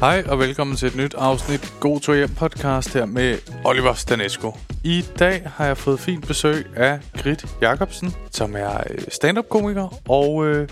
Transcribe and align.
Hej 0.00 0.24
og 0.28 0.38
velkommen 0.38 0.76
til 0.76 0.88
et 0.88 0.96
nyt 0.96 1.14
afsnit 1.14 1.74
God 1.80 2.00
Tur 2.00 2.14
Hjem 2.14 2.28
podcast 2.28 2.94
her 2.94 3.04
med 3.04 3.38
Oliver 3.64 3.94
Stanesco. 3.94 4.52
I 4.84 5.04
dag 5.18 5.50
har 5.56 5.66
jeg 5.66 5.76
fået 5.76 6.00
fint 6.00 6.26
besøg 6.26 6.66
af 6.76 7.00
Grit 7.16 7.44
Jacobsen, 7.60 8.08
som 8.30 8.56
er 8.56 8.76
øh, 8.90 8.98
stand-up 9.08 9.48
komiker 9.48 10.08
og 10.08 10.46
øh, 10.46 10.68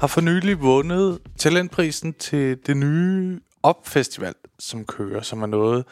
har 0.00 0.06
for 0.06 0.20
nylig 0.20 0.60
vundet 0.60 1.18
talentprisen 1.38 2.12
til 2.12 2.66
det 2.66 2.76
nye 2.76 3.40
Op 3.62 3.86
Festival, 3.86 4.34
som 4.58 4.84
kører, 4.84 5.22
som 5.22 5.42
er 5.42 5.46
noget, 5.46 5.84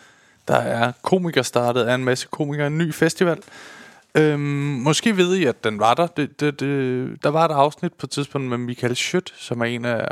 der 0.49 0.57
er 0.57 0.93
komiker 1.03 1.43
startet 1.43 1.85
af 1.85 1.95
en 1.95 2.05
masse 2.05 2.29
komikere, 2.31 2.67
en 2.67 2.79
ny 2.79 2.95
festival. 2.95 3.39
Øhm, 4.15 4.41
måske 4.85 5.17
ved 5.17 5.35
I, 5.35 5.45
at 5.45 5.65
den 5.65 5.79
var 5.79 5.95
der. 5.95 6.07
Det, 6.07 6.41
det, 6.41 6.61
det, 6.61 7.23
der 7.23 7.29
var 7.29 7.45
et 7.45 7.53
afsnit 7.53 7.93
på 7.93 8.07
et 8.07 8.11
tidspunkt 8.11 8.49
med 8.49 8.59
Michael 8.59 8.97
Schødt, 8.97 9.35
som 9.37 9.61
er 9.61 9.65
en 9.65 9.85
af, 9.85 10.09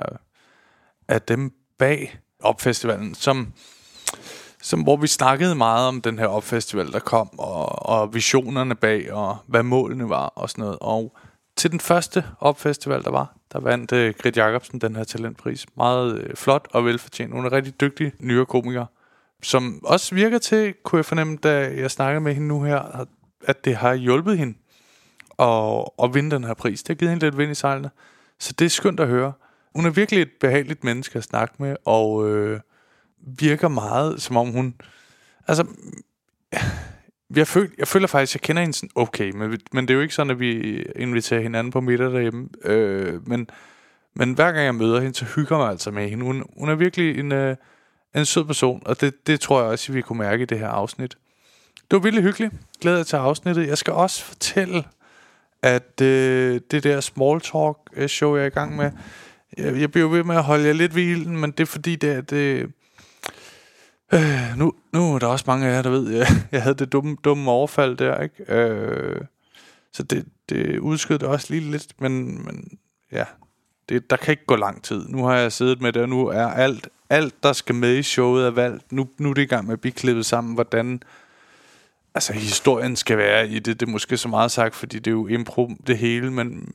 af 1.08 1.22
dem 1.22 1.52
bag 1.78 2.20
opfestivalen, 2.42 3.14
som, 3.14 3.52
som, 4.62 4.82
hvor 4.82 4.96
vi 4.96 5.06
snakkede 5.06 5.54
meget 5.54 5.88
om 5.88 6.00
den 6.00 6.18
her 6.18 6.26
opfestival, 6.26 6.92
der 6.92 6.98
kom, 6.98 7.38
og, 7.38 7.86
og 7.86 8.14
visionerne 8.14 8.74
bag, 8.74 9.12
og 9.12 9.36
hvad 9.46 9.62
målene 9.62 10.08
var, 10.08 10.26
og 10.26 10.50
sådan 10.50 10.62
noget. 10.62 10.78
Og 10.80 11.16
til 11.56 11.70
den 11.70 11.80
første 11.80 12.24
opfestival, 12.40 13.04
der 13.04 13.10
var, 13.10 13.36
der 13.52 13.60
vandt 13.60 13.92
uh, 13.92 14.22
Grit 14.22 14.36
Jacobsen 14.36 14.80
den 14.80 14.96
her 14.96 15.04
talentpris. 15.04 15.66
Meget 15.76 16.12
uh, 16.12 16.34
flot 16.34 16.68
og 16.70 16.84
velfortjent. 16.84 17.32
Hun 17.32 17.46
er 17.46 17.52
rigtig 17.52 17.80
dygtig 17.80 18.12
nyere 18.18 18.46
komiker, 18.46 18.86
som 19.42 19.80
også 19.84 20.14
virker 20.14 20.38
til, 20.38 20.74
kunne 20.84 20.96
jeg 20.96 21.04
fornemme, 21.04 21.36
da 21.36 21.72
jeg 21.76 21.90
snakkede 21.90 22.20
med 22.20 22.34
hende 22.34 22.48
nu 22.48 22.62
her, 22.62 23.06
at 23.44 23.64
det 23.64 23.76
har 23.76 23.94
hjulpet 23.94 24.38
hende 24.38 24.54
at, 25.38 25.84
at 26.02 26.14
vinde 26.14 26.30
den 26.30 26.44
her 26.44 26.54
pris. 26.54 26.82
Det 26.82 26.88
har 26.88 26.94
givet 26.94 27.10
hende 27.10 27.26
lidt 27.26 27.38
vind 27.38 27.52
i 27.52 27.54
sejlene. 27.54 27.90
Så 28.38 28.52
det 28.58 28.64
er 28.64 28.68
skønt 28.68 29.00
at 29.00 29.08
høre. 29.08 29.32
Hun 29.74 29.86
er 29.86 29.90
virkelig 29.90 30.22
et 30.22 30.30
behageligt 30.40 30.84
menneske 30.84 31.18
at 31.18 31.24
snakke 31.24 31.54
med, 31.58 31.76
og 31.84 32.28
øh, 32.28 32.60
virker 33.20 33.68
meget, 33.68 34.22
som 34.22 34.36
om 34.36 34.50
hun... 34.50 34.74
Altså, 35.48 35.66
jeg, 37.36 37.46
føl, 37.46 37.70
jeg 37.78 37.88
føler 37.88 38.06
faktisk, 38.06 38.30
at 38.30 38.34
jeg 38.34 38.46
kender 38.46 38.62
hende 38.62 38.76
sådan 38.76 38.90
okay, 38.94 39.30
men, 39.30 39.60
men 39.72 39.88
det 39.88 39.94
er 39.94 39.94
jo 39.94 40.00
ikke 40.00 40.14
sådan, 40.14 40.30
at 40.30 40.40
vi 40.40 40.82
inviterer 40.96 41.40
hinanden 41.40 41.70
på 41.70 41.80
middag 41.80 42.12
derhjemme. 42.12 42.48
Øh, 42.64 43.28
men, 43.28 43.50
men 44.14 44.32
hver 44.32 44.52
gang 44.52 44.64
jeg 44.64 44.74
møder 44.74 45.00
hende, 45.00 45.14
så 45.14 45.24
hygger 45.24 45.56
jeg 45.56 45.62
mig 45.62 45.70
altså 45.70 45.90
med 45.90 46.08
hende. 46.08 46.24
Hun, 46.24 46.44
hun 46.58 46.68
er 46.68 46.74
virkelig 46.74 47.18
en, 47.18 47.32
øh, 47.32 47.56
en 48.14 48.24
sød 48.24 48.44
person, 48.44 48.82
og 48.86 49.00
det, 49.00 49.26
det 49.26 49.40
tror 49.40 49.60
jeg 49.60 49.70
også, 49.70 49.92
vi 49.92 50.02
kunne 50.02 50.18
mærke 50.18 50.42
i 50.42 50.46
det 50.46 50.58
her 50.58 50.68
afsnit. 50.68 51.16
Det 51.90 51.96
var 51.96 51.98
virkelig 51.98 52.24
hyggeligt. 52.24 52.54
Glæder 52.80 52.96
jeg 52.96 53.06
til 53.06 53.16
afsnittet. 53.16 53.66
Jeg 53.66 53.78
skal 53.78 53.92
også 53.92 54.24
fortælle, 54.24 54.84
at 55.62 56.00
øh, 56.00 56.60
det 56.70 56.84
der 56.84 57.00
small 57.00 57.40
talk 57.40 57.76
øh, 57.92 58.08
show, 58.08 58.36
jeg 58.36 58.42
er 58.42 58.46
i 58.46 58.50
gang 58.50 58.76
med, 58.76 58.90
jeg, 59.58 59.80
jeg 59.80 59.90
bliver 59.90 60.08
ved 60.08 60.24
med 60.24 60.36
at 60.36 60.44
holde 60.44 60.66
jer 60.66 60.72
lidt 60.72 60.94
ved 60.94 61.02
ilden, 61.02 61.38
men 61.38 61.50
det 61.50 61.60
er 61.60 61.66
fordi, 61.66 61.96
det 61.96 62.10
er... 62.10 62.20
Det, 62.20 62.72
øh, 64.12 64.56
nu, 64.56 64.72
nu 64.92 65.14
er 65.14 65.18
der 65.18 65.26
også 65.26 65.44
mange 65.48 65.66
af 65.66 65.72
jer, 65.72 65.82
der 65.82 65.90
ved, 65.90 66.10
jeg, 66.10 66.26
jeg 66.52 66.62
havde 66.62 66.74
det 66.74 66.92
dumme, 66.92 67.16
dumme 67.24 67.50
overfald 67.50 67.96
der, 67.96 68.20
ikke? 68.20 68.54
Øh, 68.54 69.20
så 69.92 70.02
det, 70.02 70.26
det 70.48 70.78
udskød 70.78 71.18
det 71.18 71.28
også 71.28 71.46
lige 71.50 71.70
lidt, 71.70 72.00
men, 72.00 72.44
men 72.44 72.78
ja, 73.12 73.24
det, 73.88 74.10
der 74.10 74.16
kan 74.16 74.32
ikke 74.32 74.46
gå 74.46 74.56
lang 74.56 74.82
tid. 74.82 75.08
Nu 75.08 75.24
har 75.24 75.36
jeg 75.36 75.52
siddet 75.52 75.80
med 75.80 75.92
det, 75.92 76.02
og 76.02 76.08
nu 76.08 76.26
er 76.26 76.46
alt, 76.46 76.88
alt 77.10 77.42
der 77.42 77.52
skal 77.52 77.74
med 77.74 77.96
i 77.96 78.02
showet 78.02 78.46
er 78.46 78.50
valgt. 78.50 78.92
Nu, 78.92 79.08
nu 79.18 79.30
er 79.30 79.34
det 79.34 79.42
i 79.42 79.46
gang 79.46 79.66
med 79.66 79.72
at 79.72 79.80
blive 79.80 79.92
klippet 79.92 80.26
sammen, 80.26 80.54
hvordan 80.54 81.02
altså, 82.14 82.32
historien 82.32 82.96
skal 82.96 83.18
være 83.18 83.48
i 83.48 83.58
det. 83.58 83.80
Det 83.80 83.86
er 83.86 83.90
måske 83.90 84.16
så 84.16 84.28
meget 84.28 84.50
sagt, 84.50 84.74
fordi 84.74 84.98
det 84.98 85.06
er 85.06 85.14
jo 85.14 85.26
impro 85.26 85.70
det 85.86 85.98
hele, 85.98 86.30
men 86.30 86.74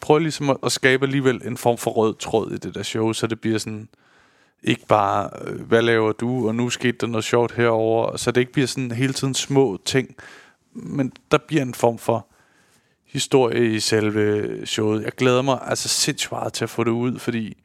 prøver 0.00 0.20
ligesom 0.20 0.50
at, 0.50 0.56
at 0.62 0.72
skabe 0.72 1.06
alligevel 1.06 1.42
en 1.44 1.56
form 1.56 1.78
for 1.78 1.90
rød 1.90 2.14
tråd 2.14 2.52
i 2.52 2.56
det 2.56 2.74
der 2.74 2.82
show, 2.82 3.12
så 3.12 3.26
det 3.26 3.40
bliver 3.40 3.58
sådan 3.58 3.88
ikke 4.62 4.86
bare, 4.86 5.30
øh, 5.44 5.60
hvad 5.60 5.82
laver 5.82 6.12
du, 6.12 6.48
og 6.48 6.54
nu 6.54 6.70
skete 6.70 6.98
der 7.00 7.06
noget 7.06 7.24
sjovt 7.24 7.52
herover, 7.52 8.16
så 8.16 8.30
det 8.30 8.40
ikke 8.40 8.52
bliver 8.52 8.66
sådan 8.66 8.90
hele 8.90 9.12
tiden 9.12 9.34
små 9.34 9.78
ting, 9.84 10.16
men 10.72 11.12
der 11.30 11.38
bliver 11.38 11.62
en 11.62 11.74
form 11.74 11.98
for 11.98 12.26
historie 13.06 13.74
i 13.74 13.80
selve 13.80 14.66
showet. 14.66 15.02
Jeg 15.02 15.12
glæder 15.12 15.42
mig 15.42 15.58
altså 15.62 15.88
sindssygt 15.88 16.32
meget 16.32 16.52
til 16.52 16.64
at 16.64 16.70
få 16.70 16.84
det 16.84 16.90
ud, 16.90 17.18
fordi 17.18 17.56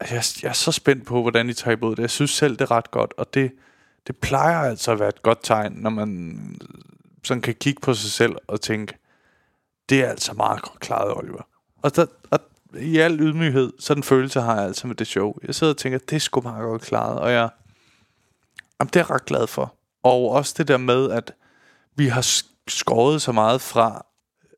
altså, 0.00 0.14
jeg, 0.14 0.24
jeg 0.42 0.48
er 0.48 0.52
så 0.52 0.72
spændt 0.72 1.06
på, 1.06 1.22
hvordan 1.22 1.48
I 1.48 1.52
tager 1.52 1.76
imod 1.76 1.96
det. 1.96 2.02
Jeg 2.02 2.10
synes 2.10 2.30
selv, 2.30 2.52
det 2.52 2.60
er 2.60 2.70
ret 2.70 2.90
godt, 2.90 3.14
og 3.16 3.34
det, 3.34 3.52
det 4.06 4.16
plejer 4.16 4.58
altså 4.58 4.92
at 4.92 5.00
være 5.00 5.08
et 5.08 5.22
godt 5.22 5.38
tegn, 5.42 5.72
når 5.72 5.90
man 5.90 6.38
sådan 7.24 7.40
kan 7.40 7.54
kigge 7.54 7.80
på 7.80 7.94
sig 7.94 8.10
selv 8.10 8.36
og 8.46 8.60
tænke, 8.60 8.94
det 9.88 10.04
er 10.04 10.08
altså 10.08 10.32
meget 10.32 10.62
godt 10.62 10.80
klaret, 10.80 11.16
Oliver. 11.16 11.42
Og, 11.82 11.96
der, 11.96 12.06
og 12.30 12.40
i 12.78 12.98
al 12.98 13.20
ydmyghed, 13.20 13.72
så 13.78 13.94
den 13.94 14.02
følelse 14.02 14.40
har 14.40 14.54
jeg 14.54 14.64
altså 14.64 14.86
med 14.86 14.94
det 14.94 15.06
show. 15.06 15.34
Jeg 15.46 15.54
sidder 15.54 15.72
og 15.72 15.76
tænker, 15.76 15.98
det 15.98 16.16
er 16.16 16.20
sgu 16.20 16.40
meget 16.40 16.62
godt 16.62 16.82
klaret, 16.82 17.18
og 17.18 17.32
jeg, 17.32 17.48
jamen, 18.80 18.88
det 18.88 18.96
er 18.96 19.00
jeg 19.00 19.10
ret 19.10 19.24
glad 19.24 19.46
for. 19.46 19.74
Og 20.02 20.30
også 20.30 20.54
det 20.58 20.68
der 20.68 20.76
med, 20.76 21.10
at 21.10 21.32
vi 21.96 22.06
har 22.06 22.42
skåret 22.68 23.22
så 23.22 23.32
meget 23.32 23.60
fra, 23.60 24.06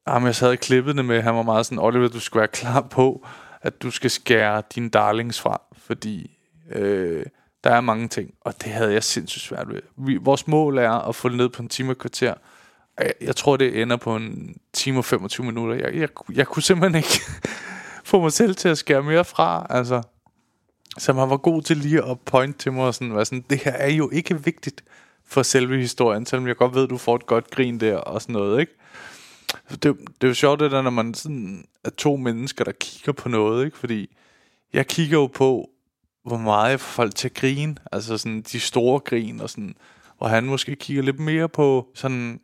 jamen, 0.09 0.27
jeg 0.27 0.35
sad 0.35 0.53
i 0.53 0.57
klippet 0.57 1.05
med, 1.05 1.23
han 1.23 1.35
var 1.35 1.43
meget 1.43 1.67
sådan, 1.67 1.79
Oliver, 1.79 2.09
du 2.09 2.21
skal 2.21 2.39
være 2.39 2.49
klar 2.49 2.81
på, 2.81 3.27
at 3.63 3.83
du 3.83 3.91
skal 3.91 4.11
skære 4.11 4.63
dine 4.75 4.91
darlings 4.91 5.41
fra, 5.41 5.61
fordi 5.77 6.39
øh, 6.71 7.27
der 7.65 7.71
er 7.71 7.81
mange 7.81 8.09
ting, 8.09 8.35
og 8.41 8.65
det 8.65 8.73
havde 8.73 8.93
jeg 8.93 9.05
sindssygt 9.05 9.43
svært 9.43 9.69
ved. 9.69 9.83
Vi, 9.97 10.17
vores 10.17 10.47
mål 10.47 10.79
er 10.79 10.91
at 10.91 11.15
få 11.15 11.29
det 11.29 11.37
ned 11.37 11.49
på 11.49 11.63
en 11.63 11.69
time 11.69 11.93
og 11.93 11.99
kvarter, 11.99 12.35
jeg, 12.99 13.15
jeg 13.21 13.37
tror, 13.37 13.57
det 13.57 13.83
ender 13.83 13.97
på 13.97 14.17
en 14.17 14.57
time 14.81 14.99
og 14.99 15.05
25 15.05 15.47
minutter. 15.47 15.75
Jeg, 15.75 15.95
jeg, 15.95 16.09
jeg 16.35 16.47
kunne 16.47 16.63
simpelthen 16.63 16.97
ikke 16.97 17.21
få 18.11 18.21
mig 18.21 18.33
selv 18.33 18.55
til 18.55 18.69
at 18.69 18.79
skære 18.79 19.03
mere 19.03 19.25
fra. 19.25 19.67
Altså, 19.71 20.03
så 20.99 21.13
man 21.13 21.31
var 21.31 21.37
god 21.37 21.63
til 21.63 21.77
lige 21.77 22.05
at 22.05 22.21
point 22.21 22.59
til 22.59 22.73
mig 22.73 22.85
og 22.85 22.95
sådan, 22.95 23.15
var 23.15 23.25
sådan, 23.25 23.45
det 23.51 23.59
her 23.59 23.73
er 23.73 23.91
jo 23.91 24.11
ikke 24.11 24.45
vigtigt 24.45 24.85
for 25.27 25.43
selve 25.43 25.79
historien, 25.79 26.27
selvom 26.27 26.47
jeg 26.47 26.57
godt 26.57 26.75
ved, 26.75 26.85
at 26.85 26.91
du 26.91 26.99
får 26.99 27.17
et 27.17 27.27
godt 27.27 27.51
grin 27.51 27.81
der 27.81 27.97
og 27.97 28.23
sådan 28.23 28.33
noget, 28.33 28.61
ikke? 28.61 28.73
Det, 29.71 29.83
det 29.83 30.25
er 30.25 30.29
jo 30.29 30.35
sjovt, 30.35 30.61
det 30.61 30.71
der, 30.71 30.83
når 30.83 30.91
man 30.91 31.15
sådan 31.15 31.65
er 31.85 31.91
to 31.91 32.17
mennesker, 32.17 32.65
der 32.65 32.73
kigger 32.73 33.13
på 33.13 33.29
noget, 33.29 33.65
ikke? 33.65 33.79
Fordi 33.79 34.17
jeg 34.73 34.87
kigger 34.87 35.19
jo 35.19 35.27
på, 35.27 35.71
hvor 36.25 36.39
meget 36.39 36.71
jeg 36.71 36.81
får 36.81 36.93
folk 37.03 37.15
til 37.15 37.29
at 37.29 37.35
grine, 37.35 37.77
altså 37.93 38.19
sådan 38.19 38.43
de 38.43 38.61
store 38.61 39.01
grin 39.01 39.41
og 39.41 39.51
sådan, 39.51 39.75
og 40.19 40.31
han 40.31 40.45
måske 40.45 40.77
kigger 40.77 41.03
lidt 41.03 41.21
mere 41.21 41.49
på 41.49 41.89
sådan 41.95 42.41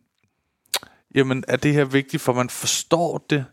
jamen 1.16 1.44
er 1.48 1.56
det 1.56 1.74
her 1.74 1.84
vigtigt, 1.84 2.22
for 2.22 2.32
man 2.32 2.50
forstår 2.50 3.26
det 3.30 3.44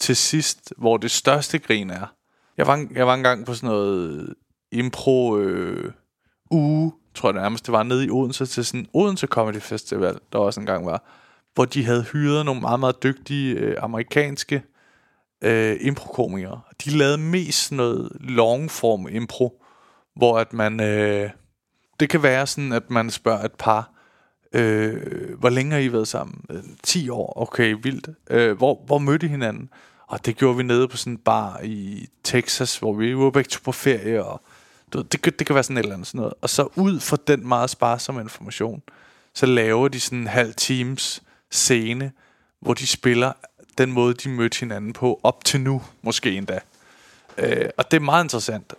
til 0.00 0.16
sidst, 0.16 0.72
hvor 0.76 0.96
det 0.96 1.10
største 1.10 1.58
grin 1.58 1.90
er. 1.90 2.14
Jeg 2.56 2.66
var, 2.66 2.86
jeg 2.94 3.06
var 3.06 3.14
engang 3.14 3.46
på 3.46 3.54
sådan 3.54 3.68
noget 3.68 4.20
øh, 4.20 4.34
impro 4.72 5.38
øh, 5.38 5.92
uge, 6.50 6.92
tror 7.14 7.28
jeg 7.32 7.40
nærmest, 7.40 7.66
det 7.66 7.72
var 7.72 7.82
nede 7.82 8.06
i 8.06 8.10
Odense 8.10 8.46
til 8.46 8.64
sådan 8.64 8.86
Odense 8.92 9.26
Comedy 9.26 9.60
Festival, 9.60 10.18
der 10.32 10.38
også 10.38 10.60
engang 10.60 10.86
var, 10.86 11.02
hvor 11.54 11.64
de 11.64 11.84
havde 11.84 12.02
hyret 12.02 12.44
nogle 12.44 12.60
meget, 12.60 12.80
meget 12.80 13.02
dygtige 13.02 13.54
øh, 13.54 13.76
amerikanske 13.82 14.62
øh, 15.44 15.76
improkomikere. 15.80 16.60
De 16.84 16.90
lavede 16.90 17.18
mest 17.18 17.72
noget 17.72 18.12
longform 18.20 19.08
impro, 19.08 19.62
hvor 20.16 20.38
at 20.38 20.52
man, 20.52 20.80
øh, 20.80 21.30
det 22.00 22.10
kan 22.10 22.22
være 22.22 22.46
sådan, 22.46 22.72
at 22.72 22.90
man 22.90 23.10
spørger 23.10 23.44
et 23.44 23.54
par, 23.58 23.97
Øh, 24.52 25.38
hvor 25.38 25.48
længe 25.48 25.72
har 25.72 25.78
I 25.78 25.92
været 25.92 26.08
sammen? 26.08 26.44
Øh, 26.50 26.62
10 26.82 27.08
år. 27.08 27.42
Okay, 27.42 27.76
vildt. 27.82 28.08
Øh, 28.30 28.56
hvor, 28.56 28.82
hvor 28.86 28.98
mødte 28.98 29.26
I 29.26 29.28
hinanden? 29.28 29.70
Og 30.06 30.26
det 30.26 30.36
gjorde 30.36 30.56
vi 30.56 30.62
nede 30.62 30.88
på 30.88 30.96
sådan 30.96 31.12
en 31.12 31.18
bar 31.18 31.60
i 31.62 32.08
Texas, 32.24 32.78
hvor 32.78 32.92
vi 32.92 33.16
var 33.16 33.30
begge 33.30 33.48
to 33.48 33.60
på 33.64 33.72
ferie, 33.72 34.24
og 34.24 34.42
du, 34.92 35.02
det, 35.02 35.24
det 35.38 35.46
kan 35.46 35.54
være 35.54 35.64
sådan 35.64 35.76
et 35.76 35.82
eller 35.82 35.94
andet 35.94 36.06
sådan 36.06 36.18
noget. 36.18 36.34
Og 36.40 36.50
så 36.50 36.68
ud 36.76 37.00
fra 37.00 37.16
den 37.26 37.48
meget 37.48 37.70
sparsomme 37.70 38.20
information, 38.20 38.82
så 39.34 39.46
laver 39.46 39.88
de 39.88 40.00
sådan 40.00 40.18
en 40.18 40.26
halv 40.26 40.54
times 40.54 41.22
scene, 41.50 42.12
hvor 42.60 42.74
de 42.74 42.86
spiller 42.86 43.32
den 43.78 43.92
måde, 43.92 44.14
de 44.14 44.28
mødte 44.28 44.60
hinanden 44.60 44.92
på, 44.92 45.20
op 45.22 45.44
til 45.44 45.60
nu, 45.60 45.82
måske 46.02 46.36
endda. 46.36 46.60
Øh, 47.38 47.68
og 47.76 47.90
det 47.90 47.96
er 47.96 48.00
meget 48.00 48.24
interessant. 48.24 48.74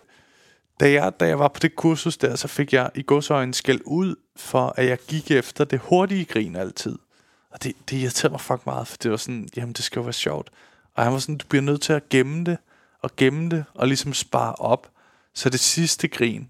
Da 0.80 0.92
jeg, 0.92 1.20
da 1.20 1.26
jeg 1.26 1.38
var 1.38 1.48
på 1.48 1.60
det 1.60 1.76
kursus 1.76 2.16
der, 2.16 2.36
så 2.36 2.48
fik 2.48 2.72
jeg 2.72 2.90
i 2.94 3.02
godsøjne 3.06 3.54
skæld 3.54 3.80
ud 3.84 4.16
for, 4.40 4.74
at 4.76 4.86
jeg 4.86 4.98
gik 5.08 5.30
efter 5.30 5.64
det 5.64 5.78
hurtige 5.78 6.24
grin 6.24 6.56
altid. 6.56 6.98
Og 7.50 7.62
det, 7.62 7.72
det 7.90 7.96
irriterede 7.96 8.32
mig 8.32 8.40
fucking 8.40 8.62
meget, 8.66 8.88
for 8.88 8.96
det 9.02 9.10
var 9.10 9.16
sådan, 9.16 9.48
jamen 9.56 9.72
det 9.72 9.84
skal 9.84 10.00
jo 10.00 10.04
være 10.04 10.12
sjovt. 10.12 10.50
Og 10.94 11.04
han 11.04 11.12
var 11.12 11.18
sådan, 11.18 11.36
du 11.36 11.46
bliver 11.46 11.62
nødt 11.62 11.82
til 11.82 11.92
at 11.92 12.08
gemme 12.08 12.44
det, 12.44 12.58
og 13.02 13.10
gemme 13.16 13.50
det, 13.50 13.64
og 13.74 13.86
ligesom 13.86 14.12
spare 14.14 14.54
op, 14.54 14.90
så 15.34 15.50
det 15.50 15.60
sidste 15.60 16.08
grin 16.08 16.48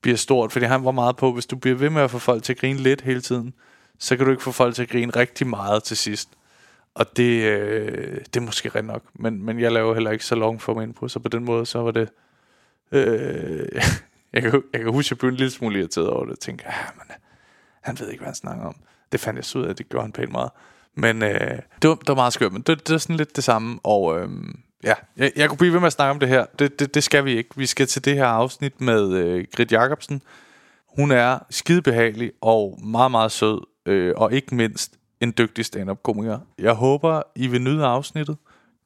bliver 0.00 0.16
stort. 0.16 0.52
Fordi 0.52 0.64
han 0.64 0.84
var 0.84 0.90
meget 0.90 1.16
på, 1.16 1.32
hvis 1.32 1.46
du 1.46 1.56
bliver 1.56 1.76
ved 1.76 1.90
med 1.90 2.02
at 2.02 2.10
få 2.10 2.18
folk 2.18 2.42
til 2.42 2.52
at 2.52 2.58
grine 2.58 2.78
lidt 2.78 3.00
hele 3.00 3.20
tiden, 3.20 3.54
så 3.98 4.16
kan 4.16 4.26
du 4.26 4.30
ikke 4.30 4.42
få 4.42 4.52
folk 4.52 4.74
til 4.74 4.82
at 4.82 4.88
grine 4.88 5.12
rigtig 5.16 5.46
meget 5.46 5.82
til 5.82 5.96
sidst. 5.96 6.28
Og 6.94 7.16
det, 7.16 7.42
øh, 7.42 8.18
det 8.18 8.36
er 8.36 8.40
måske 8.40 8.68
rent 8.68 8.86
nok, 8.86 9.02
men, 9.14 9.42
men 9.44 9.60
jeg 9.60 9.72
laver 9.72 9.94
heller 9.94 10.10
ikke 10.10 10.24
så 10.24 10.34
long 10.34 10.62
for 10.62 10.74
mig 10.74 10.94
på, 10.94 11.08
så 11.08 11.18
på 11.18 11.28
den 11.28 11.44
måde, 11.44 11.66
så 11.66 11.78
var 11.78 11.90
det... 11.90 12.08
Øh, 12.92 13.68
jeg, 14.32 14.42
kan, 14.42 14.62
jeg 14.72 14.80
kan 14.80 14.92
huske, 14.92 15.06
at 15.06 15.10
jeg 15.10 15.18
blev 15.18 15.30
en 15.30 15.36
lille 15.36 15.50
smule 15.50 15.78
irriteret 15.78 16.10
over 16.10 16.24
det, 16.24 16.30
Jeg 16.30 16.38
tænkte, 16.38 16.66
ah, 16.66 16.74
men, 16.94 17.04
øh, 17.10 17.16
han 17.82 17.96
ved 18.00 18.08
ikke, 18.08 18.20
hvad 18.20 18.28
han 18.28 18.34
snakker 18.34 18.64
om. 18.64 18.76
Det 19.12 19.20
fandt 19.20 19.36
jeg 19.36 19.44
så 19.44 19.58
ud 19.58 19.64
af, 19.64 19.70
at 19.70 19.78
det 19.78 19.88
gjorde 19.88 20.04
han 20.04 20.12
pænt 20.12 20.32
meget. 20.32 20.50
Men 20.94 21.22
øh, 21.22 21.58
det, 21.82 21.90
var, 21.90 21.94
det 21.94 22.08
var 22.08 22.14
meget 22.14 22.32
skørt, 22.32 22.52
men 22.52 22.62
det, 22.62 22.88
det 22.88 22.94
er 22.94 22.98
sådan 22.98 23.16
lidt 23.16 23.36
det 23.36 23.44
samme. 23.44 23.80
Og 23.82 24.20
øh, 24.20 24.28
Ja, 24.84 24.94
jeg, 25.16 25.32
jeg 25.36 25.48
kunne 25.48 25.58
blive 25.58 25.72
ved 25.72 25.80
med 25.80 25.86
at 25.86 25.92
snakke 25.92 26.10
om 26.10 26.20
det 26.20 26.28
her. 26.28 26.46
Det, 26.58 26.80
det, 26.80 26.94
det 26.94 27.04
skal 27.04 27.24
vi 27.24 27.36
ikke. 27.36 27.50
Vi 27.56 27.66
skal 27.66 27.86
til 27.86 28.04
det 28.04 28.14
her 28.14 28.26
afsnit 28.26 28.80
med 28.80 29.12
øh, 29.12 29.44
Grit 29.56 29.72
Jacobsen. 29.72 30.22
Hun 30.96 31.10
er 31.10 31.38
skidebehagelig 31.50 32.32
og 32.40 32.78
meget, 32.84 33.10
meget 33.10 33.32
sød. 33.32 33.66
Øh, 33.86 34.14
og 34.16 34.32
ikke 34.32 34.54
mindst 34.54 34.96
en 35.20 35.34
dygtig 35.38 35.64
stand-up-komiker. 35.64 36.38
Jeg 36.58 36.72
håber, 36.72 37.22
I 37.36 37.46
vil 37.46 37.62
nyde 37.62 37.86
afsnittet. 37.86 38.36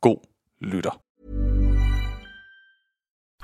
God 0.01 0.19
lytter. 0.61 1.04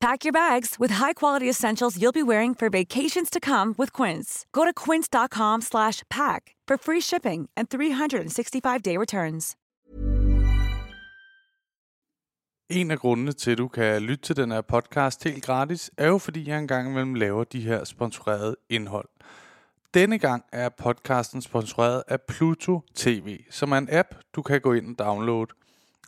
Pack 0.00 0.24
your 0.24 0.32
bags 0.32 0.76
with 0.80 0.92
high-quality 0.92 1.48
essentials 1.48 1.98
you'll 2.00 2.12
be 2.12 2.22
wearing 2.22 2.54
for 2.54 2.70
vacations 2.70 3.28
to 3.30 3.38
come 3.40 3.74
with 3.78 3.92
Quince. 3.92 4.46
Go 4.52 4.64
to 4.64 4.72
quince.com 4.72 5.60
slash 5.60 6.02
pack 6.10 6.56
for 6.68 6.76
free 6.78 7.00
shipping 7.00 7.50
and 7.56 7.68
365-day 7.68 8.96
returns. 8.96 9.56
En 12.70 12.90
af 12.90 12.98
grundene 12.98 13.32
til, 13.32 13.50
at 13.50 13.58
du 13.58 13.68
kan 13.68 14.02
lytte 14.02 14.24
til 14.24 14.36
den 14.36 14.50
her 14.50 14.60
podcast 14.60 15.24
helt 15.24 15.44
gratis, 15.44 15.90
er 15.98 16.06
jo 16.06 16.18
fordi, 16.18 16.48
jeg 16.48 16.58
engang 16.58 16.88
imellem 16.88 17.14
laver 17.14 17.44
de 17.44 17.60
her 17.60 17.84
sponsorerede 17.84 18.56
indhold. 18.68 19.08
Denne 19.94 20.18
gang 20.18 20.44
er 20.52 20.68
podcasten 20.68 21.42
sponsoreret 21.42 22.02
af 22.08 22.20
Pluto 22.20 22.80
TV, 22.94 23.38
som 23.50 23.72
er 23.72 23.78
en 23.78 23.88
app, 23.92 24.08
du 24.36 24.42
kan 24.42 24.60
gå 24.60 24.72
ind 24.72 24.88
og 24.88 25.06
downloade. 25.06 25.46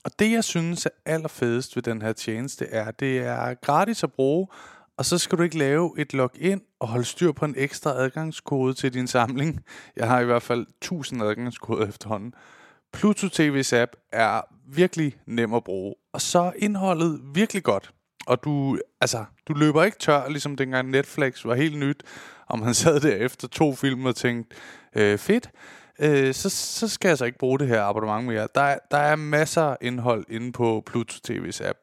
Og 0.04 0.10
det, 0.18 0.32
jeg 0.32 0.44
synes 0.44 0.86
er 0.86 0.90
allerfedest 1.06 1.76
ved 1.76 1.82
den 1.82 2.02
her 2.02 2.12
tjeneste, 2.12 2.66
er, 2.66 2.84
at 2.84 3.00
det 3.00 3.18
er 3.18 3.54
gratis 3.54 4.02
at 4.02 4.12
bruge, 4.12 4.48
og 4.96 5.04
så 5.04 5.18
skal 5.18 5.38
du 5.38 5.42
ikke 5.42 5.58
lave 5.58 5.94
et 5.98 6.12
login 6.12 6.60
og 6.80 6.88
holde 6.88 7.04
styr 7.04 7.32
på 7.32 7.44
en 7.44 7.54
ekstra 7.58 7.90
adgangskode 7.90 8.74
til 8.74 8.94
din 8.94 9.06
samling. 9.06 9.64
Jeg 9.96 10.08
har 10.08 10.20
i 10.20 10.24
hvert 10.24 10.42
fald 10.42 10.66
1000 10.66 11.22
adgangskoder 11.22 11.86
efterhånden. 11.86 12.34
Pluto 12.92 13.26
TV's 13.26 13.74
app 13.74 13.92
er 14.12 14.40
virkelig 14.66 15.16
nem 15.26 15.54
at 15.54 15.64
bruge, 15.64 15.94
og 16.12 16.20
så 16.20 16.38
er 16.38 16.52
indholdet 16.56 17.20
virkelig 17.34 17.62
godt. 17.62 17.90
Og 18.26 18.44
du, 18.44 18.78
altså, 19.00 19.24
du 19.48 19.52
løber 19.52 19.84
ikke 19.84 19.98
tør, 19.98 20.28
ligesom 20.28 20.56
dengang 20.56 20.90
Netflix 20.90 21.44
var 21.44 21.54
helt 21.54 21.78
nyt, 21.78 22.02
og 22.46 22.58
man 22.58 22.74
sad 22.74 23.00
der 23.00 23.16
efter 23.16 23.48
to 23.48 23.74
film 23.74 24.04
og 24.04 24.16
tænkte, 24.16 24.56
øh, 24.96 25.18
fedt, 25.18 25.50
øh, 25.98 26.34
så, 26.34 26.48
så 26.50 26.88
skal 26.88 27.08
jeg 27.08 27.18
så 27.18 27.24
ikke 27.24 27.38
bruge 27.38 27.58
det 27.58 27.68
her 27.68 27.82
abonnement 27.82 28.24
mere. 28.26 28.48
Der, 28.54 28.60
er- 28.60 28.78
der 28.90 28.96
er 28.98 29.16
masser 29.16 29.62
af 29.62 29.76
indhold 29.80 30.24
inde 30.28 30.52
på 30.52 30.82
Pluto 30.86 31.14
TV's 31.32 31.64
app. 31.64 31.78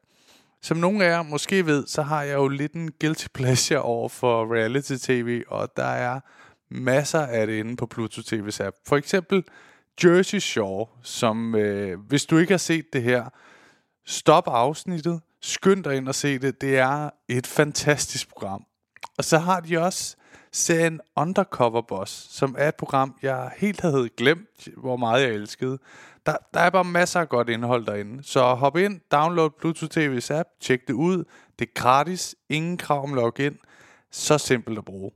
Som 0.61 0.77
nogle 0.77 1.06
af 1.06 1.09
jer 1.09 1.21
måske 1.23 1.65
ved, 1.65 1.88
så 1.88 2.01
har 2.01 2.23
jeg 2.23 2.33
jo 2.35 2.47
lidt 2.47 2.73
en 2.73 2.91
guilty 3.01 3.27
pleasure 3.33 3.81
over 3.81 4.09
for 4.09 4.53
reality-tv, 4.56 5.44
og 5.47 5.69
der 5.77 5.83
er 5.85 6.19
masser 6.71 7.19
af 7.19 7.47
det 7.47 7.53
inde 7.59 7.75
på 7.75 7.85
Pluto 7.85 8.21
TV's 8.21 8.63
app. 8.63 8.75
For 8.88 8.97
eksempel 8.97 9.44
Jersey 10.03 10.39
Shore, 10.39 10.85
som 11.03 11.56
øh, 11.56 12.00
hvis 12.00 12.25
du 12.25 12.38
ikke 12.38 12.53
har 12.53 12.57
set 12.57 12.85
det 12.94 13.03
her, 13.03 13.25
stop 14.07 14.44
afsnittet, 14.47 15.21
skynd 15.41 15.83
dig 15.83 15.95
ind 15.95 16.07
og 16.07 16.15
se 16.15 16.39
det. 16.39 16.61
Det 16.61 16.77
er 16.77 17.09
et 17.27 17.47
fantastisk 17.47 18.29
program. 18.29 18.63
Og 19.17 19.23
så 19.23 19.38
har 19.38 19.59
de 19.59 19.77
også 19.77 20.15
serien 20.51 21.01
Undercover 21.15 21.81
Boss, 21.81 22.27
som 22.31 22.55
er 22.57 22.67
et 22.67 22.75
program, 22.75 23.15
jeg 23.21 23.51
helt 23.57 23.81
havde 23.81 24.09
glemt, 24.17 24.67
hvor 24.77 24.97
meget 24.97 25.23
jeg 25.23 25.31
elskede. 25.31 25.79
Der, 26.25 26.35
der 26.53 26.59
er 26.59 26.69
bare 26.69 26.83
masser 26.83 27.19
af 27.19 27.29
godt 27.29 27.49
indhold 27.49 27.85
derinde. 27.85 28.23
Så 28.23 28.53
hop 28.53 28.77
ind, 28.77 29.01
download 29.11 29.49
Pluto 29.59 29.85
TV's 29.85 30.33
app, 30.33 30.49
tjek 30.61 30.87
det 30.87 30.93
ud. 30.93 31.23
Det 31.59 31.67
er 31.67 31.71
gratis, 31.73 32.35
ingen 32.49 32.77
krav 32.77 33.03
om 33.03 33.13
login. 33.13 33.57
Så 34.11 34.37
simpelt 34.37 34.77
at 34.77 34.85
bruge. 34.85 35.11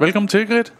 Velkommen 0.00 0.28
til, 0.28 0.46
Grit. 0.46 0.74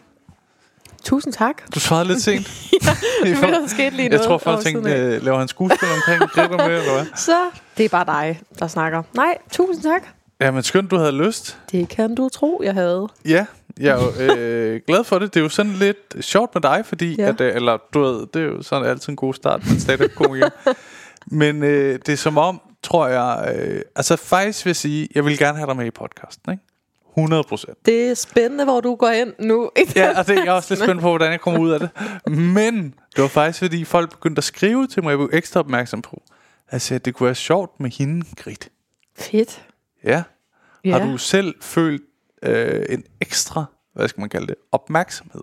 Tusind 1.05 1.33
tak. 1.33 1.55
Du 1.75 1.79
svarede 1.79 2.07
lidt 2.07 2.21
sent. 2.21 2.47
Jeg 3.25 3.37
ved, 3.41 3.41
der 3.41 3.67
skete 3.67 3.95
lige 3.95 4.01
Jeg 4.01 4.09
noget 4.09 4.27
tror, 4.27 4.37
folk 4.37 4.63
tænkte, 4.63 4.91
øh, 4.91 5.23
laver 5.23 5.39
han 5.39 5.47
skuespil 5.47 5.87
omkring 5.95 6.31
Grit 6.31 6.49
med, 6.51 6.79
eller 6.79 6.93
hvad? 6.93 7.05
Så 7.27 7.37
det 7.77 7.85
er 7.85 7.89
bare 7.89 8.05
dig, 8.05 8.41
der 8.59 8.67
snakker. 8.67 9.03
Nej, 9.13 9.37
tusind 9.51 9.83
tak. 9.83 10.03
Jamen, 10.41 10.63
skønt, 10.63 10.91
du 10.91 10.97
havde 10.97 11.11
lyst. 11.11 11.59
Det 11.71 11.89
kan 11.89 12.15
du 12.15 12.29
tro, 12.29 12.61
jeg 12.63 12.73
havde. 12.73 13.07
Ja, 13.25 13.45
jeg 13.79 13.99
er 13.99 14.03
jo 14.03 14.33
øh, 14.35 14.81
glad 14.87 15.03
for 15.03 15.19
det. 15.19 15.33
Det 15.33 15.39
er 15.39 15.43
jo 15.43 15.49
sådan 15.49 15.71
lidt 15.71 16.25
sjovt 16.25 16.55
med 16.55 16.61
dig, 16.61 16.83
fordi, 16.85 17.15
ja. 17.15 17.23
Ja. 17.23 17.29
at, 17.29 17.41
øh, 17.41 17.55
eller 17.55 17.77
du 17.93 18.01
ved, 18.01 18.27
det 18.33 18.41
er 18.41 18.45
jo 18.45 18.61
sådan 18.61 18.87
altid 18.89 19.09
en 19.09 19.15
god 19.15 19.33
start 19.33 19.63
med 19.63 19.71
en 19.71 19.79
stand-up-komiker. 19.79 20.49
Men 21.41 21.63
øh, 21.63 21.99
det 22.05 22.09
er 22.09 22.17
som 22.17 22.37
om, 22.37 22.61
tror 22.83 23.07
jeg, 23.07 23.55
øh, 23.57 23.81
altså 23.95 24.15
faktisk 24.15 24.65
vil 24.65 24.69
jeg 24.69 24.75
sige, 24.75 25.07
jeg 25.15 25.25
vil 25.25 25.37
gerne 25.37 25.57
have 25.57 25.67
dig 25.67 25.77
med 25.77 25.85
i 25.85 25.91
podcasten, 25.91 26.51
ikke? 26.51 26.63
100 27.17 27.43
procent. 27.43 27.85
Det 27.85 28.09
er 28.09 28.13
spændende, 28.13 28.63
hvor 28.63 28.81
du 28.81 28.95
går 28.95 29.09
hen 29.09 29.33
nu. 29.39 29.71
Ja, 29.95 30.19
og 30.19 30.27
det 30.27 30.37
er 30.37 30.43
jeg 30.43 30.53
også 30.53 30.73
lidt 30.73 30.83
spændt 30.83 31.01
på, 31.01 31.09
hvordan 31.09 31.31
jeg 31.31 31.41
kommer 31.41 31.59
ud 31.59 31.71
af 31.71 31.79
det. 31.79 31.89
Men 32.27 32.93
det 33.15 33.21
var 33.21 33.27
faktisk, 33.27 33.59
fordi 33.59 33.83
folk 33.83 34.11
begyndte 34.11 34.39
at 34.39 34.43
skrive 34.43 34.87
til 34.87 35.03
mig, 35.03 35.09
jeg 35.09 35.17
blev 35.17 35.29
ekstra 35.33 35.59
opmærksom 35.59 36.01
på. 36.01 36.21
Altså, 36.71 36.97
det 36.97 37.13
kunne 37.13 37.25
være 37.25 37.35
sjovt 37.35 37.79
med 37.79 37.89
hende, 37.89 38.25
Grit. 38.37 38.69
Fedt. 39.17 39.65
Ja. 40.03 40.23
Ja. 40.85 40.97
Har 40.97 41.11
du 41.11 41.17
selv 41.17 41.55
følt 41.61 42.01
øh, 42.43 42.85
en 42.89 43.03
ekstra, 43.21 43.65
hvad 43.93 44.07
skal 44.07 44.21
man 44.21 44.29
kalde 44.29 44.47
det, 44.47 44.55
opmærksomhed? 44.71 45.41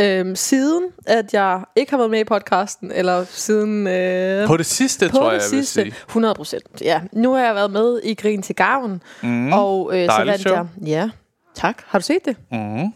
Øhm, 0.00 0.36
siden 0.36 0.84
at 1.06 1.34
jeg 1.34 1.60
ikke 1.76 1.90
har 1.90 1.96
været 1.98 2.10
med 2.10 2.20
i 2.20 2.24
podcasten, 2.24 2.92
eller 2.92 3.24
siden... 3.24 3.86
Øh, 3.86 4.46
På 4.46 4.56
det 4.56 4.66
sidste, 4.66 5.08
på 5.08 5.16
tror 5.16 5.24
det 5.24 5.32
jeg, 5.32 5.42
jeg 5.42 5.50
vil 5.56 5.66
sidste, 5.66 5.82
sige. 5.82 5.94
100 6.08 6.34
procent. 6.34 6.66
Ja, 6.80 7.00
nu 7.12 7.32
har 7.32 7.44
jeg 7.44 7.54
været 7.54 7.70
med 7.70 8.00
i 8.04 8.14
Grin 8.14 8.42
til 8.42 8.54
Gavn, 8.54 9.02
mm. 9.22 9.52
og 9.52 9.90
øh, 9.98 10.06
så 10.10 10.24
vandt 10.24 10.40
show. 10.40 10.54
jeg... 10.54 10.66
Ja, 10.86 11.10
tak. 11.54 11.82
Har 11.86 11.98
du 11.98 12.04
set 12.04 12.24
det? 12.24 12.36
Mm. 12.52 12.92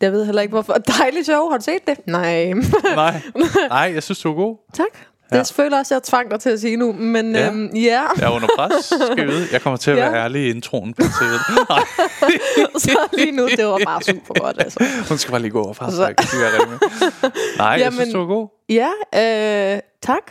Jeg 0.00 0.12
ved 0.12 0.24
heller 0.24 0.42
ikke, 0.42 0.52
hvorfor. 0.52 0.72
Dejligt 0.98 1.26
show. 1.26 1.50
Har 1.50 1.58
du 1.58 1.64
set 1.64 1.86
det? 1.86 2.06
Nej. 2.06 2.52
Nej. 2.94 3.20
Nej, 3.68 3.90
jeg 3.94 4.02
synes, 4.02 4.18
du 4.20 4.30
er 4.30 4.34
god. 4.34 4.56
tak. 4.74 4.86
Det 5.30 5.36
Ja. 5.36 5.42
føler 5.42 5.70
jeg 5.76 5.80
også, 5.80 5.94
jeg 5.94 6.02
tvang 6.02 6.30
dig 6.30 6.40
til 6.40 6.50
at 6.50 6.60
sige 6.60 6.76
nu. 6.76 6.92
Men 6.92 7.34
Ja. 7.34 7.40
ja, 7.40 7.48
øhm, 7.50 7.66
ja. 7.74 8.02
Jeg 8.18 8.26
er 8.26 8.30
under 8.30 8.48
pres, 8.58 8.84
skal 8.84 9.18
I 9.18 9.26
vide. 9.26 9.46
Jeg 9.52 9.62
kommer 9.62 9.76
til 9.76 9.90
at 9.90 9.96
Ja. 9.96 10.10
være 10.10 10.24
ærlig 10.24 10.46
i 10.46 10.50
introen 10.50 10.94
på. 10.94 11.02
Nej, 11.02 11.80
så 12.78 12.98
lige 13.12 13.30
nu, 13.32 13.48
det 13.56 13.66
var 13.66 13.80
bare 13.84 14.02
super 14.02 14.40
godt, 14.40 14.56
altså. 14.58 14.84
hun 15.08 15.18
skal 15.18 15.30
bare 15.32 15.40
lige 15.40 15.50
gå 15.50 15.62
over 15.64 15.72
fra, 15.74 15.90
så 15.90 16.06
jeg 16.06 16.16
kan 16.16 16.26
sige, 16.28 16.40
hvad 16.40 16.50
jeg. 16.52 17.30
Nej, 17.58 17.66
jeg 17.66 17.92
synes, 17.92 17.98
Jamen- 18.08 18.14
du 18.14 18.22
er 18.22 18.26
god. 18.26 18.48
Ja, 18.68 18.88
øh, 19.74 19.80
tak. 20.02 20.22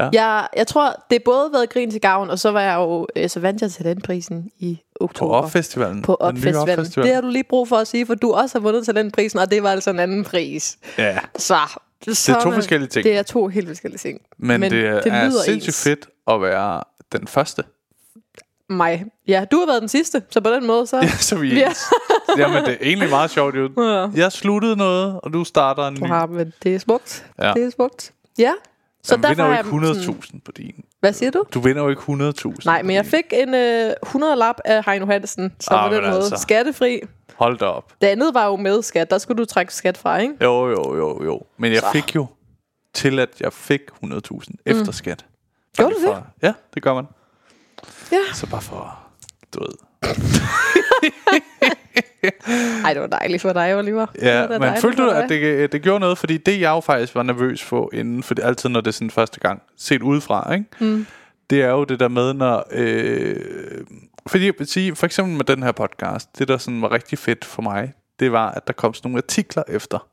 Ja. 0.00 0.08
Jeg, 0.12 0.46
jeg 0.56 0.66
tror, 0.66 1.04
det 1.10 1.16
er 1.16 1.20
både 1.24 1.50
været 1.52 1.70
grin 1.70 1.90
til 1.90 2.00
gavn, 2.00 2.30
og 2.30 2.38
så 2.38 2.50
var 2.50 2.60
jeg 2.60 2.74
jo, 2.76 3.06
øh, 3.16 3.28
så 3.28 3.40
vandt 3.40 3.62
jeg 3.62 3.70
til 3.72 3.84
den 3.84 4.00
prisen 4.00 4.50
i 4.58 4.78
På 5.00 5.04
oktober. 5.04 5.34
Op-festivalen. 5.34 6.02
På 6.02 6.16
Den 6.20 6.28
nye 6.34 6.38
Opfestivalen. 6.38 6.78
Op-festival. 6.78 7.06
Det 7.06 7.14
har 7.14 7.20
du 7.20 7.28
lige 7.28 7.44
brug 7.44 7.68
for 7.68 7.76
at 7.76 7.86
sige, 7.88 8.06
for 8.06 8.14
du 8.14 8.32
også 8.32 8.58
har 8.58 8.62
vundet 8.62 8.84
til 8.84 8.94
den 8.94 9.10
prisen, 9.10 9.38
og 9.38 9.50
det 9.50 9.62
var 9.62 9.70
altså 9.70 9.90
en 9.90 9.98
anden 9.98 10.24
pris. 10.24 10.76
Ja, 10.98 11.18
Så, 11.38 11.56
så 12.10 12.40
to 12.42 12.52
forskellige 12.52 12.88
ting. 12.88 13.04
Det 13.04 13.16
er 13.16 13.22
to 13.22 13.46
helt 13.46 13.68
forskellige 13.68 13.98
ting. 13.98 14.20
men, 14.38 14.60
men 14.60 14.70
det, 14.70 15.04
det 15.04 15.12
er 15.12 15.30
sindssygt 15.30 15.68
ens. 15.68 15.82
fedt 15.84 16.08
at 16.28 16.42
være 16.42 16.82
den 17.12 17.26
første. 17.26 17.64
Mig. 18.70 19.04
Ja, 19.28 19.44
du 19.50 19.58
har 19.58 19.66
været 19.66 19.80
den 19.80 19.88
sidste, 19.88 20.22
så 20.30 20.40
på 20.40 20.50
den 20.50 20.66
måde, 20.66 20.86
så... 20.86 20.96
Ja, 20.96 21.08
så 21.08 21.36
vi 21.36 21.54
Ja. 21.54 21.72
Jamen, 22.38 22.64
det 22.64 22.72
er 22.72 22.76
egentlig 22.80 23.08
meget 23.10 23.30
sjovt, 23.30 23.56
jo. 23.56 23.70
Ja. 23.76 24.08
Jeg 24.14 24.32
sluttede 24.32 24.76
noget, 24.76 25.20
og 25.22 25.32
du 25.32 25.44
starter 25.44 25.88
en 25.88 25.94
ny. 25.94 25.98
Du 25.98 26.04
har, 26.04 26.26
men 26.26 26.52
det 26.62 26.74
er 26.74 26.78
smukt. 26.78 27.26
Ja. 27.38 27.52
Det 27.52 27.64
er 27.64 27.70
smukt. 27.70 28.12
Ja. 28.38 28.52
Så 29.04 29.14
Jamen, 29.14 29.28
vinder 29.30 29.44
jo 29.44 29.50
derfor 29.50 29.76
ikke 29.76 29.86
har 29.86 29.94
jeg 29.94 30.04
sådan- 30.04 30.14
100.000 30.22 30.40
på 30.44 30.52
din. 30.52 30.84
Hvad 31.00 31.12
siger 31.12 31.30
du? 31.30 31.44
Du 31.54 31.60
vinder 31.60 31.82
jo 31.82 31.88
ikke 31.88 32.02
100.000. 32.02 32.64
Nej, 32.64 32.82
men 32.82 32.96
jeg 32.96 33.06
fik 33.06 33.24
en 33.32 33.54
øh, 33.54 33.92
100 34.02 34.36
lap 34.36 34.56
af 34.64 34.84
Heino 34.86 35.06
Hansen, 35.06 35.52
så 35.60 35.70
Ah, 35.74 35.90
på 35.90 35.94
den 35.94 36.04
måde 36.04 36.16
altså. 36.16 36.36
skattefri. 36.36 37.00
Hold 37.34 37.58
da 37.58 37.64
op. 37.64 37.92
Det 38.00 38.06
andet 38.06 38.34
var 38.34 38.46
jo 38.46 38.56
med 38.56 38.82
skat, 38.82 39.10
der 39.10 39.18
skulle 39.18 39.38
du 39.38 39.44
trække 39.44 39.74
skat 39.74 39.98
fra, 39.98 40.18
ikke? 40.18 40.34
Jo, 40.42 40.68
jo, 40.70 40.96
jo, 40.96 41.24
jo. 41.24 41.40
Men 41.58 41.72
jeg 41.72 41.80
Så. 41.80 41.86
fik 41.92 42.14
jo 42.14 42.26
til, 42.94 43.18
at 43.18 43.28
jeg 43.40 43.52
fik 43.52 43.80
100.000 44.04 44.54
efter 44.66 44.92
skat. 44.92 45.24
Gjorde 45.76 45.94
du 45.94 46.12
Fra- 46.12 46.22
Ja, 46.42 46.52
det 46.74 46.82
gør 46.82 46.94
man. 46.94 47.04
Ja. 48.12 48.18
Så 48.34 48.46
bare 48.50 48.62
for, 48.62 48.98
du 49.54 49.60
ved. 49.60 49.72
Ej, 52.84 52.92
det 52.92 53.02
var 53.02 53.06
dejligt 53.06 53.42
for 53.42 53.52
dig, 53.52 53.76
Oliver. 53.76 54.06
Det 54.06 54.22
Ja, 54.22 54.46
da 54.46 54.58
men 54.58 54.76
følte 54.80 55.02
du, 55.02 55.10
at 55.10 55.28
det, 55.28 55.72
det 55.72 55.82
gjorde 55.82 56.00
noget? 56.00 56.18
Fordi 56.18 56.36
det, 56.36 56.60
jeg 56.60 56.70
jo 56.70 56.80
faktisk 56.80 57.14
var 57.14 57.22
nervøs 57.22 57.62
for 57.62 57.90
inden, 57.92 58.22
for 58.22 58.34
det, 58.34 58.44
altid 58.44 58.68
når 58.68 58.80
det 58.80 58.88
er 58.88 58.92
sådan 58.92 59.10
første 59.10 59.40
gang, 59.40 59.62
set 59.76 60.02
udefra, 60.02 60.52
ikke? 60.52 60.66
Mm. 60.80 61.06
det 61.50 61.62
er 61.62 61.70
jo 61.70 61.84
det 61.84 62.00
der 62.00 62.08
med, 62.08 62.34
når... 62.34 62.66
Øh, 62.70 63.36
fordi 64.26 64.46
jeg 64.46 64.54
vil 64.58 64.66
sige, 64.66 64.96
for 64.96 65.06
eksempel 65.06 65.36
med 65.36 65.44
den 65.44 65.62
her 65.62 65.72
podcast, 65.72 66.38
det 66.38 66.48
der 66.48 66.56
sådan 66.56 66.82
var 66.82 66.92
rigtig 66.92 67.18
fedt 67.18 67.44
for 67.44 67.62
mig, 67.62 67.92
det 68.20 68.32
var, 68.32 68.50
at 68.50 68.66
der 68.66 68.72
kom 68.72 68.94
sådan 68.94 69.08
nogle 69.08 69.18
artikler 69.18 69.62
efter, 69.68 70.08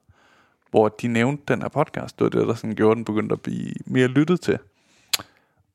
hvor 0.71 0.87
de 0.89 1.07
nævnte 1.07 1.43
den 1.47 1.61
her 1.61 1.69
podcast. 1.69 2.19
Det 2.19 2.23
var 2.23 2.29
det, 2.29 2.47
der 2.47 2.55
sådan 2.55 2.75
gjorde, 2.75 2.95
den 2.95 3.05
begyndte 3.05 3.33
at 3.33 3.41
blive 3.41 3.73
mere 3.85 4.07
lyttet 4.07 4.41
til. 4.41 4.57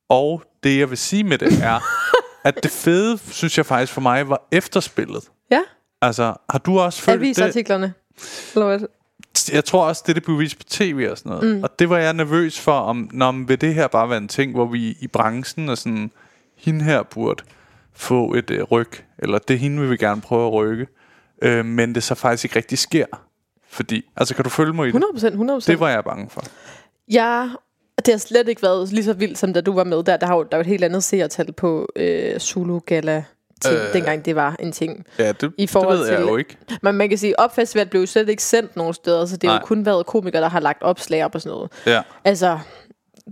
Og 0.09 0.43
det, 0.63 0.79
jeg 0.79 0.89
vil 0.89 0.97
sige 0.97 1.23
med 1.23 1.37
det, 1.37 1.63
er, 1.63 1.79
at 2.47 2.63
det 2.63 2.71
fede, 2.71 3.17
synes 3.17 3.57
jeg 3.57 3.65
faktisk 3.65 3.93
for 3.93 4.01
mig, 4.01 4.29
var 4.29 4.47
efterspillet. 4.51 5.23
Ja, 5.51 5.61
Altså, 6.01 6.33
har 6.49 6.59
du 6.59 6.79
også 6.79 7.01
følt 7.01 7.19
det? 7.19 7.25
avisartiklerne. 7.25 7.93
Eller 8.55 8.67
hvad? 8.67 8.87
Jeg 9.53 9.65
tror 9.65 9.85
også, 9.85 10.03
det, 10.07 10.15
det 10.15 10.23
blev 10.23 10.39
vist 10.39 10.57
på 10.57 10.63
tv 10.63 11.07
og 11.11 11.17
sådan 11.17 11.29
noget. 11.29 11.55
Mm. 11.57 11.63
Og 11.63 11.79
det 11.79 11.89
var 11.89 11.97
jeg 11.97 12.13
nervøs 12.13 12.59
for, 12.59 12.71
om, 12.71 13.09
når, 13.13 13.45
vil 13.47 13.61
det 13.61 13.73
her 13.73 13.87
bare 13.87 14.09
være 14.09 14.17
en 14.17 14.27
ting, 14.27 14.51
hvor 14.51 14.65
vi 14.65 14.97
i 14.99 15.07
branchen 15.07 15.69
og 15.69 15.77
sådan, 15.77 16.11
hende 16.55 16.85
her 16.85 17.03
burde 17.03 17.43
få 17.93 18.33
et 18.33 18.51
øh, 18.51 18.63
ryg, 18.63 18.91
eller 19.19 19.37
det 19.37 19.59
hende 19.59 19.81
vil 19.81 19.91
vi 19.91 19.97
gerne 19.97 20.21
prøve 20.21 20.47
at 20.47 20.53
rykke, 20.53 20.87
øh, 21.41 21.65
men 21.65 21.95
det 21.95 22.03
så 22.03 22.15
faktisk 22.15 22.45
ikke 22.45 22.55
rigtig 22.55 22.77
sker. 22.77 23.05
Fordi, 23.69 24.05
altså 24.17 24.35
kan 24.35 24.43
du 24.43 24.49
følge 24.49 24.73
mig 24.73 24.83
i 24.83 24.87
det? 24.87 24.95
100 24.95 25.13
procent, 25.13 25.31
100 25.31 25.61
Det 25.61 25.79
var 25.79 25.89
jeg 25.89 26.03
bange 26.03 26.29
for. 26.29 26.43
Ja, 27.11 27.49
det 27.97 28.13
har 28.13 28.17
slet 28.17 28.47
ikke 28.47 28.61
været 28.61 28.91
lige 28.91 29.03
så 29.03 29.13
vildt, 29.13 29.37
som 29.37 29.53
da 29.53 29.61
du 29.61 29.73
var 29.73 29.83
med 29.83 30.03
der. 30.03 30.17
Der 30.17 30.27
har 30.27 30.35
jo 30.35 30.43
der 30.43 30.49
er 30.51 30.57
jo 30.57 30.61
et 30.61 30.67
helt 30.67 30.83
andet 30.83 31.03
seertal 31.03 31.51
på 31.51 31.89
øh, 31.95 32.39
Zulu 32.39 32.79
Gala 32.79 33.23
ting, 33.61 33.75
øh, 33.75 33.93
dengang 33.93 34.25
det 34.25 34.35
var 34.35 34.55
en 34.59 34.71
ting. 34.71 35.05
Ja, 35.19 35.31
det, 35.31 35.51
I 35.57 35.67
forhold 35.67 35.97
det 35.97 36.03
ved 36.03 36.09
jeg 36.09 36.17
til- 36.19 36.27
jo 36.27 36.37
ikke. 36.37 36.57
Men 36.81 36.95
man 36.95 37.09
kan 37.09 37.17
sige, 37.17 37.39
Opfestival 37.39 37.85
blev 37.87 38.01
jo 38.01 38.07
slet 38.07 38.29
ikke 38.29 38.43
sendt 38.43 38.75
nogen 38.75 38.93
steder, 38.93 39.25
så 39.25 39.37
det 39.37 39.49
har 39.49 39.59
jo 39.59 39.65
kun 39.65 39.85
været 39.85 40.05
komikere, 40.05 40.41
der 40.41 40.49
har 40.49 40.59
lagt 40.59 40.83
opslag 40.83 41.25
op 41.25 41.35
og 41.35 41.41
sådan 41.41 41.55
noget. 41.55 41.71
Ja. 41.85 42.01
Altså, 42.23 42.59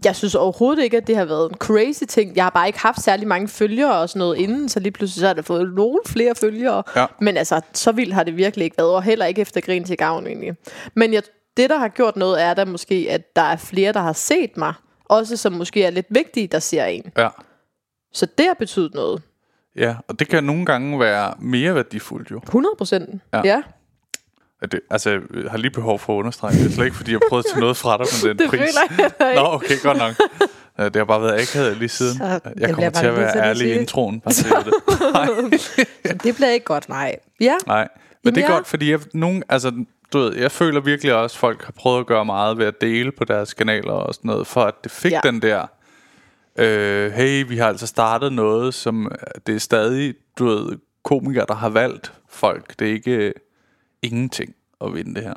jeg 0.05 0.15
synes 0.15 0.35
overhovedet 0.35 0.83
ikke, 0.83 0.97
at 0.97 1.07
det 1.07 1.15
har 1.17 1.25
været 1.25 1.49
en 1.51 1.57
crazy 1.57 2.03
ting. 2.07 2.35
Jeg 2.35 2.45
har 2.45 2.49
bare 2.49 2.67
ikke 2.67 2.79
haft 2.79 3.01
særlig 3.01 3.27
mange 3.27 3.47
følgere 3.47 3.93
og 4.01 4.09
sådan 4.09 4.19
noget 4.19 4.37
inden, 4.37 4.69
så 4.69 4.79
lige 4.79 4.91
pludselig 4.91 5.19
så 5.19 5.27
har 5.27 5.33
det 5.33 5.45
fået 5.45 5.73
nogle 5.75 5.99
flere 6.05 6.35
følgere. 6.35 6.83
Ja. 6.95 7.05
Men 7.21 7.37
altså, 7.37 7.61
så 7.73 7.91
vildt 7.91 8.13
har 8.13 8.23
det 8.23 8.37
virkelig 8.37 8.63
ikke 8.65 8.77
været, 8.77 8.89
og 8.91 9.03
heller 9.03 9.25
ikke 9.25 9.41
efter 9.41 9.61
grin 9.61 9.83
til 9.83 9.97
gavn 9.97 10.27
egentlig. 10.27 10.53
Men 10.95 11.13
jeg, 11.13 11.23
det, 11.57 11.69
der 11.69 11.77
har 11.77 11.87
gjort 11.87 12.15
noget, 12.15 12.41
er 12.41 12.53
der 12.53 12.65
måske, 12.65 13.07
at 13.09 13.35
der 13.35 13.41
er 13.41 13.55
flere, 13.57 13.93
der 13.93 13.99
har 13.99 14.13
set 14.13 14.57
mig. 14.57 14.73
Også 15.05 15.37
som 15.37 15.53
måske 15.53 15.83
er 15.83 15.89
lidt 15.89 16.05
vigtige, 16.09 16.47
der 16.47 16.59
ser 16.59 16.85
en. 16.85 17.11
Ja. 17.17 17.29
Så 18.13 18.25
det 18.37 18.45
har 18.45 18.53
betydet 18.59 18.93
noget. 18.93 19.21
Ja, 19.75 19.95
og 20.07 20.19
det 20.19 20.27
kan 20.27 20.43
nogle 20.43 20.65
gange 20.65 20.99
være 20.99 21.33
mere 21.39 21.75
værdifuldt 21.75 22.31
jo. 22.31 22.37
100 22.37 22.75
procent. 22.77 23.21
Ja. 23.33 23.41
Ja. 23.45 23.61
Det, 24.71 24.79
altså, 24.89 25.09
jeg 25.09 25.51
har 25.51 25.57
lige 25.57 25.71
behov 25.71 25.99
for 25.99 26.13
at 26.13 26.17
understrege 26.19 26.51
det. 26.53 26.59
Det 26.59 26.69
er 26.69 26.71
slet 26.71 26.85
ikke, 26.85 26.97
fordi 26.97 27.11
jeg 27.11 27.19
prøvede 27.29 27.45
at 27.47 27.51
tage 27.53 27.59
noget 27.59 27.77
fra 27.77 27.97
dig 27.97 28.05
med 28.23 28.29
den 28.33 28.37
Det 28.39 28.49
pris. 28.49 28.59
føler 28.59 28.71
jeg 28.89 28.95
heller 29.19 29.29
ikke. 29.29 29.41
Nå, 29.41 29.47
okay, 29.53 29.81
godt 29.83 29.97
nok. 29.97 30.13
Ja, 30.77 30.83
Det 30.85 30.95
har 30.95 31.05
bare 31.05 31.21
været 31.21 31.41
akavet 31.41 31.77
lige 31.77 31.89
siden. 31.89 32.17
Så 32.19 32.23
jeg 32.25 32.41
det 32.67 32.75
kommer 32.75 32.89
til 32.89 33.05
at 33.05 33.15
være 33.17 33.37
ærlig 33.37 33.67
i 33.67 33.79
introen. 33.79 34.19
Bare 34.19 34.33
til 34.33 34.45
det. 34.49 35.61
Så 35.61 35.85
det 36.23 36.35
bliver 36.35 36.49
ikke 36.49 36.65
godt, 36.65 36.89
nej. 36.89 37.15
Ja. 37.41 37.55
Nej, 37.67 37.87
men 38.23 38.35
det 38.35 38.43
er 38.43 38.47
Ja. 38.49 38.53
godt, 38.55 38.67
fordi 38.67 38.91
jeg, 38.91 38.99
nogen, 39.13 39.43
altså, 39.49 39.71
du 40.13 40.19
ved, 40.19 40.35
jeg 40.35 40.51
føler 40.51 40.81
virkelig 40.81 41.13
også, 41.13 41.35
at 41.35 41.39
folk 41.39 41.63
har 41.65 41.71
prøvet 41.71 41.99
at 41.99 42.05
gøre 42.05 42.25
meget 42.25 42.57
ved 42.57 42.65
at 42.65 42.81
dele 42.81 43.11
på 43.11 43.23
deres 43.25 43.53
kanaler 43.53 43.91
og 43.93 44.13
sådan 44.13 44.29
noget, 44.29 44.47
for 44.47 44.61
at 44.61 44.73
det 44.83 44.91
fik. 44.91 45.11
Ja. 45.11 45.19
den 45.23 45.41
der, 45.41 45.65
øh, 46.59 47.11
hey, 47.11 47.45
vi 47.47 47.57
har 47.57 47.67
altså 47.67 47.87
startet 47.87 48.33
noget, 48.33 48.73
som 48.73 49.11
det 49.47 49.55
er 49.55 49.59
stadig, 49.59 50.13
du 50.39 50.45
ved, 50.45 50.77
komikere, 51.03 51.45
der 51.47 51.55
har 51.55 51.69
valgt 51.69 52.13
folk. 52.29 52.79
Det 52.79 52.87
er 52.87 52.91
ikke 52.93 53.11
øh, 53.11 53.33
ingenting 54.01 54.55
at 54.81 54.93
vinde 54.93 55.15
det 55.15 55.23
her. 55.23 55.33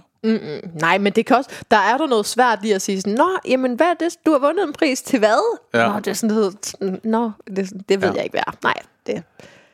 Nej, 0.80 0.98
men 0.98 1.12
det 1.12 1.26
kan 1.26 1.36
også... 1.36 1.50
Der 1.70 1.76
er 1.76 1.98
der 1.98 2.06
noget 2.06 2.26
svært 2.26 2.58
i 2.64 2.72
at 2.72 2.82
sige 2.82 3.00
sådan, 3.00 3.14
Nå, 3.14 3.28
jamen 3.48 3.74
hvad 3.74 3.86
er 3.86 3.94
det? 3.94 4.16
Du 4.26 4.32
har 4.32 4.38
vundet 4.38 4.66
en 4.66 4.72
pris 4.72 5.02
til 5.02 5.18
hvad? 5.18 5.58
Ja. 5.74 5.88
Nå, 5.92 5.98
det 5.98 6.06
er 6.06 6.12
sådan 6.14 6.36
noget... 6.36 6.74
Nå, 7.04 7.30
det, 7.56 7.72
det 7.88 8.02
ved 8.02 8.08
Ja. 8.08 8.14
jeg 8.14 8.24
ikke, 8.24 8.32
hvad 8.32 8.42
er. 8.46 8.52
Nej, 8.62 8.74
det... 9.06 9.22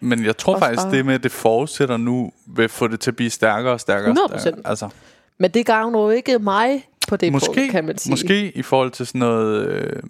Men 0.01 0.25
jeg 0.25 0.37
tror 0.37 0.55
Også 0.55 0.65
faktisk, 0.65 0.83
bare- 0.83 0.93
det 0.97 1.07
med, 1.07 1.15
at 1.15 1.23
det 1.23 1.33
forudsætter 1.33 1.97
nu, 1.97 2.33
vil 2.47 2.69
få 2.69 2.89
det 2.89 3.01
til 3.01 3.11
at 3.11 3.17
blive 3.17 3.31
stærkere 3.31 3.73
og 3.73 3.81
stærkere. 3.81 4.11
og 4.25 4.35
100%. 4.35 4.41
stærkere. 4.41 4.61
Altså, 4.65 4.89
Men 5.39 5.51
det 5.51 5.67
gavner 5.67 6.01
jo 6.01 6.11
ikke 6.11 6.39
mig 6.39 6.89
på 7.09 7.17
det 7.17 7.33
måske, 7.33 7.47
punkt, 7.55 7.71
kan 7.71 7.85
man 7.85 7.99
sige. 7.99 8.11
måske 8.13 8.53
i 8.57 8.63
forhold 8.63 8.91
til 8.91 9.07
sådan 9.07 9.19
noget... 9.19 9.67
Øh, 9.69 10.03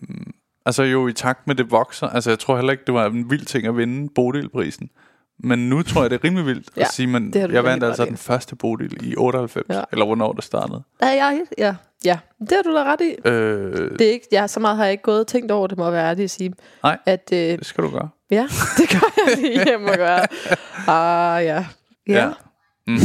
altså 0.67 0.83
jo, 0.83 1.09
i 1.09 1.13
takt 1.13 1.47
med 1.47 1.55
det 1.55 1.71
vokser. 1.71 2.07
Altså 2.09 2.31
jeg 2.31 2.39
tror 2.39 2.57
heller 2.57 2.73
ikke, 2.73 2.85
det 2.87 2.95
var 2.95 3.07
en 3.07 3.31
vild 3.31 3.45
ting 3.47 3.67
at 3.67 3.77
vinde 3.77 4.09
Bodilprisen. 4.15 4.91
Men 5.45 5.69
nu 5.69 5.83
tror 5.83 6.01
jeg, 6.01 6.11
det 6.11 6.21
er 6.21 6.25
rimelig 6.25 6.47
vildt 6.47 6.71
Ja, 6.77 6.81
at 6.83 6.89
sige, 6.93 7.07
men 7.07 7.33
det 7.33 7.53
jeg 7.53 7.65
vandt 7.65 7.85
altså 7.85 8.05
den 8.05 8.17
første 8.17 8.57
Bodil 8.57 9.07
i 9.13 9.15
98, 9.17 9.67
Ja. 9.77 9.83
eller 9.93 10.05
hvornår 10.07 10.33
det 10.33 10.45
startede. 10.45 10.83
Ja, 11.03 11.09
ja, 11.09 11.39
ja, 11.59 11.75
ja. 12.05 12.19
Det 12.41 12.53
har 12.53 12.63
du 12.63 12.77
da 12.77 12.85
ret 12.85 13.01
i. 13.01 13.29
Øh, 13.29 13.91
Det 13.99 14.01
er 14.09 14.13
ikke, 14.13 14.27
ja, 14.33 14.47
så 14.47 14.61
meget 14.61 14.77
har 14.77 14.85
jeg 14.85 14.93
ikke 14.93 15.03
gået 15.03 15.21
og 15.21 15.27
tænkt 15.27 15.51
over, 15.51 15.67
det 15.67 15.79
må 15.79 15.91
være 15.91 16.09
ærligt 16.09 16.25
at 16.25 16.31
sige. 16.31 16.55
Nej. 16.83 16.99
At, 17.07 17.29
øh, 17.33 17.39
det 17.39 17.67
skal 17.67 17.85
du 17.85 17.91
gøre. 17.91 18.09
ja, 18.31 18.47
det 18.79 18.89
gør 18.91 19.13
jeg 19.27 19.37
lige 19.39 19.65
hjemme 19.65 19.91
og 19.91 19.97
gøre. 19.97 20.27
Ah, 20.89 21.45
ja. 21.45 21.67
Ja. 22.09 22.15
ja. 22.27 22.31
Mm. 22.87 22.99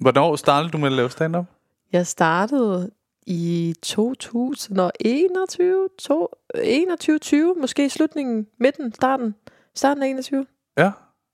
Hvornår 0.00 0.36
startede 0.36 0.72
du 0.72 0.78
med 0.78 0.86
at 0.86 0.92
lave 0.92 1.10
stand-up? 1.10 1.44
Jeg 1.92 2.06
startede 2.06 2.90
i 3.26 3.74
2021, 3.82 5.88
to, 5.98 6.28
21, 6.62 7.18
20, 7.18 7.54
måske 7.60 7.84
i 7.84 7.88
slutningen, 7.88 8.46
midten, 8.60 8.94
starten, 8.94 9.34
starten 9.74 10.02
af 10.02 10.08
21. 10.08 10.46
Ja. 10.78 10.90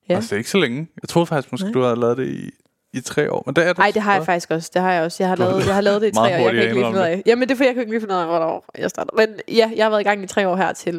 Ja. 0.08 0.14
Altså 0.14 0.28
det 0.28 0.32
er 0.32 0.38
ikke 0.38 0.50
så 0.50 0.58
længe. 0.58 0.88
Jeg 1.02 1.08
troede 1.08 1.26
faktisk 1.26 1.52
måske, 1.52 1.64
Nej. 1.66 1.72
du 1.72 1.82
havde 1.82 1.96
lavet 1.96 2.16
det 2.16 2.28
i, 2.28 2.50
i 2.92 3.00
tre 3.00 3.32
år. 3.32 3.42
Men 3.46 3.56
det 3.56 3.64
er 3.64 3.68
det 3.68 3.78
Nej, 3.78 3.90
det 3.94 4.02
har 4.02 4.14
jeg 4.14 4.24
faktisk 4.24 4.50
også. 4.50 4.70
Det 4.74 4.82
har 4.82 4.92
jeg 4.92 5.02
også. 5.04 5.22
Jeg 5.22 5.28
har 5.28 5.36
lavet, 5.36 5.66
jeg 5.66 5.74
har 5.74 5.80
lavet 5.80 6.00
det 6.00 6.08
i 6.08 6.12
tre 6.12 6.22
år. 6.22 6.26
Jeg 6.26 6.38
kan 6.52 6.62
ikke 6.62 6.74
lige 6.74 6.84
finde 6.84 6.98
ud 6.98 7.04
af. 7.04 7.22
Jamen, 7.26 7.48
det 7.48 7.54
er 7.54 7.56
for, 7.56 7.64
jeg 7.64 7.74
kan 7.74 7.80
ikke 7.80 7.92
lige 7.92 8.00
finde 8.00 8.14
ud 8.14 8.18
af, 8.20 8.26
hvornår 8.26 8.64
jeg 8.78 8.90
startede. 8.90 9.16
Men 9.16 9.28
ja, 9.48 9.70
jeg 9.76 9.84
har 9.84 9.90
været 9.90 10.00
i 10.00 10.04
gang 10.04 10.22
i 10.22 10.26
tre 10.26 10.48
år 10.48 10.56
her 10.56 10.72
til 10.72 10.94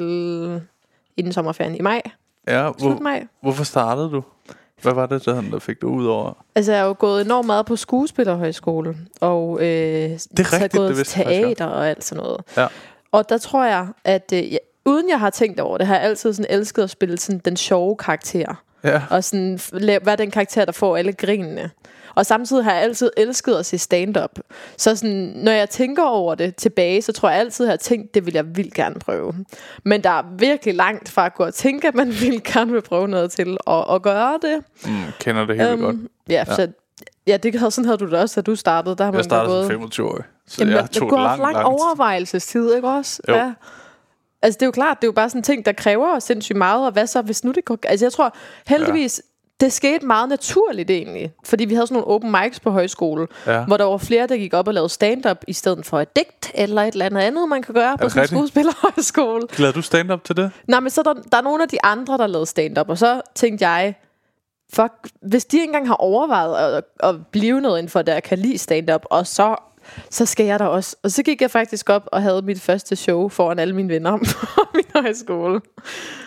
inden 1.18 1.34
sommerferien 1.34 1.76
i 1.76 1.82
maj. 1.82 2.02
Ja, 2.48 2.72
Slut 2.80 2.92
hvor, 2.92 3.02
maj. 3.02 3.28
hvorfor 3.42 3.64
startede 3.64 4.10
du? 4.12 4.24
Hvad 4.82 4.94
var 4.94 5.06
det, 5.06 5.26
der, 5.26 5.42
der 5.42 5.60
fik 5.60 5.82
dig 5.82 5.90
ud 5.90 6.06
over? 6.06 6.34
Altså, 6.56 6.72
jeg 6.72 6.82
har 6.82 6.88
jo 6.88 6.96
gået 7.00 7.26
enormt 7.26 7.46
meget 7.46 7.66
på 7.66 7.76
skuespillerhøjskole, 7.76 8.98
og 9.22 9.60
øh, 9.62 9.66
det 9.66 10.54
rigtigt, 10.54 10.74
gået 10.74 10.90
det 10.90 10.98
vidste 10.98 11.24
teater 11.24 11.66
og 11.66 11.90
alt 11.90 12.04
sådan 12.04 12.24
noget. 12.24 12.42
Ja. 12.58 12.68
Og 13.12 13.30
der 13.30 13.38
tror 13.38 13.66
jeg, 13.66 13.88
at 14.04 14.34
øh, 14.34 14.52
jeg, 14.52 14.60
uden 14.86 15.10
jeg 15.10 15.20
har 15.20 15.30
tænkt 15.30 15.60
over 15.60 15.78
det, 15.78 15.88
har 15.88 15.96
jeg 15.96 16.04
altid 16.04 16.34
sådan 16.34 16.52
elsket 16.52 16.84
at 16.84 16.90
spille 16.90 17.18
sådan 17.18 17.42
den 17.46 17.58
sjove 17.58 17.96
karakter. 17.96 18.64
Ja. 18.84 19.02
Og 19.10 19.24
sådan 19.24 19.60
være 20.06 20.16
den 20.16 20.32
karakter, 20.32 20.66
der 20.66 20.72
får 20.72 20.98
alle 20.98 21.14
grinene. 21.14 21.70
Og 22.18 22.26
samtidig 22.26 22.64
har 22.64 22.74
jeg 22.74 22.82
altid 22.82 23.10
elsket 23.18 23.56
at 23.56 23.66
se 23.66 23.78
stand-up. 23.78 24.40
Så 24.78 24.96
sådan, 24.96 25.32
når 25.36 25.52
jeg 25.52 25.70
tænker 25.70 26.04
over 26.04 26.36
det 26.36 26.56
tilbage, 26.56 27.02
så 27.02 27.12
tror 27.14 27.30
jeg 27.30 27.40
altid, 27.40 27.66
at 27.66 27.68
jeg 27.68 27.72
har 27.72 27.78
tænkt, 27.78 28.14
det 28.14 28.26
vil 28.26 28.34
jeg 28.34 28.56
vildt 28.58 28.74
gerne 28.74 28.96
prøve. 29.00 29.34
Men 29.86 30.04
der 30.04 30.10
er 30.10 30.24
virkelig 30.38 30.76
langt 30.76 31.10
fra 31.10 31.26
at 31.26 31.34
gå 31.36 31.44
og 31.44 31.54
tænke, 31.54 31.88
at 31.88 31.96
man 31.96 32.08
vil 32.22 32.44
gerne 32.44 32.72
vil 32.72 32.82
prøve 32.82 33.08
noget 33.08 33.32
til 33.32 33.58
at, 33.68 33.86
at 33.96 34.02
gøre 34.02 34.40
det. 34.42 34.64
Mm, 34.86 34.92
kender 35.20 35.46
det 35.46 35.56
helt 35.58 35.70
Øhm, 35.70 35.82
godt. 35.82 35.96
Ja, 36.30 36.44
ja. 36.48 36.56
Så, 36.56 36.68
ja 37.28 37.38
det, 37.38 37.56
havde- 37.60 37.72
sådan 37.72 37.86
havde 37.86 37.98
du 37.98 38.06
det 38.06 38.14
også, 38.14 38.42
da 38.42 38.52
du 38.52 38.56
startede. 38.56 38.96
Der 38.96 39.04
har 39.04 39.12
man 39.12 39.18
Jeg 39.18 39.26
startede 39.26 39.56
gået, 39.56 39.64
som 39.66 39.72
25 39.72 40.08
år, 40.08 40.20
så 40.48 40.56
Jamen, 40.60 40.74
jeg 40.76 40.92
tog 40.92 41.10
det 41.12 41.20
haft 41.20 41.28
langt, 41.40 41.42
lang 41.42 41.54
langt. 41.54 41.68
overvejelsestid, 41.68 42.76
ikke 42.76 42.88
også? 42.88 43.22
Jo. 43.30 43.34
Ja. 43.36 43.54
Altså, 44.42 44.58
det 44.58 44.62
er 44.62 44.68
jo 44.68 44.72
klart, 44.72 44.98
det 45.02 45.04
er 45.04 45.08
jo 45.08 45.12
bare 45.12 45.30
sådan 45.30 45.40
en 45.40 45.44
ting, 45.44 45.66
der 45.66 45.72
kræver 45.72 46.20
sindssygt 46.20 46.58
meget, 46.58 46.86
og 46.86 46.92
hvad 46.92 47.08
så, 47.08 47.22
hvis 47.22 47.44
nu 47.44 47.52
det 47.52 47.66
går... 47.66 47.78
Altså, 47.84 48.06
jeg 48.06 48.14
tror 48.14 48.36
heldigvis. 48.68 49.22
Det 49.60 49.74
skete 49.74 50.06
meget 50.06 50.30
naturligt 50.30 50.90
egentlig, 50.90 51.32
fordi 51.46 51.66
vi 51.66 51.74
havde 51.74 51.88
sådan 51.88 51.96
nogle 52.02 52.08
open 52.08 52.32
mics 52.44 52.60
på 52.60 52.72
højskole, 52.72 53.28
Ja. 53.48 53.66
hvor 53.66 53.78
der 53.78 53.86
var 53.86 53.98
flere, 53.98 54.28
der 54.28 54.38
gik 54.38 54.54
op 54.54 54.68
og 54.68 54.74
lavede 54.74 54.90
stand-up, 54.90 55.38
i 55.48 55.54
stedet 55.54 55.86
for 55.86 56.00
et 56.00 56.16
digt, 56.16 56.52
eller 56.54 56.82
et 56.84 56.92
eller 56.92 57.06
andet 57.06 57.22
andet, 57.22 57.50
man 57.50 57.62
kan 57.62 57.74
gøre 57.74 57.98
på 57.98 58.04
det 58.04 58.12
sådan 58.12 58.24
en 58.24 58.28
skuespillerhøjskole. 58.28 59.48
Lavede 59.58 59.74
du 59.76 59.82
stand-up 59.82 60.24
til 60.24 60.38
det? 60.38 60.52
Nej, 60.68 60.80
men 60.80 60.90
så 60.90 61.02
er 61.02 61.14
der, 61.14 61.14
der 61.32 61.38
er 61.38 61.42
nogle 61.42 61.64
af 61.64 61.70
de 61.70 61.78
andre, 61.84 62.18
der 62.18 62.28
lavede 62.28 62.46
stand-up, 62.46 62.90
og 62.90 62.98
så 62.98 63.22
tænkte 63.36 63.68
jeg, 63.68 63.96
fuck, 64.74 64.92
hvis 65.22 65.46
de 65.46 65.58
engang 65.64 65.88
har 65.88 65.96
overvejet 65.96 66.78
at, 66.78 66.84
at 67.10 67.16
blive 67.32 67.62
noget 67.62 67.78
inden 67.80 67.90
for, 67.90 68.02
der 68.02 68.20
kan 68.20 68.40
lide 68.40 68.58
stand-up, 68.58 69.02
og 69.06 69.28
så, 69.28 69.56
så 70.10 70.26
skal 70.26 70.46
jeg 70.46 70.60
da 70.60 70.66
også. 70.66 70.96
Og 71.04 71.12
så 71.12 71.24
gik 71.24 71.42
jeg 71.42 71.52
faktisk 71.52 71.90
op 71.90 72.04
og 72.12 72.22
havde 72.22 72.42
mit 72.42 72.62
første 72.62 72.96
show 72.96 73.30
foran 73.30 73.60
alle 73.60 73.76
mine 73.76 73.90
venner 73.90 74.18
på 74.56 74.66
min 74.76 75.04
højskole. 75.04 75.62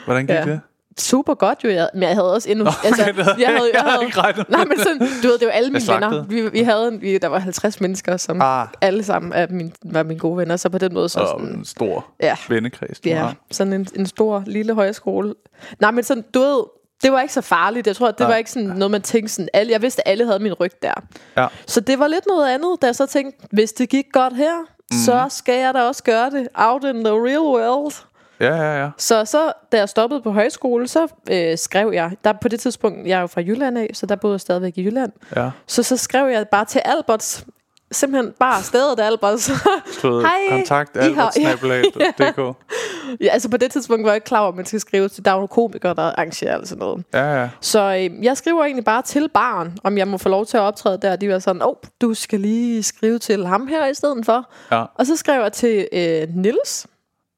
Hvordan 0.04 0.26
gik 0.26 0.36
Ja. 0.36 0.44
det? 0.44 0.60
Super 0.98 1.34
godt 1.34 1.64
jo, 1.64 1.68
jeg, 1.70 1.88
men 1.94 2.02
jeg 2.02 2.14
havde 2.14 2.34
også 2.34 2.50
endnu... 2.50 2.66
Okay, 2.66 2.88
det 2.90 2.96
havde 2.96 3.34
jeg- 3.38 3.70
jeg 3.74 3.80
havde 3.82 4.10
regnet 4.10 4.36
med. 4.48 4.56
Nej, 4.58 4.64
men 4.64 4.78
sådan, 4.78 4.98
du 4.98 5.28
ved, 5.28 5.38
det 5.38 5.46
var 5.46 5.52
alle 5.52 5.70
mine 5.70 5.84
venner. 5.92 6.24
Vi, 6.24 6.48
vi 6.48 6.60
havde, 6.62 6.88
en- 6.88 7.00
vi, 7.00 7.18
der 7.18 7.28
var 7.28 7.38
50 7.38 7.80
mennesker, 7.80 8.16
som 8.16 8.40
Ah. 8.42 8.66
alle 8.80 9.02
sammen 9.02 9.32
er 9.32 9.46
min, 9.50 9.72
var 9.84 10.02
mine 10.02 10.20
gode 10.20 10.36
venner, 10.36 10.56
så 10.56 10.68
på 10.68 10.78
den 10.78 10.94
måde 10.94 11.08
så 11.08 11.20
Og 11.20 11.28
sådan... 11.40 11.54
en 11.58 11.64
stor 11.64 12.06
Ja. 12.22 12.36
vennekreds, 12.48 13.00
du 13.00 13.08
Ja, 13.08 13.18
har. 13.18 13.34
sådan 13.50 13.72
en, 13.72 13.86
en 13.96 14.06
stor 14.06 14.42
lille 14.46 14.74
højskole. 14.74 15.34
Nej, 15.80 15.90
men 15.90 16.04
sådan, 16.04 16.24
du 16.34 16.40
ved, 16.40 16.62
det 17.02 17.12
var 17.12 17.20
ikke 17.20 17.34
så 17.34 17.40
farligt. 17.40 17.86
Jeg 17.86 17.96
tror, 17.96 18.06
det 18.10 18.18
Nej. 18.20 18.28
var 18.28 18.36
ikke 18.36 18.50
sådan 18.50 18.68
noget, 18.68 18.90
man 18.90 19.02
tænkte 19.02 19.32
sådan, 19.34 19.48
alle, 19.52 19.72
jeg 19.72 19.82
vidste, 19.82 20.08
at 20.08 20.12
alle 20.12 20.26
havde 20.26 20.38
min 20.38 20.52
ryg 20.54 20.70
der. 20.82 20.94
Ja. 21.36 21.46
Så 21.66 21.80
det 21.80 21.98
var 21.98 22.06
lidt 22.06 22.24
noget 22.26 22.48
andet, 22.48 22.76
da 22.82 22.86
jeg 22.86 22.94
så 22.96 23.06
tænkte, 23.06 23.46
hvis 23.52 23.72
det 23.72 23.88
gik 23.88 24.04
godt 24.12 24.36
her, 24.36 24.58
mm. 24.60 24.96
så 25.04 25.26
skal 25.36 25.58
jeg 25.60 25.74
da 25.74 25.82
også 25.82 26.02
gøre 26.02 26.30
det 26.30 26.48
out 26.54 26.84
in 26.84 27.04
the 27.04 27.14
real 27.14 27.38
world. 27.40 27.92
Ja, 28.40 28.54
ja, 28.54 28.82
ja. 28.82 28.90
Så, 28.96 29.24
så 29.24 29.52
da 29.72 29.76
jeg 29.78 29.88
stoppede 29.88 30.22
på 30.22 30.32
højskole, 30.32 30.88
så 30.88 31.08
øh, 31.30 31.58
skrev 31.58 31.90
jeg, 31.94 32.10
der 32.24 32.32
på 32.32 32.48
det 32.48 32.60
tidspunkt, 32.60 33.06
jeg 33.06 33.16
er 33.16 33.20
jo 33.20 33.26
fra 33.26 33.40
Jylland 33.40 33.78
af, 33.78 33.90
så 33.92 34.06
der 34.06 34.16
boede 34.16 34.34
jeg 34.34 34.40
stadigvæk 34.40 34.78
i 34.78 34.84
Jylland. 34.84 35.12
ja. 35.36 35.50
Så 35.66 35.82
så 35.82 35.96
skrev 35.96 36.28
jeg 36.28 36.48
bare 36.48 36.64
til 36.64 36.82
Alberts, 36.84 37.44
simpelthen 37.92 38.32
bare 38.40 38.62
stedet 38.62 39.00
Alberts. 39.00 39.50
Ved, 40.02 40.22
Hej, 40.22 40.58
kontakt 40.58 40.96
albertsnabelag.dk. 40.96 42.56
ja, 43.24 43.28
altså 43.32 43.48
på 43.50 43.56
det 43.56 43.70
tidspunkt 43.70 44.04
var 44.04 44.10
jeg 44.10 44.16
ikke 44.16 44.24
klar 44.24 44.40
over, 44.40 44.48
at 44.48 44.56
man 44.56 44.66
skal 44.66 44.80
skrive 44.80 45.08
til, 45.08 45.24
der 45.24 45.30
er 45.30 45.40
jo 45.40 45.46
komikere, 45.46 45.94
der 45.94 46.02
arrangerer 46.02 46.54
alt 46.54 46.68
sådan 46.68 46.80
noget. 46.80 47.04
Ja, 47.14 47.40
ja. 47.40 47.48
Så 47.60 47.80
øh, 47.80 48.24
jeg 48.24 48.36
skriver 48.36 48.64
egentlig 48.64 48.84
bare 48.84 49.02
til 49.02 49.28
barn, 49.34 49.78
om 49.84 49.98
jeg 49.98 50.08
må 50.08 50.18
få 50.18 50.28
lov 50.28 50.46
til 50.46 50.56
at 50.56 50.60
optræde 50.60 50.98
der. 51.02 51.16
De 51.16 51.28
var 51.28 51.38
sådan, 51.38 51.62
åh, 51.62 51.68
oh, 51.68 51.74
du 52.00 52.14
skal 52.14 52.40
lige 52.40 52.82
skrive 52.82 53.18
til 53.18 53.46
ham 53.46 53.66
her 53.66 53.86
i 53.86 53.94
stedet 53.94 54.26
for. 54.26 54.50
Ja. 54.72 54.84
Og 54.94 55.06
så 55.06 55.16
skrev 55.16 55.42
jeg 55.42 55.52
til 55.52 55.88
øh, 55.92 56.28
Nils 56.34 56.86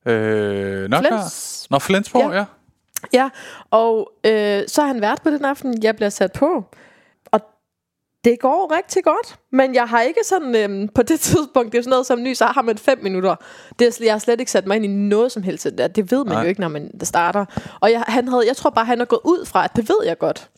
Øh, 0.06 0.90
Flens. 0.98 1.66
Nå, 1.70 1.78
Flensborg, 1.78 2.32
ja. 2.32 2.38
Ja. 2.38 2.44
Ja, 3.12 3.28
og 3.70 4.12
øh, 4.24 4.62
så 4.68 4.82
er 4.82 4.86
han 4.86 5.00
vært 5.00 5.22
på 5.22 5.30
den 5.30 5.44
aften, 5.44 5.82
jeg 5.82 5.96
bliver 5.96 6.08
sat 6.10 6.32
på. 6.32 6.64
Og 7.32 7.40
det 8.24 8.40
går 8.40 8.76
rigtig 8.76 9.04
godt, 9.04 9.36
men 9.52 9.74
jeg 9.74 9.88
har 9.88 10.00
ikke 10.00 10.20
sådan, 10.24 10.56
øh, 10.56 10.88
på 10.94 11.02
det 11.02 11.20
tidspunkt, 11.30 11.72
det 11.72 11.78
er 11.78 11.82
sådan 11.82 11.90
noget 11.90 12.06
som 12.06 12.22
ny, 12.22 12.34
så 12.34 12.44
har 12.44 12.62
man 12.62 12.78
fem 12.78 12.98
minutter. 13.02 13.34
Det 13.78 13.86
er, 13.86 14.04
jeg 14.04 14.14
har 14.14 14.18
slet 14.18 14.40
ikke 14.40 14.52
sat 14.52 14.66
mig 14.66 14.76
ind 14.76 14.84
i 14.84 14.88
noget 14.88 15.32
som 15.32 15.42
helst 15.42 15.64
det 15.64 15.78
der. 15.78 15.88
Det 15.88 16.10
ved 16.10 16.24
man 16.24 16.34
Nej. 16.34 16.42
Jo 16.42 16.48
ikke, 16.48 16.60
når 16.60 16.68
man 16.68 16.90
starter. 17.02 17.44
Og 17.80 17.90
jeg, 17.92 18.04
han 18.06 18.28
havde, 18.28 18.46
jeg 18.46 18.56
tror 18.56 18.70
bare, 18.70 18.84
han 18.84 19.00
er 19.00 19.04
gået 19.04 19.20
ud 19.24 19.46
fra, 19.46 19.64
at 19.64 19.70
det 19.76 19.88
ved 19.88 20.06
jeg 20.06 20.18
godt. 20.18 20.50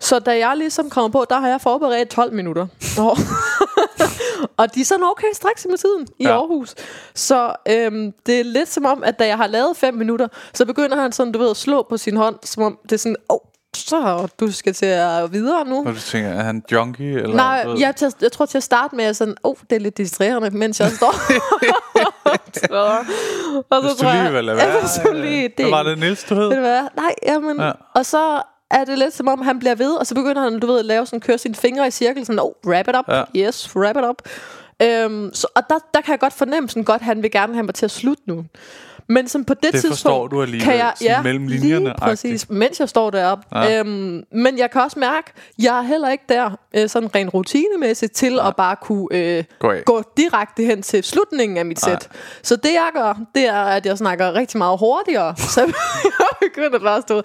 Så 0.00 0.18
da 0.18 0.38
jeg 0.38 0.56
ligesom 0.56 0.90
kommer 0.90 1.08
på, 1.08 1.24
der 1.30 1.40
har 1.40 1.48
jeg 1.48 1.60
forberedt 1.60 2.08
12 2.08 2.32
minutter. 2.32 2.66
Og, 2.98 3.16
og 4.56 4.74
de 4.74 4.80
er 4.80 4.84
sådan 4.84 5.04
okay 5.04 5.26
straks 5.34 5.66
med 5.70 5.78
tiden 5.78 6.06
i 6.18 6.24
Ja. 6.24 6.30
Aarhus. 6.30 6.74
Så 7.14 7.52
øhm, 7.68 8.12
det 8.26 8.40
er 8.40 8.44
lidt 8.44 8.68
som 8.68 8.84
om, 8.84 9.02
at 9.04 9.18
da 9.18 9.26
jeg 9.26 9.36
har 9.36 9.46
lavet 9.46 9.76
5 9.76 9.94
minutter, 9.94 10.28
så 10.54 10.64
begynder 10.66 10.96
han 11.00 11.12
sådan, 11.12 11.32
du 11.32 11.38
ved, 11.38 11.50
at 11.50 11.56
slå 11.56 11.86
på 11.88 11.96
sin 11.96 12.16
hånd, 12.16 12.36
som 12.42 12.62
om 12.62 12.78
det 12.82 12.92
er 12.92 12.96
sådan, 12.96 13.16
åh, 13.30 13.34
oh, 13.34 13.40
så 13.76 14.28
du 14.40 14.52
skal 14.52 14.74
til 14.74 14.86
at 14.86 15.32
videre 15.32 15.64
nu. 15.64 15.78
Og 15.86 15.94
du 15.94 16.00
tænker, 16.00 16.30
er 16.30 16.42
han 16.42 16.62
junkie? 16.72 17.14
Eller, 17.22 17.36
Nej, 17.36 17.64
ved? 17.66 17.78
jeg, 17.78 17.96
til, 17.96 18.12
jeg 18.22 18.32
tror 18.32 18.46
til 18.46 18.56
at 18.58 18.62
starte 18.62 18.96
med, 18.96 19.04
at 19.04 19.16
sådan, 19.16 19.34
oh, 19.42 19.56
det 19.70 19.76
er 19.76 19.80
lidt 19.80 19.96
distraherende, 19.98 20.50
mens 20.50 20.80
jeg 20.80 20.90
står. 20.90 21.12
så, 22.68 22.96
og 23.70 23.82
Hvis 23.82 23.92
du 24.00 24.06
lige 24.12 24.32
vil 24.32 24.44
lade 24.44 24.56
være. 24.56 24.66
Ja, 24.66 25.08
du 25.10 25.12
lige, 25.12 25.52
Hvad 25.56 25.70
var 25.70 25.82
det, 25.82 25.98
Niels, 25.98 26.24
du 26.24 26.34
hed? 26.34 26.50
du 26.50 26.60
hvad? 26.60 26.82
Nej, 26.96 27.14
jamen, 27.26 27.56
Ja. 27.56 27.66
ja. 27.66 27.72
og 27.94 28.06
så 28.06 28.42
er 28.70 28.84
det 28.84 28.98
lidt 28.98 29.14
som 29.14 29.28
om, 29.28 29.42
han 29.42 29.58
bliver 29.58 29.74
ved, 29.74 29.92
og 29.94 30.06
så 30.06 30.14
begynder 30.14 30.42
han, 30.42 30.60
du 30.60 30.66
ved, 30.66 30.78
at 30.78 30.84
lave 30.84 31.06
sådan, 31.06 31.20
køre 31.20 31.38
sine 31.38 31.54
fingre 31.54 31.86
i 31.88 31.90
cirkel, 31.90 32.26
sådan, 32.26 32.38
oh, 32.38 32.52
wrap 32.66 32.88
it 32.88 32.96
up, 32.96 33.04
Ja. 33.08 33.24
yes, 33.36 33.76
wrap 33.76 33.96
it 33.96 34.04
up. 34.04 34.22
Øhm, 34.82 35.30
så, 35.34 35.46
og 35.54 35.62
der, 35.70 35.78
der 35.94 36.00
kan 36.00 36.10
jeg 36.12 36.18
godt 36.20 36.32
fornemme 36.32 36.68
sådan 36.68 36.84
godt, 36.84 37.02
han 37.02 37.22
vil 37.22 37.30
gerne 37.30 37.54
have 37.54 37.62
mig 37.62 37.74
til 37.74 37.84
at 37.84 37.90
slutte 37.90 38.22
nu. 38.26 38.44
Men 39.08 39.28
som 39.28 39.44
på 39.44 39.54
det, 39.54 39.62
Det 39.62 39.72
tidspunkt, 39.72 39.94
forstår 39.94 40.28
du 40.28 40.42
alligevel, 40.42 40.64
kan 40.64 40.76
jeg, 40.76 40.92
ja, 41.00 41.22
mellem 41.22 41.46
linjerne 41.46 41.84
lige 41.84 41.94
præcis, 42.00 42.42
agtigt. 42.42 42.50
mens 42.58 42.80
jeg 42.80 42.88
står 42.88 43.10
deroppe. 43.10 43.58
Ja. 43.58 43.78
Øhm, 43.80 44.24
men 44.32 44.58
jeg 44.58 44.70
kan 44.70 44.80
også 44.82 44.98
mærke, 44.98 45.32
jeg 45.58 45.78
er 45.78 45.82
heller 45.82 46.10
ikke 46.10 46.24
der 46.28 46.50
øh, 46.76 46.88
sådan 46.88 47.14
rent 47.14 47.34
rutinemæssigt 47.34 48.12
til 48.12 48.32
ja. 48.32 48.48
at 48.48 48.56
bare 48.56 48.76
kunne 48.76 49.06
øh, 49.10 49.44
Gå 49.58 49.70
af. 49.70 49.84
gå 49.84 50.02
direkte 50.16 50.62
hen 50.62 50.82
til 50.82 51.04
slutningen 51.04 51.58
af 51.58 51.66
mit 51.66 51.80
sæt. 51.80 52.08
Så 52.42 52.56
det 52.56 52.72
jeg 52.72 52.90
gør, 52.94 53.20
det 53.34 53.48
er, 53.48 53.62
at 53.62 53.86
jeg 53.86 53.98
snakker 53.98 54.34
rigtig 54.34 54.58
meget 54.58 54.78
hurtigere. 54.78 55.36
Så 55.54 55.60
jeg 55.60 56.48
begynder 56.48 56.78
bare 56.78 56.96
at 56.96 57.02
stå. 57.02 57.22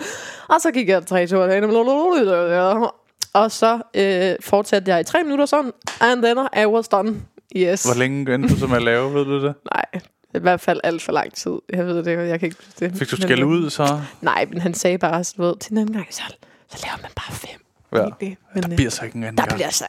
Og 0.49 0.61
så 0.61 0.71
gik 0.71 0.89
jeg 0.89 1.05
tre 1.05 1.27
ture 1.27 1.47
derinde. 1.49 2.91
Og 3.33 3.51
så 3.51 3.79
øh, 3.93 4.35
fortsatte 4.41 4.91
jeg 4.91 4.99
i 4.99 5.03
tre 5.03 5.23
minutter 5.23 5.45
sådan. 5.45 5.71
And 6.01 6.23
then 6.23 6.37
I 6.63 6.65
was 6.65 6.87
done. 6.87 7.15
Yes. 7.55 7.83
Hvor 7.83 7.99
længe 7.99 8.33
endte 8.35 8.49
du 8.49 8.59
så 8.59 8.67
med 8.67 8.75
at 8.75 8.83
lave, 8.83 9.13
ved 9.13 9.25
du 9.25 9.43
det? 9.45 9.53
Nej, 9.73 10.01
i 10.35 10.39
hvert 10.39 10.61
fald 10.61 10.79
alt 10.83 11.01
for 11.01 11.11
lang 11.11 11.33
tid. 11.33 11.51
Jeg 11.73 11.85
ved 11.87 12.03
det, 12.03 12.29
jeg 12.29 12.39
kan 12.39 12.47
ikke 12.47 12.57
huske 12.65 12.85
det. 12.89 12.97
Fik 12.97 13.11
du 13.11 13.15
skæld 13.15 13.43
ud 13.43 13.69
så? 13.69 13.99
Nej, 14.21 14.45
men 14.49 14.61
han 14.61 14.73
sagde 14.73 14.97
bare, 14.97 15.23
du 15.37 15.41
ved, 15.43 15.55
til 15.59 15.69
den 15.69 15.77
anden 15.77 15.93
gang, 15.95 16.07
så, 16.11 16.21
så 16.71 16.85
laver 16.87 16.97
man 17.01 17.11
bare 17.15 17.33
fem. 17.35 17.59
Ja. 17.93 17.97
Egentlig. 17.97 18.37
Men, 18.53 18.63
Der 18.63 18.69
øh, 18.71 18.75
bliver 18.75 18.91
så 18.91 19.05
ikke 19.05 19.15
en 19.15 19.23
anden 19.23 19.37
der 19.37 19.43
gang. 19.45 19.55
bliver 19.55 19.69
så. 19.69 19.85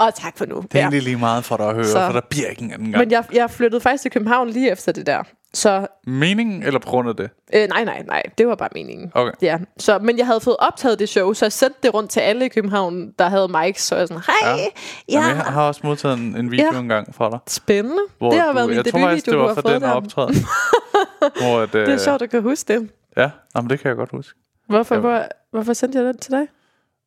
og 0.00 0.14
tak 0.22 0.38
for 0.38 0.46
nu. 0.46 0.64
Det 0.72 0.74
er 0.74 0.82
egentlig 0.82 1.02
lige 1.02 1.16
meget 1.16 1.44
for 1.44 1.56
dig 1.56 1.68
at 1.68 1.74
høre, 1.74 1.84
Så- 1.84 2.06
for 2.06 2.12
der 2.12 2.20
bliver 2.30 2.46
ikke 2.48 2.62
en 2.62 2.72
anden 2.72 2.92
gang. 2.92 3.00
Men 3.04 3.10
jeg, 3.10 3.24
jeg 3.32 3.50
flyttede 3.50 3.80
faktisk 3.80 4.02
til 4.02 4.10
København 4.10 4.50
lige 4.50 4.70
efter 4.70 4.92
det 4.92 5.06
der. 5.06 5.22
Så 5.54 5.86
Meningen 6.06 6.62
eller 6.62 6.80
på 6.80 6.88
grund 6.88 7.08
af 7.08 7.16
det? 7.16 7.30
øh, 7.54 7.68
nej, 7.68 7.84
nej, 7.84 8.02
nej, 8.06 8.22
det 8.38 8.48
var 8.48 8.54
bare 8.54 8.68
meningen. 8.74 9.10
Okay. 9.14 9.32
Ja, 9.42 9.58
så, 9.78 9.98
men 9.98 10.18
jeg 10.18 10.26
havde 10.26 10.40
fået 10.40 10.56
optaget 10.58 10.98
det 10.98 11.08
show, 11.08 11.32
så 11.32 11.44
jeg 11.44 11.52
sendte 11.52 11.78
det 11.82 11.94
rundt 11.94 12.10
til 12.10 12.20
alle 12.20 12.44
i 12.44 12.48
København, 12.48 13.12
der 13.18 13.28
havde 13.28 13.48
mics, 13.48 13.82
så 13.82 13.96
jeg 13.96 14.08
sådan, 14.08 14.22
hej, 14.26 14.50
Ja. 14.50 14.56
ja, 14.56 14.66
Jamen, 15.08 15.36
jeg 15.36 15.44
har 15.44 15.66
også 15.68 15.80
modtaget 15.84 16.18
en, 16.18 16.36
en 16.36 16.50
video 16.50 16.70
Ja. 16.72 16.78
engang 16.78 17.14
fra 17.14 17.30
dig. 17.30 17.38
spændende. 17.48 18.02
Hvor 18.18 18.30
det 18.30 18.40
har 18.40 18.48
du, 18.48 18.54
været 18.54 18.68
min 18.68 18.78
debutvideo, 18.78 19.32
du 19.32 19.38
var 19.38 19.54
har 19.54 19.62
fået 19.62 19.74
den 19.74 19.82
optræden. 19.84 20.34
hvor 21.42 21.60
at, 21.60 21.74
øh, 21.74 21.86
Det 21.86 21.94
er 21.94 21.98
sjovt, 21.98 22.20
du 22.20 22.26
kan 22.26 22.42
huske 22.42 22.74
det. 22.74 22.90
Ja, 23.16 23.30
jamen, 23.56 23.70
det 23.70 23.80
kan 23.80 23.88
jeg 23.88 23.96
godt 23.96 24.10
huske. 24.10 24.38
Hvorfor, 24.68 24.94
Ja. 24.94 25.00
hvor, 25.00 25.22
hvorfor 25.50 25.72
sendte 25.72 25.98
jeg 25.98 26.06
den 26.06 26.18
til 26.18 26.32
dig? 26.32 26.46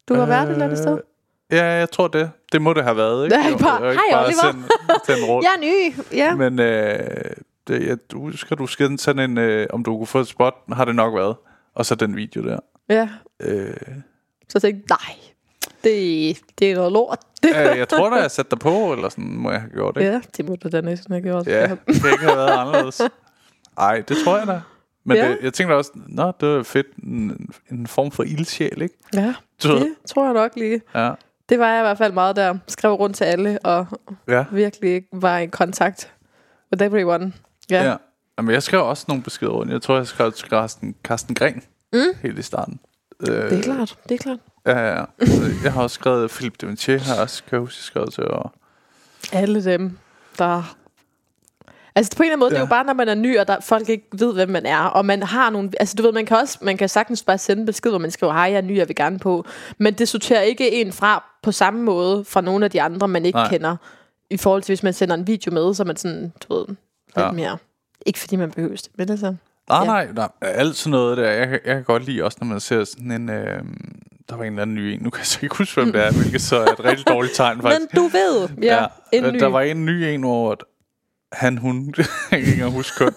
Du 0.09 0.13
har 0.15 0.23
øh, 0.23 0.29
været 0.29 0.43
et 0.43 0.49
eller 0.51 0.65
andet 0.65 0.77
sted. 0.79 0.97
Ja, 1.51 1.65
jeg 1.65 1.89
tror 1.91 2.07
det. 2.07 2.31
Det 2.51 2.61
må 2.61 2.73
det 2.73 2.83
have 2.83 2.97
været, 2.97 3.23
ikke? 3.25 3.35
Det 3.37 3.43
er 3.45 3.49
ikke 3.49 3.63
bare, 3.63 3.81
"Hej, 3.81 4.23
Oliver." 4.25 4.31
sende, 4.51 4.63
sende 5.05 5.27
rundt. 5.33 5.45
Jeg 5.47 5.51
er 5.57 5.61
ny, 5.61 5.95
ja. 6.17 6.35
Men 6.35 6.59
øh, 6.59 6.99
det, 7.67 7.87
jeg 7.87 7.97
du 8.11 8.19
husker, 8.19 8.55
du 8.55 8.67
skal 8.67 8.99
sådan 8.99 9.29
en, 9.31 9.37
øh, 9.37 9.67
om 9.73 9.83
du 9.83 9.97
kunne 9.97 10.07
få 10.07 10.19
et 10.19 10.27
spot, 10.27 10.55
har 10.73 10.85
det 10.85 10.95
nok 10.95 11.15
været. 11.15 11.35
Og 11.75 11.85
så 11.85 11.95
den 11.95 12.15
video 12.15 12.43
der. 12.43 12.59
ja. 12.89 13.09
Øh, 13.39 13.73
Så 14.49 14.59
tænkte 14.59 14.83
jeg, 14.89 14.97
nej, 15.07 15.15
det, 15.83 16.37
det 16.59 16.71
er 16.71 16.75
noget 16.75 16.91
lort. 16.91 17.19
Det, 17.43 17.49
øh, 17.49 17.77
jeg 17.77 17.87
tror 17.89 18.09
da, 18.09 18.15
jeg 18.15 18.31
satte 18.31 18.49
dig 18.51 18.59
på, 18.59 18.93
eller 18.93 19.09
sådan 19.09 19.35
må 19.35 19.51
jeg 19.51 19.61
have 19.61 19.71
gjort, 19.71 19.97
ikke? 19.97 20.11
ja, 20.11 20.21
det 20.37 20.49
må 20.49 20.55
du 20.55 20.69
da 20.69 20.81
næsten 20.81 21.13
have 21.13 21.21
gjort. 21.21 21.47
Ja, 21.47 21.61
det 21.61 22.01
kan 22.01 22.11
ikke 22.11 22.25
have 22.25 22.37
været 22.37 22.57
anderledes. 22.57 23.01
Ej, 23.77 24.03
det 24.07 24.17
tror 24.25 24.37
jeg 24.37 24.47
da. 24.47 24.61
Men 25.03 25.17
Ja. 25.17 25.29
det, 25.29 25.37
jeg 25.41 25.53
tænkte 25.53 25.73
også, 25.73 25.91
nå, 26.07 26.31
det 26.41 26.49
var 26.49 26.63
fedt. 26.63 26.87
En, 27.03 27.49
en 27.71 27.87
form 27.87 28.11
for 28.11 28.23
ildsjæl, 28.23 28.81
ikke? 28.81 28.95
ja 29.13 29.33
Du 29.63 29.67
ved. 29.67 29.79
det 29.79 29.95
tror 30.07 30.25
jeg 30.25 30.33
nok 30.33 30.51
lige. 30.55 30.81
Ja. 30.95 31.11
Det 31.49 31.59
var 31.59 31.69
jeg 31.71 31.79
i 31.79 31.83
hvert 31.83 31.97
fald 31.97 32.13
meget 32.13 32.35
der. 32.35 32.57
Skrev 32.67 32.91
rundt 32.93 33.15
til 33.15 33.23
alle, 33.23 33.59
og 33.63 33.87
Ja. 34.27 34.45
virkelig 34.51 35.03
var 35.11 35.37
i 35.37 35.45
kontakt 35.45 36.11
with 36.73 36.85
everyone. 36.85 37.33
Ja. 37.69 37.83
ja. 37.83 37.95
Jamen, 38.37 38.53
jeg 38.53 38.63
skrev 38.63 38.85
også 38.85 39.05
nogle 39.07 39.23
beskeder 39.23 39.51
rundt. 39.51 39.71
Jeg 39.71 39.81
tror, 39.81 39.95
jeg 39.95 40.07
skrev 40.07 40.31
til 40.31 40.49
Carsten, 40.49 40.95
Carsten 41.03 41.35
Gren 41.35 41.63
mm. 41.93 41.99
helt 42.21 42.39
i 42.39 42.41
starten. 42.41 42.79
Øh, 43.19 43.27
Det 43.49 43.59
er 43.59 43.61
klart, 43.61 43.97
det 44.09 44.15
er 44.15 44.19
klart. 44.19 44.39
Ja, 44.65 44.79
ja, 44.79 44.99
ja. 44.99 45.05
Jeg 45.63 45.73
har 45.73 45.83
også 45.83 45.93
skrevet 45.93 46.31
Philip 46.31 46.61
Dementier, 46.61 46.99
har 46.99 47.21
også, 47.21 47.43
kan 47.43 47.51
jeg 47.51 47.59
huske, 47.59 47.83
skrevet 47.83 48.13
til. 48.13 48.23
Og, 48.23 48.51
Alle 49.31 49.63
dem, 49.63 49.97
der... 50.37 50.75
Altså 51.97 52.17
på 52.17 52.23
en 52.23 52.25
eller 52.25 52.33
anden 52.33 52.39
måde, 52.39 52.49
ja. 52.49 52.53
det 52.53 52.57
er 52.57 52.65
jo 52.65 52.69
bare, 52.69 52.83
når 52.83 52.93
man 52.93 53.09
er 53.09 53.15
ny, 53.15 53.39
og 53.39 53.47
der 53.47 53.59
folk 53.59 53.89
ikke 53.89 54.07
ved, 54.11 54.33
hvem 54.33 54.49
man 54.49 54.65
er, 54.65 54.79
og 54.79 55.05
man 55.05 55.23
har 55.23 55.49
nogle... 55.49 55.71
Altså 55.79 55.95
du 55.95 56.03
ved, 56.03 56.11
man 56.11 56.25
kan 56.25 56.37
også, 56.37 56.57
man 56.61 56.77
kan 56.77 56.89
sagtens 56.89 57.23
bare 57.23 57.37
sende 57.37 57.59
en 57.59 57.65
besked, 57.65 57.91
hvor 57.91 57.99
man 57.99 58.11
skriver, 58.11 58.33
hej, 58.33 58.41
jeg 58.43 58.57
er 58.57 58.61
ny, 58.61 58.77
jeg 58.77 58.87
vil 58.87 58.95
gerne 58.95 59.19
på. 59.19 59.45
Men 59.77 59.93
det 59.93 60.07
sorterer 60.07 60.41
ikke 60.41 60.71
en 60.71 60.91
fra 60.93 61.23
på 61.43 61.51
samme 61.51 61.83
måde 61.83 62.25
fra 62.25 62.41
nogle 62.41 62.65
af 62.65 62.71
de 62.71 62.81
andre, 62.81 63.07
man 63.07 63.25
ikke 63.25 63.37
Nej. 63.37 63.49
Kender. 63.49 63.75
I 64.29 64.37
forhold 64.37 64.61
til, 64.61 64.71
hvis 64.71 64.83
man 64.83 64.93
sender 64.93 65.15
en 65.15 65.27
video 65.27 65.51
med, 65.53 65.73
så 65.73 65.83
man 65.83 65.97
sådan, 65.97 66.33
du 66.49 66.53
ved, 66.55 66.75
Ja. 67.21 67.31
mere... 67.31 67.57
Ikke 68.05 68.19
fordi 68.19 68.35
man 68.35 68.51
behøver 68.51 68.75
det, 68.75 68.89
men 68.97 69.09
altså... 69.09 69.35
nej, 69.69 69.79
Ja. 69.79 69.85
nej, 69.85 70.07
nej, 70.13 70.29
alt 70.41 70.75
sådan 70.75 70.91
noget 70.91 71.17
der. 71.17 71.29
Jeg, 71.29 71.47
kan- 71.47 71.59
jeg 71.65 71.75
kan 71.75 71.83
godt 71.83 72.05
lide 72.05 72.23
også, 72.23 72.37
når 72.41 72.47
man 72.47 72.59
ser 72.59 72.83
sådan 72.83 73.11
en... 73.11 73.29
Øh, 73.29 73.59
der 74.29 74.35
var 74.35 74.43
en 74.43 74.49
eller 74.53 74.61
anden 74.61 74.75
ny 74.75 74.79
en. 74.79 74.99
Nu 75.01 75.09
kan 75.09 75.19
jeg 75.19 75.25
så 75.25 75.39
ikke 75.43 75.55
huske, 75.57 75.81
hvem 75.81 75.91
det 75.93 76.05
er, 76.05 76.11
hvilket 76.11 76.41
så 76.41 76.55
er 76.59 76.65
et 76.71 76.83
rigtig 76.83 77.07
dårligt 77.07 77.35
tegn, 77.35 77.61
faktisk. 77.61 77.81
Men 77.81 77.87
du 78.03 78.07
ved, 78.07 78.49
ja, 78.61 78.81
ja 78.81 78.87
en 79.11 79.33
ny. 79.33 79.39
Der 79.39 79.47
var 79.47 79.61
en 79.61 79.85
ny 79.85 79.89
en, 80.03 80.21
hvor 80.21 80.57
han, 81.31 81.57
hun, 81.57 81.93
jeg 81.97 82.05
kan 82.29 82.39
ikke 82.39 82.51
engang 82.53 82.71
huske 82.71 82.97
kun, 83.05 83.13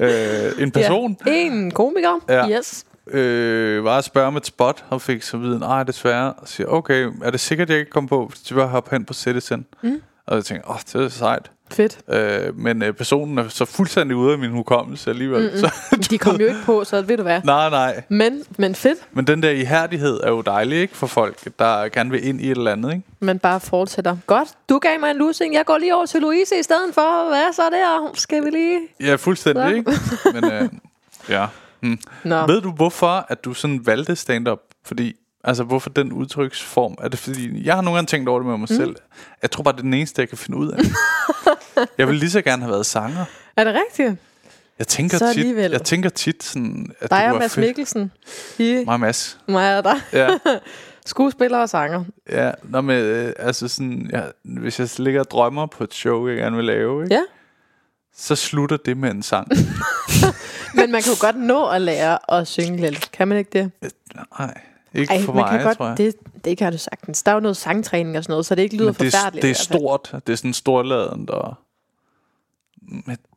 øh, 0.00 0.52
en 0.58 0.70
person, 0.70 1.16
Ja. 1.26 1.32
En 1.32 1.70
komiker, 1.70 2.20
Ja. 2.28 2.58
yes. 2.58 2.84
øh, 3.06 3.84
var 3.84 3.98
at 3.98 4.04
spørge 4.04 4.26
om 4.26 4.36
et 4.36 4.46
spot, 4.46 4.84
og 4.90 5.02
fik 5.02 5.22
så 5.22 5.36
viden, 5.36 5.60
nej, 5.60 5.82
desværre. 5.82 6.32
Og 6.32 6.48
siger, 6.48 6.66
okay, 6.66 7.08
er 7.24 7.30
det 7.30 7.40
sikkert, 7.40 7.70
jeg 7.70 7.78
ikke 7.78 7.90
kom 7.90 8.06
på, 8.08 8.26
hvis 8.26 8.40
du 8.42 8.54
bare 8.54 8.68
hoppe 8.68 8.90
hen 8.90 9.04
på 9.04 9.14
Citizen? 9.14 9.66
Mm. 9.82 10.00
Og 10.26 10.36
jeg 10.36 10.44
tænkte, 10.44 10.68
åh, 10.68 10.74
oh, 10.74 10.80
det 10.92 10.94
er 10.94 11.08
sejt. 11.08 11.50
Fedt. 11.70 11.98
Øh, 12.08 12.58
men 12.58 12.82
øh, 12.82 12.92
personen 12.92 13.38
er 13.38 13.48
så 13.48 13.64
fuldstændig 13.64 14.16
ude 14.16 14.32
af 14.32 14.38
min 14.38 14.50
hukommelse 14.50 15.10
alligevel. 15.10 15.42
Mm-mm. 15.42 15.58
Så, 15.58 15.96
De 16.10 16.18
kom 16.18 16.36
jo 16.40 16.46
ikke 16.46 16.60
på, 16.64 16.84
så 16.84 17.02
ved 17.02 17.16
du 17.16 17.22
hvad. 17.22 17.40
nej, 17.44 17.70
nej. 17.70 18.02
Men, 18.08 18.42
men 18.58 18.74
fedt. 18.74 18.98
Men 19.12 19.26
den 19.26 19.42
der 19.42 19.50
ihærdighed 19.50 20.20
er 20.22 20.30
jo 20.30 20.40
dejlig, 20.40 20.78
ikke? 20.78 20.96
For 20.96 21.06
folk, 21.06 21.58
der 21.58 21.88
gerne 21.88 22.10
vil 22.10 22.26
ind 22.26 22.40
i 22.40 22.44
et 22.50 22.56
eller 22.56 22.72
andet, 22.72 22.92
ikke? 22.92 23.02
Men 23.20 23.38
bare 23.38 23.60
fortsætter. 23.60 24.16
Godt, 24.26 24.48
du 24.68 24.78
gav 24.78 25.00
mig 25.00 25.10
en 25.10 25.16
lussing. 25.16 25.54
Jeg 25.54 25.64
går 25.66 25.78
lige 25.78 25.94
over 25.94 26.06
til 26.06 26.20
Louise 26.20 26.58
i 26.58 26.62
stedet 26.62 26.94
for. 26.94 27.28
Hvad 27.28 27.52
så 27.52 27.62
der? 27.62 28.10
Skal 28.14 28.44
vi 28.44 28.50
lige... 28.50 28.80
Ja, 29.00 29.14
fuldstændig, 29.14 29.64
Så. 29.64 29.74
ikke? 29.74 29.92
Men 30.40 30.52
øh, 30.52 30.68
ja. 31.28 31.46
Hmm. 31.80 31.98
Nå. 32.24 32.46
Ved 32.46 32.60
du, 32.60 32.70
hvorfor 32.70 33.26
at 33.28 33.44
du 33.44 33.54
sådan 33.54 33.86
valgte 33.86 34.16
stand-up? 34.16 34.58
Fordi, 34.84 35.16
altså, 35.44 35.62
hvorfor 35.64 35.90
den 35.90 36.12
udtryksform? 36.12 36.94
Er 37.00 37.08
det 37.08 37.18
fordi, 37.18 37.66
jeg 37.66 37.74
har 37.74 37.82
nogle 37.82 37.96
gange 37.96 38.06
tænkt 38.06 38.28
over 38.28 38.38
det 38.38 38.46
med 38.46 38.58
mig 38.58 38.68
mm. 38.70 38.76
selv. 38.76 38.96
Jeg 39.42 39.50
tror 39.50 39.62
bare, 39.62 39.72
det 39.72 39.78
er 39.78 39.82
den 39.82 39.94
eneste, 39.94 40.20
jeg 40.20 40.28
kan 40.28 40.38
finde 40.38 40.58
ud 40.58 40.68
af. 40.68 40.78
jeg 41.98 42.08
vil 42.08 42.14
lige 42.16 42.30
så 42.30 42.42
gerne 42.42 42.62
have 42.62 42.72
været 42.72 42.86
sanger. 42.86 43.24
Er 43.56 43.64
det 43.64 43.74
rigtigt? 43.86 44.20
Jeg 44.78 44.86
tænker, 44.88 45.18
Så 45.18 45.32
tit, 45.34 45.56
jeg 45.56 45.82
tænker 45.82 46.08
tit 46.10 46.42
sådan, 46.42 46.86
at 47.00 47.10
Dig 47.10 47.18
det 47.18 47.24
og 47.26 47.30
kunne 47.30 47.32
være 47.32 47.38
Mads 47.38 47.54
fedt. 47.54 47.66
Mikkelsen. 47.66 48.12
I 48.58 48.82
Mig 48.84 48.94
og 48.94 49.00
Mads. 49.00 49.38
mig 49.48 49.78
og 49.78 49.84
dig. 49.84 50.00
Ja, 50.12 50.28
Skuespiller 51.06 51.58
og 51.58 51.68
sanger. 51.68 52.04
ja. 52.30 52.50
Nå, 52.62 52.80
men, 52.80 52.96
øh, 52.96 53.32
altså 53.38 53.68
sådan, 53.68 54.10
ja, 54.12 54.22
hvis 54.42 54.80
jeg 54.80 54.88
ligger 55.00 55.20
og 55.20 55.30
drømmer 55.30 55.66
på 55.66 55.84
et 55.84 55.94
show, 55.94 56.28
jeg 56.28 56.36
gerne 56.36 56.56
vil 56.56 56.64
lave, 56.64 57.02
ikke? 57.04 57.14
Ja. 57.14 57.20
så 58.16 58.36
slutter 58.36 58.76
det 58.76 58.96
med 58.96 59.10
en 59.10 59.22
sang. 59.22 59.48
Men 60.74 60.92
man 60.92 61.02
kan 61.02 61.12
jo 61.12 61.16
godt 61.26 61.36
nå 61.36 61.66
at 61.66 61.80
lære 61.82 62.18
at 62.40 62.46
synge 62.48 62.76
lidt. 62.80 63.10
Kan 63.12 63.28
man 63.28 63.38
ikke 63.38 63.50
det? 63.52 63.70
Nej, 64.38 64.60
ikke 64.94 65.14
Ej, 65.14 65.22
for 65.22 65.32
man 65.32 65.42
mig, 65.42 65.50
kan 65.50 65.62
godt, 65.62 65.76
tror 65.76 65.86
jeg. 65.88 65.96
Det, 65.98 66.14
det 66.44 66.58
kan 66.58 66.72
du 66.72 66.78
sagtens. 66.78 67.22
Der 67.22 67.30
er 67.30 67.34
jo 67.34 67.40
noget 67.40 67.56
sangtræning 67.56 68.16
og 68.18 68.24
sådan 68.24 68.32
noget, 68.32 68.46
så 68.46 68.54
det 68.54 68.62
ikke 68.62 68.76
lyder 68.76 68.92
Men 68.92 68.94
det, 69.06 69.12
forfærdeligt. 69.14 69.42
det 69.42 69.50
er 69.50 69.54
stort. 69.54 70.14
Det 70.26 70.32
er 70.32 70.36
sådan 70.36 70.52
storladent 70.54 71.30
og 71.30 71.54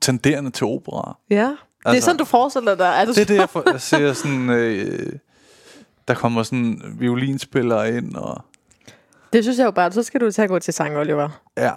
tenderende 0.02 0.52
til 0.52 0.66
opera. 0.68 1.18
Ja, 1.30 1.36
det 1.36 1.56
er 1.86 1.90
Altså- 1.90 2.06
sådan, 2.06 2.18
du 2.18 2.26
forestiller 2.26 2.76
dig. 2.76 2.86
Er 3.02 3.06
du 3.06 3.12
Det 3.12 3.22
er 3.22 3.26
det, 3.26 3.36
jeg, 3.36 3.50
for, 3.50 3.64
jeg 3.72 3.82
ser 3.82 4.14
sådan... 4.14 4.50
Øh, 4.50 5.12
der 6.08 6.14
kommer 6.16 6.44
sådan 6.44 6.82
violinspillere 7.00 7.98
ind, 7.98 8.16
og 8.16 8.42
det 9.34 9.44
synes 9.44 9.58
jeg 9.60 9.66
jo 9.66 9.72
bare, 9.72 9.92
så 9.92 10.04
skal 10.04 10.22
du 10.22 10.32
at 10.38 10.50
gå 10.50 10.60
til 10.60 10.74
sang, 10.74 10.98
Oliver. 10.98 11.30
ja. 11.58 11.72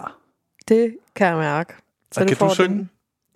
Det 0.67 0.97
kan 1.15 1.27
jeg 1.27 1.37
mærke. 1.37 1.73
Så 2.11 2.21
Og 2.21 2.27
kan 2.27 2.37
du 2.37 2.53
synge? 2.53 2.89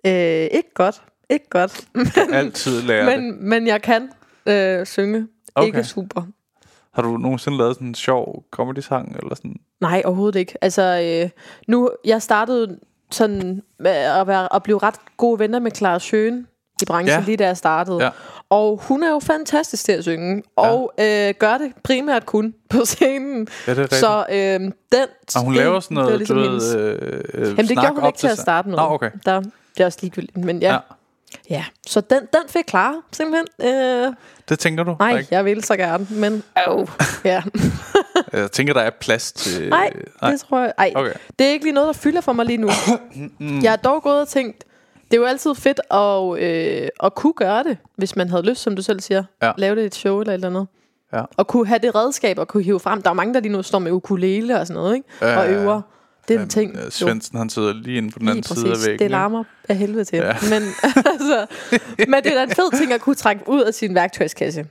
Den. 0.04 0.12
Øh, 0.12 0.48
ikke 0.52 0.74
godt. 0.74 1.02
Ikke 1.30 1.48
godt. 1.50 1.88
altid 2.32 2.82
lære 2.82 3.10
det. 3.10 3.22
men, 3.22 3.48
men 3.48 3.66
jeg 3.66 3.82
kan 3.82 4.10
øh, 4.46 4.86
synge. 4.86 5.28
Okay. 5.54 5.66
Ikke 5.66 5.84
super. 5.84 6.22
Har 6.94 7.02
du 7.02 7.16
nogensinde 7.16 7.58
lavet 7.58 7.74
sådan 7.74 7.88
en 7.88 7.94
sjov 7.94 8.44
comedy-sang, 8.50 9.16
eller 9.16 9.34
sådan? 9.34 9.56
Nej, 9.80 10.02
overhovedet 10.04 10.38
ikke. 10.38 10.54
Altså, 10.64 10.82
øh, 11.24 11.30
nu, 11.68 11.90
jeg 12.04 12.22
startede 12.22 12.78
sådan 13.10 13.62
med 13.78 13.90
at, 13.90 14.26
være, 14.26 14.54
at 14.54 14.62
blive 14.62 14.78
ret 14.78 14.94
gode 15.16 15.38
venner 15.38 15.58
med 15.58 15.70
Clara 15.74 15.98
Schøen 15.98 16.46
i 16.82 16.84
branchen, 16.84 17.08
Ja. 17.08 17.14
ja. 17.18 17.24
lige 17.24 17.36
da 17.36 17.46
jeg 17.46 17.56
startede. 17.56 18.04
Ja. 18.04 18.10
Og 18.50 18.80
hun 18.82 19.02
er 19.02 19.10
jo 19.10 19.18
fantastisk 19.18 19.84
til 19.84 19.92
at 19.92 20.02
synge, 20.04 20.42
og 20.56 20.92
øh, 21.00 21.34
gør 21.38 21.58
det 21.58 21.72
primært 21.84 22.26
kun 22.26 22.54
på 22.70 22.84
scenen. 22.84 23.48
Ja, 23.66 23.70
det 23.72 23.78
er 23.78 23.82
rigtigt. 23.82 24.00
Så 24.00 24.26
øh, 24.30 24.60
den... 24.60 24.72
og 25.36 25.40
hun 25.42 25.52
det- 25.54 25.62
laver 25.62 25.80
sådan 25.80 25.96
det 25.96 26.04
noget, 26.04 26.18
ligesom 26.18 26.36
du 26.36 26.42
ved, 26.42 26.76
øh, 26.76 27.20
øh, 27.34 27.40
Jamen, 27.42 27.56
det 27.56 27.66
snak 27.68 27.82
gjorde 27.84 28.00
hun 28.00 28.06
ikke 28.06 28.18
til 28.18 28.28
at 28.28 28.38
starte 28.38 28.68
med. 28.68 28.76
Nå, 28.76 28.82
okay. 28.82 29.10
Der, 29.26 29.40
det 29.40 29.50
er 29.80 29.84
også 29.84 29.98
ligegyldigt, 30.02 30.36
men 30.36 30.58
ja. 30.62 30.72
Ja. 30.72 30.78
ja. 31.50 31.54
ja. 31.56 31.64
Så 31.86 32.00
den, 32.00 32.18
den 32.20 32.40
fik 32.48 32.64
klar, 32.64 32.94
simpelthen. 33.12 33.46
Øh, 33.74 34.12
Det 34.48 34.58
tænker 34.58 34.84
du? 34.84 34.96
nej, 34.98 35.18
ikke? 35.18 35.28
jeg 35.30 35.44
vil 35.44 35.64
så 35.64 35.76
gerne, 35.76 36.06
men... 36.10 36.42
Øv. 36.68 36.88
Ja. 37.24 37.42
Jeg 38.32 38.52
tænker, 38.52 38.72
der 38.74 38.80
er 38.80 38.90
plads 39.00 39.32
til... 39.32 39.68
Nej, 39.68 39.90
det 40.22 40.40
tror 40.40 40.60
jeg... 40.60 40.72
Ej, 40.78 40.92
Okay. 40.96 41.12
det 41.38 41.46
er 41.46 41.50
ikke 41.50 41.64
lige 41.64 41.74
noget, 41.74 41.86
der 41.86 41.92
fylder 41.92 42.20
for 42.20 42.32
mig 42.32 42.46
lige 42.46 42.56
nu. 42.56 42.68
jeg 43.62 43.70
har 43.72 43.76
dog 43.76 44.02
gået 44.02 44.20
og 44.20 44.28
tænkt, 44.28 44.64
det 45.10 45.16
er 45.16 45.20
jo 45.20 45.24
altid 45.26 45.54
fedt 45.54 45.80
at, 45.90 46.38
øh, 46.42 46.88
at 47.04 47.14
kunne 47.14 47.32
gøre 47.32 47.64
det, 47.64 47.76
hvis 47.96 48.16
man 48.16 48.28
havde 48.30 48.42
lyst, 48.42 48.62
som 48.62 48.76
du 48.76 48.82
selv 48.82 49.00
siger. 49.00 49.24
Ja. 49.42 49.52
Lave 49.58 49.76
det 49.76 49.82
i 49.82 49.84
et 49.84 49.94
show 49.94 50.20
eller 50.20 50.32
et 50.32 50.34
eller 50.34 50.48
andet. 50.48 50.66
Ja. 51.12 51.22
Og 51.36 51.46
kunne 51.46 51.66
have 51.66 51.78
det 51.78 51.94
redskab 51.94 52.38
og 52.38 52.48
kunne 52.48 52.62
hive 52.62 52.80
frem. 52.80 53.02
Der 53.02 53.10
er 53.10 53.14
mange, 53.14 53.34
der 53.34 53.40
lige 53.40 53.52
nu 53.52 53.62
står 53.62 53.78
med 53.78 53.92
ukulele 53.92 54.60
og 54.60 54.66
sådan 54.66 54.82
noget, 54.82 54.94
ikke? 54.94 55.08
Ja, 55.22 55.38
og 55.38 55.50
øver. 55.52 55.80
Det 56.28 56.36
er 56.36 56.40
en 56.42 56.48
ting. 56.48 56.76
Øh, 56.76 56.84
jo. 56.84 56.90
Svendsen, 56.90 57.38
han 57.38 57.50
sidder 57.50 57.72
lige 57.72 57.98
inde 57.98 58.10
på 58.10 58.18
den 58.18 58.26
Lige 58.26 58.30
anden 58.30 58.42
side 58.56 58.66
af 58.66 58.72
præcis. 58.72 58.86
væggen. 58.86 58.98
Det 59.04 59.10
larmer 59.10 59.44
af 59.68 59.76
helvede 59.76 60.04
til. 60.04 60.16
Ja. 60.16 60.32
Men, 60.42 60.62
altså, 61.12 61.46
men 61.98 62.14
det 62.24 62.26
er 62.26 62.34
da 62.34 62.42
en 62.42 62.50
fed 62.50 62.78
ting 62.78 62.92
at 62.92 63.00
kunne 63.00 63.14
trække 63.14 63.42
ud 63.48 63.60
af 63.62 63.74
sin 63.74 63.94
værktøjskasse. 63.94 64.66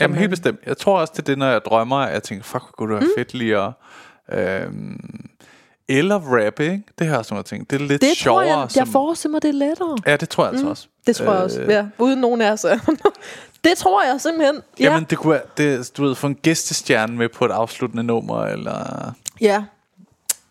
Jamen 0.00 0.16
helt 0.16 0.30
bestemt. 0.30 0.60
Jeg 0.66 0.76
tror 0.76 0.98
også, 1.00 1.12
det 1.16 1.18
er 1.18 1.24
det, 1.24 1.38
når 1.38 1.46
jeg 1.46 1.60
drømmer, 1.64 1.96
at 1.96 2.12
jeg 2.12 2.22
tænker, 2.22 2.44
fuck, 2.44 2.64
kunne 2.78 2.94
det 2.94 3.00
være 3.00 3.08
mm. 3.08 3.12
fedt 3.18 3.34
lige 3.34 3.56
at... 3.58 3.72
Øhm, 4.32 5.30
eller 5.88 6.18
rap, 6.18 6.60
ikke? 6.60 6.82
Det 6.98 7.06
her 7.06 7.22
sådan 7.22 7.34
noget 7.34 7.46
ting. 7.46 7.70
Det 7.70 7.82
er 7.82 7.86
lidt 7.86 8.02
Det 8.02 8.08
tror 8.08 8.14
sjovere. 8.14 8.42
jeg, 8.44 8.58
jeg 8.58 8.70
som, 8.70 8.86
forestiller 8.86 9.32
mig, 9.32 9.42
det 9.42 9.48
er 9.48 9.52
lettere. 9.52 9.96
Ja, 10.06 10.16
det 10.16 10.28
tror 10.28 10.44
jeg 10.44 10.52
altså 10.52 10.68
også. 10.68 10.86
Det 11.06 11.16
tror 11.16 11.32
jeg 11.32 11.42
også, 11.42 11.60
Øh, 11.60 11.68
ja. 11.68 11.86
Uden 11.98 12.18
nogen 12.18 12.40
af 12.40 12.52
os. 12.52 12.66
det 13.64 13.78
tror 13.78 14.02
jeg 14.02 14.20
simpelthen. 14.20 14.62
Ja. 14.80 14.84
Jamen, 14.84 15.06
det 15.10 15.18
kunne 15.18 15.32
være, 15.32 15.42
det, 15.56 15.96
du 15.96 16.04
ved, 16.04 16.14
få 16.14 16.26
en 16.26 16.34
gæstestjerne 16.34 17.16
med 17.16 17.28
på 17.28 17.44
et 17.44 17.50
afsluttende 17.50 18.02
nummer, 18.02 18.44
eller... 18.44 19.12
ja. 19.40 19.64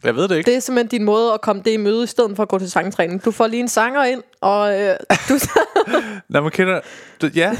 Jeg 0.04 0.16
ved 0.16 0.28
det 0.28 0.38
ikke. 0.38 0.48
Det 0.52 0.56
er 0.56 0.60
simpelthen 0.60 1.00
din 1.00 1.06
måde 1.06 1.34
at 1.34 1.42
komme 1.42 1.62
det 1.66 1.72
i 1.72 1.78
møde, 1.78 2.04
i 2.04 2.08
stedet 2.08 2.36
for 2.36 2.44
at 2.44 2.50
gå 2.50 2.60
til 2.60 2.72
sangtræning. 2.72 3.26
Du 3.26 3.32
får 3.32 3.48
lige 3.48 3.60
en 3.60 3.68
sanger 3.68 4.04
ind, 4.04 4.24
og 4.42 4.82
øh, 4.82 4.96
du... 5.30 5.34
Når 6.30 6.42
man 6.42 6.52
kender... 6.52 6.80
Du, 7.22 7.28
ja, 7.36 7.52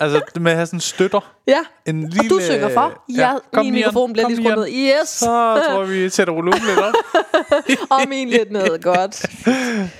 altså 0.00 0.20
det 0.34 0.42
med 0.42 0.50
at 0.52 0.56
have 0.56 0.66
sådan 0.66 0.80
støtter. 0.80 1.32
ja, 1.46 1.58
En 1.86 2.04
og 2.04 2.10
lille, 2.10 2.28
du 2.30 2.40
synger 2.40 2.68
for. 2.68 3.02
Ja, 3.16 3.32
kom, 3.52 3.64
min 3.66 3.74
Ian, 3.74 3.84
mikrofon 3.86 4.12
bliver 4.12 4.28
lige 4.28 4.36
skruet 4.36 4.56
ned. 4.58 4.68
Yes, 5.02 5.08
Så 5.08 5.26
tror 5.68 5.84
vi 5.84 6.08
sætter 6.08 6.34
volumen 6.34 6.60
lidt 6.66 6.78
op. 6.78 6.94
og 8.00 8.00
min 8.08 8.28
lidt 8.28 8.50
ned. 8.50 8.82
Godt. 8.82 9.26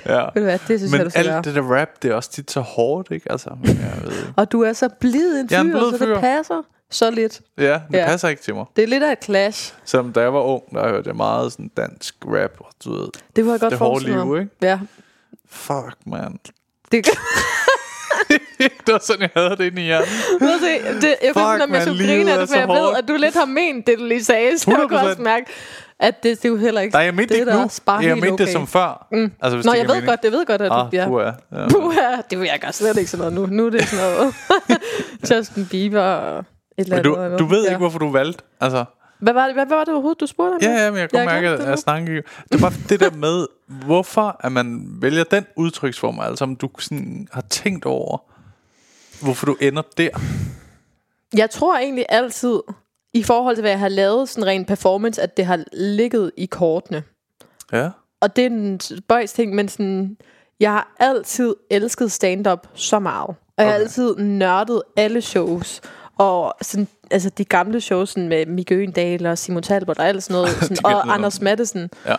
Ja. 0.07 0.21
Ved 0.21 0.25
du 0.35 0.41
hvad, 0.41 0.59
det 0.69 0.81
synes 0.81 0.83
Men 0.91 0.99
jeg, 0.99 1.05
du 1.05 1.11
skal 1.11 1.25
gøre. 1.25 1.37
alt 1.37 1.45
det 1.45 1.55
der 1.55 1.63
rap, 1.81 1.89
det 2.03 2.11
er 2.11 2.15
også 2.15 2.31
tit 2.31 2.51
så 2.51 2.61
hårdt, 2.61 3.11
ikke? 3.11 3.33
Altså, 3.33 3.51
jeg 3.65 3.93
ved 4.05 4.13
ikke. 4.13 4.33
Og 4.37 4.53
du 4.53 4.63
er 4.63 4.73
så 4.73 4.89
blid 5.01 5.41
en 5.41 5.49
er 5.51 5.61
en 5.61 5.67
fyr, 5.67 5.79
blid 5.79 5.91
så 5.91 5.99
fyr. 5.99 6.07
det 6.13 6.21
passer 6.21 6.63
så 6.95 7.11
lidt. 7.11 7.41
Ja, 7.59 7.65
det 7.65 7.81
Ja. 7.99 8.07
passer 8.07 8.29
ikke 8.29 8.43
til 8.43 8.55
mig. 8.55 8.65
Det 8.77 8.85
er 8.85 8.89
lidt 8.89 9.03
af 9.03 9.13
et 9.13 9.25
clash. 9.25 9.75
Selvom 9.85 10.13
da 10.13 10.21
jeg 10.21 10.35
var 10.35 10.41
ung, 10.41 10.63
der 10.73 10.89
hørte 10.89 11.09
jeg 11.09 11.17
meget 11.17 11.53
sådan 11.53 11.71
dansk 11.77 12.15
rap, 12.27 12.51
og 12.59 12.67
du 12.85 12.93
ved, 12.93 13.09
Det 13.37 13.45
kunne 13.45 13.53
jeg 13.53 13.61
godt 13.61 13.71
det 13.71 13.79
hårde 13.79 14.05
liv, 14.05 14.37
ikke? 14.41 14.51
Ja. 14.63 14.79
Fuck, 15.51 15.97
man. 16.07 16.39
Det, 16.93 17.07
det 18.87 18.93
var 18.93 19.01
sådan, 19.03 19.21
jeg 19.23 19.31
havde 19.43 19.57
det 19.57 19.65
inde 19.65 19.83
i 19.83 19.85
hjernen. 19.85 20.09
ved 20.41 20.59
du, 20.59 21.01
det, 21.01 21.15
jeg 21.23 21.33
Fuck, 21.35 21.37
ved 21.37 21.53
ikke, 21.53 21.53
om 21.53 21.61
jeg 21.61 21.69
man, 21.69 21.83
skulle 21.83 22.07
grine 22.07 22.33
af 22.33 22.39
det, 22.39 22.49
for 22.49 22.57
jeg 22.57 22.69
ved, 22.69 22.77
hårdt. 22.77 22.99
at 22.99 23.09
du 23.09 23.17
lidt 23.17 23.35
har 23.35 23.45
ment 23.45 23.87
det, 23.87 23.99
du 23.99 24.05
lige 24.05 24.25
sagde. 24.25 24.59
Så 24.59 24.71
jeg 24.71 24.79
kunne 24.89 25.01
100%. 25.01 25.09
også 25.09 25.23
mærke, 25.23 25.47
at 26.01 26.23
det, 26.23 26.43
det 26.43 26.45
er 26.45 26.49
jo 26.49 26.57
heller 26.57 26.81
ikke 26.81 26.93
Nej, 26.95 27.03
jeg 27.03 27.15
mente 27.15 27.35
det 27.35 27.41
ikke 27.41 27.51
er 27.53 27.63
nu. 27.63 27.69
bare 27.87 28.01
Jeg 28.05 28.15
mente 28.19 28.29
okay. 28.33 28.45
det 28.45 28.53
som 28.53 28.67
før. 28.67 29.07
Mm. 29.13 29.33
Altså, 29.43 29.57
hvis 29.57 29.67
Nå, 29.67 29.73
det 29.73 29.79
jeg 29.79 29.87
ved 29.89 29.95
mening. 29.95 30.09
godt, 30.09 30.23
det 30.23 30.33
ved 30.33 30.47
godt, 30.47 30.63
at 30.63 30.71
du 30.71 30.75
Ah, 30.77 30.89
bliver... 30.91 31.07
puha. 31.07 31.25
ja. 31.63 31.69
Puha, 31.69 32.17
det 32.31 32.41
vil 32.41 32.47
jeg 32.47 32.59
gøre 32.61 32.73
slet 32.73 32.97
ikke 32.97 33.11
sådan 33.11 33.33
noget 33.33 33.51
nu. 33.51 33.57
Nu 33.57 33.67
er 33.67 33.71
det 33.71 33.89
sådan 33.89 34.05
noget 34.13 34.35
Justin 35.39 35.67
Bieber 35.67 36.03
og 36.03 36.45
eller 36.79 36.97
andet. 36.97 37.05
du, 37.05 37.39
du 37.39 37.47
ved 37.47 37.63
ja. 37.65 37.69
ikke, 37.69 37.79
hvorfor 37.79 37.99
du 37.99 38.11
valgte. 38.11 38.45
Altså, 38.61 38.85
Hvad 39.19 39.33
var 39.33 39.45
det, 39.47 39.55
hvad, 39.55 39.67
hvad 39.67 39.77
var 39.77 39.85
det 39.85 39.93
overhovedet, 39.95 40.21
du 40.21 40.27
spurgte 40.27 40.55
om? 40.55 40.59
ja, 40.63 40.85
ja, 40.85 40.91
men 40.91 41.01
jeg 41.01 41.11
kan 41.11 41.19
Jeg 41.19 41.27
mærke, 41.27 41.49
at 41.49 41.87
jeg 41.87 42.01
ikke. 42.01 42.23
Det 42.53 42.61
bare 42.61 42.73
det 42.89 43.01
der 43.01 43.11
med, 43.11 43.47
hvorfor 43.87 44.37
at 44.41 44.53
man 44.53 44.87
vælger 45.01 45.25
den 45.25 45.47
udtryksform, 45.57 46.21
altså 46.21 46.45
om 46.45 46.57
du 46.57 46.69
sådan 46.79 47.29
har 47.33 47.41
tænkt 47.41 47.85
over, 47.87 48.19
hvorfor 49.23 49.47
du 49.47 49.57
ender 49.61 49.83
der. 49.99 50.09
Jeg 51.37 51.51
tror 51.51 51.79
egentlig 51.79 52.07
altid, 52.09 52.61
i 53.15 53.23
forhold 53.23 53.57
til, 53.57 53.63
hvad 53.63 53.71
jeg 53.71 53.81
har 53.81 53.89
lavet, 53.89 54.29
sådan 54.29 54.47
rent 54.47 54.69
performance, 54.69 55.23
at 55.23 55.37
det 55.37 55.47
har 55.47 55.65
ligget 55.73 56.31
i 56.37 56.47
kortene. 56.47 57.03
Ja. 57.73 57.91
Og 58.21 58.37
det 58.37 58.43
er 58.43 58.51
en 58.51 58.81
spøjs 58.81 59.33
ting, 59.33 59.55
men 59.55 59.69
sådan, 59.69 60.17
jeg 60.61 60.71
har 60.73 60.95
altid 61.01 61.55
elsket 61.71 62.13
stand-up 62.13 62.67
så 62.75 62.99
meget. 62.99 63.29
Og 63.29 63.37
jeg 63.59 63.67
har 63.67 63.75
Okay. 63.75 63.83
altid 63.83 64.17
nørdet 64.17 64.83
alle 64.97 65.21
shows. 65.21 65.81
Og 66.19 66.55
sådan, 66.63 66.89
altså 67.11 67.31
de 67.31 67.45
gamle 67.45 67.81
shows 67.81 68.09
sådan 68.11 68.29
med 68.29 68.47
Mikke 68.47 68.75
Øgendal 68.75 69.27
og 69.27 69.39
Simon 69.39 69.63
Talbot 69.63 69.99
og 69.99 70.07
alt 70.09 70.23
sådan 70.23 70.35
noget. 70.35 70.49
Sådan, 70.63 70.85
og 70.85 71.15
Anders 71.15 71.41
Mattesen. 71.41 71.91
Ja. 72.07 72.15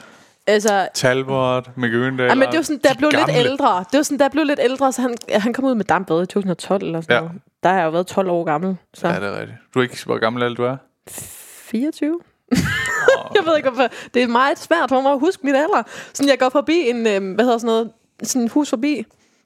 Altså, 0.48 0.88
Talbot, 0.94 1.78
Mikke 1.78 1.98
Øgendal. 1.98 2.26
Ja, 2.28 2.36
men 2.36 2.48
det 2.50 2.58
var 2.58 2.62
sådan, 2.64 2.80
da 2.80 2.88
jeg 2.88 2.94
de 2.96 2.98
blev 2.98 3.10
lidt 3.12 3.20
gamle. 3.26 3.36
ældre. 3.40 3.86
Det 3.92 3.98
var 3.98 4.04
sådan, 4.04 4.18
da 4.18 4.24
jeg 4.24 4.32
blev 4.32 4.44
lidt 4.46 4.60
ældre, 4.64 4.92
så 4.92 5.02
han, 5.02 5.16
han 5.30 5.54
kom 5.54 5.66
ud 5.66 5.76
med 5.76 5.86
dampbad 5.86 6.24
i 6.24 6.26
2012 6.26 6.84
eller 6.84 7.02
sådan 7.02 7.16
Ja. 7.16 7.20
noget. 7.22 7.42
Der 7.64 7.70
har 7.70 7.78
jeg 7.78 7.86
jo 7.86 7.90
været 7.90 8.08
12 8.08 8.30
år 8.30 8.44
gammel. 8.44 8.78
Så 8.94 9.08
Ja, 9.08 9.16
det 9.16 9.24
er 9.24 9.40
rigtigt. 9.40 9.58
Du 9.74 9.80
er 9.80 9.84
ikke, 9.84 10.06
hvor 10.06 10.18
gammel 10.18 10.44
er 10.44 10.50
du 10.54 10.64
er? 10.64 10.78
24? 11.10 12.20
jeg 13.36 13.44
ved 13.46 13.58
ikke, 13.58 13.70
hvorfor. 13.70 13.90
Det 14.14 14.24
er 14.24 14.28
meget 14.28 14.60
svært 14.60 14.90
for 14.90 15.02
mig 15.02 15.12
at 15.12 15.20
huske 15.20 15.46
mit 15.46 15.56
alder. 15.56 15.84
Sådan, 16.14 16.30
jeg 16.30 16.40
går 16.40 16.50
forbi 16.50 16.90
en, 16.90 17.08
øh, 17.08 17.34
hvad 17.36 17.46
hedder 17.46 17.58
sådan 17.58 17.68
noget, 17.68 17.92
sådan 18.24 18.48
hus 18.48 18.70
forbi, 18.70 19.06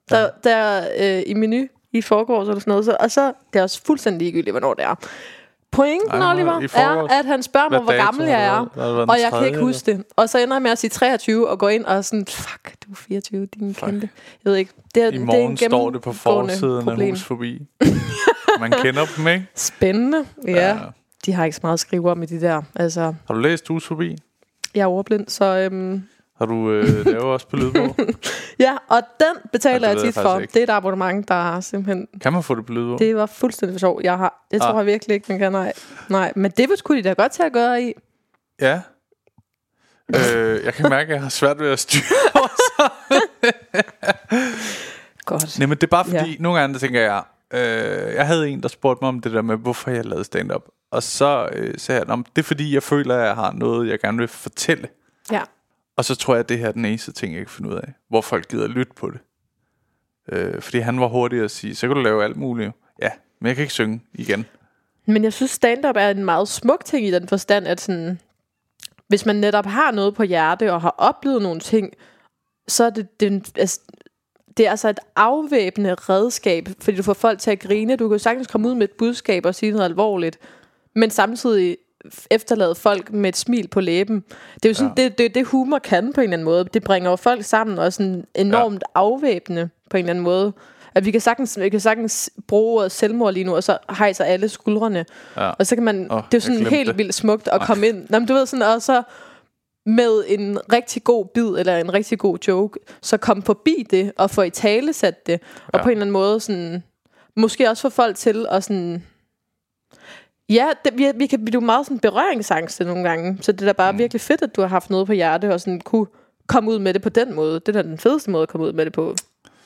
der, 0.09 0.29
der 0.43 0.81
øh, 0.99 1.23
i 1.27 1.33
menu 1.33 1.67
i 1.93 2.01
forgårs 2.01 2.47
eller 2.47 2.59
sådan 2.59 2.71
noget. 2.71 2.85
Så, 2.85 2.97
og 2.99 3.11
så, 3.11 3.33
det 3.53 3.59
er 3.59 3.63
også 3.63 3.81
fuldstændig 3.85 4.21
ligegyldigt, 4.21 4.53
hvornår 4.53 4.73
det 4.73 4.83
er. 4.85 4.95
Pointen, 5.71 6.21
Ej, 6.21 6.33
Oliver, 6.33 6.67
forgårs. 6.67 7.11
er, 7.11 7.19
at 7.19 7.25
han 7.25 7.43
spørger 7.43 7.69
mig, 7.69 7.79
hvor 7.79 7.91
dato 7.91 8.03
gammel 8.05 8.27
jeg 8.27 8.45
er. 8.45 8.59
Og 9.09 9.19
jeg 9.21 9.31
kan 9.31 9.45
ikke 9.47 9.59
huske 9.59 9.91
det. 9.91 10.03
Og 10.15 10.29
så 10.29 10.39
ender 10.39 10.55
jeg 10.55 10.61
med 10.61 10.71
at 10.71 10.77
sige 10.77 10.89
23 10.89 11.49
og 11.49 11.59
gå 11.59 11.67
ind 11.67 11.85
og 11.85 12.05
sådan, 12.05 12.25
fuck, 12.25 12.75
du 12.85 12.91
er 12.91 12.95
24, 12.95 13.45
din 13.45 13.73
kendte. 13.73 14.09
Jeg 14.45 14.51
ved 14.51 14.55
ikke. 14.55 14.71
Det 14.95 15.03
er, 15.03 15.07
I 15.07 15.11
det 15.11 15.21
er 15.21 15.25
morgen 15.25 15.51
en 15.51 15.57
står 15.57 15.89
det 15.89 16.01
på 16.01 16.13
forsiden 16.13 16.83
problem. 16.83 17.07
af 17.07 17.09
hus 17.11 17.23
forbi. 17.23 17.61
Man 18.59 18.71
kender 18.71 19.05
dem, 19.17 19.27
ikke? 19.27 19.45
Spændende. 19.55 20.25
Ja. 20.47 20.51
ja. 20.67 20.77
De 21.25 21.33
har 21.33 21.45
ikke 21.45 21.55
så 21.55 21.59
meget 21.63 21.73
at 21.73 21.79
skrive 21.79 22.11
om 22.11 22.23
i 22.23 22.25
de 22.25 22.41
der. 22.41 22.61
Altså, 22.75 23.01
Har 23.27 23.33
du 23.33 23.39
læst 23.39 23.67
hus 23.67 23.85
forbi? 23.87 24.17
jeg 24.75 24.81
er 24.81 24.87
ordblind, 24.87 25.27
så 25.27 25.45
øhm, 25.45 26.03
Har 26.39 26.45
du 26.45 26.71
øh, 26.71 27.05
lavet 27.05 27.21
også 27.23 27.47
på 27.47 27.55
lydbog? 27.55 27.95
ja. 28.59 28.77
Og 28.87 29.01
den 29.19 29.51
betaler 29.51 29.89
Ja, 29.89 29.93
jeg 29.95 30.03
tit 30.03 30.13
for. 30.13 30.39
ikke. 30.39 30.53
Det 30.53 30.59
er 30.59 30.63
et 30.63 30.69
abonnement, 30.69 31.27
der 31.27 31.55
er 31.55 31.59
simpelthen... 31.59 32.07
Kan 32.21 32.33
man 32.33 32.43
få 32.43 32.55
det 32.55 32.65
på 32.65 32.73
lydbog? 32.73 32.99
Det 32.99 33.15
var 33.15 33.25
fuldstændig 33.25 33.73
for 33.75 33.79
sjov. 33.79 33.99
Jeg 34.03 34.17
har, 34.17 34.47
jeg 34.51 34.61
tror 34.61 34.69
Ah. 34.69 34.77
jeg 34.77 34.85
virkelig 34.85 35.13
ikke, 35.13 35.25
man 35.29 35.39
kan. 35.39 35.51
Nej. 35.51 35.73
nej. 36.09 36.33
Men 36.35 36.51
det 36.51 36.69
skulle 36.79 37.03
de 37.03 37.09
da 37.09 37.13
godt 37.13 37.31
til 37.31 37.43
at 37.43 37.53
gøre 37.53 37.81
i. 37.83 37.93
Ja. 38.61 38.81
øh, 40.15 40.65
jeg 40.65 40.73
kan 40.73 40.89
mærke, 40.89 41.09
at 41.09 41.13
jeg 41.15 41.21
har 41.21 41.29
svært 41.29 41.59
ved 41.59 41.71
at 41.71 41.79
styre 41.79 42.03
Godt. 45.25 45.59
Nej, 45.59 45.67
men 45.67 45.77
det 45.77 45.83
er 45.83 45.87
bare 45.87 46.05
fordi, 46.05 46.29
Ja. 46.31 46.35
nogle 46.39 46.59
gange 46.59 46.73
der 46.73 46.79
tænker 46.79 47.01
jeg, 47.01 47.23
øh, 47.53 48.15
jeg 48.15 48.27
havde 48.27 48.49
en, 48.49 48.61
der 48.63 48.67
spurgte 48.69 49.03
mig 49.03 49.07
om 49.09 49.19
det 49.19 49.31
der 49.31 49.41
med, 49.41 49.55
hvorfor 49.57 49.91
jeg 49.91 50.05
lavede 50.05 50.23
stand-up. 50.23 50.61
Og 50.91 51.03
så 51.03 51.49
øh, 51.53 51.73
sagde 51.77 51.99
jeg, 51.99 52.07
"Nå, 52.07 52.15
men 52.15 52.25
det 52.35 52.41
er 52.41 52.45
fordi, 52.45 52.73
jeg 52.73 52.83
føler, 52.83 53.15
at 53.17 53.25
jeg 53.27 53.35
har 53.35 53.51
noget, 53.51 53.89
jeg 53.89 53.99
gerne 53.99 54.17
vil 54.17 54.27
fortælle. 54.27 54.87
Ja. 55.31 55.41
Og 55.99 56.05
så 56.05 56.15
tror 56.15 56.33
jeg, 56.33 56.39
at 56.39 56.49
det 56.49 56.59
her 56.59 56.67
er 56.67 56.71
den 56.71 56.85
eneste 56.85 57.11
ting, 57.11 57.33
jeg 57.33 57.41
kan 57.41 57.49
finde 57.49 57.69
ud 57.69 57.75
af. 57.75 57.93
Hvor 58.09 58.21
folk 58.21 58.47
gider 58.47 58.63
at 58.63 58.69
lytte 58.69 58.93
på 58.95 59.11
det. 59.11 59.19
Øh, 60.31 60.61
fordi 60.61 60.79
han 60.79 60.99
var 60.99 61.07
hurtig 61.07 61.43
at 61.43 61.51
sige, 61.51 61.75
så 61.75 61.87
kan 61.87 61.95
du 61.95 62.01
lave 62.01 62.23
alt 62.23 62.37
muligt. 62.37 62.71
Ja, 63.01 63.09
men 63.39 63.47
jeg 63.47 63.55
kan 63.55 63.63
ikke 63.63 63.73
synge 63.73 64.01
igen. 64.13 64.45
Men 65.05 65.23
jeg 65.23 65.33
synes, 65.33 65.51
stand-up 65.51 65.95
er 65.95 66.09
en 66.09 66.25
meget 66.25 66.47
smuk 66.47 66.85
ting 66.85 67.07
i 67.07 67.11
den 67.11 67.27
forstand, 67.27 67.67
at 67.67 67.81
sådan, 67.81 68.19
hvis 69.07 69.25
man 69.25 69.35
netop 69.35 69.65
har 69.65 69.91
noget 69.91 70.15
på 70.15 70.23
hjerte 70.23 70.73
og 70.73 70.81
har 70.81 70.95
oplevet 70.97 71.41
nogle 71.41 71.59
ting, 71.59 71.93
så 72.67 72.83
er 72.83 72.89
det, 72.89 73.19
det, 73.19 73.51
altså, 73.57 73.79
det 74.57 74.67
er 74.67 74.71
altså 74.71 74.89
et 74.89 74.99
afvæbnende 75.15 75.95
redskab, 75.95 76.69
fordi 76.81 76.97
du 76.97 77.03
får 77.03 77.13
folk 77.13 77.39
til 77.39 77.51
at 77.51 77.59
grine. 77.59 77.95
Du 77.95 78.07
kan 78.07 78.15
jo 78.15 78.19
sagtens 78.19 78.47
komme 78.47 78.67
ud 78.67 78.75
med 78.75 78.83
et 78.83 78.95
budskab 78.97 79.45
og 79.45 79.55
sige 79.55 79.71
noget 79.71 79.85
alvorligt, 79.85 80.39
men 80.95 81.09
samtidig 81.09 81.77
efterlade 82.31 82.75
folk 82.75 83.13
med 83.13 83.29
et 83.29 83.37
smil 83.37 83.67
på 83.67 83.79
læben. 83.79 84.23
Det 84.53 84.65
er 84.65 84.69
jo 84.69 84.73
sådan, 84.73 84.93
ja. 84.97 85.03
det, 85.03 85.17
det, 85.17 85.35
det 85.35 85.45
humor 85.45 85.79
kan 85.79 86.13
på 86.13 86.21
en 86.21 86.23
eller 86.23 86.37
anden 86.37 86.45
måde. 86.45 86.65
Det 86.73 86.83
bringer 86.83 87.09
jo 87.09 87.15
folk 87.15 87.43
sammen 87.43 87.79
og 87.79 87.93
sådan 87.93 88.25
enormt 88.35 88.83
ja. 88.95 88.99
afvæbnende 88.99 89.69
på 89.89 89.97
en 89.97 90.03
eller 90.03 90.09
anden 90.09 90.23
måde. 90.23 90.53
At 90.95 91.05
vi 91.05 91.11
kan 91.11 91.21
sagtens, 91.21 91.59
vi 91.59 91.69
kan 91.69 91.79
sagtens 91.79 92.29
bruge 92.47 92.79
ordet 92.79 92.91
selvmord 92.91 93.33
lige 93.33 93.43
nu, 93.43 93.55
og 93.55 93.63
så 93.63 93.77
hejser 93.97 94.23
alle 94.23 94.49
skuldrene. 94.49 95.05
Ja. 95.37 95.49
Og 95.49 95.67
så 95.67 95.75
kan 95.75 95.83
man, 95.83 96.11
oh, 96.11 96.17
det 96.17 96.33
er 96.33 96.37
jo 96.37 96.39
sådan 96.39 96.65
helt 96.65 96.87
det. 96.87 96.97
vildt 96.97 97.13
smukt 97.13 97.47
at 97.47 97.61
komme 97.61 97.87
ind. 97.87 98.05
Nå, 98.09 98.19
men 98.19 98.27
du 98.27 98.33
ved 98.33 98.45
sådan, 98.45 98.63
og 98.63 98.81
så 98.81 99.03
med 99.85 100.23
en 100.27 100.59
rigtig 100.73 101.03
god 101.03 101.25
bid 101.25 101.47
eller 101.47 101.77
en 101.77 101.93
rigtig 101.93 102.19
god 102.19 102.37
joke, 102.47 102.79
så 103.01 103.17
kom 103.17 103.41
forbi 103.41 103.87
det 103.91 104.11
og 104.17 104.29
få 104.29 104.41
i 104.41 104.49
tale 104.49 104.93
sat 104.93 105.27
det, 105.27 105.41
og 105.67 105.79
ja. 105.79 105.83
på 105.83 105.89
en 105.89 105.91
eller 105.91 106.01
anden 106.01 106.13
måde 106.13 106.39
sådan, 106.39 106.83
måske 107.35 107.69
også 107.69 107.81
få 107.81 107.89
folk 107.89 108.15
til 108.15 108.45
at 108.51 108.63
sådan, 108.63 109.03
ja, 110.49 110.67
det, 110.85 110.97
vi, 110.97 111.11
vi 111.15 111.27
kan 111.27 111.45
blive 111.45 111.61
meget 111.61 111.85
sådan 111.85 111.99
berøringsangste 111.99 112.83
nogle 112.83 113.09
gange, 113.09 113.37
så 113.41 113.51
det 113.51 113.61
er 113.61 113.65
da 113.65 113.71
bare 113.71 113.91
mm. 113.91 113.97
virkelig 113.97 114.21
fedt, 114.21 114.41
at 114.41 114.55
du 114.55 114.61
har 114.61 114.67
haft 114.67 114.89
noget 114.89 115.07
på 115.07 115.13
hjerte, 115.13 115.53
og 115.53 115.61
sådan 115.61 115.81
kunne 115.81 116.07
komme 116.47 116.71
ud 116.71 116.79
med 116.79 116.93
det 116.93 117.01
på 117.01 117.09
den 117.09 117.35
måde. 117.35 117.53
Det 117.53 117.67
er 117.67 117.81
da 117.81 117.89
den 117.89 117.97
fedeste 117.97 118.31
måde 118.31 118.43
at 118.43 118.49
komme 118.49 118.67
ud 118.67 118.73
med 118.73 118.85
det 118.85 118.93
på, 118.93 119.15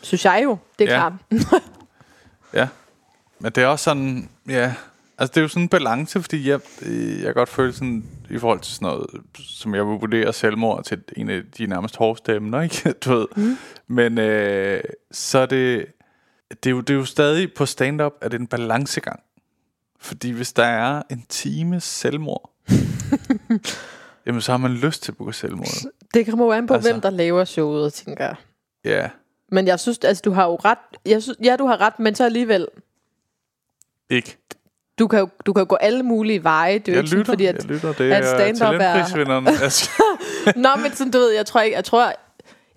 synes 0.02 0.26
jeg 0.26 0.42
jo, 0.44 0.58
det 0.80 0.90
er 0.90 0.94
ja. 0.94 1.00
klart. 1.00 1.14
ja, 2.60 2.68
men 3.40 3.52
det 3.52 3.64
er 3.64 3.68
også 3.68 3.84
sådan, 3.84 4.30
ja, 4.50 4.74
Altså, 5.18 5.32
det 5.32 5.38
er 5.38 5.42
jo 5.42 5.48
sådan 5.48 5.64
en 5.64 5.70
balance, 5.70 6.22
fordi 6.22 6.50
jeg, 6.50 6.60
jeg 7.24 7.34
godt 7.34 7.50
føle 7.50 7.74
sådan, 7.74 8.06
i 8.30 8.38
forhold 8.38 8.60
til 8.60 8.74
sådan 8.74 8.86
noget, 8.86 9.06
som 9.40 9.76
jeg 9.76 9.88
vil 9.88 9.94
vurdere 9.94 10.34
selvmord 10.34 10.84
til 10.84 11.02
en 11.18 11.30
af 11.30 11.42
de 11.58 11.68
nærmest 11.68 11.96
hårdeste 11.98 12.36
emner, 12.36 12.62
ikke? 12.68 12.92
Du 12.92 13.14
ved. 13.14 13.28
Mm. 13.36 13.58
Men 13.88 14.18
øh, 14.18 14.82
så 15.12 15.40
er 15.40 15.46
det, 15.46 15.86
det 16.50 16.70
er, 16.70 16.72
jo, 16.72 16.82
det 16.82 16.90
er 16.90 16.98
jo 16.98 17.06
stadig 17.06 17.54
på 17.54 17.66
stand-up, 17.66 18.14
at 18.22 18.32
det 18.32 18.38
er 18.38 18.42
en 18.42 18.48
balancegang. 18.48 19.20
Fordi 20.04 20.32
hvis 20.32 20.54
der 20.54 20.64
er 20.64 21.02
en 21.10 21.26
time 21.30 21.80
selvmord, 21.80 22.52
jamen 24.26 24.42
så 24.42 24.52
har 24.52 24.58
man 24.58 24.72
lyst 24.72 25.04
til 25.04 25.12
at 25.12 25.18
begå 25.18 25.32
selvmord. 25.32 25.68
Det 26.14 26.26
kommer 26.26 26.46
jo 26.46 26.52
an 26.52 26.68
på, 26.68 26.74
altså, 26.74 26.92
hvem 26.92 27.02
der 27.02 27.10
laver 27.10 27.46
showet, 27.46 27.94
tænker 27.94 28.26
jeg. 28.26 28.36
Ja. 28.86 29.10
Men 29.52 29.68
jeg 29.68 29.80
synes, 29.80 30.00
altså 30.00 30.22
du 30.26 30.32
har 30.32 30.46
jo 30.46 30.56
ret, 30.56 30.78
jeg 31.06 31.24
synes, 31.24 31.38
ja 31.44 31.56
du 31.60 31.66
har 31.66 31.82
ret, 31.82 32.00
men 32.00 32.16
så 32.16 32.26
alligevel. 32.26 32.68
Ikke 34.10 34.38
du 35.00 35.08
kan 35.08 35.20
jo 35.20 35.30
du 35.46 35.54
kan 35.54 35.62
jo 35.62 35.66
gå 35.70 35.76
alle 35.76 36.04
mulige 36.04 36.44
veje. 36.44 36.80
Det 36.80 36.88
er 36.88 36.92
jeg 36.94 37.04
ikke 37.04 37.16
lytter, 37.16 37.26
sådan, 37.26 37.26
fordi, 37.26 37.46
at, 37.46 37.56
jeg 37.56 37.66
lytter. 37.66 37.94
Det 37.94 38.12
at 38.12 38.26
stand-up 38.26 38.76
er... 38.80 40.54
Nå, 40.66 40.82
men 40.82 40.92
sådan, 40.92 41.12
du 41.12 41.18
ved, 41.18 41.32
jeg 41.32 41.46
tror 41.46 41.62
ikke, 41.62 41.76
jeg 41.76 41.86
tror, 41.86 42.14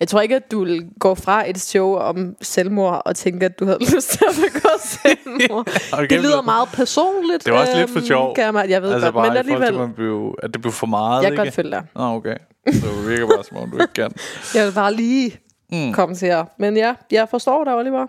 jeg 0.00 0.08
tror 0.08 0.20
ikke, 0.20 0.36
at 0.36 0.50
du 0.50 0.64
vil 0.64 0.90
gå 1.00 1.14
fra 1.14 1.50
et 1.50 1.60
show 1.60 1.94
om 1.94 2.36
selvmord 2.42 3.02
og 3.04 3.16
tænke, 3.16 3.46
at 3.46 3.58
du 3.58 3.64
havde 3.64 3.78
lyst 3.94 4.10
til 4.10 4.24
at 4.28 4.34
begå 4.34 4.68
selvmord. 4.80 5.68
okay, 5.92 6.08
det 6.08 6.20
lyder 6.20 6.42
meget 6.42 6.68
personligt. 6.72 7.44
Det 7.44 7.52
var 7.52 7.60
også 7.60 7.76
lidt 7.76 7.90
for 7.90 7.98
øhm, 7.98 8.06
sjov. 8.06 8.34
Kan 8.34 8.54
man, 8.54 8.70
jeg 8.70 8.82
ved 8.82 8.92
altså 8.92 9.10
godt, 9.10 9.28
men 9.28 9.36
alligevel... 9.36 9.66
Til, 9.66 9.78
man 9.78 9.92
blev, 9.92 10.34
at 10.42 10.54
det 10.54 10.62
blev 10.62 10.72
for 10.72 10.86
meget, 10.86 11.22
Jeg 11.22 11.32
kan 11.32 11.44
godt 11.44 11.54
følge 11.54 11.70
dig. 11.70 11.86
Nå, 11.94 12.02
okay. 12.02 12.36
Så 12.72 12.86
det 12.86 13.08
virker 13.08 13.26
bare, 13.26 13.44
som 13.44 13.56
om 13.56 13.70
du 13.70 13.78
ikke 13.78 13.92
kan. 13.92 14.12
jeg 14.54 14.66
vil 14.66 14.72
bare 14.72 14.94
lige 14.94 15.38
mm. 15.72 15.92
komme 15.92 16.14
til 16.14 16.28
jer. 16.28 16.44
Men 16.58 16.76
ja, 16.76 16.94
jeg 17.10 17.28
forstår 17.28 17.64
dig, 17.64 17.74
Oliver. 17.74 18.06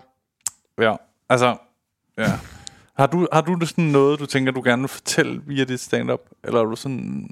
Ja, 0.80 0.94
altså... 1.28 1.56
Ja. 2.18 2.32
Har 2.98 3.06
du, 3.06 3.26
har 3.32 3.40
du 3.40 3.66
sådan 3.66 3.84
noget, 3.84 4.20
du 4.20 4.26
tænker, 4.26 4.52
du 4.52 4.62
gerne 4.64 4.82
vil 4.82 4.88
fortælle 4.88 5.42
via 5.46 5.64
dit 5.64 5.80
stand-up? 5.80 6.20
Eller 6.44 6.60
er 6.60 6.64
du 6.64 6.76
sådan... 6.76 7.30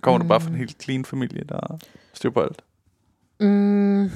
Kommer 0.00 0.18
mm. 0.18 0.24
du 0.24 0.28
bare 0.28 0.40
fra 0.40 0.48
en 0.48 0.54
helt 0.54 0.82
clean 0.82 1.04
familie, 1.04 1.44
der 1.48 1.78
styr 2.14 2.30
på 2.30 2.40
alt? 2.40 2.62
Mm, 3.40 4.10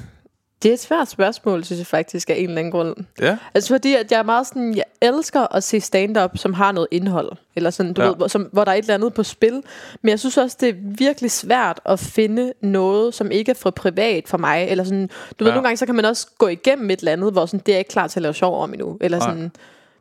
det 0.62 0.68
er 0.68 0.72
et 0.72 0.80
svært 0.80 1.08
spørgsmål, 1.08 1.64
synes 1.64 1.78
jeg 1.78 1.87
faktisk, 1.87 2.30
af 2.30 2.35
en 2.35 2.48
eller 2.48 2.58
anden 2.58 2.72
grund. 2.72 2.96
Ja. 3.20 3.37
Altså 3.54 3.74
fordi, 3.74 3.94
at 3.94 4.12
jeg 4.12 4.18
er 4.18 4.22
meget 4.22 4.46
sådan, 4.46 4.76
jeg 4.76 4.85
elsker 5.00 5.54
at 5.54 5.64
se 5.64 5.80
stand-up, 5.80 6.30
som 6.38 6.52
har 6.52 6.72
noget 6.72 6.88
indhold. 6.90 7.32
Eller 7.56 7.70
sådan, 7.70 7.92
du 7.92 8.02
ja. 8.02 8.08
ved, 8.08 8.16
hvor, 8.16 8.28
som, 8.28 8.42
hvor 8.42 8.64
der 8.64 8.72
er 8.72 8.76
et 8.76 8.82
eller 8.82 8.94
andet 8.94 9.14
på 9.14 9.22
spil. 9.22 9.62
Men 10.02 10.11
jeg 10.11 10.20
synes 10.20 10.38
også, 10.38 10.56
det 10.61 10.68
er 10.68 10.74
virkelig 10.76 11.30
svært 11.30 11.80
at 11.85 11.98
finde 11.98 12.52
noget, 12.61 13.14
som 13.14 13.30
ikke 13.30 13.50
er 13.50 13.54
for 13.54 13.70
privat 13.70 14.28
for 14.28 14.38
mig. 14.38 14.66
Eller 14.68 14.85
sådan, 14.85 15.06
du 15.06 15.44
ja. 15.44 15.44
ved, 15.44 15.52
nogle 15.52 15.62
gange, 15.62 15.76
så 15.76 15.87
kan 15.87 15.94
man 15.94 16.04
også 16.04 16.26
gå 16.38 16.48
igennem 16.48 16.90
et 16.90 16.98
eller 16.98 17.12
andet, 17.12 17.32
hvor 17.32 17.46
sådan, 17.46 17.62
det 17.66 17.74
er 17.74 17.78
ikke 17.78 17.90
klar 17.90 18.06
til 18.06 18.20
at 18.20 18.22
lave 18.22 18.35
sjov 18.35 18.62
om 18.62 18.72
endnu. 18.72 18.98
Eller 19.00 19.20
sådan, 19.20 19.52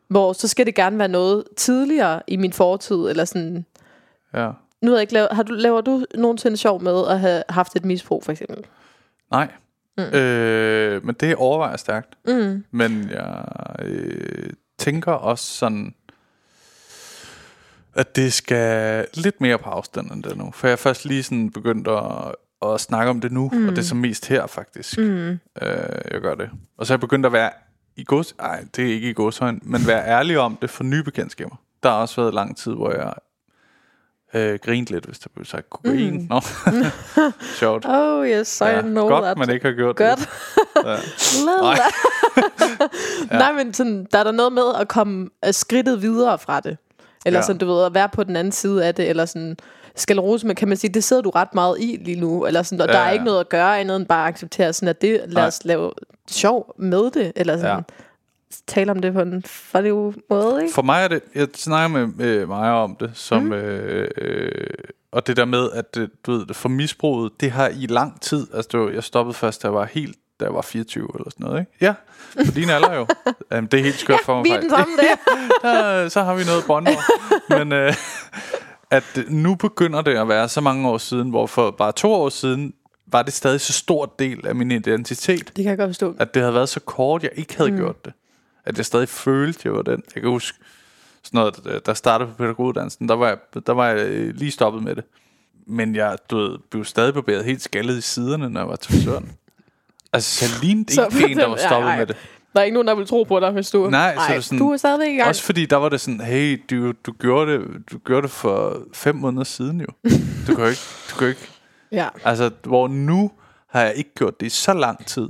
hvor 0.08 0.32
så 0.32 0.48
skal 0.48 0.66
det 0.66 0.74
gerne 0.74 0.98
være 0.98 1.08
noget 1.08 1.44
tidligere 1.56 2.22
i 2.26 2.36
min 2.36 2.52
fortid, 2.52 2.96
eller 2.96 3.24
sådan... 3.24 3.64
Ja. 4.34 4.50
Nu 4.80 4.90
ved 4.90 4.98
jeg 4.98 5.02
ikke, 5.02 5.12
laver, 5.12 5.34
har 5.34 5.42
du, 5.42 5.52
laver 5.52 5.80
du 5.80 6.04
nogensinde 6.14 6.56
sjov 6.56 6.82
med 6.82 7.06
at 7.08 7.20
have 7.20 7.42
haft 7.48 7.76
et 7.76 7.84
misbrug, 7.84 8.24
for 8.24 8.32
eksempel? 8.32 8.64
Nej. 9.32 9.48
Mm. 9.98 10.04
Øh, 10.04 11.04
men 11.06 11.14
det 11.14 11.34
overvejer 11.34 11.76
stærkt. 11.76 12.14
Mm. 12.26 12.64
Men 12.70 13.10
jeg 13.10 13.44
øh, 13.82 14.50
tænker 14.78 15.12
også 15.12 15.44
sådan, 15.44 15.94
at 17.94 18.16
det 18.16 18.32
skal 18.32 19.06
lidt 19.14 19.40
mere 19.40 19.58
på 19.58 19.70
afstand 19.70 20.10
end 20.10 20.22
det 20.22 20.36
nu. 20.36 20.50
For 20.54 20.66
jeg 20.66 20.72
er 20.72 20.76
først 20.76 21.04
lige 21.04 21.22
sådan 21.22 21.50
begyndt 21.50 21.88
at, 21.88 22.34
at 22.72 22.80
snakke 22.80 23.10
om 23.10 23.20
det 23.20 23.32
nu, 23.32 23.50
mm. 23.52 23.68
og 23.68 23.70
det 23.70 23.78
er 23.78 23.86
som 23.86 23.98
mest 23.98 24.28
her 24.28 24.46
faktisk, 24.46 24.98
mm. 24.98 25.28
øh, 25.30 25.38
jeg 26.10 26.20
gør 26.20 26.34
det. 26.34 26.50
Og 26.78 26.86
så 26.86 26.92
er 26.92 26.94
jeg 26.94 27.00
begyndt 27.00 27.26
at 27.26 27.32
være 27.32 27.50
i 27.96 28.04
gods... 28.04 28.36
Nej, 28.38 28.64
det 28.76 28.84
er 28.84 28.94
ikke 28.94 29.10
i 29.10 29.12
godshøjen, 29.12 29.60
men 29.62 29.86
være 29.86 30.06
ærlig 30.06 30.38
om 30.38 30.58
det 30.62 30.70
for 30.70 30.84
nye 30.84 31.02
bekendtskaber. 31.02 31.56
Der 31.82 31.88
har 31.88 31.96
også 31.96 32.20
været 32.20 32.34
lang 32.34 32.56
tid, 32.56 32.72
hvor 32.72 32.90
jeg 32.90 33.14
øh, 34.34 34.58
grint 34.64 34.90
lidt, 34.90 35.04
hvis 35.04 35.18
der 35.18 35.28
blev 35.34 35.44
sagt 35.44 35.70
kokain. 35.70 36.14
Mm. 36.14 36.26
Nå, 36.30 36.40
sjovt. 37.60 37.84
Oh 37.88 38.26
yes, 38.26 38.60
I 38.60 38.64
ja, 38.64 38.80
know 38.80 39.08
godt, 39.08 39.24
that. 39.24 39.38
man 39.38 39.50
ikke 39.50 39.66
har 39.66 39.74
gjort 39.74 39.96
godt. 39.96 40.18
det. 40.18 40.28
ja. 40.84 40.96
Nej. 41.62 41.78
ja. 43.30 43.38
Nej, 43.38 43.52
men 43.52 43.74
sådan, 43.74 44.06
der 44.12 44.18
er 44.18 44.24
der 44.24 44.32
noget 44.32 44.52
med 44.52 44.62
at 44.80 44.88
komme 44.88 45.28
skridtet 45.50 46.02
videre 46.02 46.38
fra 46.38 46.60
det. 46.60 46.76
Eller 47.26 47.38
ja. 47.38 47.42
sådan, 47.42 47.58
du 47.58 47.66
ved, 47.66 47.84
at 47.84 47.94
være 47.94 48.08
på 48.08 48.24
den 48.24 48.36
anden 48.36 48.52
side 48.52 48.86
af 48.86 48.94
det, 48.94 49.08
eller 49.08 49.24
sådan 49.24 49.56
sklerose, 49.96 50.46
men 50.46 50.56
kan 50.56 50.68
man 50.68 50.76
sige, 50.76 50.94
det 50.94 51.04
sidder 51.04 51.22
du 51.22 51.30
ret 51.30 51.54
meget 51.54 51.76
i 51.80 51.98
lige 52.04 52.20
nu, 52.20 52.46
eller 52.46 52.62
sådan, 52.62 52.80
og 52.80 52.86
ja, 52.88 52.92
der 52.92 52.98
er 52.98 53.10
ikke 53.10 53.24
noget 53.24 53.40
at 53.40 53.48
gøre 53.48 53.80
andet 53.80 53.96
end 53.96 54.06
bare 54.06 54.28
at 54.28 54.34
acceptere 54.34 54.72
sådan, 54.72 54.88
at 54.88 55.02
det, 55.02 55.20
lad 55.26 55.46
os 55.46 55.60
lave 55.64 55.92
sjov 56.30 56.74
med 56.78 57.10
det, 57.10 57.32
eller 57.36 57.56
sådan, 57.56 57.76
ja. 57.76 57.82
Tale 58.66 58.90
om 58.90 58.98
det 58.98 59.12
på 59.12 59.20
en 59.20 59.42
funny 59.46 59.90
måde, 60.30 60.62
ikke? 60.62 60.74
For 60.74 60.82
mig 60.82 61.04
er 61.04 61.08
det, 61.08 61.22
jeg 61.34 61.48
snakker 61.54 61.98
med, 61.98 62.06
med 62.06 62.46
mig 62.46 62.70
om 62.70 62.96
det, 63.00 63.10
som, 63.14 63.42
mm. 63.42 63.52
øh, 63.52 64.08
øh, 64.18 64.50
og 65.12 65.26
det 65.26 65.36
der 65.36 65.44
med, 65.44 65.70
at 65.70 65.98
du 66.26 66.32
ved, 66.32 66.54
for 66.54 66.68
misbruget, 66.68 67.32
det 67.40 67.50
har 67.50 67.68
i 67.68 67.86
lang 67.86 68.20
tid, 68.20 68.46
altså 68.54 68.68
det 68.72 68.80
var, 68.80 68.90
jeg 68.90 69.04
stoppede 69.04 69.34
først, 69.34 69.62
da 69.62 69.68
jeg 69.68 69.74
var 69.74 69.84
helt 69.84 70.16
da 70.40 70.46
jeg 70.46 70.54
var 70.54 70.62
24 70.62 71.08
eller 71.14 71.30
sådan 71.30 71.46
noget, 71.46 71.60
ikke? 71.60 71.72
Ja, 71.80 71.94
på 72.46 72.52
din 72.54 72.70
alder 72.70 72.94
jo. 72.94 73.06
um, 73.58 73.68
det 73.68 73.80
er 73.80 73.84
helt 73.84 73.98
skørt 73.98 74.20
for 74.24 74.36
mig. 74.36 74.46
Ja, 74.46 74.50
vi 74.50 74.56
er 74.56 74.60
den 74.60 74.70
samme 74.70 74.96
der. 74.96 76.08
så 76.14 76.22
har 76.22 76.34
vi 76.34 76.44
noget 76.44 76.64
bånd 76.66 76.88
Men 77.48 77.72
øh, 77.72 77.94
at 78.90 79.24
nu 79.28 79.54
begynder 79.54 80.02
det 80.02 80.16
at 80.16 80.28
være 80.28 80.48
så 80.48 80.60
mange 80.60 80.88
år 80.88 80.98
siden, 80.98 81.30
hvor 81.30 81.46
for 81.46 81.70
bare 81.70 81.92
to 81.92 82.12
år 82.12 82.28
siden, 82.28 82.72
var 83.06 83.22
det 83.22 83.32
stadig 83.32 83.60
så 83.60 83.72
stor 83.72 84.14
del 84.18 84.46
af 84.46 84.54
min 84.54 84.70
identitet. 84.70 85.46
Det 85.46 85.54
kan 85.54 85.64
jeg 85.64 85.78
godt 85.78 85.88
forstå. 85.88 86.14
At 86.18 86.34
det 86.34 86.42
havde 86.42 86.54
været 86.54 86.68
så 86.68 86.80
kort, 86.80 87.22
jeg 87.22 87.30
ikke 87.36 87.56
havde 87.56 87.70
mm. 87.70 87.76
gjort 87.76 88.04
det. 88.04 88.12
At 88.64 88.76
jeg 88.76 88.86
stadig 88.86 89.08
følte, 89.08 89.60
jeg 89.64 89.72
var 89.72 89.82
den. 89.82 90.02
Jeg 90.14 90.22
kan 90.22 90.30
huske, 90.30 90.58
sådan 91.22 91.38
noget, 91.38 91.82
der 91.86 91.94
startede 91.94 92.30
på 92.30 92.34
pædagoguddannelsen, 92.36 93.08
der 93.08 93.14
var, 93.14 93.28
jeg, 93.28 93.38
der 93.66 93.72
var 93.72 93.88
jeg 93.88 94.34
lige 94.34 94.50
stoppet 94.50 94.82
med 94.82 94.96
det. 94.96 95.04
Men 95.66 95.94
jeg 95.94 96.18
du 96.30 96.36
ved, 96.36 96.58
blev 96.70 96.84
stadig 96.84 97.14
barberet 97.14 97.44
helt 97.44 97.62
skaldet 97.62 97.98
i 97.98 98.00
siderne, 98.00 98.50
når 98.50 98.60
jeg 98.60 98.68
var 98.68 98.76
til 98.76 98.92
frisøren. 98.92 99.32
altså, 100.12 100.44
jeg 100.44 100.64
lignede 100.64 101.18
ikke 101.18 101.32
en, 101.32 101.38
der 101.38 101.46
var 101.46 101.56
stoppet 101.56 101.90
ja, 101.90 101.96
med 101.96 102.06
det. 102.06 102.16
Der 102.52 102.60
er 102.60 102.64
ikke 102.64 102.74
nogen, 102.74 102.88
der 102.88 102.94
vil 102.94 103.06
tro 103.06 103.22
på 103.22 103.40
dig, 103.40 103.50
hvis 103.50 103.70
du... 103.70 103.90
Nej, 103.90 104.14
Ej, 104.14 104.28
så 104.28 104.34
det 104.34 104.44
sådan, 104.44 104.58
du 104.58 104.70
er 104.72 104.76
stadigvæk 104.76 105.12
i 105.12 105.16
gang. 105.16 105.28
Også 105.28 105.42
fordi 105.42 105.66
der 105.66 105.76
var 105.76 105.88
det 105.88 106.00
sådan, 106.00 106.20
hey, 106.20 106.62
du, 106.70 106.92
du, 107.06 107.12
gjorde 107.12 107.52
det, 107.52 107.68
du 107.92 107.98
gjorde 107.98 108.22
det 108.22 108.30
for 108.30 108.82
fem 108.94 109.14
måneder 109.14 109.44
siden 109.44 109.80
jo. 109.80 109.86
Du 110.46 110.54
kan 110.54 110.66
ikke... 110.66 110.82
Du 111.10 111.16
kan 111.18 111.28
ikke 111.28 111.48
ja. 111.92 112.08
Altså, 112.24 112.50
hvor 112.62 112.88
nu 112.88 113.30
har 113.68 113.82
jeg 113.82 113.94
ikke 113.94 114.14
gjort 114.14 114.40
det 114.40 114.46
i 114.46 114.50
så 114.50 114.74
lang 114.74 115.06
tid, 115.06 115.28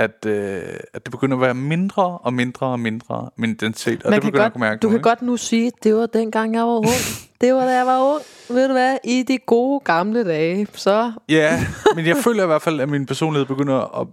at, 0.00 0.26
øh, 0.26 0.62
at 0.94 1.04
det 1.06 1.10
begynder 1.10 1.36
at 1.36 1.40
være 1.40 1.54
mindre 1.54 2.18
og 2.18 2.34
mindre 2.34 2.66
og 2.66 2.80
mindre 2.80 3.30
min 3.36 3.50
identitet. 3.50 4.02
Og 4.02 4.10
Man 4.10 4.20
det 4.20 4.26
begynder 4.26 4.44
godt, 4.44 4.54
at 4.54 4.60
mærke 4.60 4.78
Du 4.78 4.86
nu, 4.86 4.90
kan 4.90 4.98
ikke? 4.98 5.08
godt 5.08 5.22
nu 5.22 5.36
sige, 5.36 5.72
det 5.82 5.94
var 5.94 6.06
dengang 6.06 6.54
jeg 6.54 6.62
var 6.62 6.76
ung. 6.76 6.86
det 7.40 7.54
var 7.54 7.64
da 7.64 7.76
jeg 7.76 7.86
var 7.86 8.14
ung. 8.14 8.22
Ved 8.48 8.66
du 8.66 8.72
hvad? 8.72 8.96
I 9.04 9.22
de 9.22 9.38
gode 9.38 9.80
gamle 9.80 10.24
dage, 10.24 10.66
så... 10.74 11.12
Ja, 11.28 11.66
men 11.96 12.06
jeg 12.06 12.16
føler 12.16 12.42
i 12.42 12.46
hvert 12.46 12.62
fald, 12.62 12.80
at 12.80 12.88
min 12.88 13.06
personlighed 13.06 13.46
begynder 13.46 14.00
at 14.00 14.06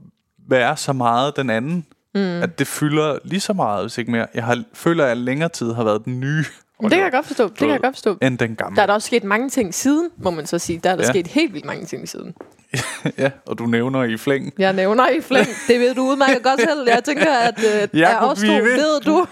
være 0.50 0.78
så 0.78 0.93
meget 0.93 1.36
den 1.38 1.50
anden, 1.50 1.86
mm. 2.15 2.41
at 2.41 2.60
det 2.60 2.67
fylder 2.67 3.17
lige 3.23 3.39
så 3.39 3.54
meget, 3.54 3.84
hvis 3.84 3.97
ikke 3.97 4.12
mere. 4.12 4.28
Jeg 4.34 4.43
har, 4.43 4.63
føler, 4.73 5.04
at 5.04 5.10
jeg 5.10 5.17
længere 5.17 5.50
tid 5.50 5.73
har 5.73 5.84
været 5.84 6.06
den 6.06 6.19
nye. 6.19 6.45
Det 6.82 6.92
kan 6.92 7.00
jeg 7.00 7.12
godt 7.12 7.26
forstå. 7.26 7.48
Det 7.48 7.58
kan 7.58 7.70
jeg 7.70 7.80
godt 7.80 7.96
forstå. 7.96 8.18
End 8.22 8.38
den 8.38 8.56
gamle. 8.56 8.76
Der 8.76 8.82
er 8.82 8.86
der 8.86 8.94
også 8.94 9.06
sket 9.06 9.24
mange 9.24 9.50
ting 9.50 9.74
siden, 9.74 10.10
må 10.18 10.30
man 10.30 10.46
så 10.46 10.60
sige. 10.60 10.80
Der 10.84 10.90
er 10.90 10.96
der 10.96 11.04
ja. 11.04 11.10
sket 11.10 11.28
helt 11.28 11.54
vildt 11.54 11.66
mange 11.66 11.86
ting 11.86 12.10
siden. 12.10 12.36
ja, 13.18 13.32
og 13.46 13.58
du 13.58 13.66
nævner 13.66 14.04
i 14.04 14.18
flæng. 14.18 14.54
Jeg 14.58 14.74
nævner 14.74 15.10
i 15.10 15.22
flæng. 15.22 15.48
Det 15.68 15.80
ved 15.80 15.96
du 15.96 16.02
udmærket 16.02 16.44
godt 16.44 16.62
selv. 16.62 16.88
Jeg 16.88 17.04
tænker, 17.04 17.34
at 17.34 17.60
øh, 17.60 17.88
jeg 18.00 18.20
også 18.22 18.46
du, 18.46 18.52
ved 18.52 19.02
du, 19.02 19.26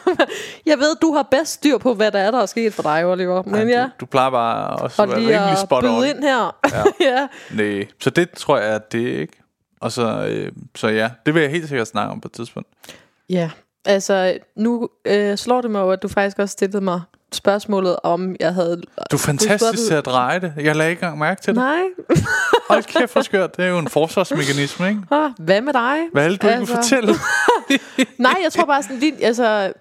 jeg 0.66 0.78
ved, 0.78 0.96
du 1.02 1.14
har 1.14 1.24
bedst 1.32 1.54
styr 1.54 1.78
på, 1.78 1.94
hvad 1.94 2.12
der 2.12 2.20
er, 2.20 2.32
der 2.32 2.42
er 2.42 2.46
sket 2.46 2.74
for 2.74 2.84
dig, 2.84 3.06
Oliver. 3.06 3.44
Men 3.44 3.70
ja, 3.70 3.80
ja. 3.80 3.84
Du, 3.84 3.90
du 4.00 4.06
plejer 4.06 4.30
bare 4.30 4.76
også 4.76 5.04
at 5.04 5.10
være 5.10 5.18
rimelig 5.18 5.58
spot 5.58 5.84
on. 5.84 6.06
ind 6.06 6.24
her. 6.24 6.56
ja. 6.72 6.84
ja. 7.12 7.28
Nej, 7.52 7.88
så 8.00 8.10
det 8.10 8.32
tror 8.32 8.58
jeg, 8.58 8.76
at 8.76 8.92
det 8.92 9.00
ikke. 9.00 9.34
Og 9.82 9.92
så, 9.92 10.26
øh, 10.30 10.52
så 10.76 10.88
ja, 10.88 11.10
det 11.26 11.34
vil 11.34 11.42
jeg 11.42 11.52
helt 11.52 11.68
sikkert 11.68 11.88
snakke 11.88 12.12
om 12.12 12.22
på 12.22 12.28
et 12.28 12.32
tidspunkt. 12.32 12.70
Ja, 13.30 13.50
altså 13.86 14.38
nu 14.56 14.90
øh, 15.06 15.38
slår 15.38 15.62
det 15.62 15.72
mig 15.72 15.82
over, 15.82 15.94
at 15.94 16.04
du 16.04 16.08
faktisk 16.08 16.40
også 16.40 16.54
stillede 16.54 16.84
mig 16.84 17.02
spørgsmålet, 17.36 17.96
om 18.04 18.36
jeg 18.40 18.54
havde... 18.54 18.82
Du 19.12 19.16
er 19.16 19.20
fantastisk 19.20 19.62
spurgte- 19.64 19.88
til 19.88 19.94
at 19.94 20.06
dreje 20.06 20.40
det. 20.40 20.54
Jeg 20.58 20.76
lagde 20.76 20.92
ikke 20.92 21.00
engang 21.04 21.20
mærke 21.20 21.42
til 21.42 21.48
det. 21.56 21.62
Nej, 21.64 21.82
Hold 22.70 22.84
kæft, 22.84 23.14
hvor 23.14 23.22
skørt. 23.22 23.58
Det 23.58 23.66
er 23.66 23.70
jo 23.70 23.78
en 23.78 23.88
forsvarsmekanisme, 23.90 24.88
ikke? 24.90 25.02
ah, 25.12 25.32
hvad 25.40 25.62
med 25.62 25.74
dig? 25.74 25.98
Hvad 26.14 26.30
det, 26.30 26.42
du 26.42 26.48
ikke 26.48 26.60
vil 26.60 26.68
fortælle? 26.68 27.14
Nej, 28.18 28.36
jeg 28.44 28.52
tror 28.52 28.66
bare 28.66 28.84
sådan 28.84 28.98
lige, 29.00 29.26
altså, 29.26 29.74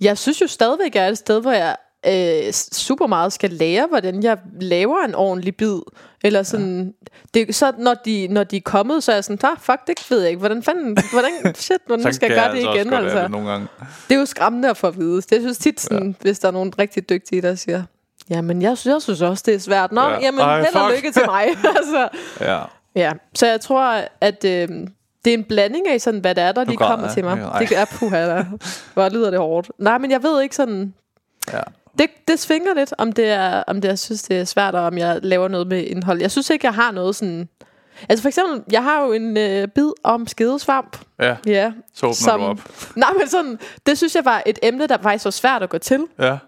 jeg 0.00 0.18
synes 0.18 0.40
jo 0.40 0.46
stadigvæk, 0.46 0.94
jeg 0.94 1.04
er 1.04 1.08
et 1.08 1.18
sted, 1.18 1.40
hvor 1.40 1.52
jeg 1.52 1.76
øh, 2.06 2.52
super 2.72 3.06
meget 3.06 3.32
skal 3.32 3.50
lære, 3.50 3.86
hvordan 3.86 4.22
jeg 4.22 4.38
laver 4.60 5.04
en 5.04 5.14
ordentlig 5.14 5.56
bid. 5.56 5.78
Eller 6.24 6.42
sådan, 6.42 6.94
ja. 7.34 7.40
det, 7.44 7.54
så 7.54 7.72
når 7.78 7.94
de, 7.94 8.28
når 8.30 8.44
de 8.44 8.56
er 8.56 8.60
kommet, 8.64 9.02
så 9.02 9.12
er 9.12 9.16
jeg 9.16 9.24
sådan, 9.24 9.50
ah, 9.50 9.58
fuck, 9.60 9.86
det 9.86 10.10
ved 10.10 10.20
jeg 10.20 10.28
ikke. 10.28 10.38
Hvordan 10.38 10.62
fanden, 10.62 10.96
hvordan, 11.12 11.54
shit, 11.54 11.78
hvordan 11.86 12.12
skal 12.12 12.32
jeg 12.32 12.36
gøre 12.42 12.52
det 12.54 12.58
igen? 12.58 12.92
altså. 12.92 12.96
Altså. 12.96 13.22
Det 13.22 13.30
nogle 13.30 13.50
gange. 13.50 13.66
Det 14.08 14.14
er 14.14 14.18
jo 14.18 14.26
skræmmende 14.26 14.70
at 14.70 14.76
få 14.76 14.86
at 14.86 14.98
vide. 14.98 15.16
Det 15.16 15.32
jeg 15.32 15.40
synes 15.40 15.58
tit, 15.58 15.80
sådan, 15.80 16.08
ja. 16.08 16.14
hvis 16.20 16.38
der 16.38 16.48
er 16.48 16.52
nogen 16.52 16.72
rigtig 16.78 17.08
dygtige, 17.08 17.42
der 17.42 17.54
siger, 17.54 17.82
jamen, 18.30 18.62
jeg, 18.62 18.78
synes- 18.78 18.92
jeg 18.94 19.02
synes 19.02 19.22
også, 19.22 19.42
det 19.46 19.54
er 19.54 19.58
svært. 19.58 19.92
Nå, 19.92 20.00
Ja. 20.00 20.08
ja. 20.10 20.18
jamen, 20.22 20.40
Ej, 20.40 20.58
held 20.62 20.74
og 20.76 20.90
lykke 20.96 21.12
til 21.12 21.22
mig. 21.26 21.44
altså, 21.76 22.08
Ja. 22.40 22.60
ja, 22.94 23.12
så 23.34 23.46
jeg 23.46 23.60
tror, 23.60 24.00
at 24.20 24.44
øh, 24.44 24.68
det 25.24 25.34
er 25.34 25.38
en 25.38 25.44
blanding 25.44 25.88
af 25.88 26.00
sådan, 26.00 26.20
hvad 26.20 26.34
det 26.34 26.44
er, 26.44 26.52
der 26.52 26.64
lige 26.64 26.76
græder 26.76 26.90
kommer 26.90 27.06
jeg. 27.06 27.14
til 27.14 27.24
mig. 27.24 27.50
Ja, 27.54 27.64
Det 27.66 27.78
er 27.78 27.84
puha, 27.98 28.26
der. 28.26 28.44
Hvor 28.94 29.08
lyder 29.08 29.30
det 29.30 29.38
hårdt. 29.40 29.70
Nej, 29.78 29.98
men 29.98 30.10
jeg 30.10 30.22
ved 30.22 30.42
ikke 30.42 30.56
sådan... 30.56 30.94
ja. 31.52 31.60
Det, 31.98 32.06
det 32.28 32.38
svinger 32.38 32.74
lidt, 32.74 32.94
om 32.98 33.12
det 33.12 33.28
er, 33.28 33.62
om 33.66 33.80
det, 33.80 33.88
jeg 33.88 33.98
synes, 33.98 34.22
det 34.22 34.40
er 34.40 34.44
svært, 34.44 34.74
og 34.74 34.82
om 34.82 34.98
jeg 34.98 35.18
laver 35.22 35.48
noget 35.48 35.66
med 35.66 35.84
indhold. 35.84 36.20
Jeg 36.20 36.30
synes 36.30 36.50
ikke, 36.50 36.66
jeg 36.66 36.74
har 36.74 36.90
noget 36.92 37.16
sådan... 37.16 37.48
Altså 38.08 38.22
for 38.22 38.28
eksempel, 38.28 38.62
jeg 38.72 38.82
har 38.82 39.04
jo 39.04 39.12
en 39.12 39.36
øh, 39.36 39.68
bid 39.68 39.90
om 40.04 40.26
skedesvamp. 40.26 40.96
Ja, 41.20 41.36
Ja. 41.46 41.72
så 41.94 42.06
åbner 42.06 42.36
du 42.36 42.42
op. 42.50 42.58
Nej, 42.96 43.10
men 43.18 43.28
sådan, 43.28 43.58
det 43.86 43.98
synes 43.98 44.14
jeg 44.14 44.24
var 44.24 44.42
et 44.46 44.58
emne, 44.62 44.86
der 44.86 44.98
faktisk 45.02 45.24
var 45.24 45.30
svært 45.30 45.62
at 45.62 45.70
gå 45.70 45.78
til. 45.78 46.04
Ja. 46.18 46.38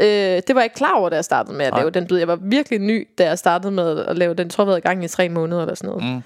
Øh, 0.00 0.42
det 0.46 0.54
var 0.54 0.60
jeg 0.60 0.64
ikke 0.64 0.76
klar 0.76 0.92
over, 0.94 1.08
da 1.08 1.16
jeg 1.16 1.24
startede 1.24 1.56
med 1.56 1.66
at 1.66 1.72
Nej. 1.72 1.80
lave 1.80 1.90
den 1.90 2.06
bid. 2.06 2.18
Jeg 2.18 2.28
var 2.28 2.38
virkelig 2.42 2.78
ny, 2.78 3.08
da 3.18 3.24
jeg 3.24 3.38
startede 3.38 3.72
med 3.72 3.98
at 3.98 4.18
lave 4.18 4.34
den. 4.34 4.46
Jeg 4.46 4.50
tror, 4.52 4.64
jeg 4.64 4.66
været 4.68 4.78
i 4.78 4.80
gang 4.80 5.04
i 5.04 5.08
tre 5.08 5.28
måneder 5.28 5.60
eller 5.60 5.74
sådan 5.74 5.90
noget. 5.90 6.04
Mm. 6.14 6.22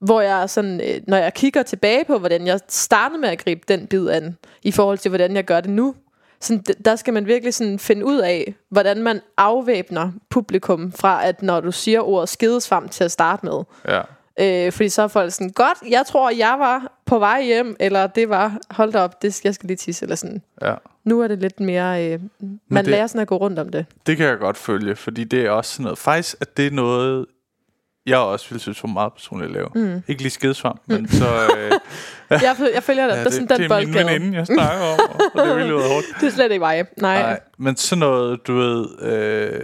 Hvor 0.00 0.20
jeg 0.20 0.50
sådan, 0.50 0.80
øh, 0.80 1.00
når 1.08 1.16
jeg 1.16 1.34
kigger 1.34 1.62
tilbage 1.62 2.04
på, 2.04 2.18
hvordan 2.18 2.46
jeg 2.46 2.60
startede 2.68 3.20
med 3.20 3.28
at 3.28 3.44
gribe 3.44 3.60
den 3.68 3.86
bid 3.86 4.08
an, 4.08 4.36
i 4.62 4.72
forhold 4.72 4.98
til, 4.98 5.08
hvordan 5.08 5.36
jeg 5.36 5.44
gør 5.44 5.60
det 5.60 5.70
nu, 5.70 5.94
sådan, 6.40 6.62
der 6.84 6.96
skal 6.96 7.14
man 7.14 7.26
virkelig 7.26 7.54
sådan 7.54 7.78
finde 7.78 8.06
ud 8.06 8.18
af, 8.18 8.54
hvordan 8.68 9.02
man 9.02 9.20
afvæbner 9.36 10.12
publikum 10.30 10.92
fra, 10.92 11.26
at 11.26 11.42
når 11.42 11.60
du 11.60 11.72
siger 11.72 12.00
ordet 12.00 12.28
skedesvamp 12.28 12.90
til 12.90 13.04
at 13.04 13.10
starte 13.10 13.46
med. 13.46 13.62
Ja. 13.88 14.00
Øh, 14.40 14.72
fordi 14.72 14.88
så 14.88 15.02
er 15.02 15.08
folk 15.08 15.32
sådan, 15.32 15.50
godt, 15.50 15.78
jeg 15.90 16.02
tror, 16.06 16.30
jeg 16.30 16.56
var 16.58 16.92
på 17.06 17.18
vej 17.18 17.42
hjem, 17.42 17.76
eller 17.80 18.06
det 18.06 18.28
var, 18.28 18.58
hold 18.70 18.92
da 18.92 18.98
op, 19.00 19.22
det, 19.22 19.44
jeg 19.44 19.54
skal 19.54 19.66
lige 19.66 19.76
tisse, 19.76 20.04
eller 20.04 20.16
sådan. 20.16 20.42
ja. 20.62 20.74
Nu 21.04 21.20
er 21.20 21.28
det 21.28 21.38
lidt 21.38 21.60
mere, 21.60 22.06
øh, 22.12 22.20
man 22.68 22.84
det- 22.84 22.90
lærer 22.90 23.06
sådan 23.06 23.20
at 23.20 23.28
gå 23.28 23.36
rundt 23.36 23.58
om 23.58 23.68
det. 23.68 23.86
Det 24.06 24.16
kan 24.16 24.26
jeg 24.26 24.38
godt 24.38 24.56
følge, 24.56 24.96
fordi 24.96 25.24
det 25.24 25.46
er 25.46 25.50
også 25.50 25.72
sådan 25.72 25.84
noget. 25.84 25.98
Faktisk 25.98 26.36
at 26.40 26.56
det 26.56 26.66
er 26.66 26.70
noget, 26.70 27.26
jeg 28.10 28.18
også 28.18 28.48
ville 28.48 28.60
synes 28.60 28.82
var 28.82 28.88
meget 28.88 29.12
personligt 29.12 29.48
at 29.48 29.54
lave. 29.54 29.68
Mm. 29.94 30.02
Ikke 30.08 30.22
lige 30.22 30.30
skedesvamp, 30.30 30.80
men 30.86 31.08
så... 31.08 31.26
Øh, 31.56 31.72
Jeg, 32.30 32.56
jeg 32.74 32.82
følger 32.82 33.06
dig, 33.06 33.14
ja, 33.14 33.20
er 33.20 33.24
det, 33.24 33.32
sådan 33.32 33.48
den 33.48 33.58
det 33.58 33.70
er 33.70 33.78
min 33.78 33.86
boldgade. 33.92 34.06
veninde, 34.14 34.38
jeg 34.38 34.46
snakker 34.46 34.84
om, 34.86 34.98
og 35.34 35.46
det 35.46 35.56
ville 35.56 35.74
være 35.74 35.88
hårdt. 35.88 36.06
Det 36.20 36.26
er 36.26 36.30
slet 36.30 36.50
ikke 36.52 36.60
mig. 36.60 36.84
Nej. 36.96 37.22
Nej, 37.22 37.40
men 37.58 37.76
sådan 37.76 38.00
noget, 38.00 38.46
du 38.46 38.54
ved, 38.54 38.86
øh, 39.02 39.60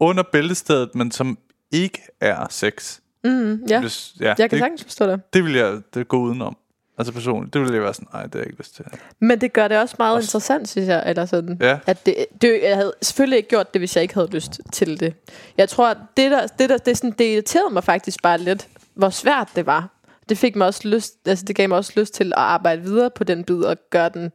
under 0.00 0.22
bæltestedet, 0.32 0.94
men 0.94 1.10
som 1.10 1.38
ikke 1.72 1.98
er 2.20 2.46
sex. 2.50 2.98
Mm, 3.24 3.60
ja. 3.68 3.80
Hvis, 3.80 4.12
ja 4.20 4.26
Jeg 4.26 4.36
kan 4.36 4.50
det, 4.50 4.58
sagtens 4.58 4.82
forstå 4.84 5.06
det. 5.06 5.20
det 5.34 5.44
vil 5.44 5.52
jeg 5.54 5.80
det 5.94 6.08
gå 6.08 6.16
udenom. 6.18 6.56
Altså 6.98 7.12
personligt, 7.12 7.54
det 7.54 7.60
ville 7.60 7.74
jeg 7.74 7.82
være 7.82 7.94
sådan, 7.94 8.08
nej, 8.12 8.22
det 8.22 8.32
har 8.34 8.38
jeg 8.40 8.46
ikke 8.46 8.58
lyst 8.58 8.74
til. 8.74 8.84
Men 9.20 9.40
det 9.40 9.52
gør 9.52 9.68
det 9.68 9.78
også 9.78 9.94
meget 9.98 10.14
Også- 10.16 10.26
interessant, 10.26 10.68
synes 10.68 10.88
jeg. 10.88 11.02
Eller 11.06 11.26
sådan, 11.26 11.58
Ja. 11.60 11.78
at 11.86 12.06
det, 12.06 12.26
det, 12.42 12.60
jeg 12.62 12.76
havde 12.76 12.92
selvfølgelig 13.02 13.36
ikke 13.36 13.48
gjort 13.48 13.74
det, 13.74 13.80
hvis 13.80 13.96
jeg 13.96 14.02
ikke 14.02 14.14
havde 14.14 14.28
lyst 14.30 14.60
til 14.72 15.00
det. 15.00 15.14
Jeg 15.58 15.68
tror, 15.68 15.88
at 15.88 15.96
det, 16.16 16.30
der, 16.30 16.46
det, 16.46 16.68
der, 16.70 16.76
det, 16.78 16.90
er 16.90 16.94
sådan, 16.96 17.10
det 17.10 17.24
irriterede 17.24 17.74
mig 17.74 17.84
faktisk 17.84 18.22
bare 18.22 18.38
lidt, 18.38 18.68
hvor 18.94 19.10
svært 19.10 19.48
det 19.56 19.66
var. 19.66 19.88
Det 20.28 20.38
fik 20.38 20.56
mig 20.56 20.66
også 20.66 20.88
lyst, 20.88 21.14
altså 21.26 21.44
det 21.44 21.56
gav 21.56 21.68
mig 21.68 21.78
også 21.78 21.92
lyst 21.96 22.14
til 22.14 22.26
at 22.26 22.32
arbejde 22.42 22.82
videre 22.82 23.10
på 23.10 23.24
den 23.24 23.44
bid 23.44 23.62
og 23.62 23.76
gøre 23.90 24.08
den 24.08 24.32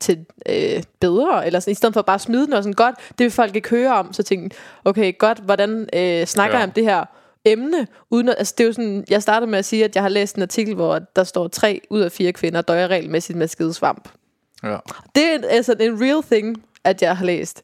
til 0.00 0.26
øh, 0.48 0.82
bedre, 1.00 1.46
eller 1.46 1.60
sådan, 1.60 1.72
i 1.72 1.74
stedet 1.74 1.94
for 1.94 2.02
bare 2.02 2.14
at 2.14 2.20
smide 2.20 2.46
den 2.46 2.52
og 2.52 2.62
sådan, 2.62 2.72
godt, 2.72 2.94
det 3.08 3.24
vil 3.24 3.30
folk 3.30 3.56
ikke 3.56 3.70
høre 3.70 3.94
om, 3.94 4.12
så 4.12 4.22
tænkte 4.22 4.56
jeg, 4.84 4.90
okay, 4.90 5.18
godt, 5.18 5.38
hvordan 5.38 5.88
øh, 5.92 6.26
snakker 6.26 6.54
Ja. 6.56 6.58
jeg 6.60 6.68
om 6.68 6.72
det 6.72 6.84
her 6.84 7.04
emne, 7.44 7.86
uden 8.10 8.28
at, 8.28 8.34
altså 8.38 8.54
det 8.58 8.64
er 8.64 8.68
jo 8.68 8.72
sådan, 8.72 9.04
jeg 9.10 9.22
startede 9.22 9.50
med 9.50 9.58
at 9.58 9.64
sige, 9.64 9.84
at 9.84 9.94
jeg 9.94 10.02
har 10.02 10.08
læst 10.10 10.36
en 10.36 10.42
artikel, 10.42 10.74
hvor 10.74 10.98
der 11.16 11.24
står 11.24 11.48
tre 11.48 11.80
ud 11.90 12.00
af 12.00 12.12
fire 12.12 12.32
kvinder 12.32 12.60
døjer 12.62 12.88
regelmæssigt 12.88 13.38
med 13.38 13.48
skedesvamp. 13.48 14.08
Ja. 14.62 14.76
Det 15.14 15.24
er 15.24 15.34
en- 15.34 15.44
altså 15.48 15.74
en 15.80 16.00
real 16.02 16.22
thing, 16.22 16.64
at 16.84 17.02
jeg 17.02 17.16
har 17.16 17.24
læst 17.24 17.62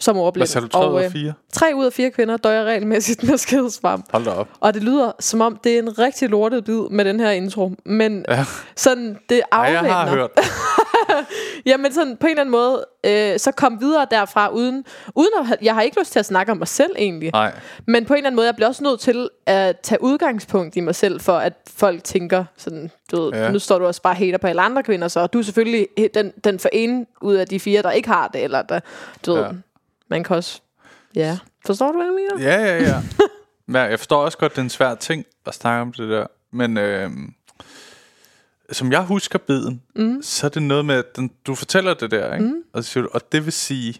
som 0.00 0.14
Hvad 0.14 0.22
overblind. 0.22 0.46
sagde 0.46 0.66
du, 0.66 0.70
3 0.72 0.90
ud 0.92 1.00
af 1.00 1.04
øh, 1.04 1.10
4? 1.12 1.32
tre 1.52 1.66
ud 1.76 1.84
af 1.86 1.92
fire 1.92 2.10
kvinder 2.10 2.36
døjer 2.36 2.64
regelmæssigt 2.64 3.22
med 3.22 3.38
skedesvamp. 3.38 4.04
Hold 4.12 4.24
da 4.24 4.30
op. 4.30 4.48
Og 4.60 4.74
det 4.74 4.82
lyder 4.82 5.12
som 5.20 5.40
om, 5.40 5.56
det 5.64 5.74
er 5.74 5.78
en 5.78 5.98
rigtig 5.98 6.28
lortet 6.28 6.64
bid 6.64 6.80
med 6.90 7.04
den 7.04 7.20
her 7.20 7.30
intro. 7.30 7.72
Men 7.86 8.24
Ja. 8.28 8.44
sådan, 8.76 9.18
det 9.28 9.40
afvæbner. 9.52 9.84
jeg 9.88 9.94
har 9.94 10.08
hørt. 10.08 10.30
Jamen 11.66 11.92
sådan 11.92 12.16
på 12.16 12.26
en 12.26 12.30
eller 12.30 12.40
anden 12.40 12.50
måde, 12.52 12.84
øh, 13.06 13.38
så 13.38 13.52
kom 13.52 13.80
videre 13.80 14.06
derfra 14.10 14.48
uden, 14.48 14.84
uden 15.14 15.30
at, 15.52 15.58
jeg 15.62 15.74
har 15.74 15.82
ikke 15.82 15.98
lyst 16.00 16.12
til 16.12 16.18
at 16.18 16.26
snakke 16.26 16.52
om 16.52 16.58
mig 16.58 16.68
selv 16.68 16.90
egentlig. 16.98 17.30
Nej. 17.32 17.52
Men 17.86 18.04
på 18.06 18.12
en 18.12 18.16
eller 18.18 18.26
anden 18.26 18.36
måde, 18.36 18.46
jeg 18.46 18.54
bliver 18.54 18.68
også 18.68 18.84
nødt 18.84 19.00
til 19.00 19.28
at 19.46 19.80
tage 19.80 20.02
udgangspunkt 20.02 20.76
i 20.76 20.80
mig 20.80 20.94
selv, 20.94 21.20
for 21.20 21.32
at 21.38 21.52
folk 21.76 22.04
tænker 22.04 22.44
sådan, 22.56 22.90
du 23.12 23.22
ved, 23.22 23.32
Ja. 23.32 23.44
ja. 23.44 23.50
nu 23.50 23.58
står 23.58 23.78
du 23.78 23.86
også 23.86 24.02
bare 24.02 24.14
hater 24.14 24.38
på 24.38 24.46
alle 24.46 24.62
andre 24.62 24.82
kvinder, 24.82 25.08
så 25.08 25.26
du 25.26 25.38
er 25.38 25.42
selvfølgelig 25.42 25.86
den, 26.14 26.32
den 26.44 26.58
for 26.58 26.68
en 26.72 27.06
ud 27.22 27.34
af 27.34 27.46
de 27.46 27.60
fire, 27.60 27.82
der 27.82 27.90
ikke 27.90 28.08
har 28.08 28.28
det, 28.28 28.44
eller 28.44 28.62
der, 28.62 28.80
du 29.26 29.32
ved, 29.34 29.42
Ja. 29.42 29.48
man 30.08 30.24
kan 30.24 30.36
også, 30.36 30.60
ja, 31.14 31.38
forstår 31.66 31.92
du, 31.92 31.98
hvad 31.98 32.06
jeg 32.06 32.14
mener? 32.14 32.50
Ja, 32.54 32.64
ja, 32.64 32.82
ja. 32.82 32.96
Men 33.66 33.82
jeg 33.90 33.98
forstår 33.98 34.24
også 34.24 34.38
godt, 34.38 34.52
det 34.52 34.58
er 34.58 34.62
en 34.62 34.70
svær 34.70 34.94
ting 34.94 35.24
at 35.46 35.54
snakke 35.54 35.82
om 35.82 35.92
det 35.92 36.08
der. 36.10 36.26
Men 36.52 36.78
øh, 36.78 37.10
som 38.72 38.92
jeg 38.92 39.02
husker 39.02 39.38
biden, 39.38 39.82
mm. 39.96 40.22
så 40.22 40.46
er 40.46 40.50
det 40.50 40.62
noget 40.62 40.84
med, 40.84 40.94
at 40.94 41.16
den, 41.16 41.30
du 41.46 41.54
fortæller 41.54 41.94
det 41.94 42.10
der, 42.10 42.34
ikke? 42.34 42.46
Mm. 42.46 42.54
Og, 42.72 42.84
så 42.84 42.90
siger 42.90 43.02
du, 43.04 43.08
og 43.12 43.32
det 43.32 43.44
vil 43.44 43.52
sige... 43.52 43.94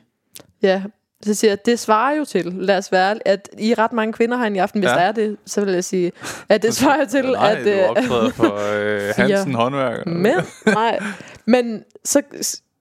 Ja, 0.63 0.83
så 1.23 1.35
siger 1.35 1.51
jeg, 1.51 1.67
det 1.67 1.79
svarer 1.79 2.17
jo 2.17 2.25
til, 2.25 2.47
lad 2.47 2.79
os 2.79 2.93
være, 2.93 3.29
at 3.29 3.49
I 3.59 3.73
er 3.73 3.79
ret 3.79 3.93
mange 3.93 4.13
kvinder 4.13 4.37
herinde 4.39 4.57
i 4.57 4.61
aften, 4.61 4.81
hvis 4.81 4.89
Ja. 4.91 4.95
der 4.95 5.01
er 5.01 5.13
det, 5.13 5.37
så 5.47 5.65
vil 5.65 5.75
jeg 5.75 5.85
sige, 5.85 6.13
at 6.49 6.63
det 6.63 6.75
svarer 6.79 7.01
jo 7.01 7.07
til, 7.11 7.25
Nej, 7.31 7.53
at... 7.53 7.65
du 7.65 7.71
øh, 7.71 7.89
optræder 7.89 8.31
for 8.31 8.59
øh, 8.83 9.13
Hansen 9.17 9.55
håndværker. 9.55 10.11
Men, 10.11 10.35
nej. 10.67 10.99
Men 11.47 11.85
så 12.05 12.23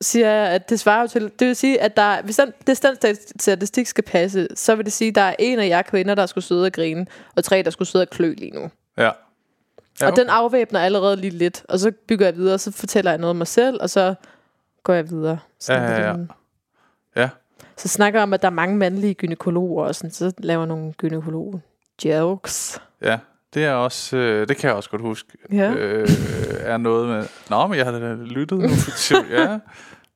siger 0.02 0.30
jeg, 0.30 0.48
at 0.50 0.70
det 0.70 0.80
svarer 0.80 1.02
jo 1.02 1.08
til... 1.08 1.32
Det 1.40 1.48
vil 1.48 1.56
sige, 1.56 1.82
at 1.82 1.98
der, 1.98 2.22
hvis 2.22 2.36
den, 2.36 2.54
hvis 2.66 2.80
den 2.80 2.96
statistik 3.40 3.88
skal 3.88 4.04
passe, 4.04 4.48
så 4.56 4.76
vil 4.76 4.86
det 4.86 4.94
sige, 4.94 5.10
at 5.10 5.16
der 5.16 5.22
er 5.22 5.36
en 5.40 5.60
af 5.60 5.68
jer 5.68 5.82
kvinder, 5.82 6.16
der 6.16 6.26
skulle 6.26 6.46
sidde 6.46 6.66
og 6.66 6.72
grine, 6.72 7.06
og 7.36 7.44
tre, 7.44 7.64
der 7.64 7.70
skulle 7.72 7.88
sidde 7.88 8.04
og 8.04 8.10
klø 8.10 8.34
lige 8.38 8.52
nu. 8.52 8.70
Ja. 8.98 9.10
Ja, 10.02 10.06
Ja, 10.06 10.12
og 10.12 10.18
den 10.18 10.30
afvæbner 10.30 10.80
allerede 10.80 11.16
lige 11.16 11.32
lidt, 11.38 11.64
og 11.70 11.80
så 11.80 11.92
bygger 12.08 12.26
jeg 12.26 12.36
videre, 12.36 12.54
og 12.54 12.60
så 12.60 12.72
fortæller 12.72 13.12
jeg 13.12 13.18
noget 13.18 13.30
om 13.30 13.36
mig 13.36 13.48
selv, 13.48 13.78
og 13.82 13.90
så 13.90 14.16
går 14.84 14.94
jeg 14.94 15.10
videre. 15.10 15.40
Så, 15.60 15.74
Ja, 15.74 15.82
ja, 15.84 16.10
ja. 16.10 16.16
Ja. 17.16 17.30
så 17.78 17.88
snakker 17.88 18.20
jeg 18.20 18.24
om, 18.24 18.34
at 18.34 18.42
der 18.42 18.48
er 18.48 18.52
mange 18.54 18.78
mandlige 18.78 19.14
gynekologer, 19.14 19.86
og 19.86 19.96
sådan, 19.96 20.12
så 20.12 20.32
laver 20.38 20.66
nogle 20.66 20.94
gynekologer 20.94 21.60
jokes. 22.06 22.82
Ja, 23.02 23.18
det 23.54 23.66
er 23.66 23.72
også, 23.74 24.18
øh, 24.18 24.48
det 24.48 24.58
kan 24.58 24.68
jeg 24.68 24.76
også 24.76 24.90
godt 24.90 25.02
huske, 25.02 25.30
Ja. 25.52 25.72
øh, 25.74 26.08
er 26.60 26.78
noget 26.78 27.08
med, 27.10 27.26
nå, 27.50 27.68
men 27.68 27.78
jeg 27.78 27.86
har 27.86 27.92
da 28.00 28.14
lyttet 28.14 28.60
nu, 28.60 28.70
ja. 29.32 29.60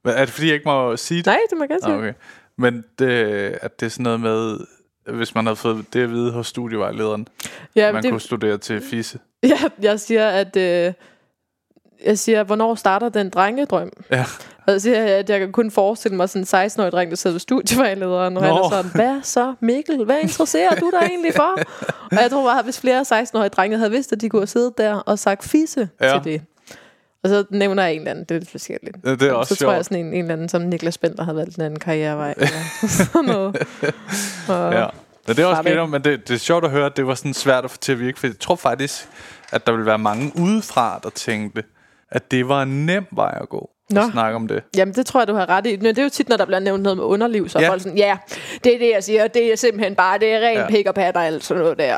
Men 0.05 0.13
er 0.13 0.19
det 0.19 0.29
fordi, 0.29 0.47
jeg 0.47 0.53
ikke 0.55 0.65
må 0.67 0.97
sige 0.97 1.17
det? 1.17 1.25
Nej, 1.25 1.37
det 1.49 1.57
må 1.57 1.63
jeg 1.63 1.69
gerne 1.69 1.81
sige. 1.83 1.97
Okay. 1.97 2.13
Men 2.57 2.83
det, 2.99 3.07
at 3.61 3.79
det 3.79 3.85
er 3.85 3.89
sådan 3.89 4.03
noget 4.03 4.19
med, 4.19 4.57
hvis 5.05 5.35
man 5.35 5.45
havde 5.45 5.55
fået 5.55 5.85
det 5.93 6.03
at 6.03 6.09
vide 6.09 6.31
hos 6.31 6.47
studievejlederen, 6.47 7.27
Ja, 7.75 7.91
man 7.91 8.03
det, 8.03 8.11
kunne 8.11 8.21
studere 8.21 8.57
til 8.57 8.81
fisse. 8.81 9.19
Ja, 9.43 9.59
jeg 9.81 9.99
siger, 9.99 10.27
at... 10.27 10.55
Øh, 10.55 10.93
jeg 12.05 12.19
siger, 12.19 12.43
hvornår 12.43 12.75
starter 12.75 13.09
den 13.09 13.29
drengedrøm? 13.29 13.91
Ja. 14.11 14.25
Og 14.67 14.73
så 14.73 14.79
siger 14.79 14.99
jeg, 14.99 15.09
at 15.09 15.29
jeg 15.29 15.39
kan 15.39 15.51
kun 15.51 15.71
forestille 15.71 16.17
mig 16.17 16.29
sådan 16.29 16.61
en 16.63 16.67
16-årig 16.67 16.91
dreng, 16.91 17.09
der 17.09 17.15
sidder 17.17 17.33
ved 17.33 17.39
studievejlederen, 17.39 18.37
og 18.37 18.43
han 18.43 18.51
er 18.51 18.69
sådan, 18.69 18.91
hvad 18.95 19.19
så 19.23 19.53
Mikkel, 19.59 20.05
hvad 20.05 20.19
interesserer 20.21 20.75
du 20.75 20.91
dig 20.99 21.07
egentlig 21.07 21.33
for? 21.33 21.57
og 22.11 22.21
jeg 22.21 22.31
tror 22.31 22.43
bare, 22.43 22.59
at 22.59 22.65
hvis 22.65 22.79
flere 22.79 23.01
16-årige 23.01 23.49
drenge 23.49 23.77
havde 23.77 23.91
vidst, 23.91 24.13
at 24.13 24.21
de 24.21 24.29
kunne 24.29 24.41
have 24.41 24.47
siddet 24.47 24.77
der 24.77 24.95
og 24.95 25.19
sagt 25.19 25.43
fisse 25.43 25.89
ja. 26.01 26.13
til 26.13 26.23
det. 26.23 26.41
Og 27.23 27.29
så 27.29 27.43
nævner 27.49 27.83
jeg 27.83 27.93
en 27.93 27.97
eller 27.99 28.11
anden, 28.11 28.25
det 28.29 28.35
er 28.35 28.39
lidt 28.39 28.51
forskelligt. 28.51 28.97
Ja, 29.05 29.11
det 29.11 29.21
er 29.21 29.31
også 29.33 29.55
så 29.55 29.63
tror 29.63 29.71
jeg 29.71 29.77
sjovt. 29.77 29.85
sådan 29.85 30.05
en, 30.05 30.13
en 30.13 30.21
eller 30.21 30.33
anden, 30.33 30.49
som 30.49 30.61
Niklas 30.61 30.97
Bender 30.97 31.23
havde 31.23 31.37
valgt 31.37 31.55
en 31.55 31.61
anden 31.61 31.79
karrierevej. 31.79 32.33
Eller 32.37 32.87
sådan 32.87 33.25
noget. 33.25 33.55
Og, 34.49 34.73
Ja. 34.73 34.85
Men 35.27 35.35
det 35.35 35.43
er 35.43 35.45
også 35.45 35.61
lidt 35.63 35.77
om, 35.77 35.89
men 35.89 36.03
det, 36.03 36.27
det 36.27 36.33
er 36.33 36.37
sjovt 36.39 36.65
at 36.65 36.71
høre, 36.71 36.85
at 36.85 36.97
det 36.97 37.07
var 37.07 37.15
sådan 37.15 37.33
svært 37.33 37.63
at 37.65 37.71
få 37.71 37.77
til 37.77 37.91
at 37.91 37.99
virke, 37.99 38.19
for 38.19 38.27
jeg 38.27 38.39
tror 38.39 38.55
faktisk, 38.55 39.07
at 39.51 39.65
der 39.67 39.71
ville 39.71 39.85
være 39.85 39.97
mange 39.97 40.31
udefra, 40.35 40.99
der 41.03 41.09
tænkte, 41.09 41.63
at 42.11 42.31
det 42.31 42.47
var 42.49 42.61
en 42.63 42.85
nem 42.85 43.05
vej 43.11 43.37
at 43.41 43.49
gå. 43.49 43.69
Nå. 43.89 44.01
At 44.01 44.05
snakke 44.11 44.35
om 44.35 44.47
det. 44.47 44.63
Jamen, 44.77 44.93
det 44.93 45.05
tror 45.05 45.19
jeg, 45.19 45.27
du 45.27 45.33
har 45.33 45.49
ret 45.49 45.67
i. 45.67 45.77
Men 45.77 45.85
det 45.85 45.97
er 45.97 46.03
jo 46.03 46.09
tit, 46.09 46.29
når 46.29 46.37
der 46.37 46.45
bliver 46.45 46.59
nævnt 46.59 46.83
noget 46.83 46.97
med 46.97 47.05
underliv, 47.05 47.49
så 47.49 47.57
er 47.57 47.63
Ja. 47.63 47.69
folk 47.69 47.81
sådan, 47.81 47.97
ja, 47.97 48.17
det 48.63 48.75
er 48.75 48.79
det, 48.79 48.91
jeg 48.95 49.03
siger. 49.03 49.27
Det 49.27 49.51
er 49.51 49.55
simpelthen 49.55 49.95
bare, 49.95 50.19
det 50.19 50.33
er 50.33 50.39
ren 50.39 50.57
Ja. 50.57 50.67
pik 50.67 50.87
og 50.87 50.95
patter 50.95 51.21
og 51.21 51.27
alt 51.27 51.43
sådan 51.43 51.63
noget 51.63 51.77
der. 51.79 51.97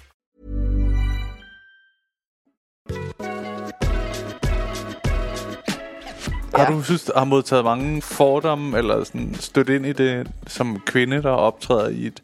Har 6.55 6.71
du 6.71 6.83
synes, 6.83 7.11
har 7.15 7.25
modtaget 7.25 7.65
mange 7.65 8.01
fordomme, 8.01 8.77
eller 8.77 9.03
sådan 9.03 9.35
stødt 9.39 9.69
ind 9.69 9.85
i 9.85 9.93
det 9.93 10.31
som 10.47 10.79
kvinde, 10.85 11.23
der 11.23 11.29
optræder 11.29 11.89
i 11.89 12.05
et... 12.05 12.23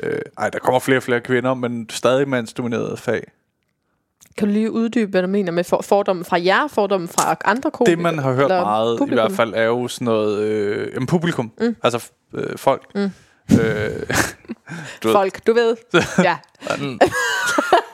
Øh, 0.00 0.18
ej, 0.38 0.50
der 0.50 0.58
kommer 0.58 0.78
flere 0.78 0.98
og 0.98 1.02
flere 1.02 1.20
kvinder, 1.20 1.54
men 1.54 1.86
stadig 1.90 2.28
mandsdomineret 2.28 2.98
fag. 2.98 3.22
Kan 4.36 4.48
du 4.48 4.52
lige 4.52 4.70
uddybe, 4.70 5.10
hvad 5.10 5.22
du 5.22 5.28
mener 5.28 5.52
med 5.52 5.64
for, 5.64 5.82
fordomme 5.82 6.24
fra 6.24 6.44
jer, 6.44 6.68
fordomme 6.68 7.08
fra 7.08 7.36
andre 7.44 7.70
komikere? 7.70 7.96
Det, 7.96 8.02
man 8.02 8.18
har 8.18 8.32
hørt 8.32 8.48
meget, 8.48 8.98
publikum? 8.98 9.18
i 9.18 9.20
hvert 9.22 9.36
fald, 9.36 9.54
er 9.56 9.62
jo 9.64 9.88
sådan 9.88 10.04
noget... 10.04 10.42
Øh, 10.42 10.90
jamen, 10.94 11.06
publikum. 11.06 11.52
Mm. 11.60 11.76
Altså 11.82 12.10
øh, 12.34 12.58
folk. 12.58 12.94
Mm. 12.94 13.00
Øh, 13.00 13.10
du 15.02 15.08
ved, 15.08 15.12
Folk, 15.12 15.46
du 15.46 15.52
ved. 15.52 15.76
ja. 16.28 16.36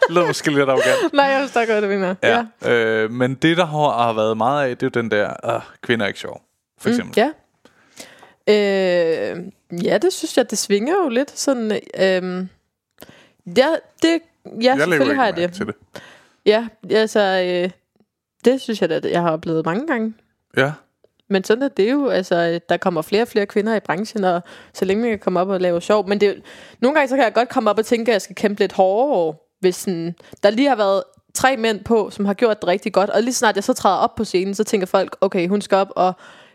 det 0.08 0.14
lyder 0.14 0.26
måske 0.26 0.50
lidt 0.50 0.68
arrogant. 0.68 1.12
Nej, 1.14 1.26
jeg 1.26 1.40
forstår 1.42 1.66
godt, 1.66 1.82
du 1.82 1.88
mener. 1.88 2.14
Ja. 2.22 2.46
ja. 2.62 2.70
Øh, 2.70 3.10
men 3.10 3.34
det, 3.34 3.56
der 3.56 3.66
har, 3.66 4.02
har 4.04 4.12
været 4.12 4.36
meget 4.36 4.68
af, 4.68 4.76
det 4.76 4.86
er 4.86 4.90
jo 4.94 5.02
den 5.02 5.10
der, 5.10 5.54
øh, 5.54 5.60
kvinder 5.82 6.04
er 6.04 6.08
ikke 6.08 6.20
sjov, 6.20 6.42
for 6.78 6.88
eksempel. 6.88 7.14
Ja. 7.16 7.30
Øh, 8.48 9.36
ja, 9.84 9.98
det 9.98 10.12
synes 10.12 10.36
jeg, 10.36 10.50
det 10.50 10.58
svinger 10.58 10.94
jo 11.04 11.08
lidt. 11.08 11.38
Sådan, 11.38 11.72
øh, 11.72 12.46
ja, 13.56 13.68
det, 14.02 14.20
ja 14.44 14.50
jeg 14.60 14.78
selvfølgelig 14.78 15.16
har 15.16 15.24
jeg 15.24 15.36
det. 15.36 15.52
til 15.52 15.66
det. 15.66 15.74
Ja, 16.46 16.68
altså, 16.90 17.20
øh, 17.20 17.70
det 18.44 18.60
synes 18.60 18.82
jeg, 18.82 18.90
at 18.90 19.04
jeg 19.04 19.22
har 19.22 19.30
oplevet 19.30 19.64
mange 19.64 19.86
gange. 19.86 20.14
Ja. 20.56 20.72
Men 21.28 21.44
sådan 21.44 21.62
er 21.62 21.68
det 21.68 21.92
jo, 21.92 22.08
altså, 22.08 22.60
der 22.68 22.76
kommer 22.76 23.02
flere 23.02 23.22
og 23.22 23.28
flere 23.28 23.46
kvinder 23.46 23.74
i 23.74 23.80
branchen, 23.80 24.24
og 24.24 24.42
så 24.72 24.84
længe 24.84 25.02
man 25.02 25.10
kan 25.10 25.18
komme 25.18 25.40
op 25.40 25.48
og 25.48 25.60
lave 25.60 25.80
sjov. 25.80 26.08
Men 26.08 26.20
det, 26.20 26.42
nogle 26.80 26.94
gange 26.94 27.08
så 27.08 27.14
kan 27.14 27.24
jeg 27.24 27.32
godt 27.32 27.48
komme 27.48 27.70
op 27.70 27.78
og 27.78 27.86
tænke, 27.86 28.10
at 28.10 28.12
jeg 28.12 28.22
skal 28.22 28.36
kæmpe 28.36 28.60
lidt 28.60 28.72
hårdere, 28.72 29.34
hvis 29.64 29.76
sådan, 29.76 30.14
der 30.42 30.50
lige 30.50 30.68
har 30.68 30.76
været 30.76 31.02
tre 31.34 31.56
mænd 31.56 31.84
på, 31.84 32.10
som 32.12 32.24
har 32.24 32.34
gjort 32.34 32.60
det 32.60 32.68
rigtig 32.68 32.92
godt, 32.92 33.10
og 33.10 33.22
lige 33.22 33.34
snart 33.34 33.56
jeg 33.56 33.64
så 33.64 33.72
træder 33.72 33.96
op 33.96 34.14
på 34.14 34.24
scenen, 34.24 34.54
så 34.54 34.64
tænker 34.64 34.86
folk, 34.86 35.16
okay, 35.20 35.48
hun 35.48 35.60
skal 35.60 35.76
op 35.78 35.88
og 35.96 36.12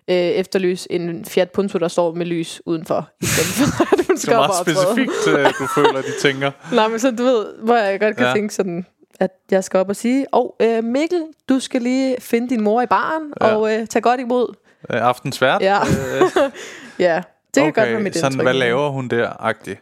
øh, 0.07 0.15
efterlyse 0.15 0.91
en 0.91 1.25
Fiat 1.25 1.49
Punto, 1.51 1.77
der 1.77 1.87
står 1.87 2.13
med 2.13 2.25
lys 2.25 2.61
udenfor, 2.65 3.09
i 3.21 3.25
stedet 3.25 3.47
for, 3.49 3.83
at 3.99 4.05
hun 4.07 4.15
Det 4.15 4.21
skal 4.21 4.33
er 4.33 4.37
op 4.37 4.49
meget 4.49 4.59
optræde. 4.59 4.77
specifikt, 4.77 5.37
øh, 5.39 5.45
du 5.59 5.67
føler, 5.81 6.01
de 6.01 6.11
tænker. 6.21 6.51
Nej, 6.73 6.87
men 6.87 6.99
så 6.99 7.11
du 7.11 7.23
ved, 7.23 7.45
hvor 7.63 7.75
jeg 7.75 7.99
godt 7.99 8.15
kan 8.17 8.25
Ja. 8.25 8.33
tænke 8.33 8.53
sådan, 8.53 8.85
at 9.19 9.31
jeg 9.51 9.63
skal 9.63 9.79
op 9.79 9.89
og 9.89 9.95
sige, 9.95 10.25
og 10.33 10.55
øh, 10.61 10.83
Mikkel, 10.83 11.23
du 11.49 11.59
skal 11.59 11.81
lige 11.81 12.15
finde 12.19 12.49
din 12.49 12.61
mor 12.63 12.81
i 12.81 12.85
baren, 12.85 13.23
Ja. 13.41 13.55
og 13.55 13.73
øh, 13.73 13.87
tage 13.87 14.01
godt 14.01 14.19
imod. 14.19 14.53
Øh, 14.93 15.01
aftensvært. 15.01 15.61
Ja. 15.61 15.79
Øh, 15.81 16.21
Ja, 16.99 17.21
det 17.55 17.63
kan 17.63 17.73
godt 17.73 17.89
være 17.89 17.99
mit 17.99 18.15
sådan, 18.17 18.31
indtryk. 18.31 18.45
hvad 18.45 18.53
laver 18.53 18.89
hun 18.89 19.07
der, 19.07 19.29
agtigt? 19.45 19.79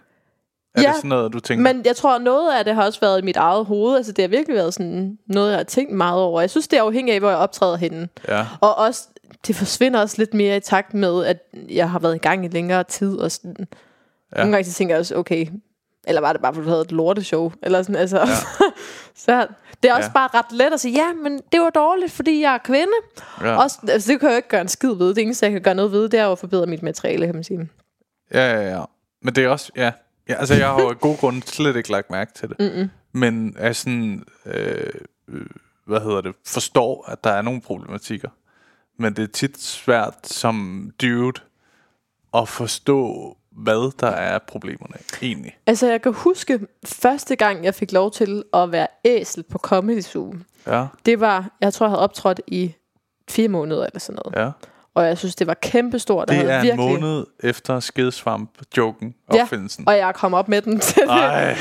Er 0.78 0.82
Ja, 0.82 0.88
det 0.88 0.96
sådan 0.96 1.10
noget, 1.10 1.34
du 1.34 1.40
tænker? 1.40 1.74
Men 1.74 1.86
jeg 1.86 1.96
tror, 1.96 2.18
noget 2.18 2.54
af 2.58 2.66
det 2.66 2.76
har 2.76 2.86
også 2.86 3.00
været 3.00 3.20
i 3.22 3.26
mit 3.26 3.38
eget 3.38 3.66
hoved. 3.66 3.96
Altså, 3.98 4.12
det 4.12 4.24
har 4.24 4.30
virkelig 4.30 4.56
været 4.56 4.74
sådan 4.74 5.18
noget, 5.28 5.50
jeg 5.50 5.58
har 5.58 5.64
tænkt 5.64 5.92
meget 5.94 6.22
over. 6.22 6.42
Jeg 6.42 6.50
synes, 6.50 6.68
det 6.68 6.80
er 6.80 6.84
afhængigt 6.84 7.14
af, 7.14 7.20
hvor 7.22 7.30
jeg 7.30 7.38
optræder 7.38 7.76
henne. 7.78 8.10
Ja. 8.28 8.46
Og 8.62 8.78
også, 8.78 9.08
det 9.48 9.56
forsvinder 9.56 10.00
også 10.02 10.16
lidt 10.18 10.34
mere 10.34 10.58
i 10.58 10.60
takt 10.60 10.94
med, 10.94 11.26
at 11.26 11.38
jeg 11.70 11.90
har 11.90 12.00
været 12.00 12.16
i 12.16 12.18
gang 12.18 12.46
i 12.46 12.48
længere 12.48 12.84
tid. 12.84 13.18
Og 13.18 13.32
sådan. 13.32 13.56
Ja. 14.36 14.38
Nogle 14.38 14.52
gange 14.52 14.66
så 14.72 14.74
tænker 14.78 14.96
jeg 14.96 15.00
også, 15.00 15.16
okay, 15.16 15.48
eller 16.08 16.22
var 16.22 16.34
det 16.34 16.42
bare, 16.42 16.54
fordi 16.54 16.66
du 16.66 16.70
havde 16.70 16.82
et 16.82 16.92
lorteshow? 16.92 17.52
Eller 17.64 17.82
sådan, 17.82 17.96
altså. 17.96 18.18
Ja. 18.20 18.26
så 19.26 19.48
det 19.84 19.90
er 19.92 19.96
også 19.96 20.10
Ja. 20.10 20.14
bare 20.14 20.30
ret 20.34 20.52
let 20.52 20.74
at 20.74 20.80
sige, 20.80 20.94
ja, 20.94 21.14
men 21.24 21.42
det 21.52 21.62
var 21.62 21.70
dårligt, 21.70 22.12
fordi 22.12 22.42
jeg 22.42 22.54
er 22.54 22.58
kvinde. 22.58 22.92
Ja. 23.42 23.56
Også, 23.64 23.78
altså, 23.90 24.12
det 24.12 24.20
kan 24.20 24.30
jeg 24.30 24.34
jo 24.34 24.38
ikke 24.38 24.50
gøre 24.50 24.62
en 24.62 24.68
skid 24.68 24.94
ved. 24.94 25.14
Det 25.16 25.22
eneste, 25.24 25.46
jeg 25.46 25.54
kan 25.54 25.62
gøre 25.62 25.76
noget 25.76 25.92
ved, 25.92 26.10
det 26.10 26.20
er 26.20 26.28
at 26.28 26.40
forbedre 26.40 26.66
mit 26.66 26.84
materiale, 26.84 27.26
kan 27.26 27.36
man 27.36 27.44
sige. 27.44 27.70
Ja, 28.34 28.54
ja, 28.54 28.76
ja. 28.78 28.84
Men 29.22 29.36
det 29.36 29.44
er 29.44 29.50
også, 29.50 29.72
ja. 29.76 29.92
Ja 30.30 30.34
altså, 30.34 30.54
jeg 30.56 30.68
har 30.68 30.82
jo 30.82 30.90
af 30.90 31.00
gode 31.00 31.18
grunde 31.18 31.48
slet 31.48 31.76
ikke 31.76 31.92
lagt 31.92 32.10
mærke 32.10 32.34
til 32.34 32.50
det. 32.50 32.60
Mm-mm. 32.60 32.90
Men 33.12 33.56
er 33.58 33.74
sådan, 33.74 34.24
øh, 34.46 34.90
øh, 35.28 35.46
hvad 35.86 36.02
hedder 36.02 36.22
det, 36.22 36.36
forstår, 36.46 37.06
at 37.10 37.24
der 37.24 37.30
er 37.30 37.42
nogle 37.42 37.62
problematikker. 37.62 38.30
Men 39.00 39.14
det 39.14 39.24
er 39.24 39.28
tit 39.28 39.62
svært 39.62 40.28
som 40.28 40.90
dude 41.02 41.42
at 42.34 42.50
forstå, 42.50 43.34
hvad 43.52 43.92
der 44.00 44.08
er 44.08 44.40
problemerne 44.40 44.96
egentlig. 45.22 45.58
Altså, 45.66 45.88
jeg 45.88 46.02
kan 46.02 46.14
huske 46.14 46.60
første 46.86 47.36
gang, 47.36 47.66
jeg 47.66 47.76
fik 47.76 47.92
lov 47.92 48.12
til 48.12 48.44
at 48.54 48.72
være 48.72 48.88
æsel 49.06 49.44
på 49.44 49.58
Comedy 49.58 50.02
Zoo. 50.02 50.34
Ja, 50.68 50.86
Det 51.06 51.20
var, 51.20 51.50
jeg 51.62 51.74
tror, 51.74 51.86
jeg 51.86 51.92
havde 51.92 52.02
optrådt 52.02 52.42
i 52.48 52.74
fire 53.30 53.48
måneder 53.48 53.86
eller 53.86 54.00
sådan 54.00 54.20
noget. 54.26 54.46
ja. 54.46 54.52
Og 54.98 55.06
jeg 55.08 55.18
synes, 55.18 55.36
det 55.36 55.48
var 55.48 55.54
kæmpestort. 55.54 56.30
og 56.30 56.36
Det 56.36 56.44
jeg 56.44 56.68
er 56.68 56.72
en 56.74 56.78
måned 56.78 57.26
efter 57.44 57.80
skedsvamp-joken, 57.80 59.14
Ja, 59.34 59.42
opfindelsen. 59.42 59.88
og 59.88 59.98
jeg 59.98 60.14
kom 60.16 60.34
op 60.34 60.48
med 60.48 60.62
den 60.62 60.80
til 60.90 61.02
det. 61.02 61.10
Ej, 61.10 61.56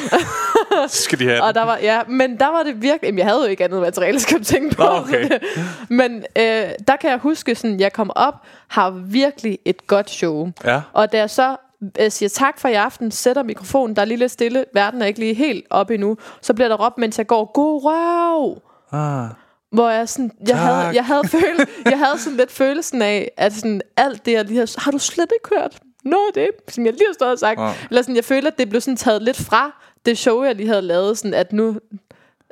så 0.88 1.02
skal 1.02 1.18
de 1.18 1.24
have 1.28 1.42
Og 1.42 1.48
den. 1.48 1.54
der 1.54 1.64
var, 1.64 1.78
ja, 1.82 2.00
men 2.08 2.38
der 2.38 2.46
var 2.46 2.62
det 2.62 2.82
virkelig... 2.82 3.06
Jamen, 3.08 3.18
jeg 3.18 3.26
havde 3.26 3.40
jo 3.42 3.46
ikke 3.46 3.64
andet 3.64 3.80
materiale, 3.80 4.20
skal 4.20 4.38
du 4.38 4.44
tænke 4.44 4.76
på. 4.76 4.82
Nå, 4.82 4.88
okay. 4.88 5.28
men 5.88 6.16
øh, 6.38 6.44
der 6.88 6.96
kan 7.00 7.10
jeg 7.10 7.18
huske, 7.18 7.54
sådan, 7.54 7.80
jeg 7.80 7.92
kom 7.92 8.10
op, 8.16 8.34
har 8.68 8.90
virkelig 8.90 9.58
et 9.64 9.86
godt 9.86 10.10
show. 10.10 10.48
Ja. 10.64 10.80
Og 10.92 11.12
da 11.12 11.18
jeg 11.18 11.30
så 11.30 11.56
øh, 12.00 12.10
siger 12.10 12.28
tak 12.28 12.60
for 12.60 12.68
i 12.68 12.74
aften, 12.74 13.10
sætter 13.10 13.42
mikrofonen, 13.42 13.96
der 13.96 14.02
er 14.02 14.06
lige 14.06 14.18
lidt 14.18 14.32
stille, 14.32 14.64
verden 14.74 15.02
er 15.02 15.06
ikke 15.06 15.20
lige 15.20 15.34
helt 15.34 15.64
oppe 15.70 15.94
endnu, 15.94 16.16
så 16.42 16.54
bliver 16.54 16.68
der 16.68 16.76
råbt, 16.86 16.98
mens 16.98 17.18
jeg 17.18 17.26
går, 17.26 17.52
god 17.54 17.82
røv! 17.84 18.62
Ah, 18.92 19.28
Hvor 19.76 19.90
jeg 19.90 20.08
sådan, 20.08 20.30
jeg 20.48 20.58
havde, 20.58 20.76
jeg 20.94 21.04
havde, 21.04 21.28
føle, 21.38 21.66
jeg 21.84 21.98
havde 21.98 22.18
sådan 22.18 22.36
lidt 22.36 22.52
følelsen 22.52 23.02
af, 23.02 23.30
at 23.36 23.52
sådan 23.52 23.80
alt 23.96 24.26
det, 24.26 24.32
jeg 24.32 24.44
lige 24.44 24.58
har, 24.58 24.74
har 24.80 24.90
du 24.90 24.98
slet 24.98 25.32
ikke 25.36 25.60
hørt 25.60 25.78
noget 26.04 26.26
af 26.28 26.32
det, 26.34 26.48
som 26.74 26.84
jeg 26.86 26.92
lige 26.92 27.06
har 27.08 27.14
stået 27.14 27.32
og 27.32 27.38
sagt. 27.38 27.60
Ja. 27.60 27.72
Eller 27.90 28.02
sådan, 28.02 28.16
jeg 28.16 28.24
føler, 28.24 28.50
at 28.50 28.58
det 28.58 28.68
blev 28.68 28.80
sådan 28.80 28.96
taget 28.96 29.22
lidt 29.22 29.36
fra 29.36 29.82
det 30.06 30.18
show, 30.18 30.42
jeg 30.44 30.54
lige 30.54 30.68
havde 30.68 30.82
lavet, 30.82 31.18
sådan 31.18 31.34
at 31.34 31.52
nu, 31.52 31.76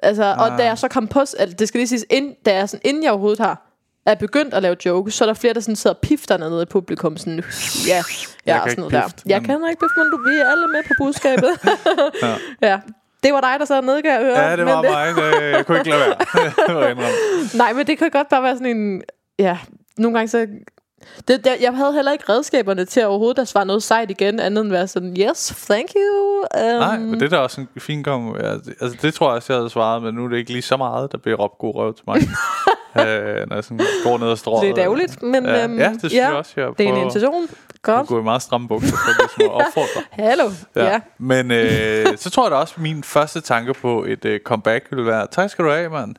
altså, 0.02 0.36
og 0.38 0.58
da 0.58 0.64
jeg 0.64 0.78
så 0.78 0.88
kom 0.88 1.08
på, 1.08 1.20
altså, 1.20 1.56
det 1.58 1.68
skal 1.68 1.78
lige 1.78 1.88
siges, 1.88 2.04
ind, 2.10 2.34
da 2.46 2.54
jeg 2.54 2.68
sådan, 2.68 2.80
inden 2.84 3.02
jeg 3.02 3.10
overhovedet 3.12 3.38
har, 3.40 3.70
er 4.06 4.14
begyndt 4.14 4.54
at 4.54 4.62
lave 4.62 4.76
jokes, 4.86 5.14
så 5.14 5.24
er 5.24 5.26
der 5.26 5.34
flere, 5.34 5.54
der 5.54 5.60
sådan 5.60 5.76
sidder 5.76 5.94
og 5.94 6.00
pifter 6.00 6.36
nede 6.36 6.62
i 6.62 6.64
publikum, 6.64 7.16
sådan, 7.16 7.44
ja, 7.88 8.02
ja, 8.46 8.52
kan 8.52 8.62
og 8.62 8.70
sådan 8.70 8.74
noget 8.76 8.92
der. 8.92 9.02
pifte, 9.02 9.22
Jeg 9.26 9.40
men- 9.40 9.46
kan 9.46 9.68
ikke 9.70 9.80
pifte, 9.80 9.98
men 9.98 10.10
du, 10.10 10.30
vi 10.30 10.36
er 10.36 10.50
alle 10.50 10.66
med 10.66 10.82
på 10.88 10.94
budskabet. 10.98 11.50
ja. 12.22 12.36
ja. 12.68 12.80
Det 13.24 13.32
var 13.32 13.40
dig, 13.40 13.54
der 13.58 13.64
sad 13.64 13.82
nede, 13.82 14.02
kan 14.02 14.10
jeg 14.10 14.20
høre. 14.20 14.38
ja, 14.38 14.56
det 14.56 14.64
var 14.66 14.82
men 14.82 14.90
mig. 14.90 15.14
Det, 15.16 15.50
jeg 15.52 15.66
kunne 15.66 15.78
ikke 15.78 15.90
lade 15.90 16.00
være. 16.00 16.94
Nej, 17.62 17.72
men 17.72 17.86
det 17.86 17.98
kan 17.98 18.10
godt 18.10 18.28
bare 18.28 18.42
være 18.42 18.56
sådan 18.56 18.76
en... 18.76 19.02
Ja, 19.38 19.58
nogle 19.98 20.18
gange 20.18 20.28
så... 20.28 20.46
Det, 21.28 21.44
der, 21.44 21.50
jeg 21.60 21.72
havde 21.76 21.92
heller 21.94 22.12
ikke 22.12 22.24
redskaberne 22.28 22.84
til 22.84 23.06
overhovedet 23.06 23.42
at 23.42 23.48
svare 23.48 23.66
noget 23.66 23.82
sejt 23.82 24.10
igen, 24.10 24.40
andet 24.40 24.62
end 24.64 24.72
at 24.72 24.78
være 24.78 24.88
sådan, 24.88 25.16
yes, 25.20 25.54
thank 25.70 25.88
you. 25.96 26.40
Um, 26.40 26.78
Nej, 26.78 26.98
men 26.98 27.14
det 27.20 27.22
er 27.22 27.28
da 27.36 27.36
også 27.38 27.60
en 27.60 27.68
fin 27.78 28.02
kom. 28.04 28.36
Altså, 28.36 28.96
det 29.02 29.14
tror 29.14 29.26
jeg 29.28 29.36
også, 29.36 29.52
jeg 29.52 29.58
havde 29.60 29.70
svaret, 29.70 30.02
men 30.02 30.14
nu 30.14 30.24
er 30.24 30.28
det 30.28 30.36
ikke 30.36 30.52
lige 30.52 30.62
så 30.62 30.76
meget, 30.76 31.12
der 31.12 31.18
bliver 31.18 31.36
råbt 31.38 31.58
god 31.58 31.74
røv 31.74 31.94
til 31.94 32.04
mig. 32.06 32.16
øh, 33.06 33.48
når 33.48 33.54
jeg 33.54 33.64
sådan 33.64 33.80
går 34.04 34.18
ned 34.18 34.26
og 34.28 34.38
strår. 34.38 34.60
Det 34.60 34.70
er 34.70 34.78
ærgerligt, 34.78 35.22
men... 35.22 35.44
Ja, 35.44 35.64
øhm, 35.64 35.78
ja, 35.78 35.88
det 35.90 35.98
synes 36.00 36.14
ja, 36.14 36.26
jeg 36.28 36.34
også. 36.36 36.52
Jeg 36.56 36.68
Det 36.78 36.84
er 36.86 36.88
en 36.88 37.10
prøver- 37.10 37.46
Godt. 37.84 38.06
går 38.08 38.20
i 38.20 38.22
meget 38.22 38.42
stramme 38.42 38.68
bukser, 38.68 38.96
for 38.96 39.38
det 39.38 39.46
er 39.46 39.50
opfordre. 39.50 40.02
Hallo. 40.24 40.50
Ja. 40.76 40.84
ja. 40.84 41.00
Men 41.18 41.50
øh, 41.50 42.06
så 42.22 42.30
tror 42.30 42.44
jeg 42.44 42.50
da 42.50 42.56
også, 42.56 42.74
at 42.76 42.82
min 42.82 43.02
første 43.04 43.40
tanke 43.40 43.74
på 43.74 44.04
et 44.08 44.24
øh, 44.24 44.40
comeback 44.40 44.86
ville 44.90 45.06
være, 45.06 45.26
tak 45.30 45.50
skal 45.50 45.64
du 45.64 45.70
have, 45.70 45.90
mand. 45.90 46.14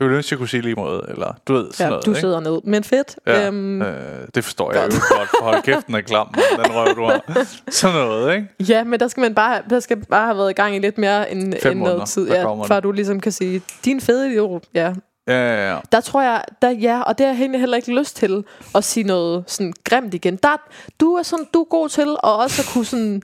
Jeg 0.00 0.04
ville 0.06 0.16
ønske, 0.16 0.32
jeg 0.32 0.38
kunne 0.38 0.48
sige 0.48 0.60
lige 0.62 0.74
måde, 0.74 1.06
eller 1.08 1.34
du 1.48 1.52
ved, 1.54 1.72
sådan 1.72 1.84
Ja, 1.86 1.90
noget, 1.90 2.06
du 2.06 2.10
ikke? 2.10 2.20
sidder 2.20 2.40
ned. 2.40 2.60
Men 2.64 2.84
fedt. 2.84 3.16
Ja, 3.26 3.46
Øhm, 3.46 3.82
øh, 3.82 3.88
det 4.34 4.44
forstår 4.44 4.72
jeg 4.72 4.78
jo 4.92 4.98
godt, 5.16 5.28
for 5.28 5.42
hold 5.44 5.62
kæft, 5.62 5.86
den 5.86 5.94
er 5.94 6.00
klam, 6.00 6.34
den 6.34 6.74
røv, 6.74 6.94
du 6.96 7.04
har. 7.04 7.20
Sådan 7.70 7.96
noget, 7.96 8.34
ikke? 8.34 8.72
Ja, 8.72 8.84
men 8.84 9.00
der 9.00 9.08
skal 9.08 9.20
man 9.20 9.34
bare, 9.34 9.62
der 9.70 9.80
skal 9.80 10.04
bare 10.06 10.26
have 10.26 10.36
været 10.38 10.50
i 10.50 10.52
gang 10.52 10.76
i 10.76 10.78
lidt 10.78 10.98
mere 10.98 11.30
end, 11.32 11.54
Fem 11.62 11.72
end 11.72 11.80
noget 11.80 12.08
tid, 12.08 12.28
ja, 12.30 12.62
før 12.64 12.80
du 12.80 12.92
ligesom 12.92 13.20
kan 13.20 13.32
sige, 13.32 13.62
din 13.84 14.00
fede 14.00 14.30
idiot, 14.30 14.62
ja. 14.74 14.92
Ja, 15.26 15.54
ja, 15.54 15.72
ja. 15.72 15.78
Der 15.92 16.00
tror 16.00 16.22
jeg, 16.22 16.44
der, 16.62 16.70
ja, 16.70 17.00
og 17.00 17.18
det 17.18 17.26
har 17.26 17.32
jeg 17.32 17.40
egentlig 17.40 17.60
heller 17.60 17.76
ikke 17.76 17.98
lyst 17.98 18.16
til 18.16 18.44
at 18.74 18.84
sige 18.84 19.04
noget 19.04 19.44
sådan 19.46 19.72
grimt 19.84 20.14
igen. 20.14 20.36
Der, 20.36 20.56
du 21.00 21.14
er 21.14 21.22
sådan, 21.22 21.46
du 21.54 21.60
er 21.60 21.64
god 21.64 21.88
til 21.88 22.08
at 22.24 22.30
også 22.30 22.62
at 22.62 22.68
kunne 22.72 22.84
sådan, 22.84 23.22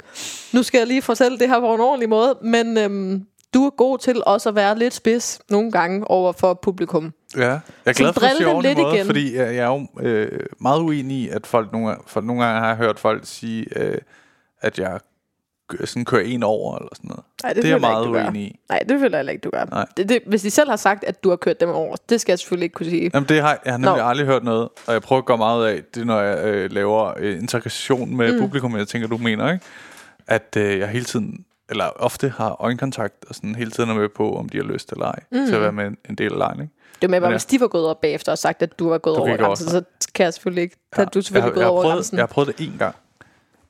nu 0.53 0.63
skal 0.63 0.79
jeg 0.79 0.87
lige 0.87 1.03
fortælle 1.03 1.39
det 1.39 1.49
her 1.49 1.61
på 1.61 1.75
en 1.75 1.81
ordentlig 1.81 2.09
måde, 2.09 2.39
men 2.43 2.79
øhm, 2.79 3.27
du 3.55 3.67
er 3.67 3.71
god 3.71 3.99
til 3.99 4.23
også 4.27 4.49
at 4.49 4.55
være 4.55 4.79
lidt 4.79 4.95
spids 4.95 5.41
nogle 5.51 5.71
gange 5.71 6.11
over 6.11 6.33
for 6.33 6.55
publikum. 6.55 7.13
Ja, 7.37 7.41
jeg 7.41 7.61
er 7.87 7.93
glad 7.93 8.13
for 8.13 8.21
at 8.21 8.47
ordentlig 8.47 8.75
lidt 8.75 8.87
måde, 8.87 8.95
igen. 8.95 9.07
fordi 9.07 9.37
jeg, 9.37 9.55
jeg 9.55 9.65
er 9.65 9.67
jo 9.67 9.87
øh, 10.01 10.41
meget 10.61 10.81
uenig 10.81 11.17
i, 11.17 11.29
at 11.29 11.47
folk 11.47 11.73
nogle 11.73 11.97
for 12.07 12.21
nogle 12.21 12.45
gange 12.45 12.61
har 12.61 12.75
hørt 12.75 12.99
folk 12.99 13.23
sige, 13.25 13.67
øh, 13.79 13.99
at 14.61 14.79
jeg 14.79 15.01
sådan 15.85 16.05
kører 16.05 16.23
en 16.23 16.43
over, 16.43 16.77
eller 16.77 16.89
sådan 16.95 17.09
noget. 17.09 17.25
Nej, 17.43 17.53
det 17.53 17.65
er 17.65 17.69
jeg 17.69 17.73
jeg 17.73 17.81
meget 17.81 18.07
ikke, 18.07 18.19
du 18.19 18.25
uenig 18.25 18.43
i. 18.43 18.59
Nej, 18.69 18.79
det 18.89 19.01
føler 19.01 19.19
jeg 19.19 19.31
ikke, 19.31 19.41
du 19.41 19.51
gør. 19.51 19.65
Nej. 19.65 19.87
Det, 19.97 20.09
det, 20.09 20.19
hvis 20.27 20.43
de 20.43 20.51
selv 20.51 20.71
har 20.71 20.77
sagt, 20.77 21.05
at 21.05 21.25
du 21.25 21.29
har 21.29 21.37
kørt 21.37 21.61
dem 21.61 21.69
over, 21.69 21.97
det 22.09 22.21
skal 22.21 22.33
jeg 22.33 22.39
selvfølgelig 22.39 22.65
ikke 22.65 22.75
kunne 22.75 22.91
sige. 22.91 23.11
Jamen 23.15 23.29
det 23.29 23.41
har 23.41 23.61
jeg 23.65 23.73
har 23.73 23.79
nemlig 23.79 23.97
Nå. 23.97 24.09
aldrig 24.09 24.27
hørt 24.27 24.45
noget, 24.45 24.69
og 24.87 24.93
jeg 24.93 25.03
prøver 25.03 25.23
at 25.23 25.27
gøre 25.27 25.39
meget 25.39 25.67
af, 25.67 25.83
det 25.95 26.07
når 26.07 26.21
jeg 26.21 26.45
øh, 26.45 26.73
laver 26.73 27.15
øh, 27.19 27.39
interaktion 27.39 28.17
med 28.17 28.33
mm. 28.33 28.41
publikum, 28.41 28.77
jeg 28.77 28.89
tænker, 28.89 29.09
du 29.09 29.17
mener, 29.17 29.53
ikke? 29.53 29.65
At 30.27 30.57
øh, 30.57 30.79
jeg 30.79 30.89
hele 30.89 31.05
tiden, 31.05 31.45
eller 31.71 31.85
ofte 31.85 32.29
har 32.29 32.57
øjenkontakt, 32.61 33.25
og 33.29 33.35
sådan 33.35 33.55
hele 33.55 33.71
tiden 33.71 33.91
er 33.91 33.95
med 33.95 34.09
på, 34.09 34.37
om 34.37 34.49
de 34.49 34.57
har 34.57 34.65
lyst 34.65 34.93
eller 34.93 35.07
ej, 35.07 35.21
mm. 35.33 35.47
til 35.47 35.55
at 35.55 35.61
være 35.61 35.73
med 35.73 35.87
en, 35.87 35.97
en 36.09 36.15
del 36.15 36.33
af 36.33 36.39
lejen, 36.39 36.61
ikke? 36.61 36.73
Det 37.03 37.09
er 37.09 37.11
med, 37.11 37.21
bare, 37.21 37.31
ja. 37.31 37.35
hvis 37.35 37.45
de 37.45 37.61
var 37.61 37.69
gået 37.69 37.87
op 37.87 38.01
bagefter 38.01 38.33
og 38.33 38.39
sagt, 38.39 38.63
at 38.63 38.79
du 38.79 38.89
var 38.89 38.99
gået 38.99 39.17
Du 39.17 39.23
over 39.23 39.37
grænsen, 39.37 39.69
så 39.69 39.83
kan 40.15 40.25
jeg 40.25 40.35
selvfølgelig 40.35 40.63
ikke. 40.63 40.77
Ja. 40.99 41.05
Du 41.05 41.19
er 41.19 41.23
selvfølgelig 41.23 41.47
jeg, 41.47 41.55
gået 41.55 41.63
jeg, 41.63 41.71
over 41.71 41.83
prøvet, 41.83 41.95
grænsen. 41.95 42.17
jeg 42.17 42.23
har 42.23 42.27
prøvet 42.27 42.49
det 42.59 42.67
en 42.67 42.77
gang, 42.79 42.95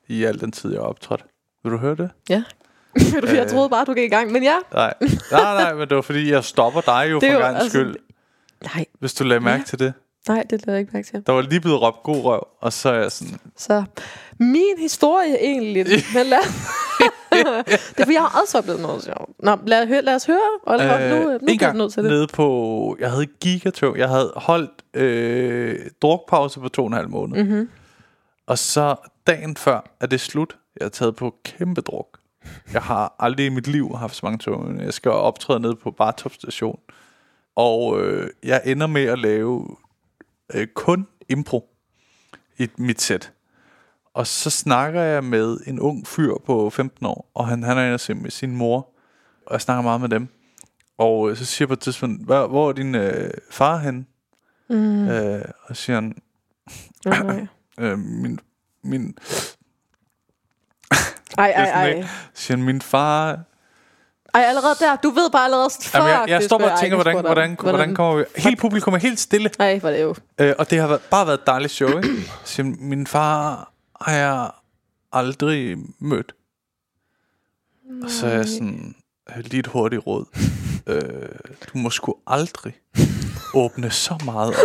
i 0.07 0.23
al 0.23 0.39
den 0.39 0.51
tid, 0.51 0.71
jeg 0.71 0.81
har 0.81 0.87
optrådt. 0.87 1.25
Vil 1.63 1.71
du 1.71 1.77
høre 1.77 1.95
det? 1.95 2.09
Ja. 2.29 2.43
jeg 3.35 3.47
troede 3.47 3.69
bare, 3.69 3.85
du 3.85 3.93
gik 3.93 4.03
i 4.03 4.15
gang, 4.15 4.31
men 4.31 4.43
ja. 4.43 4.55
Nej, 4.73 4.93
nej, 5.31 5.53
nej, 5.63 5.73
men 5.73 5.89
det 5.89 5.95
var 5.95 6.01
fordi, 6.01 6.31
jeg 6.31 6.43
stopper 6.43 6.81
dig 6.81 7.07
jo 7.11 7.19
Det 7.19 7.27
for 7.29 7.33
jo 7.33 7.39
gang 7.39 7.55
altså- 7.55 7.69
skyld, 7.69 7.95
Nej, 8.75 8.85
hvis 8.99 9.13
du 9.13 9.23
lagde 9.23 9.39
mærke 9.43 9.59
Ja. 9.59 9.63
til 9.65 9.79
det. 9.79 9.93
nej, 10.27 10.43
det 10.49 10.65
lader 10.65 10.71
jeg 10.77 10.79
ikke 10.79 10.91
mærke 10.93 11.07
til. 11.07 11.23
Der 11.25 11.33
var 11.33 11.41
lige 11.41 11.61
blevet 11.61 11.81
råbt 11.81 12.03
god 12.03 12.23
røv, 12.23 12.47
og 12.61 12.73
så 12.73 12.89
er 12.89 12.93
jeg 13.01 13.11
sådan, 13.11 13.37
Så 13.57 13.83
min 14.39 14.77
historie 14.79 15.37
egentlig, 15.43 15.85
men 16.15 16.25
lad... 16.25 16.39
det 17.65 17.73
er 17.73 18.03
fordi, 18.03 18.13
jeg 18.13 18.21
har 18.21 18.41
også 18.41 18.57
oplevet 18.57 18.81
noget 18.81 19.03
sjovt. 19.03 19.29
Nå, 19.39 19.57
lad, 19.65 19.87
høre, 19.87 20.01
lad 20.01 20.15
os 20.15 20.25
høre. 20.25 20.49
Og 20.63 20.85
øh, 20.85 21.09
nu, 21.09 21.31
nu 21.31 21.39
en 21.47 21.57
gang 21.57 21.77
nødt 21.77 21.93
til 21.93 22.03
det. 22.03 22.11
nede 22.11 22.27
på, 22.27 22.97
jeg 22.99 23.11
havde 23.11 23.25
gigatog, 23.25 23.97
jeg 23.97 24.09
havde 24.09 24.33
holdt 24.35 24.71
øh, 24.93 25.79
drukpause 26.01 26.59
på 26.59 26.69
to 26.69 26.81
og 26.81 26.87
en 26.87 26.93
halv 26.93 27.09
måned. 27.09 27.43
Mhm. 27.43 27.69
Og 28.47 28.57
så 28.57 28.95
dagen 29.27 29.57
før 29.57 29.95
er 30.01 30.05
det 30.07 30.21
slut, 30.21 30.55
jeg 30.79 30.85
har 30.85 30.89
taget 30.89 31.15
på 31.15 31.35
kæmpe 31.43 31.81
druk. 31.81 32.19
Jeg 32.73 32.81
har 32.81 33.15
aldrig 33.19 33.45
i 33.45 33.49
mit 33.49 33.67
liv 33.67 33.95
haft 33.97 34.15
så 34.15 34.25
mange 34.25 34.51
men 34.51 34.81
Jeg 34.81 34.93
skal 34.93 35.11
optræde 35.11 35.59
nede 35.59 35.75
på 35.75 35.91
Bartop 35.91 36.33
station. 36.33 36.79
Og 37.55 38.01
øh, 38.01 38.29
jeg 38.43 38.61
ender 38.65 38.87
med 38.87 39.03
at 39.03 39.19
lave 39.19 39.75
øh, 40.53 40.67
kun 40.67 41.07
impro 41.29 41.69
i 42.57 42.69
mit 42.77 43.01
sæt. 43.01 43.33
Og 44.13 44.27
så 44.27 44.49
snakker 44.49 45.01
jeg 45.01 45.23
med 45.23 45.57
en 45.67 45.79
ung 45.79 46.07
fyr 46.07 46.33
på 46.45 46.69
15 46.69 47.05
år, 47.05 47.31
og 47.33 47.47
han, 47.47 47.63
han 47.63 47.77
er 47.77 47.81
inde 47.83 47.93
og 47.93 47.99
se 47.99 48.13
med 48.13 48.31
sin 48.31 48.55
mor, 48.55 48.89
og 49.45 49.53
jeg 49.53 49.61
snakker 49.61 49.81
meget 49.81 50.01
med 50.01 50.09
dem. 50.09 50.27
Og 50.97 51.29
øh, 51.29 51.37
så 51.37 51.45
siger 51.45 51.65
jeg 51.65 51.67
på 51.67 51.73
et 51.73 51.79
tidspunkt, 51.79 52.25
hvor, 52.25 52.47
hvor 52.47 52.69
er 52.69 52.73
din 52.73 52.95
øh, 52.95 53.31
far 53.49 53.77
hen? 53.77 54.07
Mm. 54.69 55.07
Øh, 55.07 55.45
og 55.63 55.77
siger 55.77 55.95
han, 55.95 56.15
Nej. 57.05 57.47
øh, 57.79 57.99
min, 57.99 58.39
min, 58.83 59.17
Ej, 61.37 61.53
ej, 61.55 61.63
ej. 61.63 62.03
siger 62.33 62.57
min 62.57 62.81
far... 62.81 63.39
Ej, 64.33 64.41
allerede 64.41 64.75
der. 64.79 64.95
Du 64.95 65.09
ved 65.09 65.29
bare 65.29 65.43
allerede, 65.43 65.69
fuck, 65.81 65.95
Jamen, 65.95 66.09
jeg, 66.09 66.25
jeg 66.27 66.43
står 66.43 66.57
bare 66.57 66.71
og 66.73 66.79
tænker, 66.79 66.95
hvordan, 66.95 67.19
hvordan, 67.19 67.49
om. 67.49 67.55
hvordan, 67.63 67.95
kommer 67.95 68.15
vi... 68.15 68.23
Helt 68.35 68.59
publikum 68.59 68.93
er 68.93 68.97
helt 68.97 69.19
stille. 69.19 69.49
Ej, 69.59 69.79
hvor 69.79 69.89
er 69.89 69.93
det 69.93 70.03
jo. 70.03 70.15
Øh, 70.39 70.53
og 70.57 70.69
det 70.69 70.79
har 70.79 70.87
været, 70.87 71.01
bare 71.01 71.27
været 71.27 71.37
et 71.37 71.47
dejligt 71.47 71.73
show, 71.73 71.97
ikke? 71.97 72.09
Siger, 72.43 72.73
min 72.79 73.07
far 73.07 73.71
har 74.01 74.13
jeg 74.15 74.49
aldrig 75.11 75.77
mødt. 75.99 76.33
Og 78.03 78.09
så 78.09 78.27
er 78.27 78.33
jeg 78.33 78.45
sådan, 78.45 78.95
øh, 79.29 79.37
lige 79.43 79.59
et 79.59 79.67
hurtigt 79.67 80.01
råd. 80.07 80.25
øh, 80.87 81.01
du 81.73 81.77
må 81.77 81.89
sgu 81.89 82.15
aldrig 82.27 82.73
åbne 83.53 83.91
så 83.91 84.17
meget 84.25 84.49
op. 84.49 84.55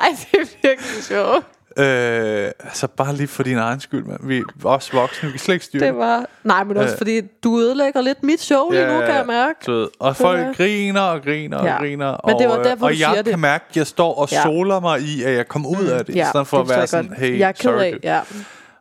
Ej, 0.00 0.08
det 0.32 0.40
er 0.40 0.46
virkelig 0.62 1.04
sjovt. 1.04 1.44
Øh, 1.78 2.50
altså 2.60 2.86
bare 2.88 3.14
lige 3.16 3.28
for 3.28 3.42
din 3.42 3.56
egen 3.58 3.80
skyld, 3.80 4.04
mand. 4.04 4.26
Vi 4.26 4.38
er 4.38 4.42
også 4.64 4.92
voksne, 4.92 5.26
vi 5.28 5.32
kan 5.32 5.38
slet 5.40 5.54
ikke 5.54 5.64
styre 5.64 5.86
Det 5.86 5.96
var... 5.96 6.26
Nej, 6.44 6.64
men 6.64 6.76
også 6.76 6.92
Øh. 6.92 6.98
fordi, 6.98 7.20
du 7.20 7.58
ødelægger 7.58 8.00
lidt 8.00 8.22
mit 8.22 8.40
show 8.40 8.70
lige 8.70 8.86
nu, 8.86 9.00
kan 9.00 9.14
jeg 9.14 9.26
mærke. 9.26 9.72
Ved, 9.72 9.88
og 10.00 10.16
folk 10.16 10.38
Ja. 10.40 10.52
griner 10.52 11.00
og 11.00 11.22
griner 11.22 11.56
og 11.58 11.64
Ja. 11.66 11.76
griner. 11.76 12.20
Men 12.26 12.38
det 12.38 12.48
var 12.48 12.56
og, 12.58 12.64
derfor, 12.64 12.86
og 12.86 12.92
du 12.92 12.96
jeg 12.98 13.10
siger 13.12 13.22
det. 13.22 13.30
kan 13.30 13.40
mærke, 13.40 13.64
at 13.70 13.76
jeg 13.76 13.86
står 13.86 14.14
og 14.14 14.28
Ja. 14.32 14.42
soler 14.42 14.80
mig 14.80 15.00
i, 15.00 15.22
at 15.22 15.32
jeg 15.34 15.48
kom 15.48 15.66
ud 15.66 15.86
af 15.86 16.04
det. 16.06 16.16
i 16.16 16.22
stedet 16.30 16.46
for 16.46 16.60
at 16.60 16.68
være 16.68 16.78
jeg 16.78 16.88
sådan, 16.88 17.08
godt. 17.08 17.18
hey, 17.20 17.38
jeg 17.38 17.48
er 17.48 17.52
sorry. 17.62 17.74
af, 17.82 17.98
ja. 18.02 18.20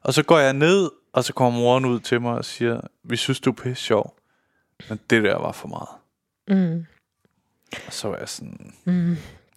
Og 0.03 0.13
så 0.13 0.23
går 0.23 0.39
jeg 0.39 0.53
ned, 0.53 0.89
og 1.13 1.23
så 1.23 1.33
kommer 1.33 1.59
moren 1.59 1.85
ud 1.85 1.99
til 1.99 2.21
mig 2.21 2.33
og 2.33 2.45
siger, 2.45 2.81
vi 3.03 3.15
synes, 3.17 3.39
du 3.39 3.49
er 3.49 3.55
pisse 3.55 3.83
sjov. 3.83 4.15
Men 4.89 4.99
det 5.09 5.23
der 5.23 5.37
var 5.37 5.51
for 5.51 5.67
meget. 5.67 5.89
Mm. 6.61 6.85
Og 7.87 7.93
så 7.93 8.07
var 8.07 8.17
jeg 8.17 8.29
sådan, 8.29 8.73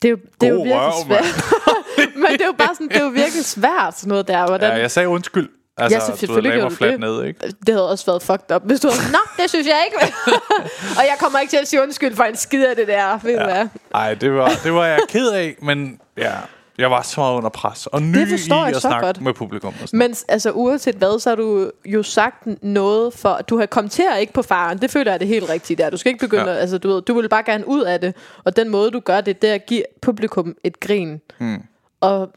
Det 0.02 0.08
er 0.08 0.10
jo, 0.10 0.18
det 0.40 0.46
er 0.46 0.50
jo 0.52 0.56
virkelig 0.56 0.76
røv, 0.76 0.92
svært. 1.06 1.44
men 2.22 2.32
det 2.32 2.40
er 2.40 2.46
jo 2.46 2.52
bare 2.58 2.74
sådan, 2.74 2.88
det 2.88 2.96
er 2.96 3.02
jo 3.04 3.08
virkelig 3.08 3.44
svært, 3.44 3.98
sådan 3.98 4.08
noget 4.08 4.28
der. 4.28 4.46
Hvordan, 4.46 4.70
ja, 4.72 4.78
jeg 4.80 4.90
sagde 4.90 5.08
undskyld. 5.08 5.48
Altså, 5.76 5.98
Ja, 5.98 6.06
så 6.06 6.16
selvfølgelig 6.16 6.52
gjorde 6.52 6.74
du 6.76 6.84
det. 6.84 7.00
ned, 7.00 7.24
ikke? 7.24 7.40
Det 7.66 7.74
havde 7.74 7.90
også 7.90 8.06
været 8.06 8.22
fucked 8.22 8.56
up, 8.56 8.62
hvis 8.64 8.80
du 8.80 8.88
havde 8.88 9.12
Nå, 9.12 9.18
det 9.42 9.50
synes 9.50 9.66
jeg 9.66 9.80
ikke. 9.86 10.14
og 10.98 11.02
jeg 11.04 11.16
kommer 11.20 11.38
ikke 11.38 11.50
til 11.50 11.56
at 11.56 11.68
sige 11.68 11.82
undskyld 11.82 12.16
for 12.16 12.24
en 12.24 12.36
skid 12.36 12.64
af 12.66 12.76
det 12.76 12.86
der. 12.88 13.18
Ved 13.22 13.34
ja. 13.34 13.68
Ej, 13.94 14.14
det 14.14 14.32
var, 14.34 14.50
det 14.64 14.72
var 14.74 14.86
jeg 14.86 14.98
ked 15.08 15.30
af, 15.30 15.56
men 15.62 16.00
ja, 16.16 16.32
jeg 16.78 16.90
var 16.90 17.02
så 17.02 17.20
meget 17.20 17.36
under 17.36 17.48
pres. 17.48 17.86
Og 17.86 18.02
ny 18.02 18.18
Det 18.18 18.28
forstår 18.28 18.56
i 18.56 18.58
jeg 18.58 18.68
at 18.68 18.74
så 18.74 18.80
snakke 18.80 19.06
godt. 19.06 19.20
med 19.20 19.34
publikum. 19.34 19.74
Og 19.82 19.88
sådan 19.88 19.98
Men 19.98 20.14
altså, 20.28 20.50
uanset 20.50 20.94
hvad, 20.94 21.20
så 21.20 21.28
har 21.28 21.36
du 21.36 21.70
jo 21.84 22.02
sagt 22.02 22.62
noget 22.62 23.14
for... 23.14 23.40
Du 23.48 23.58
har 23.58 23.66
kommenteret 23.66 24.20
ikke 24.20 24.32
på 24.32 24.42
faren. 24.42 24.78
Det 24.78 24.90
føler 24.90 25.10
jeg 25.10 25.14
er 25.14 25.18
det 25.18 25.28
helt 25.28 25.48
rigtige 25.48 25.76
der. 25.76 25.90
Du 25.90 25.96
skal 25.96 26.10
ikke 26.10 26.24
begynde... 26.24 26.44
Ja. 26.44 26.52
Ja. 26.52 26.58
Altså, 26.58 26.78
du, 26.78 26.88
ved, 26.88 27.02
du 27.02 27.14
vil 27.14 27.28
bare 27.28 27.42
gerne 27.42 27.68
ud 27.68 27.82
af 27.82 28.00
det. 28.00 28.14
Og 28.44 28.56
den 28.56 28.68
måde, 28.68 28.90
du 28.90 29.00
gør 29.00 29.20
det, 29.20 29.42
det 29.42 29.50
er 29.50 29.54
at 29.54 29.66
give 29.66 29.82
publikum 30.02 30.56
et 30.64 30.80
grin. 30.80 31.20
Hmm. 31.38 31.62
Og 32.00 32.30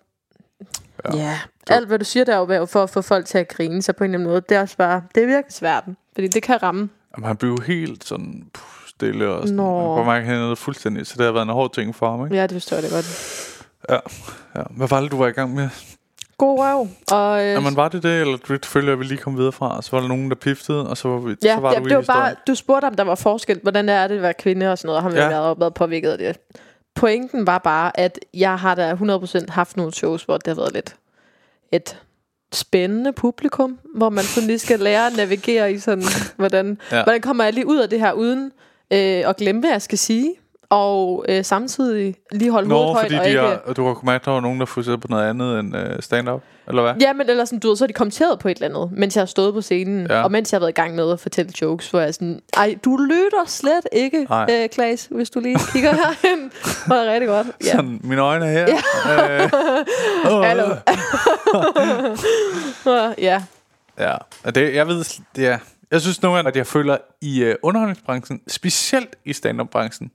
ja, 1.14 1.18
ja 1.18 1.40
alt 1.70 1.88
hvad 1.88 2.00
du 2.00 2.06
siger 2.06 2.24
der 2.24 2.36
er 2.36 2.58
jo 2.58 2.66
for 2.66 2.84
at 2.84 2.90
få 2.90 3.02
folk 3.02 3.26
til 3.26 3.38
at 3.38 3.48
grine 3.48 3.82
sig 3.82 3.96
på 3.96 4.04
en 4.04 4.10
eller 4.10 4.20
anden 4.20 4.30
måde. 4.30 4.42
Det 4.50 4.58
er 4.58 4.62
også 4.62 4.78
bare... 4.78 5.04
Det 5.16 5.24
er 5.24 5.28
virkelig 5.28 5.54
svært. 5.54 5.84
Fordi 6.14 6.28
det 6.28 6.44
kan 6.44 6.64
ramme. 6.64 6.90
Jamen, 7.18 7.28
han 7.28 7.38
blev 7.38 7.58
helt 7.68 8.04
sådan 8.04 8.44
puh, 8.54 8.88
stille 8.88 9.30
og 9.30 9.42
sådan. 9.42 9.56
Nå. 9.56 9.88
Man 9.88 9.96
kunne 9.96 10.06
mærke, 10.06 10.32
at 10.32 10.48
han 10.48 10.58
fuldstændig, 10.58 11.08
så 11.08 11.14
det 11.18 11.26
har 11.26 11.32
været 11.32 11.44
en 11.44 11.50
hård 11.50 11.74
ting 11.74 11.96
for 11.96 12.12
ham, 12.12 12.26
ikke? 12.26 12.36
Ja, 12.36 12.44
det 12.44 12.52
forstår 12.52 12.76
jeg 12.78 12.84
det 12.84 12.92
godt. 12.92 13.41
Ja. 13.92 13.98
ja. 14.56 14.62
Hvad 14.70 14.88
var 14.88 15.02
det, 15.02 15.12
du 15.12 15.18
var 15.18 15.28
i 15.28 15.32
gang 15.32 15.56
med? 15.56 15.70
God 16.38 16.60
røv. 16.60 16.88
Og, 17.12 17.42
øh, 17.46 17.52
Jamen, 17.52 17.76
var 17.76 17.88
det 17.90 18.04
det, 18.04 18.22
eller 18.22 18.38
det 18.48 18.66
følger 18.66 18.96
vi 18.96 19.04
lige 19.04 19.18
kom 19.18 19.38
videre 19.38 19.52
fra, 19.52 19.78
og 19.78 19.84
så 19.84 19.92
var 19.92 20.00
der 20.02 20.08
nogen, 20.08 20.30
der 20.30 20.36
piftede, 20.36 20.90
og 20.90 20.98
så 20.98 21.08
var, 21.08 21.18
vi, 21.20 21.36
Ja, 21.44 21.56
så 21.56 21.62
var 21.62 21.70
det, 21.74 21.84
du 21.84 21.90
det 21.90 21.96
var 21.96 22.02
historien. 22.02 22.22
bare, 22.22 22.36
du 22.48 22.56
spurgte 22.56 22.86
om 22.86 22.94
der 22.96 23.04
var 23.04 23.16
forskel, 23.16 23.60
hvordan 23.64 23.90
er 23.90 24.08
det 24.08 24.16
at 24.16 24.22
være 24.22 24.34
kvinde 24.34 24.72
og 24.72 24.78
sådan 24.78 24.88
noget, 24.88 24.98
og 24.98 25.04
har 25.04 25.18
Ja. 25.18 25.46
ja. 25.48 25.54
været, 25.54 25.74
påvirket 25.74 26.10
af 26.12 26.18
det. 26.18 26.38
Pointen 26.96 27.48
var 27.48 27.58
bare, 27.58 28.00
at 28.00 28.20
jeg 28.34 28.60
har 28.60 28.76
da 28.76 28.94
100% 28.94 29.52
haft 29.52 29.78
nogle 29.78 29.94
shows, 29.94 30.24
hvor 30.24 30.38
det 30.38 30.48
har 30.48 30.56
været 30.56 30.74
lidt 30.74 30.96
et 31.72 31.98
spændende 32.54 33.14
publikum, 33.14 33.80
hvor 33.96 34.10
man 34.10 34.24
sådan 34.24 34.48
lige 34.48 34.60
skal 34.60 34.80
lære 34.80 35.08
at 35.08 35.18
navigere 35.18 35.74
i 35.74 35.80
sådan, 35.80 36.04
hvordan, 36.38 36.78
Ja. 36.92 36.98
ja. 36.98 37.04
hvordan 37.04 37.22
kommer 37.22 37.44
jeg 37.44 37.54
lige 37.54 37.68
ud 37.68 37.78
af 37.78 37.90
det 37.90 38.00
her, 38.00 38.12
uden 38.14 38.46
øh, 38.94 39.30
at 39.30 39.38
glemme, 39.38 39.62
hvad 39.62 39.70
jeg 39.72 39.82
skal 39.82 39.98
sige, 39.98 40.34
og 40.72 41.26
øh, 41.30 41.46
samtidig 41.46 42.16
lige 42.32 42.52
holde 42.52 42.68
Nå, 42.70 42.76
hovedet 42.76 42.94
højt, 42.94 43.06
fordi 43.06 43.16
og 43.16 43.24
de 43.24 43.30
ikke... 43.30 43.42
har, 43.42 43.74
du 43.74 43.86
har 43.88 44.00
mærke, 44.04 44.16
at 44.22 44.26
der 44.26 44.32
var 44.32 44.40
nogen, 44.40 44.60
der 44.60 44.66
fokuserede 44.66 44.98
på 44.98 45.08
noget 45.10 45.30
andet 45.30 45.60
end 45.60 45.76
uh, 45.76 45.82
stand-up, 46.00 46.42
eller 46.68 46.82
hvad? 46.82 46.94
Ja, 47.02 47.14
men 47.14 47.30
eller 47.30 47.46
sådan, 47.46 47.60
du 47.60 47.68
ved, 47.68 47.76
så 47.78 47.84
har 47.84 47.88
de 47.88 47.94
kommenteret 47.94 48.40
på 48.40 48.48
et 48.48 48.56
eller 48.62 48.68
andet, 48.80 48.98
mens 49.00 49.16
jeg 49.16 49.22
har 49.22 49.26
stået 49.26 49.54
på 49.54 49.62
scenen, 49.62 50.08
Ja. 50.10 50.24
og 50.24 50.32
mens 50.32 50.52
jeg 50.52 50.58
har 50.58 50.60
været 50.60 50.70
i 50.72 50.74
gang 50.82 50.96
med 50.96 51.12
at 51.12 51.20
fortælle 51.20 51.52
jokes, 51.62 51.90
hvor 51.90 52.00
jeg 52.00 52.08
er 52.08 52.12
sådan, 52.12 52.40
ej, 52.58 52.76
du 52.86 52.98
lytter 52.98 53.44
slet 53.46 53.88
ikke, 53.92 54.28
Nej. 54.30 54.48
øh, 54.52 54.70
Klaas, 54.70 55.08
hvis 55.12 55.30
du 55.30 55.40
lige 55.40 55.58
kigger 55.74 55.92
herhen. 55.94 56.44
Det 56.86 56.88
var 56.88 57.06
rigtig 57.06 57.28
godt. 57.28 57.48
Ja. 57.66 57.72
Sådan, 57.72 58.00
mine 58.04 58.22
øjne 58.22 58.46
er 58.46 58.52
her. 58.52 58.68
Ja. 59.08 59.44
Øh, 59.44 59.50
åh. 60.32 60.44
Hallo. 60.48 60.76
ja. 63.30 63.44
Ja, 64.00 64.16
og 64.44 64.56
det, 64.56 64.76
jeg 64.76 64.88
ved, 64.88 65.22
det 65.36 65.48
er, 65.48 65.58
jeg 65.92 66.02
synes 66.02 66.22
nogle 66.22 66.36
gange, 66.36 66.48
at 66.50 66.56
jeg 66.56 66.68
føler 66.68 66.98
i 67.22 67.46
uh, 67.50 67.54
underholdningsbranchen, 67.64 68.42
specielt 68.48 69.16
i 69.26 69.34
stand-up-branchen, 69.34 70.12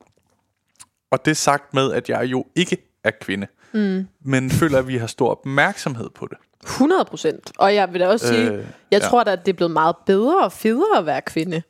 og 1.11 1.25
det 1.25 1.37
sagt 1.37 1.75
med, 1.75 1.93
at 1.93 2.09
jeg 2.09 2.25
jo 2.25 2.45
ikke 2.57 2.77
er 3.05 3.11
kvinde, 3.21 3.47
mm. 3.73 4.07
men 4.25 4.51
føler, 4.51 4.79
at 4.79 4.89
vi 4.89 4.97
har 4.97 5.07
stor 5.07 5.31
opmærksomhed 5.31 6.11
på 6.11 6.27
det. 6.31 6.39
100 6.65 7.05
procent. 7.05 7.53
Og 7.59 7.75
jeg 7.75 7.93
vil 7.93 8.01
da 8.01 8.09
også 8.09 8.27
sige, 8.29 8.51
Øh, 8.51 8.65
jeg 8.91 9.01
ja. 9.03 9.09
tror 9.09 9.25
da, 9.25 9.31
at 9.33 9.47
det 9.47 9.53
er 9.53 9.57
blevet 9.57 9.71
meget 9.71 9.97
bedre 10.07 10.45
og 10.45 10.53
federe 10.53 10.99
at 10.99 11.07
være 11.07 11.21
kvinde 11.23 11.63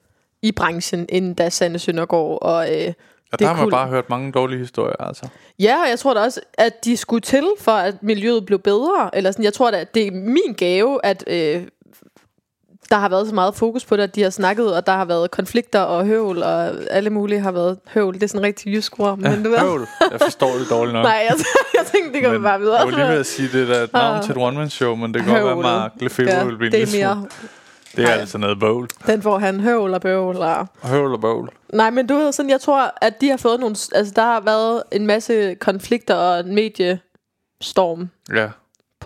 i 0.42 0.52
branchen, 0.52 1.06
end 1.08 1.36
da 1.36 1.48
Sanne 1.48 1.78
Søndergaard 1.78 2.38
og 2.42 2.74
øh, 2.74 2.92
Og 3.32 3.38
der 3.38 3.44
er 3.44 3.48
har 3.48 3.54
man 3.54 3.62
cool. 3.62 3.70
bare 3.70 3.88
hørt 3.88 4.10
mange 4.10 4.32
dårlige 4.32 4.58
historier, 4.58 5.02
altså. 5.02 5.28
Ja, 5.58 5.82
og 5.82 5.88
jeg 5.88 5.98
tror 5.98 6.14
da 6.14 6.20
også, 6.20 6.40
at 6.54 6.84
de 6.84 6.96
skulle 6.96 7.20
til, 7.20 7.44
for 7.60 7.72
at 7.72 8.02
miljøet 8.02 8.46
blev 8.46 8.58
bedre. 8.58 9.10
Eller 9.12 9.30
sådan, 9.30 9.44
jeg 9.44 9.52
tror 9.52 9.70
da, 9.70 9.80
at 9.80 9.94
det 9.94 10.06
er 10.06 10.10
min 10.12 10.54
gave, 10.56 11.00
at 11.04 11.24
øh, 11.26 11.66
der 12.90 12.96
har 12.96 13.08
været 13.08 13.28
så 13.28 13.34
meget 13.34 13.54
fokus 13.54 13.84
på 13.84 13.96
det, 13.96 14.02
at 14.02 14.14
de 14.14 14.22
har 14.22 14.30
snakket, 14.30 14.76
og 14.76 14.86
der 14.86 14.92
har 14.92 15.04
været 15.04 15.30
konflikter 15.30 15.80
og 15.80 16.04
høvl, 16.06 16.42
og 16.42 16.70
alle 16.90 17.10
mulige 17.10 17.40
har 17.40 17.50
været 17.52 17.78
høvl. 17.94 18.14
Det 18.14 18.22
er 18.22 18.26
sådan 18.26 18.40
en 18.40 18.46
rigtig 18.46 18.74
jysk 18.74 19.00
ord, 19.00 19.18
men 19.18 19.42
du 19.44 19.50
ved. 19.50 19.58
Høvl. 19.58 19.86
Jeg 20.10 20.20
forstår 20.20 20.52
det 20.52 20.70
dårligt 20.70 20.92
nok. 20.94 21.02
Nej, 21.04 21.26
jeg, 21.28 21.36
jeg 21.78 21.86
tænkte, 21.86 22.12
det 22.12 22.22
går 22.22 22.30
vi 22.30 22.36
men 22.38 22.42
bare 22.44 22.60
videre. 22.60 22.76
Jeg 22.76 22.86
var 22.86 22.92
lige 22.92 23.08
ved 23.08 23.18
at 23.20 23.26
sige, 23.26 23.48
det 23.52 23.68
der 23.68 23.74
er 23.74 23.82
et 23.84 23.92
navn 23.92 24.16
Ah. 24.16 24.22
til 24.22 24.30
et 24.32 24.38
one-man-show, 24.38 24.94
men 24.94 25.14
det 25.14 25.22
kan 25.24 25.32
godt 25.32 25.44
være, 25.44 25.52
at 25.52 25.58
Mark 25.80 25.92
Lefebvre 26.00 26.32
ja, 26.34 26.44
vil 26.44 26.56
blive 26.56 26.70
det 26.70 26.82
er 26.82 26.86
smule- 26.86 26.98
mere, 27.04 27.26
Det 27.96 28.04
er 28.04 28.08
Nej. 28.08 28.18
altså 28.20 28.38
noget 28.38 28.60
bøvl. 28.60 28.88
den 29.06 29.22
får 29.22 29.38
han 29.38 29.60
høvl 29.60 29.94
og 29.94 30.00
bøvl. 30.00 30.36
Og... 30.36 30.66
Høvl 30.82 31.12
og 31.12 31.20
bøvl. 31.20 31.50
Nej, 31.72 31.90
men 31.90 32.06
du 32.06 32.14
ved 32.14 32.32
sådan, 32.32 32.50
jeg 32.50 32.60
tror, 32.60 32.92
at 33.00 33.20
de 33.20 33.28
har 33.30 33.36
fået 33.36 33.60
nogle... 33.60 33.76
Altså, 33.94 34.12
der 34.16 34.22
har 34.22 34.40
været 34.40 34.82
en 34.92 35.06
masse 35.06 35.54
konflikter 35.54 36.14
og 36.14 36.40
en 36.40 36.54
mediestorm 36.54 38.08
Ja. 38.34 38.48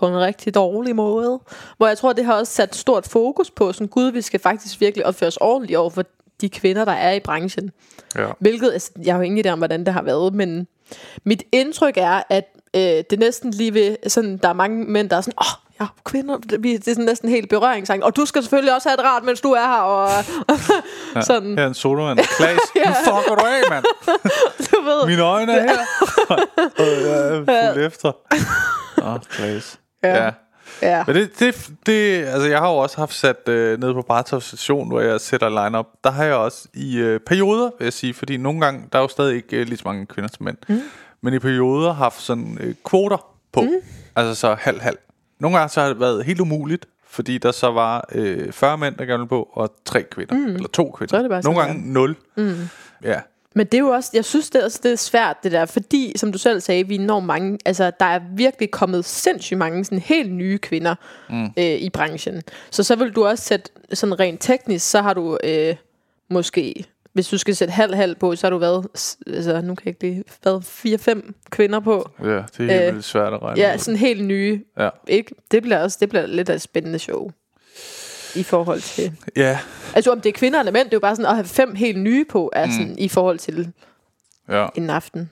På 0.01 0.07
en 0.07 0.19
rigtig 0.19 0.55
dårlig 0.55 0.95
måde. 0.95 1.39
Hvor 1.77 1.87
jeg 1.87 1.97
tror, 1.97 2.13
det 2.13 2.25
har 2.25 2.33
også 2.33 2.53
sat 2.53 2.75
stort 2.75 3.07
fokus 3.07 3.51
på, 3.51 3.73
sådan, 3.73 3.87
gud, 3.87 4.11
vi 4.11 4.21
skal 4.21 4.39
faktisk 4.39 4.81
virkelig 4.81 5.05
opføre 5.05 5.27
os 5.27 5.37
ordentligt 5.37 5.77
over 5.77 5.89
for 5.89 6.03
de 6.41 6.49
kvinder, 6.49 6.85
der 6.85 6.91
er 6.91 7.11
i 7.11 7.19
branchen. 7.19 7.71
ja. 8.15 8.27
Hvilket, 8.39 8.71
altså, 8.71 8.91
jeg 9.05 9.13
har 9.13 9.19
jo 9.19 9.23
ingen 9.23 9.45
idé 9.45 9.49
om, 9.49 9.57
hvordan 9.57 9.85
det 9.85 9.93
har 9.93 10.01
været, 10.01 10.33
men 10.33 10.67
mit 11.23 11.43
indtryk 11.51 11.97
er, 11.97 12.23
at 12.29 12.45
øh, 12.75 12.81
det 12.81 13.13
er 13.13 13.17
næsten 13.17 13.51
lige 13.51 13.73
ved, 13.73 13.95
sådan, 14.07 14.37
der 14.37 14.49
er 14.49 14.53
mange 14.53 14.85
mænd, 14.85 15.09
der 15.09 15.17
er 15.17 15.21
sådan, 15.21 15.33
åh, 15.41 15.45
oh, 15.45 15.71
ja, 15.81 15.85
kvinder, 16.05 16.37
det, 16.37 16.87
er 16.87 16.93
sådan 16.93 17.05
næsten 17.05 17.29
helt 17.29 17.49
berøringsangst. 17.49 18.05
Og 18.05 18.15
du 18.15 18.25
skal 18.25 18.43
selvfølgelig 18.43 18.75
også 18.75 18.89
have 18.89 18.97
det 18.97 19.05
rart, 19.05 19.23
mens 19.23 19.41
du 19.41 19.51
er 19.51 19.67
her, 19.67 19.81
og 19.81 20.09
ja. 21.15 21.21
sådan, 21.21 21.57
Her 21.57 21.63
er 21.63 21.67
en 21.67 21.73
solomand. 21.73 22.17
Klaas, 22.37 22.59
nu 22.85 22.93
fucker 23.03 23.35
du 23.35 23.45
af, 23.45 23.61
mand. 23.69 23.85
du 24.71 24.81
ved. 24.81 25.07
Mine 25.07 25.21
øjne 25.21 25.53
er 25.53 25.61
her. 25.61 25.79
Og 26.77 26.87
jeg 26.87 27.37
er 27.37 27.73
fuld 27.73 27.85
efter. 27.85 28.11
Åh, 29.03 29.19
Klaas. 29.29 29.80
Ja. 30.03 30.23
ja. 30.23 30.31
Ja. 30.81 31.03
Men 31.07 31.15
det, 31.15 31.39
det, 31.39 31.69
det, 31.85 32.25
altså 32.25 32.49
jeg 32.49 32.59
har 32.59 32.69
jo 32.69 32.77
også 32.77 32.97
haft 32.97 33.13
sat 33.13 33.49
øh, 33.49 33.79
nede 33.79 33.93
på 33.93 34.01
Bartov 34.01 34.41
station, 34.41 34.87
hvor 34.87 35.01
jeg 35.01 35.21
sætter 35.21 35.49
line-up. 35.49 35.85
Der 36.03 36.11
har 36.11 36.23
jeg 36.23 36.35
også 36.35 36.67
i 36.73 36.97
øh, 36.97 37.19
perioder, 37.19 37.69
vil 37.77 37.85
jeg 37.85 37.93
sige, 37.93 38.13
fordi 38.13 38.37
nogle 38.37 38.61
gange, 38.61 38.83
der 38.91 38.97
er 38.97 39.01
jo 39.03 39.07
stadig 39.07 39.35
ikke 39.35 39.57
øh, 39.57 39.65
lige 39.65 39.77
så 39.77 39.83
mange 39.85 40.05
kvinder 40.05 40.29
som 40.37 40.43
mænd. 40.43 40.57
Mm. 40.69 40.81
Men 41.21 41.33
i 41.33 41.39
perioder 41.39 41.93
haft 41.93 42.21
sådan 42.21 42.57
øh, 42.61 42.75
kvoter 42.85 43.25
på. 43.51 43.61
Mm. 43.61 43.69
Altså 44.15 44.35
så 44.35 44.55
halv-halv. 44.59 44.97
Nogle 45.39 45.57
gange 45.57 45.69
så 45.69 45.81
har 45.81 45.87
det 45.87 45.99
været 45.99 46.25
helt 46.25 46.39
umuligt, 46.39 46.85
fordi 47.07 47.37
der 47.37 47.51
så 47.51 47.71
var 47.71 48.05
øh, 48.11 48.51
40 48.51 48.77
mænd, 48.77 48.95
der 48.95 49.05
gerne 49.05 49.17
ville 49.19 49.29
på, 49.29 49.49
og 49.53 49.73
tre 49.85 50.03
kvinder. 50.03 50.35
Mm. 50.35 50.45
Eller 50.45 50.67
to 50.67 50.91
kvinder. 50.91 51.09
Så 51.09 51.17
er 51.17 51.21
det 51.21 51.29
bare 51.29 51.41
nogle 51.41 51.59
gange 51.59 51.93
nul. 51.93 52.15
Mm. 52.37 52.55
Ja. 53.03 53.19
Men 53.55 53.65
det 53.65 53.73
er 53.73 53.79
jo 53.79 53.87
også, 53.89 54.09
jeg 54.13 54.25
synes 54.25 54.49
det 54.49 54.61
er, 54.61 54.65
også, 54.65 54.79
det 54.83 54.91
er 54.91 54.95
svært 54.95 55.37
det 55.43 55.51
der, 55.51 55.65
fordi 55.65 56.13
som 56.15 56.31
du 56.31 56.37
selv 56.37 56.59
sagde, 56.61 56.87
vi 56.87 56.95
er 56.95 56.99
enormt 56.99 57.25
mange, 57.25 57.57
altså 57.65 57.91
der 57.99 58.05
er 58.05 58.19
virkelig 58.35 58.71
kommet 58.71 59.05
sindssygt 59.05 59.57
mange 59.57 59.85
sådan 59.85 59.99
helt 59.99 60.31
nye 60.33 60.57
kvinder 60.57 60.95
mm. 61.29 61.43
øh, 61.57 61.63
i 61.65 61.89
branchen. 61.89 62.41
Så 62.71 62.83
så 62.83 62.95
vil 62.95 63.11
du 63.11 63.25
også 63.25 63.43
sætte 63.43 63.71
sådan 63.93 64.19
rent 64.19 64.41
teknisk, 64.41 64.89
så 64.89 65.01
har 65.01 65.13
du 65.13 65.37
øh, 65.43 65.75
måske, 66.29 66.85
hvis 67.13 67.27
du 67.27 67.37
skal 67.37 67.55
sætte 67.55 67.71
halv-halv 67.71 68.15
på, 68.15 68.35
så 68.35 68.47
har 68.47 68.49
du 68.49 68.57
været, 68.57 68.87
altså 69.27 69.61
nu 69.61 69.75
kan 69.75 69.85
jeg 69.85 69.87
ikke 69.87 70.01
lige, 70.15 70.23
været 70.43 70.65
fire-fem 70.65 71.35
kvinder 71.49 71.79
på. 71.79 72.09
ja, 72.23 72.25
det 72.27 72.35
er 72.59 72.63
helt 72.63 72.71
Øh, 72.71 72.93
vildt 72.93 73.05
svært 73.05 73.33
at 73.33 73.41
regne 73.41 73.61
Ja, 73.61 73.73
ud. 73.73 73.79
sådan 73.79 73.97
helt 73.97 74.25
nye. 74.25 74.61
Ja. 74.79 74.89
Ikke? 75.07 75.35
Det 75.51 75.61
bliver 75.63 75.77
også, 75.83 75.97
det 76.01 76.09
bliver 76.09 76.25
lidt 76.25 76.49
af 76.49 76.55
et 76.55 76.61
spændende 76.61 76.99
show. 76.99 77.31
I 78.35 78.43
forhold 78.43 78.81
til... 78.81 79.11
Ja, 79.35 79.59
Altså 79.93 80.11
om 80.11 80.21
det 80.21 80.29
er 80.29 80.33
kvinder 80.33 80.59
eller 80.59 80.71
mænd, 80.71 80.85
det 80.85 80.93
er 80.93 80.97
jo 80.97 80.99
bare 80.99 81.15
sådan 81.15 81.29
at 81.29 81.35
have 81.35 81.45
fem 81.45 81.75
helt 81.75 81.99
nye 81.99 82.25
på, 82.29 82.49
er 82.53 82.71
sådan, 82.71 82.95
i 82.99 83.07
forhold 83.09 83.39
til 83.39 83.71
ja. 84.49 84.67
en 84.75 84.89
aften. 84.89 85.29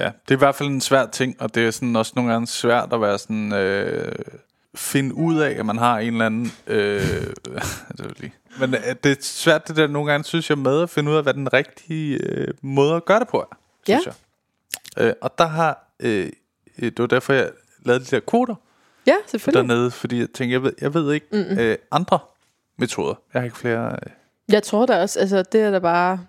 Ja, 0.00 0.04
det 0.04 0.30
er 0.30 0.34
i 0.34 0.38
hvert 0.38 0.54
fald 0.54 0.68
en 0.68 0.80
svær 0.80 1.06
ting, 1.06 1.36
og 1.42 1.54
det 1.54 1.66
er 1.66 1.70
sådan 1.70 1.96
også 1.96 2.12
nogle 2.16 2.32
gange 2.32 2.46
svært 2.46 2.92
at 2.92 3.00
være 3.00 3.18
sådan 3.18 3.52
øh, 3.52 4.12
finde 4.74 5.14
ud 5.14 5.38
af, 5.38 5.50
at 5.50 5.66
man 5.66 5.78
har 5.78 5.98
en 5.98 6.12
eller 6.12 6.26
anden. 6.26 6.52
Øh, 6.66 7.00
det 7.98 8.20
lige. 8.20 8.32
Men 8.60 8.74
øh, 8.74 8.80
det 9.04 9.12
er 9.12 9.16
svært 9.20 9.68
det 9.68 9.76
der 9.76 9.86
nogle 9.86 10.10
gange 10.10 10.24
synes 10.24 10.50
jeg 10.50 10.58
med 10.58 10.82
at 10.82 10.90
finde 10.90 11.10
ud 11.10 11.16
af, 11.16 11.22
hvad 11.22 11.34
den 11.34 11.52
rigtige 11.52 12.18
øh, 12.22 12.48
måde 12.62 12.94
at 12.94 13.04
gøre 13.04 13.20
det 13.20 13.28
på 13.28 13.38
er. 13.40 13.56
Synes 13.84 14.06
Ja. 14.06 14.12
jeg. 14.96 15.04
Øh, 15.04 15.12
og 15.20 15.38
der 15.38 15.46
har 15.46 15.92
øh, 16.00 16.30
øh, 16.78 16.90
det 16.90 16.98
var 16.98 17.06
derfor 17.06 17.32
jeg 17.32 17.50
lavede 17.84 18.04
de 18.04 18.10
der 18.10 18.20
kvoter 18.20 18.54
Ja, 19.08 19.14
selvfølgelig. 19.26 19.68
dernede, 19.68 19.90
fordi 19.90 20.18
jeg 20.18 20.28
tænkte, 20.34 20.52
jeg 20.52 20.62
ved, 20.62 20.72
jeg 20.80 20.94
ved 20.94 21.12
ikke 21.12 21.26
øh, 21.32 21.76
andre 21.90 22.18
metoder. 22.78 23.14
Jeg 23.34 23.40
har 23.40 23.44
ikke 23.44 23.56
flere. 23.56 23.90
Øh, 23.92 24.12
Jeg 24.52 24.62
tror 24.62 24.86
da 24.86 25.00
også, 25.02 25.20
altså 25.20 25.42
det 25.42 25.60
er 25.60 25.70
da 25.70 25.78
bare... 25.78 26.20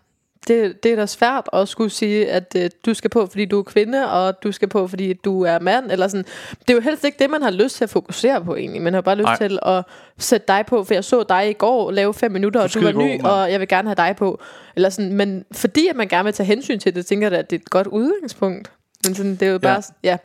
Det, 0.47 0.83
det 0.83 0.91
er 0.91 0.95
da 0.95 1.05
svært 1.05 1.49
at 1.53 1.67
skulle 1.69 1.89
sige, 1.89 2.31
at 2.31 2.55
øh, 2.57 2.69
du 2.85 2.93
skal 2.93 3.09
på, 3.09 3.25
fordi 3.25 3.45
du 3.45 3.59
er 3.59 3.63
kvinde, 3.63 4.11
og 4.11 4.43
du 4.43 4.51
skal 4.51 4.67
på, 4.67 4.87
fordi 4.87 5.13
du 5.13 5.41
er 5.43 5.59
mand, 5.59 5.91
eller 5.91 6.07
sådan. 6.07 6.25
Det 6.59 6.69
er 6.69 6.73
jo 6.73 6.79
helst 6.81 7.03
ikke 7.03 7.15
det, 7.19 7.29
man 7.29 7.41
har 7.41 7.51
lyst 7.51 7.75
til 7.75 7.83
at 7.83 7.89
fokusere 7.89 8.45
på 8.45 8.55
egentlig. 8.55 8.81
Man 8.81 8.93
har 8.93 9.01
bare 9.01 9.15
lyst. 9.15 9.25
Nej. 9.25 9.37
til 9.37 9.59
at 9.61 9.83
sætte 10.17 10.47
dig 10.47 10.65
på, 10.67 10.83
for 10.83 10.93
jeg 10.93 11.03
så 11.03 11.23
dig 11.29 11.49
i 11.49 11.53
går 11.53 11.91
lave 11.91 12.13
fem 12.13 12.31
minutter, 12.31 12.61
og 12.61 12.73
du 12.73 12.81
var 12.83 12.91
ny, 12.91 13.11
mand. 13.11 13.21
og 13.25 13.51
jeg 13.51 13.59
vil 13.59 13.67
gerne 13.67 13.87
have 13.89 13.95
dig 13.95 14.15
på. 14.17 14.41
Eller 14.75 14.89
sådan, 14.89 15.13
men 15.13 15.45
fordi 15.51 15.87
at 15.87 15.95
man 15.95 16.07
gerne 16.07 16.23
vil 16.23 16.33
tage 16.33 16.47
hensyn 16.47 16.79
til 16.79 16.95
det, 16.95 17.05
tænker 17.05 17.29
jeg 17.29 17.39
at 17.39 17.49
det 17.49 17.55
er 17.55 17.59
et 17.61 17.69
godt 17.69 17.87
udgangspunkt. 17.87 18.71
Men 19.05 19.15
sådan, 19.15 19.31
det 19.31 19.41
er 19.41 19.51
jo 19.51 19.59
bare... 19.59 19.81
Ja. 20.03 20.09
ja, 20.09 20.17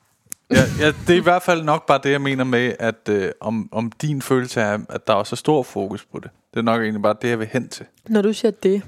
ja, 0.50 0.92
det 1.06 1.10
er 1.10 1.20
i 1.20 1.22
hvert 1.22 1.42
fald 1.42 1.64
nok 1.64 1.86
bare 1.86 2.00
det, 2.02 2.10
jeg 2.10 2.20
mener 2.20 2.44
med, 2.44 2.74
at 2.78 3.08
øh, 3.08 3.30
om, 3.40 3.68
om 3.72 3.92
din 3.92 4.22
følelse 4.22 4.60
er, 4.60 4.78
at 4.88 5.06
der 5.06 5.12
også 5.12 5.34
er 5.34 5.36
stor 5.36 5.62
fokus 5.62 6.04
på 6.04 6.18
det. 6.18 6.30
Det 6.50 6.58
er 6.58 6.64
nok 6.64 6.80
egentlig 6.80 7.02
bare 7.02 7.16
det, 7.22 7.28
jeg 7.28 7.38
vil 7.38 7.48
hen 7.52 7.68
til. 7.68 7.86
Når 8.08 8.22
du 8.22 8.32
siger 8.32 8.52
det, 8.62 8.82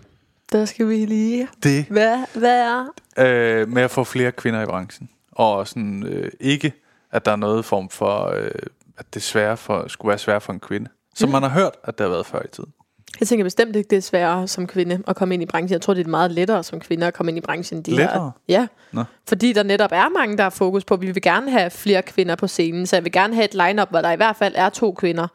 der 0.52 0.64
skal 0.64 0.88
vi 0.88 1.04
lige... 1.04 1.48
Det 1.62 1.84
Hvad, 1.84 2.18
hvad 2.34 2.60
er... 2.60 2.86
øh, 3.18 3.68
med 3.68 3.82
at 3.82 3.90
få 3.90 4.04
flere 4.04 4.32
kvinder 4.32 4.62
i 4.62 4.66
branchen. 4.66 5.08
Og 5.32 5.68
sådan 5.68 6.02
øh, 6.06 6.30
ikke, 6.40 6.72
at 7.12 7.24
der 7.24 7.32
er 7.32 7.36
noget 7.36 7.64
form 7.64 7.88
for, 7.88 8.26
øh, 8.26 8.50
at 8.98 9.14
det 9.14 9.22
svære 9.22 9.56
for, 9.56 9.88
skulle 9.88 10.08
være 10.08 10.18
svært 10.18 10.42
for 10.42 10.52
en 10.52 10.60
kvinde. 10.60 10.90
Som 11.14 11.28
mm. 11.28 11.32
man 11.32 11.42
har 11.42 11.48
hørt, 11.48 11.72
at 11.84 11.98
det 11.98 12.04
har 12.04 12.10
været 12.10 12.26
før 12.26 12.42
i 12.42 12.48
tiden. 12.48 12.72
Jeg 13.20 13.28
tænker 13.28 13.44
bestemt 13.44 13.76
ikke, 13.76 13.88
det 13.88 13.96
er 13.96 14.02
sværere 14.02 14.48
som 14.48 14.66
kvinde 14.66 15.02
at 15.06 15.16
komme 15.16 15.34
ind 15.34 15.42
i 15.42 15.46
branchen. 15.46 15.72
Jeg 15.72 15.80
tror, 15.80 15.94
det 15.94 16.06
er 16.06 16.10
meget 16.10 16.30
lettere 16.30 16.62
som 16.62 16.80
kvinde 16.80 17.06
at 17.06 17.14
komme 17.14 17.30
ind 17.30 17.38
i 17.38 17.40
branchen. 17.40 17.82
De 17.82 17.90
Lettere? 17.90 18.22
Her. 18.22 18.30
Ja, 18.48 18.66
Nå. 18.92 19.04
fordi 19.28 19.52
der 19.52 19.62
netop 19.62 19.92
er 19.92 20.08
mange, 20.08 20.36
der 20.36 20.42
har 20.42 20.50
fokus 20.50 20.84
på, 20.84 20.96
vi 20.96 21.10
vil 21.10 21.22
gerne 21.22 21.50
have 21.50 21.70
flere 21.70 22.02
kvinder 22.02 22.34
på 22.34 22.46
scenen. 22.46 22.86
Så 22.86 22.96
jeg 22.96 23.04
vil 23.04 23.12
gerne 23.12 23.34
have 23.34 23.44
et 23.44 23.54
line-up, 23.54 23.90
hvor 23.90 24.00
der 24.00 24.12
i 24.12 24.16
hvert 24.16 24.36
fald 24.36 24.54
er 24.56 24.68
to 24.68 24.92
kvinder 24.92 25.28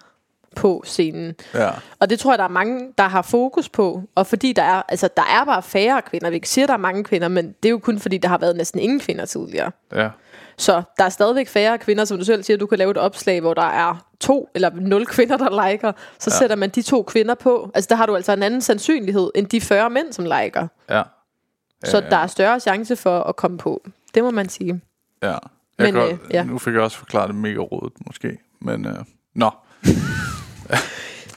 på 0.56 0.84
scenen. 0.86 1.36
Ja. 1.54 1.70
Og 2.00 2.10
det 2.10 2.20
tror 2.20 2.32
jeg, 2.32 2.38
der 2.38 2.44
er 2.44 2.50
mange, 2.50 2.94
der 2.98 3.08
har 3.08 3.22
fokus 3.22 3.70
på. 3.70 4.04
Og 4.16 4.28
fordi 4.28 4.54
der 4.54 4.64
er, 4.64 4.82
altså, 4.90 5.10
der 5.18 5.24
er 5.42 5.46
bare 5.46 5.64
færre 5.64 6.02
kvinder. 6.02 6.30
Vi 6.30 6.40
kan 6.40 6.48
sige, 6.48 6.64
at 6.64 6.68
der 6.68 6.74
er 6.74 6.78
mange 6.78 7.04
kvinder, 7.04 7.28
men 7.28 7.56
det 7.64 7.70
er 7.70 7.72
jo 7.72 7.80
kun 7.80 8.00
fordi, 8.00 8.18
der 8.18 8.30
har 8.30 8.38
været 8.38 8.56
næsten 8.56 8.80
ingen 8.80 9.00
kvinder 9.00 9.26
tidligere. 9.26 9.72
Ja. 9.96 10.10
Så 10.62 10.84
der 10.98 11.04
er 11.04 11.10
stadigvæk 11.10 11.48
færre 11.48 11.78
kvinder, 11.78 12.06
som 12.06 12.18
du 12.18 12.26
selv 12.26 12.44
siger, 12.44 12.58
du 12.58 12.66
kan 12.66 12.78
lave 12.78 12.92
et 12.92 12.98
opslag, 12.98 13.42
hvor 13.42 13.54
der 13.54 13.62
er 13.62 14.06
to 14.20 14.50
eller 14.56 14.70
nul 14.74 15.06
kvinder, 15.06 15.38
der 15.38 15.70
liker. 15.70 15.92
Så 16.20 16.30
ja. 16.34 16.38
sætter 16.38 16.56
man 16.56 16.70
de 16.70 16.82
to 16.82 17.04
kvinder 17.04 17.36
på. 17.36 17.72
Altså 17.74 17.88
der 17.90 17.96
har 17.96 18.06
du 18.06 18.16
altså 18.16 18.32
en 18.32 18.44
anden 18.44 18.62
sandsynlighed, 18.62 19.32
end 19.36 19.48
de 19.48 19.62
40 19.62 19.90
mænd, 19.90 20.14
som 20.14 20.26
liker. 20.26 20.68
Ja. 20.90 21.04
Så 21.84 22.02
der 22.02 22.18
er 22.18 22.28
større 22.28 22.60
chance 22.60 22.96
for 22.96 23.20
at 23.20 23.36
komme 23.36 23.58
på. 23.58 23.84
Det 24.14 24.24
må 24.24 24.32
man 24.32 24.50
sige. 24.50 24.82
Ja. 25.24 25.28
Jeg 25.28 25.40
Men, 25.78 25.94
kan, 25.94 26.04
øh, 26.04 26.18
ja. 26.32 26.44
Nu 26.44 26.58
fik 26.58 26.74
jeg 26.74 26.82
også 26.82 26.98
forklaret 26.98 27.28
det 27.28 27.36
mega 27.36 27.60
rådet, 27.60 27.94
måske. 28.06 28.38
Men, 28.62 28.86
øh, 28.86 28.96
nå. 29.36 29.52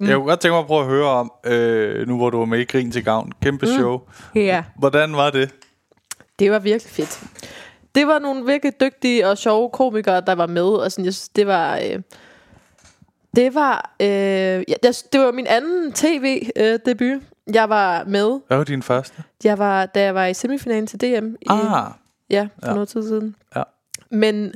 jeg 0.00 0.14
kunne 0.14 0.24
godt 0.24 0.40
tænke 0.40 0.52
mig 0.52 0.60
at 0.60 0.66
prøve 0.66 0.80
at 0.80 0.86
høre 0.86 1.08
om, 1.08 1.32
øh, 1.44 2.08
nu 2.08 2.16
hvor 2.16 2.30
du 2.30 2.38
var 2.38 2.44
med 2.44 2.58
i 2.58 2.64
Grin 2.64 2.90
til 2.90 3.04
Gavn. 3.04 3.32
Kæmpe 3.42 3.66
show. 3.66 4.00
Ja. 4.34 4.64
Hvordan 4.78 5.16
var 5.16 5.30
det? 5.30 5.50
Det 6.38 6.50
var 6.50 6.58
virkelig 6.58 6.90
fedt. 6.90 7.20
Det 7.94 8.06
var 8.06 8.18
nogle 8.18 8.46
virkelig 8.46 8.80
dygtige 8.80 9.28
og 9.28 9.38
sjove 9.38 9.70
komikere, 9.70 10.20
der 10.20 10.34
var 10.34 10.46
med. 10.46 10.62
Og 10.62 10.92
sådan, 10.92 11.04
jeg 11.04 11.14
synes, 11.14 11.28
det 11.28 11.46
var... 11.46 11.76
Øh, 11.78 12.00
det 13.36 13.54
var, 13.54 13.94
øh, 14.00 14.06
ja, 14.08 14.74
det, 15.12 15.20
var 15.20 15.32
min 15.32 15.46
anden 15.46 15.92
tv-debut. 15.92 17.22
jeg 17.54 17.68
var 17.68 18.04
med. 18.04 18.40
Hvad 18.46 18.56
var 18.56 18.64
din 18.64 18.82
første? 18.82 19.22
Jeg 19.44 19.58
var, 19.58 19.86
da 19.86 20.02
jeg 20.02 20.14
var 20.14 20.26
i 20.26 20.34
semifinalen 20.34 20.86
til 20.86 21.00
DM. 21.00 21.34
I, 21.40 21.46
Ah, 21.48 21.90
Ja, 22.30 22.40
for 22.42 22.48
Ja. 22.62 22.68
ja. 22.68 22.74
noget 22.74 22.88
tid 22.88 23.02
siden. 23.08 23.36
Ja. 23.56 23.62
Men 24.10 24.52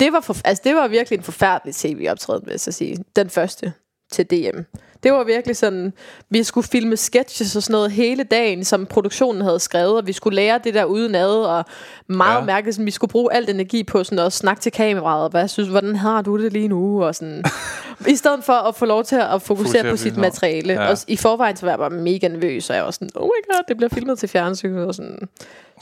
det 0.00 0.12
var, 0.12 0.20
for, 0.20 0.36
altså 0.44 0.60
det 0.64 0.74
var 0.74 0.88
virkelig 0.88 1.16
en 1.16 1.22
forfærdelig 1.22 1.74
tv-optræden, 1.74 2.42
vil 2.46 2.50
jeg 2.50 2.60
så 2.60 2.72
sige. 2.72 3.04
Den 3.16 3.30
første 3.30 3.72
til 4.12 4.26
DM. 4.30 4.58
Det 5.02 5.12
var 5.12 5.24
virkelig 5.24 5.56
sådan, 5.56 5.92
vi 6.30 6.42
skulle 6.42 6.66
filme 6.66 6.96
sketches 6.96 7.56
og 7.56 7.62
sådan 7.62 7.72
noget 7.72 7.90
hele 7.90 8.24
dagen, 8.24 8.64
som 8.64 8.86
produktionen 8.86 9.42
havde 9.42 9.60
skrevet, 9.60 9.96
og 9.96 10.06
vi 10.06 10.12
skulle 10.12 10.36
lære 10.36 10.60
det 10.64 10.74
der 10.74 10.84
udenad, 10.84 11.30
og 11.30 11.64
meget 12.06 12.40
Ja. 12.40 12.44
mærkeligt, 12.44 12.74
sådan, 12.74 12.86
vi 12.86 12.90
skulle 12.90 13.10
bruge 13.10 13.32
alt 13.34 13.50
energi 13.50 13.84
på 13.84 14.04
sådan 14.04 14.18
at 14.26 14.32
snakke 14.32 14.60
til 14.62 14.72
kameraet, 14.72 15.24
og 15.24 15.30
hvad 15.30 15.40
jeg 15.40 15.50
synes, 15.50 15.68
hvordan 15.68 15.96
har 15.96 16.22
du 16.22 16.42
det 16.42 16.52
lige 16.52 16.68
nu, 16.68 17.04
og 17.04 17.14
sådan. 17.14 17.44
I 18.08 18.16
stedet 18.16 18.44
for 18.44 18.52
at 18.52 18.74
få 18.74 18.84
lov 18.84 19.04
til 19.04 19.16
at 19.16 19.42
fokusere 19.42 19.90
på 19.90 19.96
sit 19.96 20.16
materiale. 20.16 20.72
Ja. 20.72 20.90
Og 20.90 20.96
i 21.08 21.16
forvejen 21.16 21.56
så 21.56 21.66
var 21.66 21.72
jeg 21.72 21.78
bare 21.78 21.90
mega 21.90 22.28
nervøs, 22.28 22.70
og 22.70 22.76
jeg 22.76 22.84
var 22.84 22.90
sådan, 22.90 23.10
oh 23.14 23.24
my 23.26 23.52
god, 23.54 23.62
det 23.68 23.76
bliver 23.76 23.90
filmet 23.90 24.18
til 24.18 24.28
fjernsyn, 24.28 24.76
og 24.76 24.94
sådan. 24.94 25.28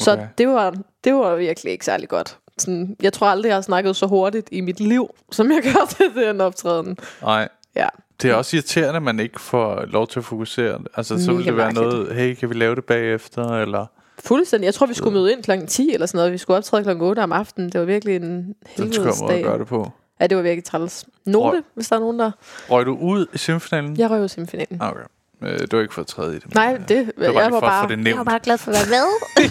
Så 0.00 0.12
Okay. 0.12 0.26
det 0.38 0.48
var, 0.48 0.74
det 1.04 1.14
var 1.14 1.34
virkelig 1.36 1.72
ikke 1.72 1.84
særlig 1.84 2.08
godt. 2.08 2.36
Sådan, 2.58 2.96
jeg 3.02 3.12
tror 3.12 3.26
aldrig, 3.26 3.48
jeg 3.48 3.56
har 3.56 3.62
snakket 3.62 3.96
så 3.96 4.06
hurtigt 4.06 4.48
i 4.52 4.60
mit 4.60 4.80
liv, 4.80 5.10
som 5.32 5.52
jeg 5.52 5.62
gør 5.74 5.86
til 5.96 6.24
den 6.24 6.40
optræden. 6.40 6.98
nej. 7.22 7.48
Ja. 7.76 7.88
Det 8.22 8.30
er 8.30 8.34
også 8.34 8.56
irriterende, 8.56 8.96
at 8.96 9.02
man 9.02 9.20
ikke 9.20 9.40
får 9.40 9.84
lov 9.86 10.06
til 10.08 10.18
at 10.18 10.24
fokusere. 10.24 10.78
Altså, 10.96 11.24
så 11.24 11.30
Mega 11.30 11.36
vil 11.36 11.46
det 11.46 11.56
være 11.56 11.66
mærkeligt. 11.72 11.92
noget, 11.94 12.14
hey, 12.14 12.34
kan 12.34 12.48
vi 12.48 12.54
lave 12.54 12.74
det 12.74 12.84
bagefter? 12.84 13.44
Eller, 13.62 13.86
Fuldstændig. 14.18 14.66
Jeg 14.66 14.74
tror, 14.74 14.86
vi 14.86 14.94
skulle 14.94 15.14
møde 15.14 15.32
ind 15.32 15.42
klokken 15.42 15.66
10 15.66 15.90
eller 15.94 16.06
sådan 16.06 16.18
noget. 16.18 16.32
Vi 16.32 16.38
skulle 16.38 16.56
optræde 16.56 16.82
klokken 16.82 17.04
8 17.04 17.20
om 17.20 17.32
aftenen. 17.32 17.70
Det 17.72 17.80
var 17.80 17.86
virkelig 17.86 18.16
en 18.16 18.54
helvedes 18.76 19.20
dag. 19.28 19.42
gøre 19.44 19.58
det 19.58 19.66
på. 19.66 19.90
Ja, 20.20 20.26
det 20.26 20.36
var 20.36 20.42
virkelig 20.42 20.64
træls. 20.64 21.06
Note, 21.26 21.56
Røg. 21.56 21.62
hvis 21.74 21.88
der 21.88 21.96
er 21.96 22.00
nogen, 22.00 22.18
der... 22.18 22.30
Røg 22.70 22.86
du 22.86 22.96
ud 22.96 23.26
i 23.34 23.38
semifinalen? 23.38 23.96
Jeg 23.98 24.10
røg 24.10 24.20
jo 24.20 24.28
semifinalen. 24.28 24.78
Ah, 24.82 24.90
Okay. 24.90 25.00
Øh, 25.42 25.58
det 25.60 25.72
var 25.72 25.80
ikke 25.80 25.94
for 25.94 26.02
træde 26.02 26.36
i 26.36 26.38
det. 26.38 26.54
Nej, 26.54 26.72
øh, 26.74 26.80
det, 26.80 26.88
det 26.88 27.06
var 27.16 27.32
bare 27.32 27.42
jeg 27.42 27.52
var 27.52 27.60
for 27.60 27.66
bare... 27.66 27.88
det 27.88 28.06
Jeg 28.06 28.16
var 28.16 28.24
bare 28.24 28.38
glad 28.42 28.58
for 28.58 28.70
at 28.72 28.76
være 28.90 29.00
med. 29.00 29.46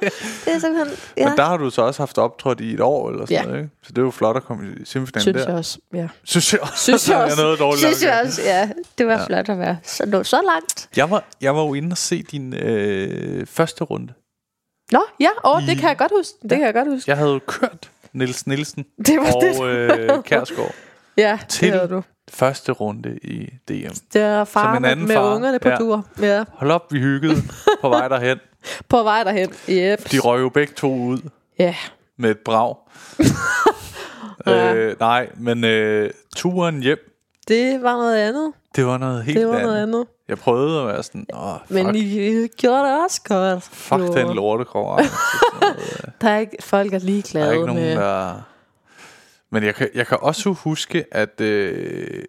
det 0.44 0.54
er 0.54 0.58
simpelthen... 0.58 0.96
Ja. 1.16 1.28
Men 1.28 1.38
der 1.38 1.44
har 1.44 1.56
du 1.56 1.70
så 1.70 1.82
også 1.82 2.02
haft 2.02 2.18
optrådt 2.18 2.60
i 2.60 2.74
et 2.74 2.80
år 2.80 3.10
eller 3.10 3.26
sådan 3.26 3.36
Ja. 3.38 3.42
noget, 3.46 3.58
ikke? 3.62 3.70
Så 3.82 3.92
det 3.92 3.98
er 3.98 4.02
jo 4.02 4.10
flot 4.10 4.36
at 4.36 4.44
komme 4.44 4.64
i 4.80 4.84
semifinalen 4.84 5.22
Synes 5.22 5.42
der. 5.42 5.48
jeg 5.50 5.58
også, 5.58 5.78
ja. 5.94 6.08
Synes 6.24 6.52
jeg 6.52 6.60
også. 6.60 6.74
Synes 6.76 7.08
jeg 7.08 7.16
også. 7.24 7.42
noget 7.42 7.58
dårligt 7.58 7.80
Synes 7.86 8.02
jeg 8.04 8.22
også, 8.24 8.42
ja. 8.42 8.70
Det 8.98 9.06
var 9.06 9.12
ja. 9.18 9.26
flot 9.26 9.48
at 9.48 9.58
være 9.58 9.76
så, 9.82 10.06
nå 10.06 10.22
så 10.24 10.40
langt. 10.54 10.88
Jeg 10.96 11.10
var, 11.10 11.24
jeg 11.40 11.56
var 11.56 11.62
jo 11.62 11.74
inde 11.74 11.92
og 11.92 11.98
se 11.98 12.22
din 12.22 12.54
øh, 12.56 13.46
første 13.46 13.84
runde. 13.84 14.12
Nå, 14.92 15.02
ja, 15.20 15.28
åh, 15.44 15.62
I- 15.62 15.66
det 15.66 15.78
kan 15.78 15.88
jeg 15.88 15.98
godt 15.98 16.12
huske. 16.16 16.34
Det 16.42 16.50
kan 16.50 16.60
jeg 16.60 16.74
godt 16.74 16.88
huske. 16.88 17.10
Jeg 17.10 17.16
havde 17.18 17.30
jo 17.32 17.40
kørt 17.46 17.90
Niels 18.12 18.46
Nielsen 18.46 18.84
Det 19.06 19.18
var 19.18 19.30
det, 19.30 19.50
og 19.50 19.56
du 19.58 19.64
øh, 19.66 20.24
Kærsgaard 20.24 20.74
Ja, 21.16 21.38
til- 21.48 21.72
det 21.72 21.80
havde 21.80 21.88
du. 21.94 22.02
Første 22.30 22.72
runde 22.72 23.18
i 23.22 23.44
DM. 23.68 23.94
Det 24.12 24.22
er 24.22 24.44
far 24.44 24.74
en 24.76 24.82
med, 24.82 24.90
anden 24.90 25.06
med 25.06 25.16
far. 25.16 25.34
ungerne 25.34 25.58
på 25.58 25.68
Ja. 25.68 25.76
tur. 25.76 26.06
Ja, 26.20 26.44
Hold 26.52 26.70
op, 26.70 26.92
vi 26.92 26.98
hyggede 27.00 27.36
på 27.80 27.88
vej 27.88 28.08
derhen. 28.08 28.38
på 28.88 29.02
vej 29.02 29.24
derhen. 29.24 29.50
Yep. 29.68 30.10
De 30.10 30.18
røg 30.18 30.40
jo 30.40 30.48
begge 30.48 30.72
to 30.76 30.94
ud 30.94 31.18
Ja, 31.58 31.74
med 32.16 32.30
et 32.30 32.38
brag. 32.38 32.74
Ja. 34.46 34.74
øh, 34.74 34.96
nej, 35.00 35.28
men 35.36 35.64
øh, 35.64 36.10
turen 36.36 36.82
hjem, 36.82 36.98
det 37.48 37.82
var 37.82 37.92
noget 37.96 38.16
andet. 38.16 38.52
det 38.76 38.86
var 38.86 38.98
noget 38.98 39.24
helt 39.24 39.38
Det 39.38 39.46
var 39.48 39.52
andet. 39.54 39.66
noget 39.68 39.82
andet. 39.82 40.06
Jeg 40.28 40.38
prøvede 40.38 40.80
at 40.80 40.86
være 40.86 41.02
sådan, 41.02 41.26
åh, 41.34 41.56
fuck, 41.66 41.70
Men 41.70 41.94
I, 41.96 42.46
gjorde 42.46 42.84
det 42.84 43.02
også 43.04 43.20
godt. 43.24 43.62
fuck 43.62 44.00
Jo. 44.00 44.14
den 44.14 44.34
lortekrog. 44.36 45.00
Der 46.20 46.30
er 46.30 46.38
ikke, 46.38 46.56
folk 46.60 46.94
er 46.94 46.98
Der 46.98 47.06
ligeglade 47.06 47.46
er 47.46 47.52
ikke 47.52 47.66
nogen, 47.66 47.82
med... 47.82 47.96
der... 47.96 48.34
Men 49.52 49.62
jeg 49.62 49.74
kan, 49.74 49.88
jeg 49.94 50.06
kan 50.06 50.18
også 50.20 50.50
huske, 50.52 51.04
at... 51.10 51.40
Øh, 51.40 52.24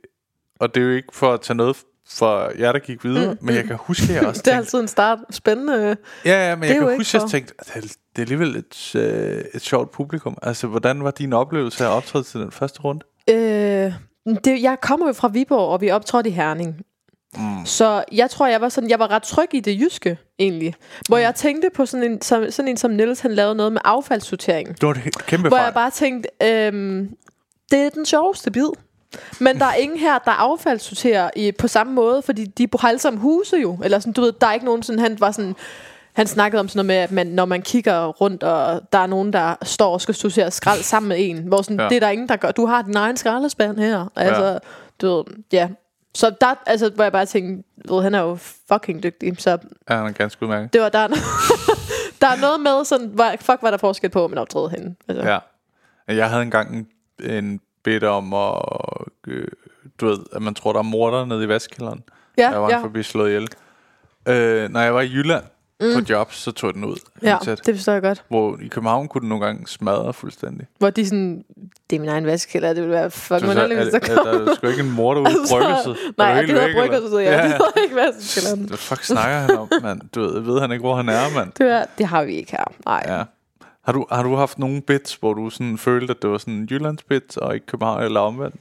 og 0.59 0.75
det 0.75 0.81
er 0.83 0.85
jo 0.87 0.91
ikke 0.93 1.07
for 1.13 1.33
at 1.33 1.41
tage 1.41 1.57
noget 1.57 1.77
for 2.09 2.51
jer, 2.59 2.71
der 2.71 2.79
gik 2.79 3.03
videre, 3.03 3.33
mm, 3.33 3.37
men 3.41 3.55
jeg 3.55 3.63
kan 3.63 3.75
huske, 3.79 4.03
at 4.03 4.15
jeg 4.15 4.27
også 4.27 4.41
Det 4.45 4.51
er 4.51 4.55
tænkte... 4.55 4.57
altid 4.57 4.79
en 4.79 4.87
start. 4.87 5.19
Spændende. 5.29 5.97
Ja, 6.25 6.49
ja, 6.49 6.55
men 6.55 6.69
jeg 6.69 6.75
kan 6.77 6.95
huske, 6.97 7.17
at 7.17 7.21
jeg 7.21 7.29
tænkte, 7.29 7.53
at 7.59 7.73
det 7.75 7.83
er- 8.15 8.21
alligevel 8.21 8.55
et, 8.55 8.95
øh, 8.95 9.43
et 9.53 9.61
sjovt 9.61 9.91
publikum. 9.91 10.37
Altså, 10.41 10.67
hvordan 10.67 11.03
var 11.03 11.11
din 11.11 11.33
oplevelse 11.33 11.85
af 11.85 11.89
at 11.89 11.93
optræde 11.93 12.23
til 12.23 12.39
den 12.39 12.51
første 12.51 12.79
runde? 12.81 13.05
Øh, 13.29 13.93
det, 14.43 14.61
jeg 14.61 14.77
kommer 14.81 15.07
jo 15.07 15.13
fra 15.13 15.27
Viborg, 15.27 15.69
og 15.69 15.81
vi 15.81 15.89
optrådte 15.91 16.29
i 16.29 16.33
Herning. 16.33 16.81
Mm. 17.37 17.65
Så 17.65 18.03
jeg 18.11 18.29
tror, 18.29 18.47
jeg 18.47 18.61
var 18.61 18.69
sådan, 18.69 18.89
jeg 18.89 18.99
var 18.99 19.11
ret 19.11 19.23
tryg 19.23 19.49
i 19.53 19.59
det 19.59 19.79
jyske, 19.81 20.17
egentlig. 20.39 20.75
Hvor 21.07 21.17
jeg 21.17 21.35
tænkte 21.35 21.69
på 21.75 21.85
sådan 21.85 22.11
en, 22.11 22.21
som, 22.21 22.51
sådan 22.51 22.69
en 22.69 22.77
som 22.77 22.91
Niels, 22.91 23.19
han 23.19 23.33
lavede 23.33 23.55
noget 23.55 23.73
med 23.73 23.81
affaldssortering. 23.85 24.67
Det 24.81 24.87
var 24.87 24.93
et 25.05 25.25
kæmpe 25.27 25.47
Hvor 25.47 25.57
fejl. 25.57 25.65
jeg 25.65 25.73
bare 25.73 25.89
tænkte, 25.91 26.29
øhm, 26.43 27.09
det 27.71 27.79
er 27.79 27.89
den 27.89 28.05
sjoveste 28.05 28.51
bid. 28.51 28.67
Men 29.39 29.59
der 29.59 29.65
er 29.65 29.73
ingen 29.73 29.97
her, 29.99 30.19
der 30.19 30.31
affaldssorterer 30.31 31.29
i, 31.35 31.51
på 31.51 31.67
samme 31.67 31.93
måde, 31.93 32.21
fordi 32.21 32.45
de 32.45 32.67
har 32.79 32.87
alle 32.89 32.99
sammen 32.99 33.21
huse 33.21 33.57
jo. 33.57 33.77
Eller 33.83 33.99
sådan, 33.99 34.13
du 34.13 34.21
ved, 34.21 34.33
der 34.41 34.47
er 34.47 34.53
ikke 34.53 34.65
nogen 34.65 34.83
sådan, 34.83 34.99
han 34.99 35.19
var 35.19 35.31
sådan, 35.31 35.55
han 36.13 36.27
snakkede 36.27 36.59
om 36.59 36.67
sådan 36.67 36.77
noget 36.77 36.87
med, 36.87 36.95
at 36.95 37.11
man, 37.11 37.27
når 37.27 37.45
man 37.45 37.61
kigger 37.61 38.07
rundt, 38.07 38.43
og 38.43 38.81
der 38.93 38.99
er 38.99 39.07
nogen, 39.07 39.33
der 39.33 39.55
står 39.63 39.93
og 39.93 40.01
skal 40.01 40.15
sortere 40.15 40.51
skrald 40.51 40.79
sammen 40.83 41.07
med 41.09 41.17
en. 41.19 41.37
Hvor 41.37 41.61
sådan, 41.61 41.79
Ja. 41.79 41.87
det 41.89 41.95
er 41.95 41.99
der 41.99 42.09
ingen, 42.09 42.29
der 42.29 42.35
gør. 42.35 42.51
Du 42.51 42.65
har 42.65 42.81
din 42.81 42.95
egen 42.95 43.17
skraldespand 43.17 43.77
her. 43.79 44.11
Altså, 44.15 44.45
ja. 44.45 44.57
du 45.01 45.15
ved, 45.15 45.23
ja. 45.53 45.67
Så 46.15 46.35
der, 46.41 46.55
altså, 46.65 46.89
hvor 46.89 47.03
jeg 47.03 47.11
bare 47.11 47.25
tænkte, 47.25 47.63
ved, 47.89 48.03
han 48.03 48.15
er 48.15 48.19
jo 48.21 48.37
fucking 48.71 49.03
dygtig. 49.03 49.41
Så 49.41 49.57
Ja, 49.89 49.95
han 49.95 50.05
er 50.05 50.11
ganske 50.11 50.43
udmærket. 50.43 50.73
det 50.73 50.81
var, 50.81 50.89
der, 50.89 50.99
er 50.99 51.07
der 52.21 52.27
er 52.27 52.41
noget 52.41 52.59
med 52.59 52.85
sådan, 52.85 53.07
hvad, 53.07 53.31
fuck, 53.41 53.59
hvad 53.59 53.71
der 53.71 53.77
er 53.77 53.79
forskel 53.79 54.09
på, 54.09 54.25
at 54.25 54.31
man 54.31 54.37
optræder 54.39 54.69
henne. 54.69 54.95
Altså. 55.07 55.29
Ja. 55.29 55.39
Jeg 56.07 56.29
havde 56.29 56.41
engang 56.41 56.75
en, 56.75 56.87
en 57.31 57.59
bed 57.83 58.03
om 58.03 58.33
at, 58.33 58.61
øh, 59.27 59.47
du 60.01 60.05
ved, 60.07 60.17
at 60.35 60.41
man 60.41 60.53
tror, 60.53 60.71
der 60.73 60.79
er 60.79 60.83
morder 60.83 61.25
nede 61.25 61.43
i 61.43 61.47
vaskkælderen. 61.47 62.03
ja, 62.37 62.49
jeg 62.49 62.61
var 62.61 62.69
ja. 62.69 62.81
forbi 62.81 63.03
slået 63.03 63.29
ihjel. 63.29 63.47
Øh, 64.27 64.69
når 64.69 64.79
jeg 64.79 64.93
var 64.93 65.01
i 65.01 65.11
Jylland 65.13 65.43
mm. 65.81 65.93
på 65.93 66.01
job, 66.09 66.33
så 66.33 66.51
tog 66.51 66.73
den 66.73 66.83
ud. 66.85 66.95
Ja, 67.23 67.37
tæt. 67.43 67.61
det 67.65 67.75
forstår 67.75 67.93
jeg 67.93 68.01
godt. 68.01 68.23
Hvor 68.27 68.57
i 68.61 68.67
København 68.67 69.07
kunne 69.07 69.21
den 69.21 69.29
nogle 69.29 69.45
gange 69.45 69.67
smadre 69.67 70.13
fuldstændig. 70.13 70.67
Hvor 70.77 70.89
de 70.89 71.05
sådan, 71.05 71.43
det 71.89 71.95
er 71.95 71.99
min 71.99 72.09
egen 72.09 72.25
vaskekælder, 72.25 72.73
det 72.73 72.83
vil 72.83 72.91
være 72.91 73.11
fucking 73.11 73.45
er, 73.45 73.49
underligt, 73.49 73.79
hvis 73.81 73.93
der 73.93 73.99
er, 73.99 74.19
er, 74.19 74.23
kommer. 74.23 74.45
der 74.45 74.55
sgu 74.55 74.67
ikke 74.67 74.83
en 74.83 74.91
morder 74.91 75.21
ude 75.21 75.29
i 75.31 75.35
bryggelset? 75.51 75.97
Nej, 76.17 76.31
Er 76.31 76.41
det 76.41 76.49
hedder 76.49 76.65
eller? 76.65 76.81
bryggelset, 76.81 77.21
ja. 77.21 77.43
Det 77.43 77.51
hedder 77.51 77.81
ikke 77.83 77.95
vaskekælderen. 77.95 78.67
Hvad 78.67 78.77
fuck 78.77 79.03
snakker 79.03 79.37
han 79.37 79.57
om, 79.57 79.69
mand? 79.81 80.01
Du 80.15 80.21
ved, 80.21 80.39
ved 80.39 80.59
han 80.59 80.71
ikke, 80.71 80.81
hvor 80.81 80.95
han 80.95 81.09
er, 81.09 81.33
mand? 81.35 81.51
Det, 81.57 81.71
er, 81.71 81.85
det 81.97 82.05
har 82.05 82.23
vi 82.23 82.33
ikke 82.35 82.51
her. 82.51 82.63
Nej. 82.85 83.03
Ja. 83.07 83.23
Har 83.83 83.91
du, 83.93 84.05
har 84.11 84.23
du 84.23 84.35
haft 84.35 84.59
nogle 84.59 84.81
bits, 84.81 85.15
hvor 85.15 85.33
du 85.33 85.49
sådan 85.49 85.77
følte, 85.77 86.11
at 86.11 86.21
det 86.21 86.29
var 86.29 86.37
sådan 86.37 86.53
en 86.53 86.67
Jyllands 86.71 87.03
bits, 87.03 87.37
og 87.37 87.53
ikke 87.53 87.65
København 87.65 88.03
eller 88.03 88.19
omvendt? 88.19 88.55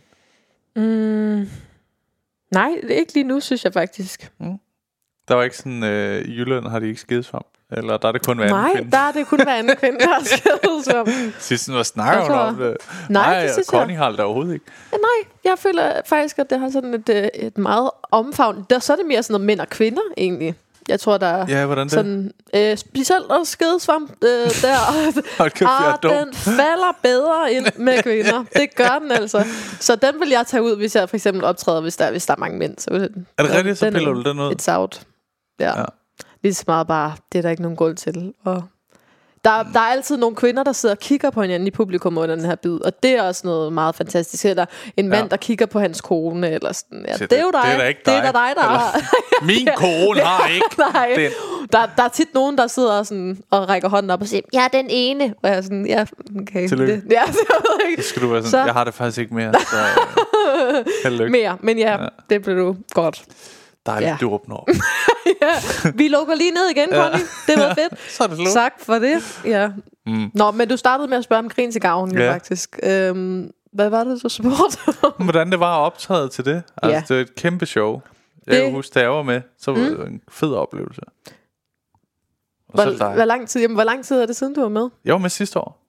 Mm, 0.77 1.49
nej, 2.51 2.71
er 2.83 2.95
ikke 2.95 3.15
lige 3.15 3.25
nu, 3.25 3.41
synes 3.41 3.65
jeg 3.65 3.73
faktisk. 3.73 4.33
Der 5.29 5.35
var 5.35 5.43
ikke 5.43 5.57
sådan, 5.57 5.83
øh, 5.85 6.25
i 6.25 6.39
Jylland 6.39 6.69
har 6.69 6.79
de 6.79 6.89
ikke 6.89 7.01
skidesvamp? 7.01 7.47
Eller 7.77 7.97
der 7.97 8.09
er 8.09 8.13
det 8.13 8.27
kun 8.27 8.39
hver 8.39 8.49
Nej, 8.49 8.71
anden 8.77 8.93
der 8.93 8.99
er 8.99 9.13
det 9.13 9.27
kun 9.27 9.43
hver 9.43 9.55
anden 9.55 9.77
kvinde, 9.77 9.99
der 9.99 10.09
har 10.09 10.23
skrevet 10.37 10.85
som. 10.85 11.33
Sidst, 11.39 11.71
hvad 11.73 11.85
snakker 11.85 12.13
Jeg 12.13 12.23
hun 12.23 12.31
tror- 12.31 12.39
om 12.39 12.57
det? 12.57 12.77
Nej, 13.09 13.43
det 13.43 13.53
synes 13.53 13.69
jeg- 13.73 13.79
Connie 13.81 13.97
har 13.97 14.11
det 14.11 14.21
overhovedet 14.21 14.53
ikke. 14.55 14.65
Ja, 14.93 14.97
nej, 14.97 15.31
jeg 15.45 15.55
føler 15.59 15.93
faktisk, 16.07 16.39
at 16.39 16.51
det 16.51 16.61
har 16.61 16.71
sådan 16.71 16.95
et, 16.95 17.09
øh, 17.09 17.29
et 17.35 17.59
meget 17.59 17.91
omfavn. 18.11 18.67
Der, 18.71 18.79
så 18.79 18.93
er 18.93 18.97
det 18.97 19.07
mere 19.07 19.23
sådan 19.23 19.33
noget 19.35 19.47
mænd 19.47 19.61
og 19.61 19.69
kvinder, 19.69 20.03
egentlig. 20.17 20.55
Jeg 20.89 21.01
tror, 21.01 21.19
der 21.19 21.27
er 21.27 21.47
Ja, 21.49 21.67
hvordan 21.67 21.85
det? 21.85 21.93
sådan... 21.93 22.33
Øh, 22.55 22.77
specielt 22.77 23.25
og 23.31 23.47
skedesvamp 23.47 24.11
øh, 24.25 24.29
der. 24.63 24.77
Hold 25.39 25.51
jeg 25.61 25.69
ah, 25.71 25.99
den 26.03 26.35
falder 26.35 26.97
bedre 27.03 27.53
ind 27.53 27.67
med 27.77 28.03
kvinder. 28.03 28.45
Det 28.57 28.75
gør 28.77 28.99
den 29.03 29.13
altså. 29.13 29.45
Så 29.81 29.97
den 29.97 30.21
vil 30.21 30.29
jeg 30.29 30.45
tage 30.47 30.63
ud, 30.63 30.77
hvis 30.77 30.97
jeg 30.97 31.09
for 31.09 31.17
eksempel 31.17 31.45
optræder, 31.45 31.81
hvis 31.81 31.97
der, 31.97 32.11
hvis 32.11 32.27
der 32.27 32.35
er 32.35 32.39
mange 32.39 32.59
mænd. 32.59 32.75
Så 32.79 32.91
Er 33.39 33.43
det 33.43 33.55
rigtigt, 33.55 33.79
så 33.79 33.87
er 33.87 33.91
piller 33.91 34.13
du 34.13 34.23
den 34.23 34.39
ud? 34.41 34.55
It's 34.61 34.73
out. 34.77 35.01
Ja. 35.61 35.79
Ja. 35.81 35.85
Lige 36.43 36.55
så 36.55 36.65
meget 36.67 36.87
bare, 36.87 37.13
det 37.33 37.39
er 37.39 37.43
der 37.43 37.51
ikke 37.51 37.63
nogen 37.63 37.77
grund 37.77 37.97
til. 37.97 38.33
Og 38.45 38.63
der, 39.45 39.63
der 39.73 39.81
er 39.81 39.85
altid 39.85 40.17
nogle 40.17 40.37
kvinder, 40.37 40.63
der 40.63 40.73
sidder 40.73 40.95
og 40.95 40.99
kigger 40.99 41.31
på 41.31 41.43
hinanden 41.43 41.67
i 41.67 41.71
publikum 41.71 42.19
under 42.19 42.37
den 42.37 42.45
her 42.45 42.55
bid, 42.55 42.81
og 42.85 43.03
det 43.03 43.11
er 43.11 43.23
også 43.23 43.47
noget 43.47 43.73
meget 43.73 43.95
fantastisk. 43.95 44.45
Eller 44.45 44.67
en 44.97 45.09
mand, 45.09 45.23
Ja. 45.23 45.29
der 45.29 45.37
kigger 45.37 45.67
på 45.67 45.81
hans 45.81 46.01
kone, 46.01 46.51
eller 46.51 46.73
sådan. 46.73 47.05
Ja, 47.09 47.17
Så 47.17 47.27
det, 47.27 47.39
er 47.39 47.43
jo 47.43 47.47
det- 47.47 47.55
dig. 47.55 47.63
det 47.65 47.73
er 47.75 47.79
da 47.79 47.85
ikke 47.87 48.01
Det 48.07 48.15
er 48.15 48.23
dig. 48.23 48.35
da 48.35 48.39
dig, 48.39 48.53
der 48.57 48.63
Eller- 48.63 48.79
har. 48.79 49.01
Min 49.47 49.69
kone 49.77 50.21
har 50.21 50.47
ikke 50.55 50.67
Nej, 50.79 51.13
den. 51.17 51.31
der, 51.73 51.87
der 51.97 52.03
er 52.03 52.09
tit 52.09 52.35
nogen, 52.35 52.59
der 52.59 52.67
sidder 52.67 53.03
sådan 53.03 53.39
og 53.51 53.69
rækker 53.69 53.89
hånden 53.89 54.11
op 54.11 54.21
og 54.21 54.27
siger, 54.27 54.43
jeg 54.53 54.65
er 54.65 54.69
den 54.69 54.87
ene. 54.91 55.35
Og 55.43 55.49
jeg 55.49 55.57
er 55.59 55.63
sådan, 55.63 55.87
ja, 55.87 56.05
okay. 56.41 56.69
Tillykke. 56.69 56.95
Det, 56.95 57.13
ja, 57.13 57.23
det 57.27 57.37
ved 57.49 57.77
jeg 57.81 57.91
ikke. 57.91 58.03
Så 58.03 58.09
skal 58.09 58.23
du 58.23 58.29
være 58.29 58.41
sådan, 58.43 58.51
Så- 58.51 58.65
jeg 58.65 58.73
har 58.75 58.85
det 58.85 58.95
faktisk 58.95 59.19
ikke 59.19 59.35
mere. 59.35 59.53
Så, 59.55 59.77
øh, 59.77 60.85
held 61.05 61.15
og 61.15 61.19
lykke. 61.27 61.33
Mere, 61.33 61.57
men 61.61 61.79
ja, 61.79 62.03
Ja. 62.03 62.09
det 62.31 62.43
blev 62.43 62.57
du 62.57 62.77
godt. 62.91 63.25
Dejligt, 63.87 64.09
Ja. 64.11 64.17
du 64.21 64.31
åbner. 64.33 64.65
Vi 65.95 66.09
lukker 66.09 66.35
lige 66.35 66.51
ned 66.51 66.69
igen, 66.71 66.89
Connie. 66.93 67.21
Det 67.47 67.59
var 67.59 67.75
fedt. 67.75 68.01
Så 68.17 68.23
er 68.25 68.27
det 68.29 68.37
slut. 68.37 68.49
Tak 68.55 68.73
for 68.79 68.95
det. 68.95 69.41
Ja. 69.45 69.71
Mm. 70.07 70.31
Nå, 70.35 70.51
men 70.51 70.69
du 70.69 70.77
startede 70.77 71.09
med 71.09 71.19
at 71.19 71.25
spørge 71.25 71.39
om 71.39 71.49
grin 71.49 71.73
til 71.73 71.81
gavn, 71.81 72.13
Ja. 72.19 72.25
ja. 72.25 72.33
faktisk. 72.35 72.79
Øhm, 72.83 73.51
hvad 73.73 73.89
var 73.89 74.05
det, 74.05 74.23
du 74.23 74.29
spurgte? 74.29 74.79
Hvordan 75.25 75.51
det 75.51 75.61
var 75.61 75.77
optræde 75.77 76.29
til 76.29 76.45
det. 76.45 76.63
Altså, 76.83 76.95
Ja. 76.95 77.01
det 77.09 77.17
var 77.17 77.23
et 77.23 77.35
kæmpe 77.35 77.67
show. 77.67 78.01
Jeg 78.47 78.55
Det- 78.55 78.63
kan 78.65 78.73
huske, 78.73 78.95
da 78.95 79.01
jeg 79.01 79.11
var 79.11 79.23
med, 79.23 79.41
så 79.59 79.73
var 79.73 79.79
det 79.79 80.07
en 80.09 80.21
fed 80.31 80.53
oplevelse. 80.55 81.01
Og 82.69 82.79
så 82.79 82.85
Hvor, 82.85 83.07
dig. 83.07 83.15
hvor, 83.15 83.25
lang 83.25 83.49
tid, 83.49 83.61
jamen, 83.61 83.75
hvor 83.75 83.85
lang 83.85 84.05
tid 84.05 84.21
er 84.21 84.27
det 84.27 84.37
siden, 84.37 84.55
du 84.55 84.61
var 84.61 84.69
med? 84.69 84.89
Jeg 85.05 85.13
var 85.13 85.19
med 85.19 85.31
sidste 85.31 85.59
år. 85.61 85.82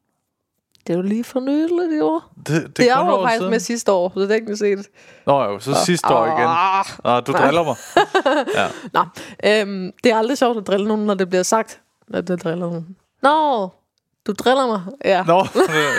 Det 0.88 0.94
er 0.94 0.98
jo 0.98 1.02
lige 1.04 1.24
for 1.24 1.40
nyligt 1.40 1.94
i 1.98 2.00
år. 2.00 2.24
Det, 2.38 2.48
det, 2.48 2.64
Det, 2.64 2.78
det 2.78 2.90
er 2.92 3.06
jo 3.06 3.22
faktisk 3.22 3.38
siden. 3.40 3.50
med 3.52 3.60
sidste 3.60 3.92
år, 3.92 4.12
så 4.14 4.20
det 4.20 4.32
er 4.32 4.36
ikke 4.36 4.58
set. 4.58 4.88
Nå 5.26 5.44
jo, 5.44 5.60
så 5.60 5.74
sidste 5.86 6.08
år 6.08 6.26
igen. 6.26 6.48
Ah, 6.48 6.86
Nå, 7.04 7.20
du 7.20 7.32
driller 7.32 7.64
mig. 7.64 7.76
ja. 8.58 8.68
Nå, 8.94 9.02
øhm, 9.46 9.92
det 10.04 10.12
er 10.12 10.18
aldrig 10.18 10.38
sjovt 10.38 10.58
at 10.58 10.68
drille 10.68 10.88
nogen, 10.88 11.06
når 11.06 11.14
det 11.14 11.30
bliver 11.30 11.44
sagt, 11.44 11.82
at 12.14 12.28
det 12.28 12.44
driller 12.44 12.66
nogen. 12.70 12.96
Nå, 13.22 13.70
du 14.28 14.32
driller 14.32 14.68
mig. 14.68 14.82
Ja. 15.06 15.24
Nå, 15.24 15.38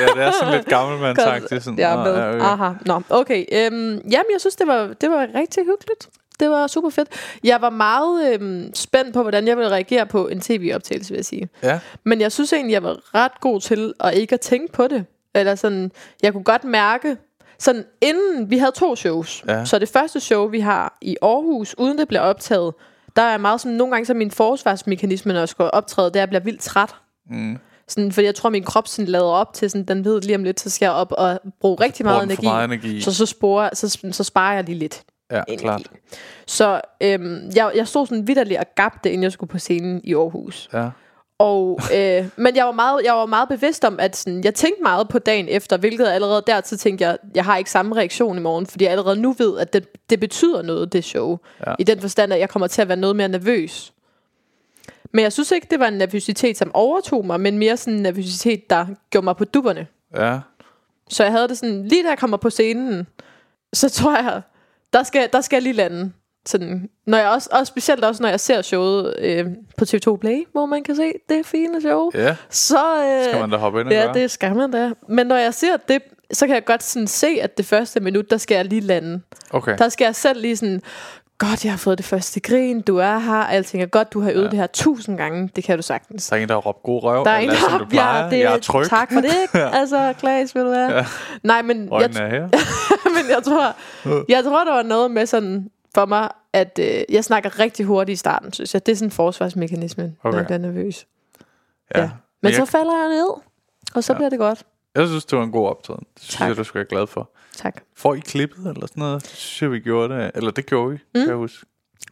ja, 0.01 0.07
det 0.14 0.22
er 0.26 0.30
sådan 0.41 0.55
lidt 0.55 0.66
gammelmandsagtigt. 0.68 1.64
Sådan, 1.64 1.78
Jeg 1.78 1.93
er 1.93 1.97
Nå, 1.97 2.05
med. 2.05 2.14
ja, 2.14 2.28
okay. 2.35 2.41
Aha. 2.45 2.72
Nå, 2.87 3.03
okay. 3.11 3.45
Øhm, 3.53 3.74
jamen, 3.89 4.30
jeg 4.32 4.41
synes, 4.41 4.57
det 4.57 4.66
var, 4.66 4.87
det 5.01 5.11
var 5.11 5.26
rigtig 5.35 5.64
hyggeligt. 5.64 6.09
Det 6.41 6.51
var 6.51 6.66
super 6.66 6.91
fedt. 6.91 7.09
Jeg 7.45 7.61
var 7.61 7.70
meget 7.70 8.35
øhm, 8.35 8.74
spændt 8.74 9.14
på, 9.14 9.22
hvordan 9.22 9.47
jeg 9.47 9.57
ville 9.57 9.70
reagere 9.70 10.07
på 10.07 10.28
en 10.28 10.41
tv-optagelse, 10.41 11.11
vil 11.11 11.18
jeg 11.18 11.24
sige. 11.24 11.49
Ja. 11.62 11.80
Men 12.05 12.20
jeg 12.20 12.32
synes 12.32 12.53
egentlig, 12.53 12.72
jeg 12.72 12.82
var 12.82 13.14
ret 13.14 13.41
god 13.41 13.61
til 13.61 13.93
at 14.01 14.14
ikke 14.14 14.35
at 14.35 14.41
tænke 14.41 14.72
på 14.72 14.89
det. 14.89 15.05
Eller 15.35 15.55
sådan, 15.55 15.93
jeg 16.22 16.32
kunne 16.32 16.45
godt 16.45 16.64
mærke, 16.64 17.16
sådan 17.59 17.85
inden, 18.01 18.51
vi 18.51 18.59
havde 18.59 18.72
to 18.72 18.97
shows. 18.97 19.45
Ja. 19.49 19.64
Så 19.64 19.78
det 19.78 19.89
første 19.89 20.20
show, 20.20 20.49
vi 20.49 20.61
har 20.61 20.99
i 21.01 21.16
Aarhus, 21.22 21.74
uden 21.78 21.99
det 21.99 22.09
bliver 22.09 22.20
optaget, 22.20 22.74
der 23.16 23.22
er 23.22 23.39
meget 23.39 23.61
sådan, 23.61 23.76
nogle 23.76 23.93
gange 23.93 24.07
så 24.07 24.14
min 24.14 24.30
forsvarsmekanisme, 24.30 25.32
når 25.32 25.41
jeg 25.41 25.49
skal 25.49 25.70
optræde, 25.72 26.11
det 26.11 26.16
er, 26.16 26.20
at 26.20 26.20
jeg 26.20 26.28
bliver 26.28 26.43
vildt 26.43 26.61
træt. 26.61 26.95
Mm. 27.30 27.59
Sådan, 27.89 28.12
fordi 28.12 28.26
jeg 28.26 28.35
tror, 28.35 28.51
min 28.51 28.62
krop 28.62 28.89
sådan 28.89 29.09
lader 29.09 29.24
op 29.24 29.53
til, 29.55 29.70
sådan, 29.70 29.85
den 29.85 30.05
ved 30.05 30.20
lige 30.20 30.37
om 30.37 30.45
lidt, 30.45 30.61
så 30.61 30.70
skal 30.70 30.87
jeg 30.87 30.93
op 30.93 31.12
og 31.12 31.41
bruge 31.61 31.76
rigtig 31.80 32.07
meget 32.07 32.22
energi. 32.22 32.47
energi. 32.47 33.01
Så, 33.01 33.14
så, 33.14 33.26
sporer, 33.26 33.70
så, 33.72 33.99
så 34.12 34.24
sparer 34.24 34.55
jeg 34.55 34.64
lige 34.64 34.78
lidt 34.78 35.03
Ja, 35.30 35.42
energi. 35.48 35.62
klart. 35.62 35.90
Så 36.46 36.80
øhm, 37.00 37.50
jeg, 37.56 37.72
jeg 37.74 37.88
stod 37.88 38.06
sådan 38.06 38.28
vidderligt 38.28 38.60
og 38.60 38.66
gabte, 38.74 39.10
inden 39.10 39.22
jeg 39.22 39.32
skulle 39.32 39.50
på 39.50 39.58
scenen 39.58 40.00
i 40.04 40.14
Aarhus. 40.14 40.68
Ja. 40.72 40.90
Og, 41.38 41.80
øh, 41.94 42.26
men 42.36 42.56
jeg 42.56 42.66
var, 42.66 42.72
meget, 42.72 43.04
jeg 43.04 43.14
var 43.14 43.26
meget 43.26 43.48
bevidst 43.48 43.84
om, 43.84 44.00
at 44.00 44.16
sådan, 44.16 44.44
jeg 44.44 44.54
tænkte 44.54 44.82
meget 44.82 45.08
på 45.08 45.18
dagen 45.18 45.48
efter, 45.48 45.76
hvilket 45.76 46.06
allerede 46.06 46.42
dertil 46.46 46.78
tænkte 46.78 47.04
jeg, 47.04 47.18
jeg 47.34 47.44
har 47.44 47.56
ikke 47.56 47.70
samme 47.70 47.96
reaktion 47.96 48.38
i 48.38 48.40
morgen, 48.40 48.66
fordi 48.66 48.84
jeg 48.84 48.92
allerede 48.92 49.20
nu 49.20 49.32
ved, 49.32 49.58
at 49.58 49.72
det, 49.72 50.10
det 50.10 50.20
betyder 50.20 50.62
noget, 50.62 50.92
det 50.92 51.04
show. 51.04 51.38
Ja. 51.66 51.74
I 51.78 51.84
den 51.84 52.00
forstand, 52.00 52.32
at 52.32 52.40
jeg 52.40 52.48
kommer 52.48 52.66
til 52.66 52.82
at 52.82 52.88
være 52.88 52.96
noget 52.96 53.16
mere 53.16 53.28
nervøs. 53.28 53.92
Men 55.12 55.22
jeg 55.22 55.32
synes 55.32 55.50
ikke, 55.50 55.66
det 55.70 55.80
var 55.80 55.88
en 55.88 55.98
nervøsitet, 55.98 56.56
som 56.56 56.70
overtog 56.74 57.26
mig, 57.26 57.40
men 57.40 57.58
mere 57.58 57.76
sådan 57.76 57.94
en 57.94 58.02
nervøsitet, 58.02 58.70
der 58.70 58.86
gjorde 59.10 59.24
mig 59.24 59.36
på 59.36 59.44
dupperne. 59.44 59.86
Ja. 60.16 60.40
Så 61.08 61.22
jeg 61.22 61.32
havde 61.32 61.48
det 61.48 61.58
sådan, 61.58 61.84
lige 61.84 62.02
da 62.04 62.08
jeg 62.08 62.18
kommer 62.18 62.36
på 62.36 62.50
scenen, 62.50 63.06
så 63.72 63.90
tror 63.90 64.16
jeg, 64.16 64.42
der 64.95 65.03
skal, 65.03 65.28
der 65.32 65.40
skal 65.40 65.57
jeg 65.57 65.62
lige 65.62 65.72
lande. 65.72 66.12
Sådan, 66.47 66.88
når 67.07 67.18
jeg 67.18 67.28
også, 67.30 67.49
og 67.53 67.66
specielt 67.66 68.05
også, 68.05 68.22
når 68.22 68.28
jeg 68.30 68.40
ser 68.40 68.62
showet 68.62 69.14
øh, 69.18 69.47
på 69.78 69.84
TV2 69.84 70.16
Play, 70.16 70.45
hvor 70.53 70.66
man 70.66 70.82
kan 70.84 70.97
se 70.97 71.12
det 71.28 71.47
fine 71.47 71.80
show. 71.80 72.11
Ja. 72.14 72.36
Så 72.51 72.78
øh, 73.05 73.24
Skal 73.24 73.40
man 73.40 73.51
da 73.51 73.57
hoppe 73.57 73.80
ind 73.80 73.88
og 73.88 73.95
Ja, 73.95 74.03
gøre. 74.05 74.14
det 74.14 74.30
skal 74.30 74.55
man 74.57 74.70
da. 74.70 74.90
Men 75.09 75.26
når 75.26 75.36
jeg 75.36 75.55
ser 75.55 75.76
det, 75.88 76.03
så 76.32 76.47
kan 76.47 76.55
jeg 76.55 76.64
godt 76.64 76.82
sådan 76.82 77.07
se, 77.07 77.26
at 77.42 77.57
det 77.57 77.66
første 77.66 78.01
minut, 78.01 78.30
der 78.30 78.36
skal 78.36 78.55
jeg 78.55 78.64
lige 78.64 78.80
lande. 78.80 79.20
Okay. 79.51 79.76
Der 79.78 79.88
skal 79.88 80.05
jeg 80.05 80.14
selv 80.14 80.40
lige 80.40 80.57
sådan, 80.57 80.82
godt, 81.38 81.64
jeg 81.64 81.72
har 81.72 81.78
fået 81.78 81.99
det 81.99 82.07
første 82.07 82.40
grin, 82.40 82.80
du 82.80 82.97
er 82.97 83.18
her, 83.18 83.32
alting 83.34 83.82
er 83.82 83.86
godt, 83.86 84.12
du 84.12 84.20
har 84.20 84.30
øvet 84.30 84.45
ja. 84.45 84.51
det 84.51 84.59
her 84.59 84.66
tusind 84.66 85.18
gange, 85.18 85.51
det 85.57 85.64
kan 85.64 85.76
du 85.76 85.82
sagtens. 85.82 86.28
Der 86.28 86.36
er 86.36 86.40
en, 86.40 86.49
der 86.49 86.55
har 86.55 86.61
råbt 86.61 86.82
god 86.82 87.03
røv. 87.03 87.24
Der 87.24 87.30
er 87.30 87.38
en, 87.38 87.49
der 87.49 87.86
plejer. 87.90 88.24
ja, 88.24 88.30
det, 88.30 88.38
jeg 88.38 88.55
er 88.55 88.59
tryg. 88.59 88.88
Tak 88.88 89.12
for 89.12 89.20
det. 89.20 89.61
altså, 89.80 90.14
Klaas, 90.18 90.55
vil 90.55 90.62
du 90.62 90.70
være? 90.70 90.92
Ja. 90.92 91.07
Nej, 91.42 91.62
men 91.62 91.82
jeg, 91.84 91.92
Øjnene 91.92 92.20
er 92.20 92.28
her. 92.30 92.49
men 93.22 93.30
jeg 93.30 93.42
tror, 93.42 93.76
jeg 94.28 94.44
tror, 94.44 94.64
der 94.64 94.72
var 94.72 94.82
noget 94.82 95.10
med 95.10 95.26
sådan 95.26 95.70
for 95.94 96.06
mig, 96.06 96.28
at 96.52 96.78
øh, 96.82 97.02
jeg 97.08 97.24
snakker 97.24 97.58
rigtig 97.58 97.86
hurtigt 97.86 98.16
i 98.16 98.18
starten, 98.18 98.52
synes 98.52 98.74
jeg. 98.74 98.86
Det 98.86 98.92
er 98.92 98.96
sådan 98.96 99.06
en 99.06 99.10
forsvarsmekanisme, 99.12 100.04
okay. 100.22 100.30
når 100.30 100.38
jeg 100.38 100.46
bliver 100.46 100.58
nervøs. 100.58 101.06
Ja. 101.94 102.00
Ja. 102.00 102.06
Men, 102.06 102.12
Men 102.42 102.52
så 102.52 102.60
jeg, 102.60 102.68
falder 102.68 102.98
jeg 102.98 103.08
ned, 103.08 103.28
og 103.94 104.04
så 104.04 104.12
ja. 104.12 104.16
bliver 104.16 104.30
det 104.30 104.38
godt. 104.38 104.64
jeg 104.94 105.06
synes, 105.08 105.24
det 105.24 105.38
var 105.38 105.44
en 105.44 105.52
god 105.52 105.68
optræden. 105.68 106.04
Det 106.14 106.22
synes 106.22 106.34
Tak. 106.36 106.48
jeg, 106.48 106.56
du 106.56 106.64
skal 106.64 106.78
være 106.78 106.88
glad 106.88 107.06
for. 107.06 107.30
Tak. 107.56 107.82
Får 107.96 108.14
I 108.14 108.18
klippet 108.18 108.66
eller 108.66 108.86
sådan 108.86 109.00
noget? 109.00 109.22
Det 109.22 109.30
synes 109.30 109.62
jeg, 109.62 109.72
vi 109.72 109.80
gjorde 109.80 110.14
det. 110.14 110.30
Eller 110.34 110.50
det 110.50 110.66
gjorde 110.66 110.90
vi, 110.90 110.96
mm. 110.96 111.20
kan 111.20 111.28
jeg 111.28 111.36
huske. 111.36 111.66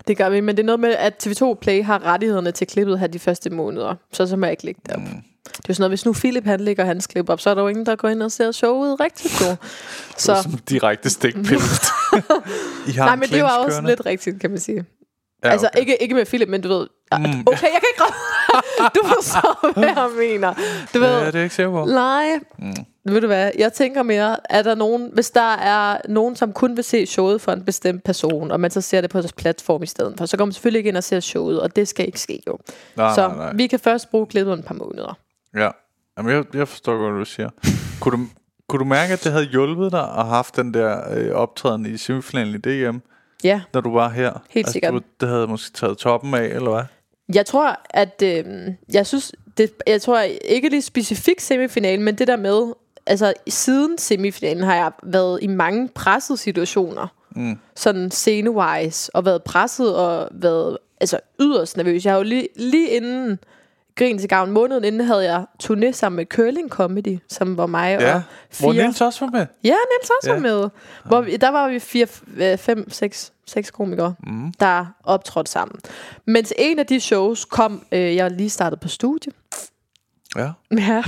Det 0.09 0.17
gør 0.17 0.29
vi, 0.29 0.41
men 0.41 0.57
det 0.57 0.63
er 0.63 0.67
noget 0.67 0.81
med, 0.81 0.91
at 0.91 1.27
TV2 1.27 1.55
Play 1.55 1.85
har 1.85 2.05
rettighederne 2.05 2.53
til 2.53 2.67
klippet 2.67 2.99
her 2.99 3.07
de 3.07 3.19
første 3.19 3.51
måneder. 3.51 3.95
Så 4.13 4.27
så 4.27 4.37
må 4.37 4.47
jeg 4.47 4.53
ikke 4.53 4.65
lægge 4.65 4.81
det 4.87 4.95
op. 4.97 5.01
Mm. 5.03 5.07
Det 5.07 5.59
er 5.59 5.63
jo 5.69 5.75
sådan 5.75 5.81
noget, 5.83 5.91
hvis 5.91 6.05
nu 6.05 6.13
Philip 6.13 6.45
han 6.45 6.61
lægger 6.61 6.85
hans 6.85 7.07
klip 7.07 7.29
op, 7.29 7.41
så 7.41 7.51
er 7.51 7.55
der 7.55 7.63
jo 7.63 7.69
ingen, 7.69 7.87
der 7.87 7.97
går 7.97 8.09
ind 8.09 8.23
og 8.23 8.33
ser 8.33 8.53
showet 8.53 9.01
rigtig 9.01 9.31
godt. 9.39 9.59
Så. 10.17 10.35
så, 10.35 10.43
Som 10.43 10.59
direkte 10.59 11.11
stikpille. 11.11 11.49
Nej, 12.97 13.13
en 13.15 13.21
men 13.21 13.29
det 13.29 13.43
var 13.43 13.49
også 13.57 13.71
kørende? 13.71 13.91
lidt 13.91 14.07
rigtigt, 14.07 14.41
kan 14.41 14.51
man 14.51 14.59
sige. 14.61 14.85
Ja, 15.45 15.49
Altså, 15.51 15.67
okay. 15.67 15.81
ikke, 15.81 16.03
ikke 16.03 16.15
med 16.15 16.25
Philip, 16.27 16.49
men 16.49 16.61
du 16.61 16.69
ved... 16.69 16.87
Mm. 17.19 17.25
Okay, 17.47 17.63
jeg 17.63 17.81
kan 17.81 17.89
ikke... 17.93 18.05
du 18.95 19.01
forstår, 19.05 19.73
hvad 19.73 19.85
jeg 19.85 20.11
mener. 20.19 20.55
Du 20.95 20.99
ved, 20.99 21.19
Ja, 21.19 21.27
det 21.27 21.35
er 21.35 21.43
ikke 21.43 21.55
sikker 21.55 21.71
på. 21.71 21.85
Nej. 21.85 22.27
Mm. 22.59 22.75
Ved 23.05 23.21
du 23.21 23.27
hvad, 23.27 23.51
jeg 23.59 23.73
tænker 23.73 24.03
mere, 24.03 24.37
er 24.51 24.63
der 24.63 24.75
nogen, 24.75 25.11
hvis 25.13 25.31
der 25.31 25.55
er 25.55 25.99
nogen, 26.09 26.37
som 26.37 26.53
kun 26.53 26.77
vil 26.77 26.85
se 26.85 27.07
showet 27.07 27.41
for 27.41 27.53
en 27.53 27.65
bestemt 27.65 28.05
person, 28.05 28.51
og 28.51 28.61
man 28.61 28.71
så 28.71 28.81
ser 28.81 29.01
det 29.01 29.11
på 29.11 29.21
deres 29.21 29.33
platform 29.33 29.83
i 29.83 29.87
stedet 29.87 30.15
for, 30.19 30.27
så 30.27 30.37
går 30.37 30.45
man 30.45 30.53
selvfølgelig 30.53 30.79
ikke 30.79 30.89
ind 30.89 30.97
og 30.97 31.05
ser 31.05 31.21
showet, 31.21 31.61
og 31.61 31.77
det 31.77 31.89
skal 31.89 32.07
ikke 32.07 32.21
ske 32.21 32.43
jo. 32.47 32.59
Nej, 32.97 33.15
så 33.15 33.29
nej, 33.29 33.37
nej. 33.37 33.53
vi 33.55 33.67
kan 33.67 33.79
først 33.79 34.11
bruge 34.11 34.27
klippet 34.27 34.59
et 34.59 34.65
par 34.65 34.75
måneder. 34.75 35.19
Ja. 35.57 35.71
Jamen, 36.19 36.33
jeg, 36.35 36.45
jeg 36.55 36.69
forstår 36.69 36.99
godt, 36.99 37.13
hvad 37.13 37.19
du 37.19 37.31
siger. 37.31 37.49
kunne, 38.01 38.17
du, 38.17 38.27
kunne 38.69 38.79
du 38.81 38.85
mærke, 38.85 39.13
at 39.13 39.25
det 39.25 39.33
havde 39.33 39.45
hjulpet 39.45 39.93
dig 39.93 40.01
at 40.01 40.15
have 40.15 40.27
haft 40.27 40.57
den 40.57 40.75
der 40.75 41.01
øh, 41.15 41.31
optræden 41.31 41.87
i 41.87 41.97
semifinalen 41.97 42.55
i 42.55 42.59
DM, 42.59 42.99
Ja, 43.45 43.61
når 43.75 43.81
du 43.81 43.93
var 43.93 44.09
her? 44.09 44.43
Helt 44.51 44.71
sikkert. 44.71 44.93
Du, 44.93 45.01
det 45.21 45.29
havde 45.29 45.47
måske 45.47 45.73
taget 45.73 45.99
toppen 45.99 46.35
af, 46.35 46.45
eller 46.45 46.71
hvad? 46.71 46.83
jeg 47.35 47.47
tror, 47.47 47.81
at 47.91 48.23
øh, 48.25 48.45
jeg 48.93 49.07
synes, 49.07 49.33
det, 49.59 49.71
jeg 49.87 50.03
tror 50.03 50.21
ikke 50.45 50.69
lige 50.69 50.83
specifikt 50.83 51.43
semifinalen, 51.43 52.05
men 52.05 52.15
det 52.19 52.27
der 52.27 52.37
med, 52.37 52.73
altså 53.07 53.33
siden 53.49 53.99
semifinalen 53.99 54.63
har 54.63 54.75
jeg 54.75 54.91
været 55.03 55.39
i 55.43 55.47
mange 55.47 55.89
pressede 55.89 56.39
situationer, 56.39 57.07
mm. 57.37 57.59
sådan 57.77 58.11
scene-wise, 58.11 59.11
og 59.15 59.25
været 59.25 59.43
presset 59.43 59.97
og 59.97 60.29
været 60.31 60.79
altså 61.01 61.19
yderst 61.41 61.77
nervøs. 61.77 62.05
Jeg 62.05 62.13
har 62.13 62.19
jo 62.19 62.25
lige, 62.25 62.49
lige 62.57 62.89
inden 62.89 63.39
Grin 63.95 64.19
til 64.19 64.29
gavn 64.29 64.51
måneden 64.51 64.85
inden 64.85 65.07
havde 65.07 65.33
jeg 65.33 65.45
turné 65.65 65.91
sammen 65.93 66.17
med 66.17 66.27
Curling 66.27 66.69
Comedy, 66.69 67.19
som 67.29 67.57
var 67.57 67.67
mig 67.67 67.99
Ja. 68.01 68.15
og 68.15 68.23
Hvor 68.61 68.73
fire... 68.73 68.83
Niels 68.83 69.01
også 69.01 69.25
var 69.25 69.31
med. 69.31 69.47
Ja, 69.65 69.69
Niels 69.69 70.11
også 70.21 70.31
Ja. 70.31 70.35
ja. 70.35 70.41
med. 70.41 70.69
Hvor 71.05 71.21
vi, 71.21 71.37
der 71.37 71.49
var 71.49 71.69
vi 71.69 71.79
fire, 71.79 72.07
øh, 72.37 72.59
fem, 72.59 72.91
seks, 72.91 73.33
seks 73.47 73.71
komikere, 73.71 74.15
mm. 74.27 74.53
der 74.61 74.87
optrådte 75.05 75.51
sammen. 75.51 75.81
Men 76.27 76.45
til 76.45 76.57
en 76.59 76.79
af 76.79 76.87
de 76.87 77.01
shows 77.01 77.45
kom, 77.45 77.87
øh, 77.93 78.17
jeg 78.17 78.31
lige 78.31 78.51
startet 78.51 78.81
på 78.81 78.89
studie, 78.89 79.33
Ja. 80.37 80.51
ja, 80.71 81.03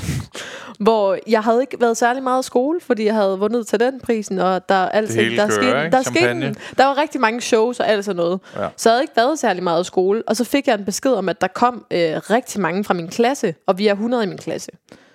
hvor 0.79 1.19
jeg 1.27 1.43
havde 1.43 1.61
ikke 1.61 1.77
været 1.81 1.97
særlig 1.97 2.23
meget 2.23 2.43
i 2.43 2.47
skole, 2.47 2.81
fordi 2.81 3.05
jeg 3.05 3.15
havde 3.15 3.39
vundet 3.39 3.67
talentprisen, 3.67 4.39
og 4.39 4.69
der 4.69 4.75
alt 4.75 5.09
Det 5.09 5.17
hele 5.17 5.37
der 5.37 5.47
kører, 5.47 5.55
skete, 5.55 5.85
ikke? 5.85 5.97
der 5.97 6.03
skete, 6.03 6.55
der 6.79 6.85
var 6.85 6.99
rigtig 6.99 7.21
mange 7.21 7.41
shows 7.41 7.81
og 7.81 7.89
alt 7.89 8.05
sådan 8.05 8.17
noget. 8.17 8.41
Ja. 8.57 8.69
Så 8.77 8.89
jeg 8.89 8.95
havde 8.95 9.03
ikke 9.03 9.17
været 9.17 9.39
særlig 9.39 9.63
meget 9.63 9.85
i 9.85 9.87
skole, 9.87 10.23
og 10.27 10.37
så 10.37 10.45
fik 10.45 10.67
jeg 10.67 10.75
en 10.75 10.85
besked 10.85 11.13
om, 11.13 11.29
at 11.29 11.41
der 11.41 11.47
kom 11.47 11.87
øh, 11.91 12.01
rigtig 12.17 12.61
mange 12.61 12.85
fra 12.85 12.95
min 12.95 13.09
klasse, 13.09 13.55
og 13.67 13.79
vi 13.79 13.87
er 13.87 13.93
100 13.93 14.25
i 14.25 14.27
min 14.27 14.39
klasse. 14.39 14.71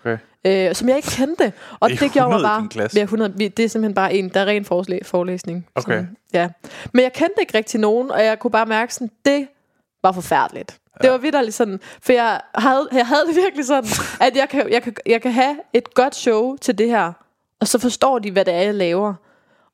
Okay. 0.06 0.18
Øh, 0.46 0.76
som 0.76 0.90
jeg 0.90 0.98
ikke 0.98 1.12
kendte. 1.12 1.54
Og 1.80 1.90
det 1.90 2.00
gjorde 2.00 2.36
100 2.36 2.42
mig 2.42 2.70
bare... 2.76 2.90
Vi 2.94 3.00
er 3.00 3.04
100, 3.04 3.34
vi, 3.38 3.48
det 3.48 3.66
er 3.66 3.70
simpelthen 3.70 3.96
bare 3.96 4.14
en, 4.14 4.30
der 4.30 4.40
er 4.40 4.46
ren 4.46 4.66
forslæ, 4.66 5.00
forelæsning. 5.04 5.68
Okay. 5.76 5.92
Sådan, 5.92 6.18
ja. 6.34 6.50
Men 6.94 7.04
jeg 7.04 7.14
kendte 7.14 7.36
ikke 7.40 7.58
rigtig 7.58 7.80
nogen, 7.80 8.12
og 8.12 8.24
jeg 8.24 8.40
kunne 8.40 8.52
bare 8.52 8.66
mærke 8.66 8.94
sådan, 8.94 9.12
det 9.26 9.48
var 10.04 10.12
forfærdeligt. 10.12 10.79
Ja. 11.00 11.04
Det 11.04 11.12
var 11.12 11.18
vidderligt 11.18 11.56
sådan, 11.56 11.80
for 12.02 12.14
jeg 12.14 12.42
havde, 12.56 12.88
jeg 12.92 13.08
havde 13.08 13.22
det 13.28 13.36
virkelig 13.36 13.66
sådan, 13.66 13.90
at 14.22 14.36
jeg 14.36 14.50
kan, 14.50 14.72
jeg, 14.72 14.84
kan, 14.84 14.94
jeg 15.06 15.22
kan 15.22 15.32
have 15.32 15.56
et 15.74 15.94
godt 15.94 16.16
show 16.16 16.56
til 16.56 16.78
det 16.78 16.90
her, 16.90 17.12
og 17.62 17.68
så 17.68 17.80
forstår 17.80 18.20
de, 18.20 18.32
hvad 18.32 18.46
det 18.46 18.54
er, 18.54 18.62
jeg 18.62 18.74
laver. 18.74 19.14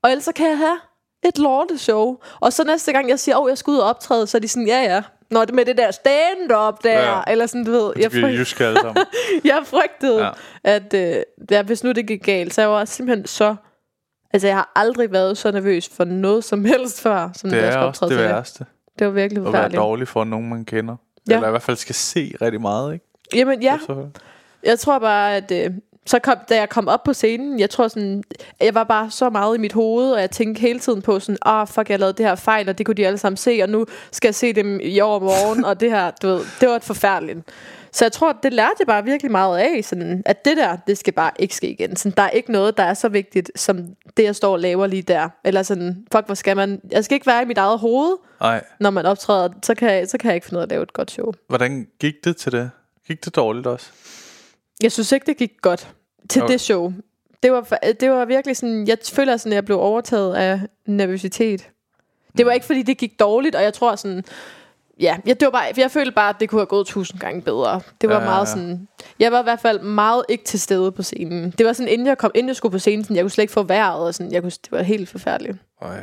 Og 0.04 0.10
ellers 0.12 0.24
så 0.24 0.32
kan 0.34 0.50
jeg 0.50 0.58
have 0.58 0.78
et 1.26 1.38
lorteshow. 1.38 2.18
Og 2.40 2.54
så 2.54 2.64
næste 2.64 2.92
gang, 2.92 3.10
jeg 3.10 3.20
siger, 3.20 3.38
åh, 3.38 3.50
jeg 3.50 3.58
skal 3.58 3.72
ud 3.72 3.78
og 3.78 3.90
optræde, 3.90 4.28
så 4.28 4.38
er 4.38 4.40
de 4.42 4.48
sådan, 4.48 4.68
ja, 4.68 4.82
ja. 4.84 5.02
Nå, 5.32 5.46
det 5.46 5.56
med 5.56 5.66
det 5.66 5.78
der 5.78 5.92
stand-up 5.92 6.84
der, 6.84 7.00
Ja. 7.02 7.22
eller 7.28 7.46
sådan, 7.46 7.66
du 7.66 7.72
ved. 7.72 7.92
Jeg 7.96 8.04
Jeg, 8.04 8.12
bliver 8.12 8.28
fryg, 8.28 8.38
jysk 8.40 8.60
alle 8.62 8.80
sammen. 8.80 9.06
jeg 9.44 9.62
frygtede, 9.66 10.24
Ja. 10.24 10.30
at 10.64 10.94
øh, 10.94 11.16
ja, 11.52 11.62
hvis 11.64 11.84
nu 11.84 11.92
det 11.92 12.08
gik 12.08 12.24
galt, 12.24 12.54
så 12.54 12.62
jeg 12.62 12.70
var 12.70 12.86
simpelthen 12.86 13.26
så... 13.28 13.56
Altså, 14.34 14.48
jeg 14.48 14.56
har 14.56 14.72
aldrig 14.76 15.12
været 15.12 15.38
så 15.38 15.52
nervøs 15.52 15.90
for 15.90 16.04
noget 16.04 16.44
som 16.44 16.66
helst 16.66 17.02
før, 17.02 17.30
som 17.34 17.50
Det 17.50 17.58
jeg 17.58 17.66
er 17.68 17.72
skulle 17.72 17.86
også 17.86 18.08
det 18.10 18.18
værste. 18.18 18.66
Det 19.00 19.08
var 19.08 19.14
virkelig 19.14 19.40
At 19.42 19.44
være 19.46 19.52
forfærdeligt. 19.54 19.80
dårlig 19.80 20.08
for 20.08 20.24
nogen, 20.24 20.50
man 20.50 20.66
kender. 20.66 20.96
Ja. 21.30 21.36
Eller 21.36 21.48
i 21.48 21.52
hvert 21.52 21.64
fald 21.64 21.78
skal 21.78 21.96
se 21.96 22.36
rigtig 22.42 22.62
meget, 22.62 22.94
ikke? 22.94 23.06
Jamen, 23.36 23.62
ja. 23.62 23.80
Jeg 24.64 24.80
tror 24.80 25.00
bare, 25.00 25.36
at 25.36 25.52
øh, 25.52 25.72
så 26.06 26.20
kom, 26.20 26.38
da 26.50 26.56
jeg 26.56 26.70
kom 26.70 26.88
op 26.88 27.04
på 27.04 27.14
scenen, 27.14 27.60
jeg 27.60 27.70
tror 27.70 27.88
sådan, 27.88 28.24
jeg 28.62 28.74
var 28.74 28.84
bare 28.84 29.12
så 29.12 29.30
meget 29.30 29.58
i 29.58 29.60
mit 29.60 29.74
hoved, 29.74 30.12
og 30.12 30.22
jeg 30.22 30.32
tænkte 30.32 30.62
hele 30.62 30.80
tiden 30.80 31.02
på 31.02 31.20
sådan, 31.20 31.38
ah, 31.42 31.62
oh, 31.62 31.68
fuck, 31.68 31.90
jeg 31.90 32.00
lavede 32.00 32.18
det 32.18 32.26
her 32.26 32.36
fejl, 32.36 32.70
og 32.70 32.78
det 32.78 32.86
kunne 32.86 32.96
de 32.96 33.08
alle 33.08 33.18
sammen 33.18 33.38
se, 33.38 33.60
og 33.64 33.70
nu 33.70 33.86
skal 34.12 34.28
jeg 34.28 34.36
se 34.36 34.54
dem 34.54 34.80
i 34.84 35.00
overmorgen, 35.00 35.66
og 35.66 35.80
det 35.80 35.92
her, 35.92 36.12
du 36.22 36.28
ved, 36.28 36.42
det 36.62 36.70
var 36.70 36.76
et 36.76 36.84
forfærdeligt. 36.84 37.40
Så 37.96 38.06
jeg 38.06 38.12
tror, 38.12 38.34
det 38.44 38.54
lærte 38.54 38.76
jeg 38.80 38.88
bare 38.88 39.04
virkelig 39.04 39.32
meget 39.32 39.60
af, 39.60 39.84
sådan, 39.84 40.24
at 40.26 40.46
det 40.46 40.58
der, 40.58 40.78
det 40.88 40.98
skal 40.98 41.14
bare 41.14 41.32
ikke 41.40 41.56
ske 41.56 41.70
igen. 41.70 41.96
Sådan, 41.96 42.14
der 42.18 42.24
er 42.24 42.30
ikke 42.30 42.52
noget, 42.52 42.78
der 42.78 42.84
er 42.84 42.94
så 42.94 43.10
vigtigt, 43.10 43.52
som 43.56 43.96
det, 44.18 44.24
jeg 44.24 44.36
står 44.36 44.52
og 44.54 44.60
laver 44.60 44.88
lige 44.88 45.02
der. 45.02 45.30
Eller 45.44 45.64
sådan, 45.64 46.08
fuck, 46.12 46.26
hvor 46.26 46.36
skal 46.36 46.56
man... 46.56 46.82
Jeg 46.92 47.06
skal 47.06 47.16
ikke 47.16 47.28
være 47.28 47.42
i 47.42 47.46
mit 47.46 47.58
eget 47.58 47.80
hoved, 47.80 48.18
Nej. 48.42 48.64
når 48.80 48.90
man 48.90 49.06
optræder, 49.06 49.50
så 49.64 49.76
kan, 49.76 49.92
jeg, 49.92 50.10
så 50.10 50.18
kan 50.18 50.28
jeg 50.28 50.36
ikke 50.36 50.48
finde 50.48 50.58
ud 50.58 50.62
af 50.62 50.66
at 50.66 50.70
lave 50.70 50.84
et 50.84 50.94
godt 50.94 51.12
show. 51.12 51.32
Hvordan 51.48 51.88
gik 52.00 52.14
det 52.24 52.38
til 52.38 52.52
det? 52.52 52.72
Gik 53.08 53.26
det 53.26 53.36
dårligt 53.36 53.68
også? 53.68 53.88
Jeg 54.84 54.92
synes 54.92 55.12
ikke, 55.12 55.26
det 55.26 55.38
gik 55.38 55.52
godt 55.62 55.88
til 56.30 56.42
Okay. 56.44 56.52
det 56.54 56.62
show. 56.62 56.94
Det 57.44 57.52
var, 57.52 57.62
det 58.00 58.12
var 58.12 58.26
virkelig 58.26 58.58
sådan, 58.58 58.88
jeg 58.88 58.98
føler 59.14 59.38
sådan, 59.38 59.52
at 59.52 59.56
jeg 59.56 59.66
blev 59.66 59.80
overtaget 59.80 60.36
af 60.36 60.62
nervøsitet. 60.86 61.70
Det 62.38 62.46
var 62.46 62.52
ikke, 62.52 62.66
fordi 62.66 62.82
det 62.82 62.98
gik 62.98 63.20
dårligt, 63.20 63.56
og 63.56 63.64
jeg 63.64 63.74
tror 63.74 63.96
sådan, 63.96 64.24
ja, 65.00 65.18
jeg, 65.26 65.40
det 65.40 65.46
var 65.46 65.52
bare, 65.52 65.64
jeg 65.78 65.92
følte 65.92 66.12
bare, 66.12 66.30
at 66.30 66.36
det 66.40 66.50
kunne 66.50 66.60
have 66.62 66.66
gået 66.66 66.88
tusind 66.88 67.20
gange 67.20 67.42
bedre. 67.42 67.82
Det 68.02 68.10
var 68.10 68.20
Ja, 68.20 68.26
meget 68.26 68.48
sådan, 68.48 68.88
jeg 69.20 69.32
var 69.32 69.40
i 69.40 69.44
hvert 69.44 69.60
fald 69.60 69.80
meget 69.82 70.26
ikke 70.30 70.44
til 70.44 70.60
stede 70.60 70.92
på 70.92 71.04
scenen. 71.04 71.52
Det 71.58 71.66
var 71.66 71.74
sådan, 71.74 71.92
inden 71.92 72.08
jeg 72.08 72.18
kom, 72.18 72.32
inden 72.36 72.48
jeg 72.48 72.56
skulle 72.56 72.72
på 72.72 72.80
scenen, 72.80 73.04
sådan, 73.04 73.16
jeg 73.16 73.24
kunne 73.24 73.32
slet 73.32 73.44
ikke 73.44 73.54
få 73.54 73.64
vejret, 73.64 74.08
og 74.08 74.14
sådan, 74.14 74.32
jeg 74.32 74.42
kunne, 74.42 74.50
det 74.52 74.72
var 74.72 74.82
helt 74.82 75.10
forfærdeligt. 75.10 75.58
Øj. 75.82 75.96
Ja. 75.96 76.02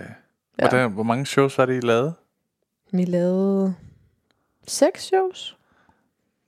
Hvordan, 0.68 0.90
hvor 0.92 1.02
mange 1.02 1.26
shows 1.26 1.58
var 1.58 1.66
det, 1.66 1.76
I 1.82 1.86
lavede? 1.86 2.12
Vi 2.92 3.04
lavede 3.04 3.74
seks 4.68 5.02
shows. 5.04 5.56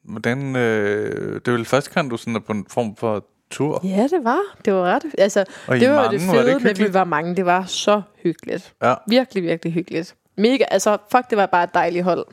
Hvordan, 0.05 0.57
øh, 0.57 1.35
det 1.35 1.49
er 1.49 1.53
vel 1.53 1.65
første 1.65 1.91
gang, 1.91 2.11
du 2.11 2.17
sådan 2.17 2.37
er 2.37 2.41
på 2.41 2.53
en 2.53 2.67
form 2.71 2.97
for 2.97 3.25
tur? 3.51 3.81
Ja, 3.85 4.03
det 4.11 4.25
var. 4.25 4.39
Det 4.65 4.73
var 4.73 4.83
ret. 4.95 5.05
Altså, 5.19 5.45
Og 5.69 5.77
I 5.77 5.81
det 5.81 5.91
var 5.91 5.97
mange, 5.97 6.19
det 6.19 6.29
var 6.29 6.43
det 6.43 6.63
fede, 6.63 6.75
men 6.81 6.89
vi 6.89 6.95
var 6.95 7.05
mange. 7.05 7.37
Det 7.37 7.47
var 7.47 7.65
så 7.65 8.03
hyggeligt. 8.23 8.75
Ja. 8.83 8.95
Virkelig, 9.09 9.43
virkelig 9.43 9.73
hyggeligt. 9.73 10.15
Mega, 10.37 10.65
altså, 10.71 10.97
fuck, 11.13 11.31
det 11.31 11.39
var 11.39 11.47
bare 11.47 11.65
et 11.65 11.75
dejligt 11.75 12.05
hold. 12.05 12.27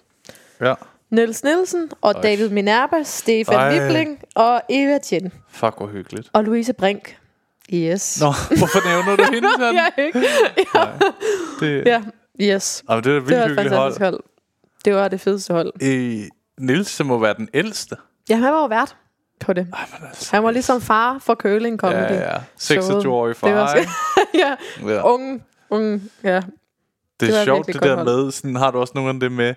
Ja. 0.61 0.73
Niels 1.09 1.43
Nielsen 1.43 1.91
og 2.01 2.13
Øj. 2.15 2.21
David 2.21 2.49
Minerva, 2.49 3.03
Stefan 3.03 3.55
Ej. 3.55 3.79
Wibling 3.79 4.19
og 4.35 4.61
Eva 4.69 4.99
Jen 5.11 5.31
Fuck, 5.49 5.77
hvor 5.77 5.87
hyggeligt. 5.87 6.29
og 6.33 6.43
Louise 6.43 6.73
Brink. 6.73 7.17
Yes. 7.73 8.21
Nå, 8.21 8.27
hvorfor 8.57 8.87
nævner 8.87 9.15
du 9.15 9.23
hende 9.33 9.49
sådan? 9.59 9.75
ja, 9.75 10.03
ikke? 10.03 10.19
Det, 11.59 11.85
Ja, 11.91 12.01
yes. 12.41 12.83
Jamen, 12.89 13.03
det 13.03 13.13
er 13.13 13.17
et 13.17 13.27
Det 13.27 13.37
var 13.37 13.43
et 13.43 13.49
hyggeligt 13.49 13.75
hold. 13.75 13.93
fantastisk 13.93 14.01
hold. 14.01 14.19
Det 14.85 14.95
var 14.95 15.07
det 15.07 15.21
fedeste 15.21 15.53
hold. 15.53 15.71
Øh, 16.69 16.83
som 16.85 17.05
må 17.07 17.17
være 17.19 17.33
den 17.33 17.49
ældste. 17.53 17.95
Ja, 18.29 18.35
han 18.35 18.53
var 18.53 18.59
jo 18.61 18.65
vært 18.65 18.95
på 19.39 19.53
det. 19.53 19.67
Ej, 19.73 19.79
men 19.99 20.07
altså, 20.07 20.29
Han 20.35 20.43
var 20.43 20.51
ligesom 20.51 20.81
far 20.81 21.17
for 21.19 21.35
curling 21.35 21.79
comedy. 21.79 21.97
Ja, 22.11 22.31
ja. 22.33 22.37
26-årig 22.59 23.35
Det 23.35 23.53
var 23.55 23.67
far, 23.67 23.67
så- 23.67 23.77
ikke? 23.77 23.91
ja, 24.33 24.55
Ja. 24.93 25.01
unge, 25.13 25.41
unge, 25.69 26.01
ja. 26.23 26.41
Det 27.21 27.39
er 27.39 27.43
sjovt 27.43 27.67
det 27.67 27.83
der 27.83 27.95
hold. 27.95 28.05
med, 28.05 28.31
sådan 28.31 28.55
har 28.55 28.71
du 28.71 28.79
også 28.79 28.91
nogle 28.95 29.09
af 29.09 29.19
det 29.19 29.31
med, 29.31 29.53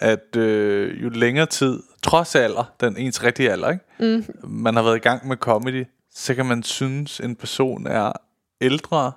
at 0.00 0.36
øh, 0.36 1.02
jo 1.02 1.08
længere 1.08 1.46
tid, 1.46 1.82
trods 2.02 2.34
alder, 2.34 2.72
den 2.80 2.96
ens 2.96 3.24
rigtige 3.24 3.50
alder, 3.52 3.70
ikke? 3.70 3.84
Mm. 4.00 4.24
man 4.48 4.76
har 4.76 4.82
været 4.82 4.96
i 4.96 5.00
gang 5.00 5.28
med 5.28 5.36
comedy, 5.36 5.86
så 6.14 6.34
kan 6.34 6.46
man 6.46 6.62
synes, 6.62 7.20
en 7.20 7.36
person 7.36 7.86
er 7.86 8.12
ældre 8.60 9.12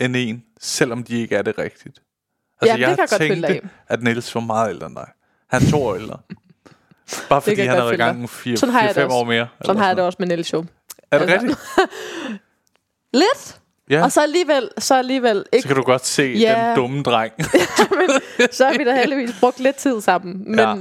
end 0.00 0.16
en, 0.16 0.44
selvom 0.60 1.02
de 1.04 1.20
ikke 1.20 1.36
er 1.36 1.42
det 1.42 1.58
rigtigt. 1.58 2.02
Altså, 2.60 2.76
Ja, 2.78 2.86
det 2.88 2.96
kan 2.96 2.98
jeg 2.98 3.08
godt 3.08 3.20
tænkte, 3.46 3.70
at 3.88 4.02
Niels 4.02 4.34
var 4.34 4.40
meget 4.40 4.70
ældre 4.70 4.86
end 4.86 4.96
dig. 4.96 5.08
Han 5.50 5.62
er 5.66 5.70
to 5.70 5.82
år 5.82 5.94
ældre. 5.94 6.18
Bare 7.28 7.42
fordi 7.42 7.56
jeg 7.58 7.68
han 7.70 7.76
har 7.78 7.84
været 7.84 7.94
i 7.94 7.96
gang 7.96 8.30
dig. 8.44 8.58
Sådan 8.58 8.72
har 8.72 8.80
jeg 8.82 8.94
det 8.94 9.00
4-5 9.00 9.04
også. 9.04 9.16
år 9.16 9.24
mere. 9.24 9.48
Sådan 9.64 9.80
har 9.80 9.86
jeg 9.86 9.96
det 9.96 10.04
også 10.04 10.16
med 10.18 10.28
Niels 10.28 10.46
Show. 10.46 10.64
Er 11.10 11.18
det 11.18 11.30
Altså. 11.30 11.46
rigtigt? 11.46 11.60
Lidt. 13.22 13.60
Ja. 13.90 14.02
Og 14.04 14.12
så 14.12 14.20
alligevel, 14.22 14.68
så 14.78 14.94
alligevel 14.94 15.44
ikke. 15.52 15.62
Så 15.62 15.68
kan 15.68 15.76
du 15.76 15.82
godt 15.82 16.06
se 16.06 16.22
Ja. 16.22 16.66
den 16.68 16.76
dumme 16.76 17.02
dreng. 17.02 17.32
så 18.52 18.64
har 18.64 18.78
vi 18.78 18.84
da 18.84 18.94
heldigvis 19.00 19.30
brugt 19.40 19.60
lidt 19.60 19.76
tid 19.76 20.00
sammen. 20.00 20.42
Men 20.46 20.58
Ja. 20.58 20.68
ja, 20.68 20.74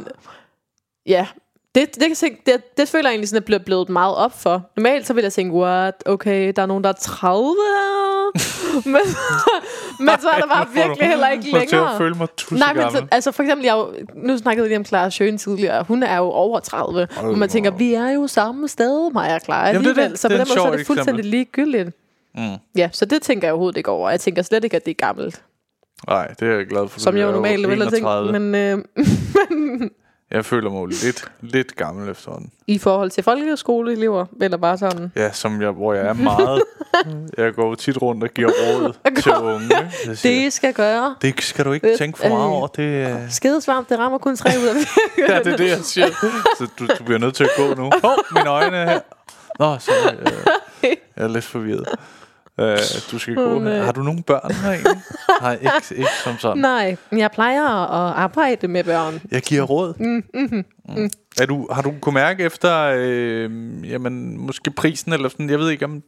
ja 1.06 1.28
det, 1.76 1.96
det, 1.96 2.04
kan 2.08 2.16
se, 2.16 2.26
det, 2.46 2.78
det 2.78 2.90
føler 2.90 3.10
jeg 3.10 3.14
egentlig 3.14 3.30
sådan, 3.30 3.38
at 3.42 3.46
bliver 3.46 3.60
blevet 3.60 3.90
meget 3.90 4.16
op 4.16 4.42
for. 4.42 4.70
Normalt 4.78 5.08
så 5.08 5.14
vil 5.14 5.22
jeg 5.22 5.34
tænke, 5.34 5.56
what, 5.56 6.04
okay, 6.06 6.54
der 6.56 6.62
er 6.62 6.66
nogen, 6.66 6.84
der 6.84 6.90
er 6.90 6.94
30 6.94 7.46
her. 7.46 8.32
men, 8.94 9.02
men 10.00 10.20
så 10.22 10.30
er 10.30 10.40
der 10.40 10.48
bare 10.48 10.66
får 10.66 10.74
du- 10.74 10.88
virkelig 10.88 11.10
heller 11.10 11.28
ikke 11.30 11.44
får 11.52 11.58
jeg 11.58 11.68
til 11.68 11.76
at 11.76 11.82
længere. 11.82 11.98
føle 11.98 12.16
mig 12.16 12.28
Nej, 12.52 12.74
men 12.74 12.92
så, 12.92 13.06
altså 13.12 13.32
for 13.32 13.44
eksempel, 13.44 13.66
jeg 13.66 13.74
jo, 13.74 13.94
nu 14.16 14.38
snakkede 14.38 14.70
vi 14.70 14.76
om 14.76 14.86
Clara 14.86 15.10
Schøn 15.10 15.38
tidligere. 15.38 15.84
Hun 15.84 16.04
er 16.04 16.18
jo 16.18 16.24
over 16.24 16.60
30. 16.60 17.08
Og 17.18 17.38
man 17.38 17.50
tænker, 17.50 17.72
vi 17.72 17.94
er 17.94 18.10
jo 18.10 18.28
samme 18.28 18.68
sted, 18.68 19.12
mig 19.14 19.36
og 19.36 19.42
Clara 19.42 19.68
Jamen, 19.68 19.82
det 19.84 19.90
alligevel. 19.90 20.12
det. 20.12 20.20
Så 20.20 20.28
på 20.28 20.34
Det 20.34 20.40
den 20.40 20.48
måde 20.50 20.60
så 20.60 20.68
er 20.74 20.78
det 20.78 20.88
fuldstændig 20.88 21.20
eksempel. 21.20 21.26
ligegyldigt. 21.26 21.96
Mm. 22.36 22.56
Ja, 22.78 22.90
så 22.94 23.06
det 23.06 23.22
tænker 23.22 23.48
jeg 23.48 23.54
overhovedet 23.54 23.78
ikke 23.78 23.92
over. 23.92 24.10
Jeg 24.10 24.20
tænker 24.20 24.42
slet 24.42 24.64
ikke, 24.64 24.76
at 24.78 24.86
det 24.86 24.92
er 24.92 25.06
gammelt. 25.06 25.44
Nej, 26.08 26.28
det 26.28 26.48
er 26.48 26.54
jeg 26.58 26.66
glad 26.68 26.88
for. 26.90 27.00
Som 27.00 27.18
jeg 27.18 27.26
jo 27.28 27.32
normalt 27.32 27.68
vil 27.70 27.78
have 27.82 27.92
tænkt. 27.92 28.08
31. 28.08 28.40
Men 28.40 28.56
øh, 28.56 29.90
Jeg 30.32 30.46
føler 30.46 30.70
mig 30.70 30.88
lidt, 30.88 31.32
lidt 31.42 31.76
gammel 31.76 32.10
efterhånden. 32.10 32.52
i 32.68 32.78
forhold 32.78 33.10
til 33.12 33.24
folkeskoleelever, 33.24 34.26
eller 34.42 34.58
bare 34.58 34.78
sådan... 34.78 35.12
Ja, 35.16 35.32
som 35.32 35.62
jeg, 35.62 35.72
hvor 35.72 35.94
jeg 35.94 36.08
er 36.08 36.14
meget. 36.14 36.62
jeg 37.38 37.54
går 37.54 37.76
tit 37.76 38.02
rundt 38.02 38.24
og 38.24 38.30
giver 38.30 38.50
råd 38.50 38.94
til 39.24 39.32
unge. 39.32 39.92
Siger, 40.16 40.42
Det 40.44 40.54
skal 40.54 40.74
gøre. 40.74 41.16
det 41.22 41.42
skal 41.44 41.66
du 41.66 41.72
ikke 41.72 41.98
tænke 41.98 42.18
for 42.20 42.30
meget 42.30 42.46
Øh, 42.46 42.52
over. 42.52 42.68
Det, 42.68 43.04
er- 43.04 43.30
Skidesvamp, 43.30 43.90
det 43.90 44.00
rammer 44.00 44.18
kun 44.18 44.36
tre 44.36 44.50
ud 44.64 44.68
af 44.68 44.76
ja, 45.30 45.40
det 45.40 45.54
er 45.54 45.58
det, 45.58 45.70
jeg 45.70 45.78
siger. 45.80 46.08
Så 46.58 46.68
du, 46.80 46.88
du 47.00 47.04
bliver 47.04 47.20
nødt 47.20 47.36
til 47.36 47.44
at 47.44 47.50
gå 47.58 47.74
nu. 47.74 47.86
Åh, 47.86 47.92
oh, 48.04 48.16
mine 48.36 48.50
øjne 48.50 48.78
er 48.78 48.90
her. 48.90 49.00
Nå, 49.60 49.78
så 49.80 49.92
øh, 50.20 50.32
jeg 50.84 50.96
er 51.16 51.28
lidt 51.28 51.46
forvirret. 51.46 51.88
Uh, 52.62 52.66
du 53.12 53.20
skal 53.20 53.36
gå 53.36 53.60
nej. 53.60 53.78
Har 53.80 53.92
du 53.92 54.04
nogle 54.04 54.24
børn 54.24 54.52
her 54.54 54.72
egentlig? 54.72 55.02
Nej, 55.42 55.54
ikke, 55.54 55.96
ikke 55.96 56.10
som 56.24 56.38
sådan. 56.38 56.58
Nej, 56.62 56.96
jeg 57.12 57.32
plejer 57.32 57.64
at 57.68 58.16
arbejde 58.16 58.68
med 58.68 58.84
børn. 58.84 59.22
Jeg 59.32 59.42
giver 59.42 59.62
råd. 59.64 59.94
Mm, 60.00 60.24
mm, 60.34 60.66
Mm. 60.98 61.10
Er 61.42 61.46
du, 61.46 61.68
har 61.72 61.82
du 61.82 61.94
kunne 62.02 62.14
mærke 62.14 62.44
efter, 62.44 62.94
øh, 62.98 63.52
jamen, 63.90 64.38
måske 64.38 64.72
prisen, 64.72 65.14
eller 65.14 65.30
sådan, 65.30 65.50
jeg 65.50 65.60
ved 65.60 65.70
ikke 65.70 65.86
om... 65.86 66.04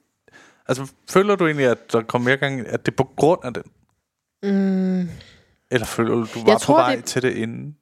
Altså, 0.67 0.91
føler 1.09 1.35
du 1.35 1.45
egentlig, 1.45 1.65
at 1.65 1.91
der 1.91 2.01
kommer 2.01 2.25
mere 2.29 2.37
gang, 2.37 2.59
at 2.67 2.85
det 2.85 2.91
er 2.91 2.95
på 2.95 3.09
grund 3.15 3.39
af 3.43 3.53
den? 3.53 3.63
Mm, 4.43 5.09
Eller 5.71 5.85
føler 5.85 6.09
du, 6.15 6.19
du 6.21 6.39
var 6.39 6.47
Jeg 6.47 6.55
på 6.55 6.59
tror, 6.59 6.77
vej 6.77 6.95
det- 6.95 7.03
til 7.05 7.21
det 7.21 7.33
inden? 7.33 7.75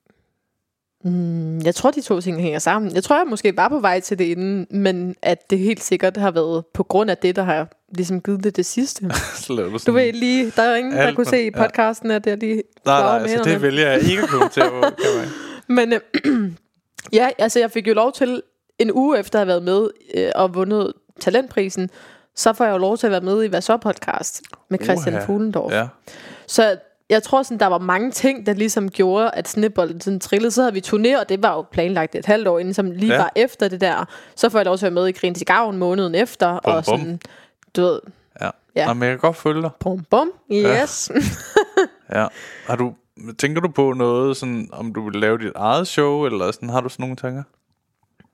mm, 1.05 1.59
jeg 1.59 1.75
tror, 1.75 1.91
de 1.91 2.01
to 2.01 2.21
ting 2.21 2.41
hænger 2.41 2.59
sammen. 2.59 2.95
Jeg 2.95 3.03
tror, 3.03 3.17
jeg 3.17 3.27
måske 3.29 3.57
var 3.57 3.69
på 3.69 3.79
vej 3.79 3.99
til 3.99 4.19
det 4.19 4.25
inden, 4.25 4.67
men 4.71 5.15
at 5.21 5.49
det 5.49 5.59
helt 5.59 5.83
sikkert 5.83 6.17
har 6.17 6.31
været 6.31 6.65
på 6.73 6.83
grund 6.83 7.09
af 7.11 7.17
det, 7.17 7.35
der 7.35 7.43
har 7.43 7.67
ligesom 7.95 8.21
givet 8.21 8.43
det 8.43 8.55
det 8.55 8.65
sidste. 8.65 9.05
Du 9.47 9.77
sådan, 9.79 9.95
ved 9.95 10.13
lige, 10.13 10.51
der 10.55 10.61
er 10.63 10.75
ingen, 10.75 10.93
der 10.93 10.99
Alt, 11.01 11.15
kunne 11.15 11.23
men- 11.23 11.29
se 11.29 11.41
i 11.47 11.49
ja. 11.55 11.63
podcasten, 11.63 12.11
at 12.11 12.27
jeg 12.27 12.37
lige 12.37 12.63
nej, 12.85 13.01
nej, 13.01 13.17
altså, 13.21 13.43
det 13.49 13.61
vælger 13.61 13.89
jeg 13.91 14.01
ikke 14.01 14.21
at 14.23 14.29
kommentere 14.29 14.69
på. 14.69 14.83
Men 15.73 15.93
øh, 15.93 15.99
ja, 17.13 17.29
altså 17.37 17.59
jeg 17.59 17.71
fik 17.71 17.87
jo 17.87 17.93
lov 17.93 18.11
til 18.13 18.41
en 18.79 18.91
uge 18.93 19.19
efter 19.19 19.39
at 19.39 19.41
have 19.41 19.47
været 19.47 19.63
med 19.63 19.87
øh, 20.15 20.31
og 20.35 20.55
vundet 20.55 20.93
talentprisen, 21.19 21.89
så 22.35 22.53
får 22.53 22.65
jeg 22.65 22.71
jo 22.73 22.77
lov 22.77 22.97
til 22.97 23.07
at 23.07 23.11
være 23.11 23.21
med 23.21 23.43
i 23.43 23.47
Hvad 23.47 23.61
så 23.61 23.77
podcast 23.77 24.41
med 24.69 24.79
Christian 24.83 25.15
Uha. 25.15 25.25
Fuglendorf. 25.25 25.71
Ja. 25.71 25.87
Så 26.47 26.77
jeg 27.09 27.23
tror 27.23 27.43
sådan, 27.43 27.59
der 27.59 27.65
var 27.67 27.77
mange 27.77 28.11
ting, 28.11 28.45
der 28.45 28.53
ligesom 28.53 28.89
gjorde, 28.91 29.31
at 29.33 29.47
snibbolden 29.49 30.01
sådan 30.01 30.19
trillede. 30.19 30.51
Så 30.51 30.61
havde 30.61 30.73
vi 30.73 30.81
turné, 30.87 31.19
og 31.19 31.29
det 31.29 31.43
var 31.43 31.53
jo 31.55 31.61
planlagt 31.71 32.15
et 32.15 32.25
halvt 32.25 32.47
år 32.47 32.59
inden, 32.59 32.73
som 32.73 32.91
lige 32.91 33.07
Ja. 33.07 33.13
ja. 33.13 33.19
var 33.21 33.31
efter 33.35 33.67
det 33.67 33.81
der. 33.81 34.05
Så 34.35 34.49
får 34.49 34.59
jeg 34.59 34.65
lov 34.65 34.77
til 34.77 34.85
at 34.85 34.95
være 34.95 35.01
med 35.03 35.07
i 35.09 35.11
Grin 35.11 35.35
til 35.35 35.45
Gavn 35.45 35.77
måneden 35.77 36.15
efter. 36.15 36.59
Bum, 36.63 36.73
og 36.73 36.83
bum. 36.85 37.19
Du 37.75 37.81
ved, 37.81 37.99
Ja. 38.41 38.49
Ja. 38.75 38.87
Nå, 38.87 38.93
men 38.93 39.03
jeg 39.03 39.11
kan 39.11 39.19
godt 39.19 39.37
følge 39.37 39.61
dig. 39.61 39.69
bum 39.79 40.03
bum, 40.09 40.31
yes. 40.51 41.11
Ja. 42.13 42.27
Har 42.67 42.75
du, 42.75 42.93
tænker 43.37 43.61
du 43.61 43.67
på 43.71 43.93
noget, 43.93 44.37
sådan, 44.37 44.69
om 44.71 44.93
du 44.93 45.09
vil 45.09 45.15
lave 45.21 45.37
dit 45.37 45.51
eget 45.55 45.87
show, 45.87 46.25
eller 46.25 46.51
sådan, 46.51 46.69
har 46.69 46.81
du 46.81 46.89
sådan 46.89 47.03
nogle 47.03 47.15
tanker? 47.15 47.43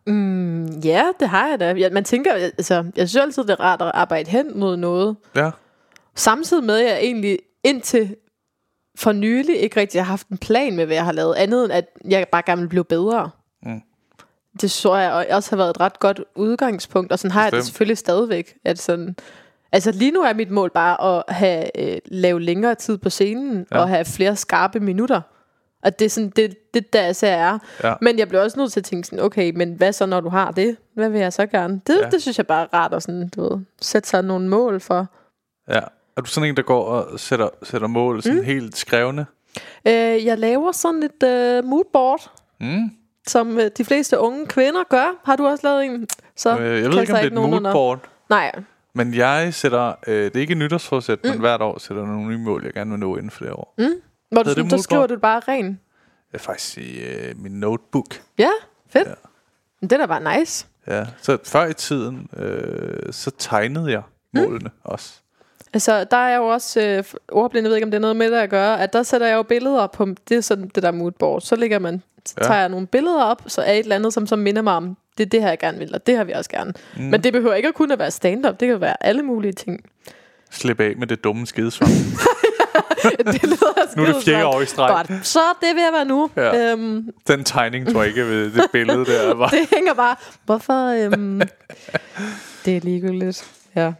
mm, 0.08 0.66
ja, 0.80 1.04
det 1.20 1.30
har 1.30 1.48
jeg 1.48 1.60
da. 1.60 1.74
Ja, 1.74 1.90
man 1.90 2.04
tænker, 2.04 2.34
altså, 2.34 2.74
jeg 2.96 3.10
synes 3.10 3.24
altid, 3.24 3.44
det 3.44 3.50
er 3.50 3.60
rart 3.60 3.82
at 3.82 3.92
arbejde 3.94 4.32
hen 4.32 4.60
mod 4.60 4.78
noget. 4.78 5.16
Ja. 5.36 5.52
Samtidig 6.16 6.64
med, 6.64 6.80
at 6.80 6.86
jeg 6.92 7.00
egentlig 7.00 7.40
indtil 7.64 8.16
for 8.98 9.12
nylig 9.12 9.58
ikke 9.60 9.80
rigtig 9.80 10.02
har 10.02 10.06
haft 10.06 10.28
en 10.28 10.38
plan 10.38 10.76
med, 10.76 10.86
hvad 10.86 10.96
jeg 10.96 11.06
har 11.06 11.12
lavet, 11.12 11.36
andet 11.36 11.64
end 11.64 11.74
at 11.74 11.86
jeg 12.06 12.28
bare 12.32 12.42
gerne 12.46 12.62
vil 12.62 12.70
blive 12.70 12.86
bedre. 12.86 13.30
Mm. 13.64 13.82
Det 14.62 14.72
så 14.72 14.96
jeg 14.96 15.28
også 15.32 15.52
har 15.52 15.58
været 15.58 15.70
et 15.70 15.80
ret 15.80 16.00
godt 16.00 16.22
udgangspunkt, 16.36 17.12
og 17.12 17.20
sådan 17.20 17.32
har 17.32 17.44
jeg 17.44 17.52
det 17.52 17.58
Bestemt. 17.58 17.66
selvfølgelig 17.68 17.98
stadigvæk. 17.98 18.54
At 18.66 18.80
sådan, 18.80 19.16
altså 19.72 19.92
lige 19.92 20.12
nu 20.12 20.22
er 20.22 20.34
mit 20.34 20.52
mål 20.52 20.72
bare 20.72 21.18
at 21.18 21.24
have 21.36 21.80
øh, 21.94 21.98
lave 22.06 22.42
længere 22.42 22.76
tid 22.76 22.98
på 22.98 23.10
scenen, 23.10 23.66
Ja. 23.72 23.80
og 23.80 23.90
have 23.90 24.06
flere 24.06 24.36
skarpe 24.36 24.80
minutter. 24.80 25.22
Og 25.84 26.00
det 26.00 26.06
er 26.06 26.10
sådan, 26.10 26.30
det, 26.30 26.56
det 26.74 26.94
der 26.94 27.02
jeg 27.24 27.32
er. 27.40 27.60
Ja. 27.84 27.94
Men 28.02 28.20
jeg 28.20 28.28
bliver 28.28 28.42
også 28.44 28.60
nødt 28.60 28.72
til 28.72 28.80
at 28.80 28.84
tænke 28.84 29.08
sådan, 29.08 29.26
okay, 29.26 29.52
men 29.56 29.74
hvad 29.74 29.94
så 29.94 30.06
når 30.06 30.20
du 30.22 30.30
har 30.30 30.52
det? 30.52 30.78
Hvad 30.94 31.10
vil 31.10 31.22
jeg 31.22 31.34
så 31.34 31.46
gerne? 31.46 31.82
Det, 31.88 32.00
ja. 32.04 32.10
det 32.10 32.22
synes 32.22 32.38
jeg 32.38 32.48
bare 32.48 32.64
er 32.64 32.74
rart 32.74 32.94
at 32.94 33.04
sådan, 33.04 33.30
du 33.30 33.42
ved, 33.42 33.60
sætte 33.82 34.10
sig 34.10 34.24
nogle 34.24 34.48
mål 34.48 34.80
for. 34.80 35.08
Ja. 35.70 35.80
Er 36.18 36.22
du 36.22 36.26
sådan 36.30 36.50
en, 36.50 36.58
der 36.58 36.62
går 36.64 36.86
og 36.86 37.20
sætter, 37.20 37.50
sætter 37.64 37.88
mål 37.88 38.22
sådan 38.24 38.38
mm. 38.38 38.44
helt 38.46 38.78
skrevne? 38.78 39.26
Øh, 39.88 40.26
jeg 40.26 40.38
laver 40.40 40.72
sådan 40.72 41.04
et 41.04 41.24
øh, 41.24 41.64
moodboard, 41.66 42.32
Mm. 42.62 42.92
Som 43.30 43.60
øh, 43.60 43.72
de 43.78 43.86
fleste 43.86 44.20
unge 44.20 44.46
kvinder 44.46 44.84
gør. 44.90 45.16
Har 45.26 45.36
du 45.36 45.48
også 45.48 45.68
lavet 45.68 45.86
en? 45.86 46.08
Så 46.36 46.58
Øh, 46.58 46.82
jeg 46.82 46.92
ved 46.92 47.02
ikke, 47.02 47.14
om 47.14 47.18
det 47.18 47.24
er 47.24 47.28
et 47.28 47.34
nogen 47.34 47.54
under. 47.54 47.74
moodboard. 47.74 48.00
Nej, 48.30 48.52
Men 48.94 49.14
jeg 49.14 49.54
sætter, 49.54 49.94
øh, 50.08 50.26
det 50.26 50.36
er 50.36 50.40
ikke 50.40 50.52
et 50.52 50.58
nytårsforsæt, 50.58 51.20
mm. 51.24 51.30
men 51.30 51.40
hvert 51.40 51.62
år 51.62 51.80
sætter 51.80 52.04
jeg 52.04 52.12
nogle 52.12 52.28
nye 52.30 52.38
mål, 52.38 52.64
jeg 52.66 52.74
gerne 52.74 52.92
vil 52.92 53.00
nå 53.00 53.16
inden 53.16 53.32
for 53.32 53.44
det 53.44 53.54
år. 53.54 53.74
Mm. 53.78 53.86
hvor 54.32 54.44
du, 54.44 54.50
sådan, 54.50 54.70
der 54.70 54.78
skriver 54.78 55.00
moodboard? 55.00 55.10
du 55.10 55.14
det 55.14 55.22
bare 55.22 55.42
ren. 55.48 55.66
Det 56.32 56.34
er 56.34 56.38
faktisk 56.38 56.78
i 56.78 57.00
øh, 57.04 57.34
min 57.44 57.52
notebook. 57.52 58.22
Ja, 58.38 58.50
fedt. 58.90 59.08
Ja. 59.08 59.10
Ja. 59.82 59.88
Det 59.88 59.92
er 59.92 59.98
da 59.98 60.06
bare 60.06 60.40
nice. 60.40 60.66
Ja. 60.88 61.06
Så 61.22 61.38
før 61.46 61.66
i 61.66 61.74
tiden, 61.74 62.30
øh, 62.38 63.14
så 63.14 63.32
tegnede 63.38 63.92
jeg 63.92 64.02
målene 64.34 64.60
mm. 64.60 64.82
også. 64.84 65.14
Altså, 65.74 66.04
der 66.04 66.18
er 66.18 66.36
jo 66.38 66.48
også 66.48 66.82
øh, 66.82 67.04
ordblind, 67.32 67.66
jeg 67.66 67.70
ved 67.70 67.76
ikke, 67.78 67.86
om 67.86 67.92
det 67.92 67.98
er 67.98 68.02
noget 68.02 68.16
med 68.16 68.32
det 68.32 68.38
at 68.38 68.50
gøre, 68.50 68.82
at 68.82 68.94
der 68.94 69.04
sætter 69.04 69.28
jeg 69.28 69.36
jo 69.36 69.44
billeder 69.44 69.88
på, 69.88 70.08
det 70.30 70.38
er 70.38 70.42
sådan 70.42 70.72
det 70.76 70.84
der 70.84 70.92
moodboard. 70.92 71.42
Så 71.42 71.56
ligger 71.56 71.80
man, 71.80 72.04
så 72.26 72.36
Ja. 72.42 72.46
tager 72.46 72.60
jeg 72.60 72.70
nogle 72.70 72.88
billeder 72.88 73.24
op, 73.24 73.42
så 73.48 73.62
er 73.62 73.72
et 73.74 73.80
eller 73.80 73.96
andet, 73.96 74.14
som 74.14 74.28
så 74.28 74.36
minder 74.36 74.62
mig 74.62 74.74
om, 74.74 74.98
det 75.18 75.26
er 75.26 75.30
det 75.30 75.42
her, 75.42 75.50
jeg 75.50 75.60
gerne 75.60 75.78
vil, 75.78 75.94
og 75.96 76.08
det 76.08 76.18
har 76.18 76.24
vi 76.24 76.32
også 76.32 76.50
gerne. 76.50 76.74
Mm. 76.98 77.04
Men 77.04 77.24
det 77.24 77.34
behøver 77.34 77.56
ikke 77.56 77.68
at 77.68 77.74
kun 77.76 77.92
at 77.92 78.00
være 78.00 78.12
stand-up, 78.12 78.60
det 78.60 78.68
kan 78.68 78.82
være 78.82 79.04
alle 79.06 79.24
mulige 79.24 79.54
ting. 79.54 79.80
Slip 80.52 80.80
af 80.80 80.94
med 80.98 81.08
det 81.08 81.24
dumme 81.24 81.48
skidesvamp. 81.48 81.92
det 83.18 83.44
lyder 83.44 83.96
Nu 83.98 84.04
er 84.04 84.14
det 84.14 84.24
fjerde 84.24 84.46
år 84.46 84.62
i 84.62 84.66
streg. 84.66 85.06
Godt, 85.08 85.28
så 85.28 85.40
det 85.62 85.76
ved 85.76 85.84
at 85.88 85.94
være 85.94 86.06
nu. 86.06 86.30
Ja. 86.38 86.72
Øhm, 86.72 87.10
Den 87.28 87.44
tegning 87.44 87.92
tror 87.92 88.02
jeg 88.02 88.10
ikke 88.10 88.26
ved 88.26 88.52
det 88.52 88.64
billede 88.72 89.06
der. 89.06 89.34
Var. 89.36 89.48
det 89.48 89.68
hænger 89.74 89.94
bare. 89.94 90.16
Hvorfor? 90.46 90.88
Øhm, 91.06 91.42
det 92.66 92.78
er 92.78 92.82
ligegyldigt. 92.82 93.52
Ja. 93.76 93.94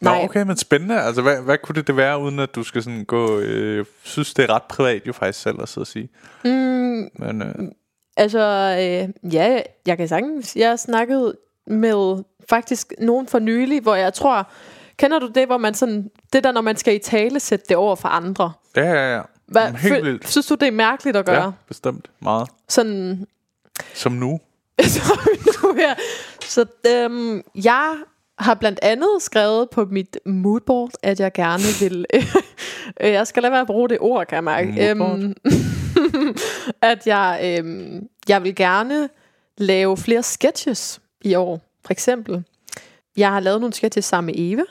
Nå, 0.00 0.10
Nej. 0.10 0.24
okay, 0.24 0.42
men 0.42 0.56
spændende. 0.56 1.00
Altså, 1.00 1.22
hvad, 1.22 1.40
hvad 1.40 1.58
kunne 1.58 1.74
det, 1.74 1.86
det 1.86 1.96
være, 1.96 2.18
uden 2.18 2.38
at 2.38 2.54
du 2.54 2.62
skal 2.62 2.82
sådan 2.82 3.04
gå... 3.04 3.38
Øh, 3.38 3.84
synes, 4.02 4.34
det 4.34 4.42
er 4.42 4.54
ret 4.54 4.62
privat 4.62 5.02
jo 5.06 5.12
faktisk 5.12 5.42
selv 5.42 5.62
at 5.62 5.68
sidde 5.68 5.82
og 5.82 5.86
sige. 5.86 6.08
Mm, 6.44 7.08
Men 7.18 7.42
øh, 7.42 7.54
altså, 8.16 8.40
øh, 8.80 9.32
ja, 9.34 9.60
jeg 9.86 9.96
kan 9.96 10.08
sagtens. 10.08 10.56
Jeg 10.56 10.68
har 10.68 10.76
snakket 10.76 11.34
med 11.66 12.24
faktisk 12.50 12.92
nogen 12.98 13.26
for 13.26 13.38
nylig, 13.38 13.80
hvor 13.80 13.94
jeg 13.94 14.14
tror... 14.14 14.50
Kender 14.96 15.18
du 15.18 15.30
det, 15.34 15.46
hvor 15.46 15.58
man 15.58 15.74
sådan... 15.74 16.10
Det 16.32 16.44
der, 16.44 16.52
når 16.52 16.60
man 16.60 16.76
skal 16.76 16.94
i 16.94 16.98
tale 16.98 17.40
sætte 17.40 17.64
det 17.68 17.76
over 17.76 17.96
for 17.96 18.08
andre. 18.08 18.52
ja, 18.76 18.82
ja, 18.92 19.14
ja. 19.16 19.22
Hvad, 19.46 19.62
Jamen, 19.62 19.76
helt 19.76 20.04
vildt. 20.04 20.28
Synes 20.28 20.46
du, 20.46 20.54
det 20.54 20.68
er 20.68 20.72
mærkeligt 20.72 21.16
at 21.16 21.26
gøre? 21.26 21.44
Ja, 21.44 21.50
bestemt. 21.68 22.10
Meget. 22.20 22.48
Sådan... 22.68 23.26
Som 23.94 24.12
nu. 24.12 24.40
så 24.94 25.18
nu 25.62 25.74
her. 25.74 25.94
Så 26.40 26.64
øhm, 26.86 27.42
jeg 27.54 27.94
har 28.38 28.54
blandt 28.54 28.78
andet 28.82 29.08
skrevet 29.20 29.70
på 29.70 29.84
mit 29.84 30.18
moodboard, 30.26 30.90
at 31.02 31.20
jeg 31.20 31.32
gerne 31.32 31.62
vil... 31.80 32.06
jeg 33.00 33.26
skal 33.26 33.42
lade 33.42 33.52
være 33.52 33.60
at 33.60 33.66
bruge 33.66 33.88
det 33.88 33.98
ord, 34.00 34.26
kan 34.26 34.36
jeg 34.36 34.44
mærke. 34.44 34.90
Øhm, 34.90 35.34
at 36.82 37.06
jeg, 37.06 37.40
øhm, 37.58 38.08
jeg 38.28 38.42
vil 38.44 38.54
gerne 38.54 39.08
lave 39.58 39.96
flere 39.96 40.22
sketches 40.22 41.00
i 41.24 41.34
år. 41.34 41.60
For 41.84 41.92
eksempel, 41.92 42.44
jeg 43.16 43.30
har 43.32 43.40
lavet 43.40 43.60
nogle 43.60 43.74
sketches 43.74 44.04
sammen 44.04 44.26
med 44.26 44.52
Eva. 44.52 44.62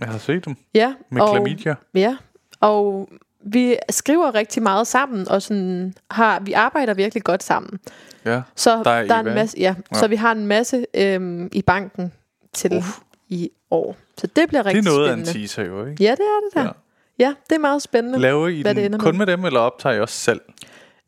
Jeg 0.00 0.08
har 0.08 0.18
set 0.18 0.44
dem 0.44 0.56
Ja, 0.74 0.94
med 1.10 1.22
og, 1.22 1.30
klamydia. 1.30 1.74
Ja, 1.94 2.16
og 2.60 3.08
vi 3.44 3.76
skriver 3.90 4.34
rigtig 4.34 4.62
meget 4.62 4.86
sammen, 4.86 5.28
og 5.28 5.42
sådan 5.42 5.94
har, 6.10 6.40
vi 6.40 6.52
arbejder 6.52 6.94
virkelig 6.94 7.22
godt 7.24 7.42
sammen. 7.42 7.80
Ja. 8.24 8.40
Så 8.56 8.82
Der 8.84 8.90
er 8.90 9.06
der 9.06 9.14
er 9.14 9.20
en 9.20 9.34
masse, 9.34 9.56
ja, 9.58 9.74
Ja. 9.94 9.98
så 9.98 10.06
vi 10.08 10.16
har 10.16 10.32
en 10.32 10.46
masse 10.46 10.86
øhm, 10.94 11.48
i 11.52 11.62
banken 11.62 12.12
til 12.54 12.76
Uff. 12.76 12.86
i 13.28 13.50
år. 13.70 13.96
Så 14.18 14.26
det 14.26 14.48
bliver 14.48 14.62
Det 14.62 14.70
er 14.70 14.74
rigtig 14.74 14.84
noget 14.84 15.08
af 15.08 15.12
en 15.12 15.26
spændende. 15.26 15.40
teaser 15.48 15.64
jo, 15.64 15.86
ikke? 15.86 16.04
Ja, 16.04 16.10
det 16.10 16.20
er 16.20 16.40
det 16.48 16.54
der. 16.54 16.62
Ja. 16.62 16.70
Ja, 17.18 17.34
det 17.50 17.54
er 17.56 17.60
meget 17.60 17.82
spændende. 17.82 18.18
Laver 18.18 18.48
I 18.48 18.62
hvad 18.62 18.74
det 18.74 18.82
den 18.84 18.94
ender 18.94 18.98
kun 19.04 19.18
med. 19.18 19.26
med 19.26 19.32
dem, 19.36 19.44
eller 19.44 19.60
optager 19.60 19.94
I 19.96 20.00
også 20.00 20.14
selv? 20.14 20.40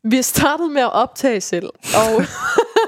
Vi 0.03 0.21
startede 0.21 0.69
med 0.69 0.81
at 0.81 0.91
optage 0.93 1.41
selv, 1.41 1.65
og, 1.95 2.15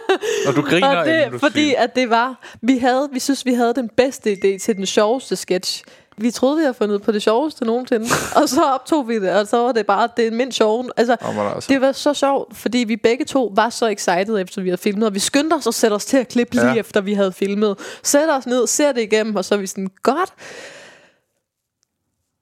Og 0.48 0.56
du 0.56 0.62
griner, 0.62 0.88
og 0.98 1.08
inden 1.08 1.28
du 1.28 1.32
det, 1.34 1.40
fordi 1.40 1.54
siger. 1.54 1.80
at 1.82 1.96
det 1.96 2.10
var, 2.10 2.40
vi 2.62 2.78
havde, 2.78 3.10
vi 3.12 3.20
synes 3.20 3.46
vi 3.46 3.54
havde 3.54 3.74
den 3.74 3.90
bedste 3.90 4.32
idé 4.34 4.58
til 4.58 4.76
den 4.76 4.86
sjoveste 4.86 5.36
sketch. 5.36 5.84
Vi 6.18 6.32
troede, 6.32 6.58
vi 6.58 6.62
havde 6.62 6.74
fundet 6.74 7.02
på 7.02 7.12
det 7.12 7.22
sjoveste 7.22 7.66
nogensinde, 7.66 8.06
og 8.42 8.50
så 8.50 8.64
optog 8.64 9.08
vi 9.08 9.20
det, 9.20 9.30
og 9.32 9.48
så 9.48 9.58
var 9.58 9.72
det 9.72 9.86
bare 9.86 10.10
det 10.18 10.34
mindst 10.34 10.58
sjove. 10.58 10.90
Altså, 10.98 11.18
altså. 11.22 11.66
det 11.70 11.82
var 11.82 11.92
så 11.92 12.14
sjovt, 12.14 12.58
fordi 12.58 12.78
vi 12.78 12.96
begge 12.96 13.26
to 13.26 13.52
var 13.56 13.70
så 13.70 13.88
excited 13.88 14.40
efter 14.40 14.62
vi 14.62 14.70
havde 14.70 14.78
filmet, 14.82 15.08
og 15.08 15.14
vi 15.14 15.20
skyndte 15.20 15.54
os 15.54 15.68
at 15.68 15.74
sætte 15.74 15.94
os 15.94 16.06
til 16.06 16.18
at 16.18 16.28
klippe 16.28 16.54
lige 16.56 16.68
Ja. 16.68 16.76
efter 16.76 17.02
vi 17.02 17.14
havde 17.14 17.32
filmet. 17.32 17.80
Sæt 18.04 18.30
os 18.30 18.46
ned, 18.48 18.68
ser 18.68 18.92
det 18.92 19.02
igennem, 19.02 19.36
og 19.36 19.46
så 19.46 19.56
er 19.56 19.60
vi 19.60 19.68
sådan, 19.68 19.90
godt. 20.04 20.34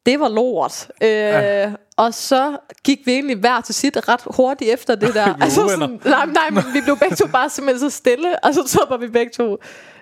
Det 0.06 0.20
var 0.20 0.30
lort. 0.30 0.88
Øh, 1.04 1.10
ja. 1.10 1.72
Og 1.98 2.14
så 2.14 2.58
gik 2.84 3.00
vi 3.06 3.12
egentlig 3.12 3.38
hver 3.38 3.62
til 3.62 3.76
sit 3.76 4.10
ret 4.10 4.22
hurtigt 4.26 4.72
efter 4.72 4.96
det 4.96 5.14
der. 5.20 5.26
Var 5.26 5.64
uvenner. 5.64 5.88
nej, 6.10 6.26
nej, 6.26 6.50
men 6.50 6.64
vi 6.74 6.82
blev 6.82 6.98
begge 7.00 7.16
to 7.16 7.28
bare 7.28 7.50
simpelthen 7.50 7.92
så 7.92 7.98
stille, 7.98 8.44
og 8.44 8.54
så 8.54 8.86
var 8.90 8.98
vi 8.98 9.08
begge 9.08 9.32
to 9.32 9.58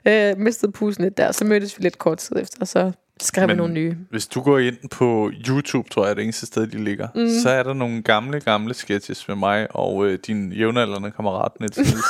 øh, 0.05 0.38
mistede 0.38 0.72
pusen 0.72 1.03
lidt 1.03 1.17
der. 1.17 1.32
Så 1.32 1.45
mødtes 1.45 1.78
vi 1.78 1.84
lidt 1.84 1.97
kort 1.97 2.17
tid 2.17 2.36
efter, 2.36 2.57
og 2.61 2.67
så 2.67 2.91
skrev 3.26 3.41
vi 3.43 3.47
Men 3.47 3.57
nogle 3.57 3.74
nye. 3.74 3.97
Hvis 4.09 4.28
du 4.28 4.41
går 4.41 4.59
ind 4.59 4.89
på 4.91 5.32
YouTube, 5.47 5.89
tror 5.89 6.03
jeg 6.03 6.09
er 6.11 6.13
det 6.15 6.24
eneste 6.24 6.45
sted, 6.45 6.67
de 6.67 6.84
ligger, 6.84 7.07
mm. 7.15 7.30
så 7.43 7.49
er 7.49 7.63
der 7.63 7.74
nogle 7.74 8.01
gamle, 8.01 8.39
gamle 8.39 8.74
sketches 8.74 9.28
med 9.28 9.36
mig 9.36 9.67
og 9.69 10.05
øh, 10.05 10.19
din 10.28 10.51
jævnaldrende 10.53 11.11
kammerat, 11.11 11.51
Niels 11.59 11.78
Nielsen. 11.88 12.01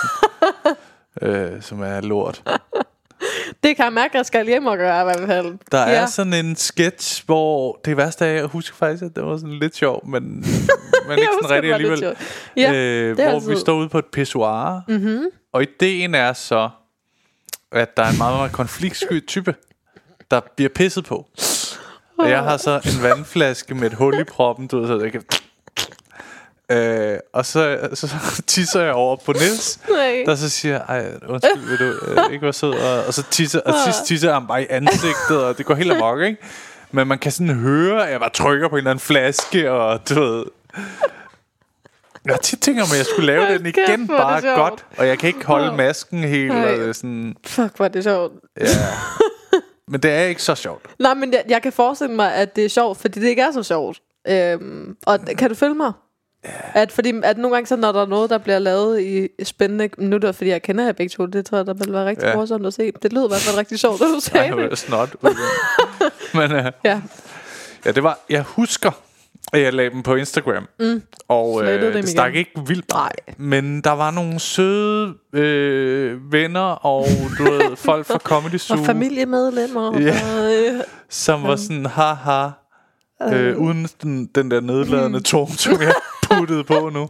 øh, 1.22 1.62
som 1.62 1.82
er 1.82 2.01
lort. 2.01 2.43
Det 3.64 3.76
kan 3.76 3.86
jeg 3.86 3.93
mærke, 3.93 4.12
at 4.12 4.16
jeg 4.18 4.26
skal 4.26 4.45
hjem 4.45 4.66
og 4.66 4.78
gøre 4.78 5.01
i 5.01 5.03
hvert 5.03 5.28
fald. 5.28 5.57
Der 5.72 5.89
ja. 5.89 5.95
Er 5.95 6.05
sådan 6.05 6.34
en 6.34 6.55
sketch, 6.55 7.26
hvor 7.26 7.80
det 7.86 7.97
værste 7.97 8.26
er, 8.26 8.32
jeg 8.32 8.45
husker 8.45 8.76
faktisk, 8.76 9.03
at 9.03 9.16
det 9.16 9.24
var 9.26 9.38
sådan 9.38 9.59
lidt 9.59 9.76
sjov, 9.76 10.07
men, 10.07 10.24
men 11.07 11.18
ikke 11.18 11.28
sådan 11.41 11.55
rigtig 11.55 11.74
alligevel. 11.74 12.16
Ja, 12.57 12.74
øh, 12.74 13.16
hvor 13.16 13.24
vi 13.24 13.51
altid- 13.51 13.57
står 13.57 13.74
ude 13.74 13.89
på 13.89 13.97
et 13.99 14.05
pissoir, 14.05 14.82
mm-hmm. 14.88 15.26
og 15.53 15.62
ideen 15.64 16.16
er 16.16 16.34
så, 16.34 16.70
at 17.72 17.97
der 17.97 18.03
er 18.03 18.09
en 18.12 18.18
meget, 18.18 18.36
meget 18.38 18.51
konfliktsky 18.51 19.26
type, 19.28 19.55
der 20.32 20.42
bliver 20.56 20.70
pisset 20.76 21.06
på. 21.06 21.26
Og 22.20 22.30
jeg 22.30 22.40
har 22.40 22.58
så 22.58 22.82
en 22.86 23.04
vandflaske 23.04 23.76
med 23.76 23.88
et 23.88 23.94
hul 23.94 24.20
i 24.20 24.24
proppen, 24.24 24.68
du 24.68 24.80
ved, 24.80 24.88
så 24.88 25.00
jeg 25.04 25.12
kan... 25.12 25.24
Øh, 26.72 27.18
og 27.34 27.46
så, 27.46 27.90
så, 27.94 28.08
så 28.08 28.42
tisser 28.48 28.82
jeg 28.82 28.94
over 28.94 29.16
på 29.26 29.34
Nils 29.34 29.80
Nej. 29.90 30.24
der 30.26 30.36
så 30.36 30.50
siger, 30.50 30.80
ej, 30.82 31.12
undskyld, 31.28 31.70
vil 31.70 31.80
du 31.80 31.94
øh, 32.06 32.34
ikke 32.34 32.44
være 32.44 32.54
sød? 32.54 32.74
Og, 32.74 33.06
og 33.08 33.14
så 33.14 33.24
tisser, 33.32 33.60
og 33.60 33.74
sidst 33.86 34.06
tisser 34.06 34.34
han 34.34 34.48
bare 34.48 34.64
i 34.64 34.68
ansigtet, 34.70 35.44
og 35.44 35.58
det 35.58 35.66
går 35.66 35.76
helt 35.76 35.92
amok, 35.92 36.20
ikke? 36.22 36.38
Men 36.92 37.08
man 37.08 37.20
kan 37.20 37.32
sådan 37.32 37.56
høre, 37.56 38.06
at 38.06 38.12
jeg 38.12 38.20
bare 38.20 38.30
trykker 38.30 38.68
på 38.68 38.76
en 38.76 38.78
eller 38.78 38.92
anden 38.92 39.02
flaske, 39.02 39.72
og 39.72 40.10
du 40.10 40.20
ved... 40.20 40.46
Jeg 42.26 42.42
tit 42.42 42.60
tænkt 42.60 42.82
om, 42.82 42.88
at 42.92 42.98
jeg 42.98 43.06
skulle 43.06 43.26
lave 43.26 43.58
den 43.58 43.66
igen, 43.66 44.08
bare 44.08 44.56
godt. 44.56 44.86
Og 44.98 45.08
jeg 45.08 45.20
kan 45.20 45.28
ikke 45.28 45.46
holde 45.46 45.76
masken 45.78 46.24
helt, 46.24 46.54
Ej. 46.54 46.90
og 46.90 46.96
sådan... 46.96 47.36
Fuck, 47.46 47.76
hvor 47.76 47.86
er 47.86 47.90
det 47.90 48.04
sjovt. 48.04 48.34
Ja. 48.60 48.66
Men 49.92 50.00
det 50.00 50.12
er 50.12 50.22
ikke 50.24 50.44
så 50.44 50.56
sjovt. 50.56 50.86
Nej, 51.00 51.14
men 51.14 51.34
jeg, 51.34 51.44
jeg 51.50 51.62
kan 51.62 51.74
forestille 51.74 52.16
mig, 52.16 52.34
at 52.34 52.56
det 52.56 52.66
er 52.66 52.70
sjovt, 52.70 52.98
fordi 52.98 53.20
det 53.20 53.28
ikke 53.28 53.42
er 53.42 53.52
så 53.52 53.64
sjovt. 53.64 54.02
Øhm, 54.28 54.96
og 55.06 55.20
kan 55.38 55.50
du 55.50 55.56
følge 55.56 55.76
mig? 55.76 55.92
At, 56.74 56.92
fordi, 56.92 57.14
at 57.24 57.38
nogle 57.38 57.56
gange, 57.56 57.68
så 57.68 57.76
når 57.76 57.92
der 57.92 58.02
er 58.02 58.06
noget, 58.06 58.30
der 58.30 58.38
bliver 58.38 58.60
lavet 58.60 59.02
i 59.02 59.28
spændende... 59.44 59.89
Nu 59.98 60.16
er 60.16 60.20
det 60.20 60.36
fordi, 60.36 60.50
jeg 60.50 60.62
kender 60.62 60.86
jer 60.86 60.92
begge 60.92 61.10
to. 61.10 61.26
Det 61.26 61.46
tror 61.46 61.58
jeg, 61.58 61.66
der 61.66 61.74
vil 61.74 61.94
være 61.94 62.06
rigtig 62.06 62.26
ja. 62.26 62.36
morsomt 62.36 62.66
at 62.66 62.74
se. 62.74 62.92
Det 63.04 63.14
lød 63.14 63.26
i 63.26 63.28
hvert 63.28 63.39
fald 63.42 63.58
rigtig 63.58 63.80
sjovt, 63.80 64.00
da 64.00 64.06
du 64.06 64.20
sagde 64.20 64.46
jeg 64.48 64.58
var 64.58 64.68
det. 64.68 64.78
snot. 64.78 65.16
Men 66.34 66.52
øh, 66.52 66.66
Ja. 66.84 67.02
ja, 67.86 67.92
det 67.92 68.04
var... 68.04 68.20
Jeg 68.30 68.42
husker, 68.42 68.89
at 68.89 68.96
jeg 69.60 69.74
lagde 69.74 69.89
dem 69.89 70.04
på 70.04 70.16
Instagram. 70.16 70.68
Mm. 70.80 71.02
Og 71.28 71.64
øh, 71.64 71.93
det 71.93 72.10
stak 72.10 72.34
igen. 72.34 72.39
ikke 72.39 72.52
vildt 72.68 72.86
meget. 72.93 73.12
Nej. 73.28 73.36
Men 73.38 73.82
der 73.82 73.91
var 73.91 74.12
nogle 74.12 74.39
søde 74.39 75.14
øh, 75.34 76.32
venner 76.32 76.86
og 76.86 77.06
du 77.38 77.43
ved, 77.43 77.76
folk 77.89 78.06
fra 78.06 78.18
Comedy 78.18 78.58
Zoo, 78.58 78.78
Og 78.80 78.86
familiemedlemmer. 78.86 79.99
Ja. 79.99 80.16
Og, 80.38 80.54
øh, 80.54 80.82
som 81.10 81.43
var 81.43 81.56
sådan, 81.56 81.86
haha, 81.86 82.49
øh, 83.34 83.58
uden 83.58 83.88
den, 84.04 84.26
den 84.26 84.52
der 84.52 84.60
nedladende 84.62 85.20
tone, 85.20 85.54
som 85.54 85.82
jeg 85.82 85.93
puttede 86.32 86.64
på 86.64 86.89
nu. 86.93 87.10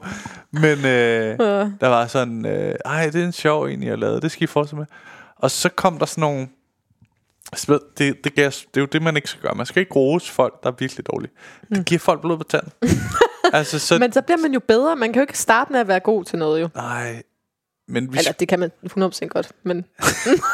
Men 0.52 0.78
øh, 0.86 1.40
der 1.82 1.88
var 1.88 2.08
sådan, 2.08 2.46
øh, 2.46 2.76
ej, 2.86 3.06
det 3.10 3.22
er 3.22 3.26
en 3.26 3.32
sjov 3.32 3.64
en, 3.64 3.84
jeg 3.84 3.98
lavede, 3.98 4.22
det 4.22 4.32
skal 4.32 4.44
I 4.44 4.48
fortsætte 4.48 4.76
med. 4.76 4.86
Og 5.36 5.52
så 5.52 5.70
kom 5.70 5.98
der 6.00 6.06
sådan 6.06 6.22
nogle, 6.22 6.48
Altså, 7.52 7.72
ved, 7.72 7.80
det, 7.98 8.24
det, 8.24 8.36
gav, 8.36 8.46
det 8.46 8.78
er 8.78 8.82
jo 8.82 8.86
det, 8.86 9.02
man 9.02 9.16
ikke 9.16 9.28
skal 9.30 9.42
gøre. 9.42 9.56
Man 9.56 9.66
skal 9.66 9.80
ikke 9.80 9.94
rose 9.96 10.32
folk, 10.32 10.64
der 10.64 10.70
er 10.70 10.74
virkelig 10.80 11.06
dårlige. 11.08 11.32
Det 11.70 11.86
giver 11.86 12.00
folk 12.00 12.22
blod 12.22 12.38
på 12.38 12.44
tanden. 12.44 12.72
altså, 13.54 13.80
så... 13.80 13.98
men 14.00 14.14
så 14.14 14.22
bliver 14.22 14.38
man 14.38 14.54
jo 14.54 14.60
bedre. 14.68 14.96
Man 14.96 15.14
kan 15.14 15.20
jo 15.20 15.24
ikke 15.24 15.38
starte 15.40 15.72
med 15.72 15.80
at 15.80 15.88
være 15.88 16.00
god 16.00 16.24
til 16.26 16.40
noget, 16.40 16.62
jo. 16.62 16.70
Nej, 16.76 17.24
men 17.88 18.14
vi... 18.14 18.18
Eller 18.18 18.32
det 18.32 18.48
kan 18.48 18.60
man 18.60 18.72
100% 19.00 19.28
godt, 19.28 19.52
men 19.64 19.78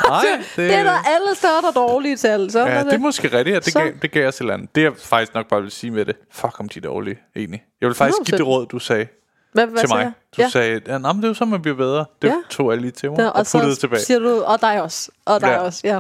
nej, 0.09 0.25
det 0.55 0.73
er 0.73 0.83
der 0.83 0.91
alle 0.91 1.35
steder, 1.35 1.61
der 1.61 1.67
er 1.67 1.71
dårlige 1.71 2.15
til. 2.17 2.51
Så 2.51 2.59
Ja, 2.65 2.83
det 2.83 2.93
er 2.93 2.97
måske 2.97 3.37
rigtigt, 3.37 3.57
at 3.57 3.65
det 3.65 3.73
Så- 3.73 3.79
gav, 3.79 3.91
det 4.01 4.11
gav 4.11 4.27
os 4.27 4.35
et 4.35 4.39
eller 4.41 4.53
andet. 4.53 4.75
Det 4.75 4.83
jeg 4.83 4.91
faktisk 4.97 5.33
nok 5.33 5.47
bare 5.49 5.61
vil 5.61 5.71
sige 5.71 5.91
med 5.91 6.05
det. 6.05 6.15
Fuck 6.31 6.59
om 6.59 6.69
de 6.69 6.79
er 6.79 6.83
dårlige, 6.83 7.19
egentlig. 7.35 7.63
Jeg 7.81 7.87
vil 7.87 7.95
faktisk 7.95 8.17
give 8.25 8.35
100%. 8.35 8.37
det 8.37 8.47
råd, 8.47 8.65
du 8.65 8.79
sagde 8.79 9.07
hvad, 9.53 9.67
hvad 9.67 9.79
til 9.79 9.89
mig. 9.89 9.99
jeg? 9.99 10.11
Du 10.37 10.41
ja. 10.41 10.49
sagde, 10.49 10.81
ja, 10.87 10.97
nah, 10.97 11.15
men 11.15 11.17
det 11.17 11.23
er 11.23 11.27
jo 11.27 11.33
så, 11.33 11.45
man 11.45 11.61
bliver 11.61 11.77
bedre. 11.77 12.05
Det 12.21 12.27
Ja. 12.27 12.33
tog 12.49 12.71
jeg 12.71 12.81
lige 12.81 12.91
til 12.91 13.09
mig 13.09 13.17
Der, 13.19 13.27
og, 13.27 13.39
og 13.39 13.45
puttede 13.51 13.75
så 13.75 13.79
tilbage. 13.81 14.01
siger 14.01 14.19
du, 14.19 14.41
og 14.41 14.61
dig 14.61 14.81
også. 14.81 15.11
Og 15.25 15.41
dig 15.41 15.47
Ja. 15.47 15.57
også, 15.57 15.81
ja. 15.83 15.99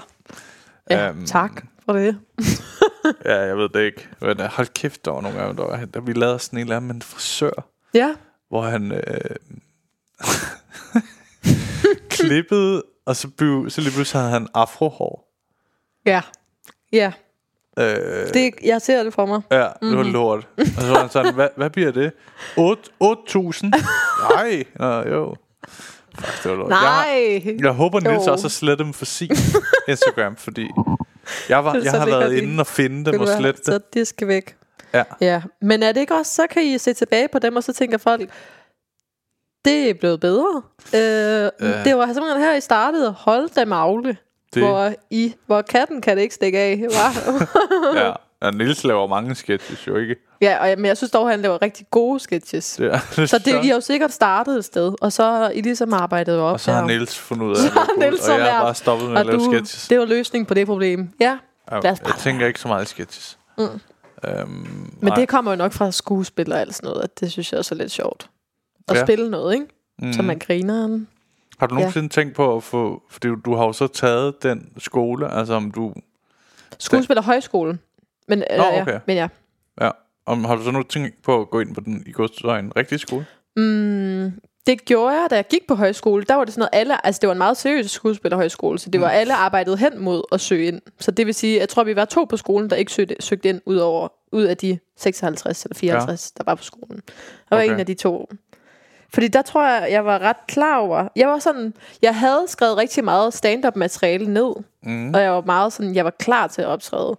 Ja, 0.89 1.09
Øhm, 1.09 1.25
tak 1.25 1.63
for 1.85 1.93
det. 1.93 2.19
Ja, 3.25 3.35
jeg 3.41 3.57
ved 3.57 3.69
det 3.69 3.79
ikke. 3.85 4.07
Men 4.21 4.29
øh, 4.41 4.45
hold 4.51 4.67
kæft, 4.67 5.05
der 5.05 5.11
var 5.11 5.21
nogle 5.21 5.37
gange, 5.39 5.57
der, 5.57 5.63
var, 5.63 5.85
der 5.85 5.99
vi 6.01 6.13
lavede 6.13 6.39
sådan 6.39 6.59
en 6.59 6.63
eller 6.63 6.75
anden 6.75 6.87
med 6.87 6.95
en 6.95 7.01
frisør, 7.01 7.69
Ja, 7.93 8.15
hvor 8.49 8.61
han 8.61 8.91
øh, 8.91 9.35
klippede, 12.09 12.83
og 13.05 13.15
så, 13.15 13.27
blev, 13.27 13.69
så 13.69 13.81
lige 13.81 13.91
pludselig 13.93 14.21
havde 14.21 14.31
han 14.31 14.47
afrohår. 14.53 15.33
ja, 16.05 16.21
ja. 16.91 17.11
Øh, 17.79 18.33
Det, 18.33 18.53
jeg 18.63 18.81
ser 18.81 19.03
det 19.03 19.13
for 19.13 19.25
mig. 19.25 19.41
Ja, 19.51 19.63
det 19.63 19.73
Mhm. 19.81 19.97
var 19.97 20.03
lort. 20.03 20.47
Og 20.57 20.81
så 20.81 20.89
var 20.91 20.99
han 20.99 21.09
sådan, 21.09 21.33
hvad, 21.33 21.49
hvad 21.57 21.69
bliver 21.69 21.91
det? 21.91 22.11
8 22.57 22.81
8.000? 23.03 23.71
Nej. 24.35 24.63
Nå, 24.75 25.01
jo. 25.01 25.35
Fuck, 26.19 26.43
det 26.43 26.51
var 26.51 26.57
lort. 26.57 26.69
Jeg, 26.69 26.79
Nej. 26.81 27.41
har- 27.43 27.55
jeg 27.67 27.71
håber, 27.71 27.99
Nils 27.99 28.27
også 28.27 28.43
har 28.43 28.49
slettet 28.49 28.85
dem 28.85 28.93
for 28.93 29.05
sin 29.05 29.31
Instagram, 29.87 30.35
fordi 30.35 30.67
jeg, 31.49 31.65
var, 31.65 31.75
jeg 31.83 31.91
har 31.91 32.05
været 32.05 32.31
de- 32.31 32.41
inde 32.41 32.61
og 32.61 32.67
finde 32.67 33.11
dem 33.11 33.21
og 33.21 33.27
slette 33.27 33.61
Så 33.63 33.71
det. 33.73 33.93
det 33.93 34.07
skal 34.07 34.27
væk. 34.27 34.55
Ja. 34.93 35.03
Ja, 35.21 35.41
men 35.61 35.83
er 35.83 35.91
det 35.91 36.01
ikke 36.01 36.15
også, 36.15 36.33
så 36.33 36.47
kan 36.49 36.63
I 36.63 36.77
se 36.77 36.93
tilbage 36.93 37.27
på 37.27 37.39
dem, 37.39 37.55
og 37.55 37.63
så 37.63 37.73
tænker 37.73 37.97
folk, 37.97 38.29
det 39.65 39.89
er 39.89 39.93
blevet 39.93 40.19
bedre. 40.19 40.61
Øh. 40.93 40.99
Det 41.85 41.97
var 41.97 42.05
simpelthen 42.13 42.41
her, 42.43 42.55
I 42.55 42.61
startede. 42.61 43.11
Hold 43.17 43.49
da 43.55 43.65
magle. 43.65 44.07
Det- 44.09 44.17
Det. 44.53 44.63
Hvor, 44.63 44.93
I, 45.09 45.33
hvor 45.45 45.61
katten 45.61 46.01
kan 46.01 46.17
det 46.17 46.23
ikke 46.23 46.35
stikke 46.35 46.59
af. 46.59 46.77
hva? 46.77 47.99
Ja. 48.01 48.11
ja, 48.41 48.51
Nils 48.51 48.83
laver 48.83 49.07
mange 49.07 49.35
sketches 49.35 49.87
jo 49.87 49.95
ikke. 49.95 50.15
ja, 50.41 50.57
og, 50.71 50.77
men 50.77 50.85
jeg 50.85 50.97
synes 50.97 51.11
dog, 51.11 51.25
at 51.25 51.31
han 51.31 51.41
laver 51.41 51.61
rigtig 51.61 51.85
gode 51.91 52.19
sketches. 52.19 52.75
Det 52.75 52.93
er, 52.93 53.25
Så 53.25 53.37
det, 53.45 53.53
har 53.53 53.73
jo 53.73 53.81
sikkert 53.81 54.11
startet 54.13 54.57
et 54.57 54.65
sted, 54.65 54.93
og 55.01 55.11
så 55.13 55.23
har 55.23 55.49
I 55.49 55.61
ligesom 55.61 55.93
arbejdet 55.93 56.39
op 56.39 56.53
og 56.53 56.59
så 56.59 56.71
har 56.71 56.79
der. 56.79 56.87
Niels 56.87 57.17
fundet 57.17 57.45
ud 57.45 57.51
af, 57.55 57.57
det 57.61 57.71
og 58.19 58.27
jeg 58.27 58.33
har 58.33 58.37
lært, 58.37 58.61
bare 58.61 58.75
stoppet 58.75 59.09
med 59.09 59.17
at 59.17 59.25
Og 59.27 59.33
lave 59.33 59.37
du, 59.45 59.51
sketches. 59.51 59.87
det 59.87 59.99
var 59.99 60.05
løsningen 60.05 60.45
på 60.45 60.53
det 60.53 60.67
problem. 60.67 61.09
Ja, 61.19 61.37
Ja, 61.71 61.79
lad 61.79 61.91
os 61.91 61.99
bare 61.99 62.09
jeg 62.13 62.19
tænker 62.19 62.47
ikke 62.47 62.59
så 62.59 62.67
meget 62.67 62.87
sketches. 62.87 63.37
Mm. 63.57 63.63
Øhm, 63.63 64.49
men 64.49 64.89
nej. 65.01 65.15
det 65.15 65.27
kommer 65.27 65.51
jo 65.51 65.57
nok 65.57 65.73
fra 65.73 65.91
skuespil 65.91 66.51
og 66.53 66.59
alt 66.59 66.75
sådan 66.75 66.87
noget, 66.87 67.03
at 67.03 67.19
det 67.19 67.31
synes 67.31 67.51
jeg 67.51 67.57
også 67.59 67.75
er 67.75 67.77
lidt 67.77 67.91
sjovt. 67.91 68.29
At 68.87 68.93
Ja. 68.93 68.99
ja. 68.99 69.05
spille 69.05 69.29
noget, 69.29 69.53
ikke? 69.53 69.65
Mm. 69.99 70.13
Så 70.13 70.21
man 70.21 70.39
griner. 70.39 70.99
Har 71.59 71.67
du 71.67 71.75
nogensinde 71.75 72.09
tænkt 72.09 72.35
på 72.35 72.55
at 72.57 72.63
få... 72.63 73.01
Fordi 73.09 73.27
du 73.45 73.55
har 73.55 73.65
jo 73.65 73.73
så 73.73 73.87
taget 73.87 74.43
den 74.43 74.69
skole, 74.77 75.33
altså 75.33 75.53
om 75.53 75.71
du... 75.71 75.93
Skuespil 76.79 77.17
og 77.17 77.23
højskole. 77.23 77.77
Men, 78.27 78.43
øh, 78.51 78.57
Nå, 78.57 78.63
ja, 78.63 78.81
okay. 78.81 78.99
men 79.05 79.17
ja. 79.17 79.27
Ja, 79.81 79.91
om, 80.25 80.45
har 80.45 80.55
du 80.55 80.63
så 80.63 80.71
nu 80.71 80.83
tænkt 80.83 81.21
på 81.23 81.41
at 81.41 81.49
gå 81.49 81.59
ind 81.59 81.75
på 81.75 81.81
den 81.81 82.03
i 82.05 82.11
godsøjen 82.11 82.71
rigtige 82.77 82.99
skole? 82.99 83.25
Mm, 83.55 84.31
det 84.67 84.85
gjorde 84.85 85.15
jeg, 85.15 85.27
da 85.29 85.35
jeg 85.35 85.47
gik 85.47 85.67
på 85.67 85.75
højskole. 85.75 86.23
Der 86.23 86.35
var 86.35 86.43
det 86.45 86.53
sådan 86.53 86.59
noget, 86.59 86.81
alle, 86.81 87.05
altså 87.05 87.19
det 87.19 87.27
var 87.27 87.31
en 87.33 87.37
meget 87.37 87.57
seriøs 87.57 87.91
skuespillerhøjskole, 87.91 88.79
så 88.79 88.89
det 88.89 89.01
var 89.01 89.09
alle 89.09 89.33
arbejdet 89.33 89.79
hen 89.79 89.99
mod 89.99 90.23
at 90.31 90.41
søge 90.41 90.67
ind. 90.67 90.81
Så 90.99 91.11
det 91.11 91.25
vil 91.25 91.33
sige, 91.33 91.59
jeg 91.59 91.69
tror, 91.69 91.83
vi 91.83 91.95
var 91.95 92.05
to 92.05 92.23
på 92.23 92.37
skolen, 92.37 92.69
der 92.69 92.75
ikke 92.75 92.91
søgte, 92.91 93.15
søgte 93.19 93.49
ind 93.49 93.61
ud, 93.65 93.77
over, 93.77 94.07
ud 94.31 94.43
af 94.43 94.57
de 94.57 94.79
56 94.97 95.63
eller 95.65 95.75
54, 95.75 96.31
ja. 96.35 96.43
der 96.43 96.51
var 96.51 96.55
på 96.55 96.63
skolen. 96.63 97.01
Der 97.49 97.55
var 97.55 97.57
Okay. 97.63 97.73
en 97.73 97.79
af 97.79 97.85
de 97.85 97.93
to 97.93 98.29
Fordi 99.13 99.27
der 99.27 99.41
tror 99.41 99.67
jeg, 99.67 99.91
jeg 99.91 100.05
var 100.05 100.19
ret 100.19 100.47
klar 100.47 100.77
over. 100.77 101.07
Jeg 101.15 101.27
var 101.27 101.39
sådan, 101.39 101.73
jeg 102.01 102.15
havde 102.15 102.43
skrevet 102.47 102.77
rigtig 102.77 103.03
meget 103.03 103.33
stand-up 103.33 103.75
materiale 103.75 104.33
ned. 104.33 104.53
Mm. 104.83 105.13
Og 105.13 105.21
jeg 105.21 105.31
var 105.31 105.41
meget 105.41 105.73
sådan, 105.73 105.95
jeg 105.95 106.05
var 106.05 106.11
klar 106.19 106.47
til 106.47 106.61
at 106.61 106.67
optræde. 106.67 107.17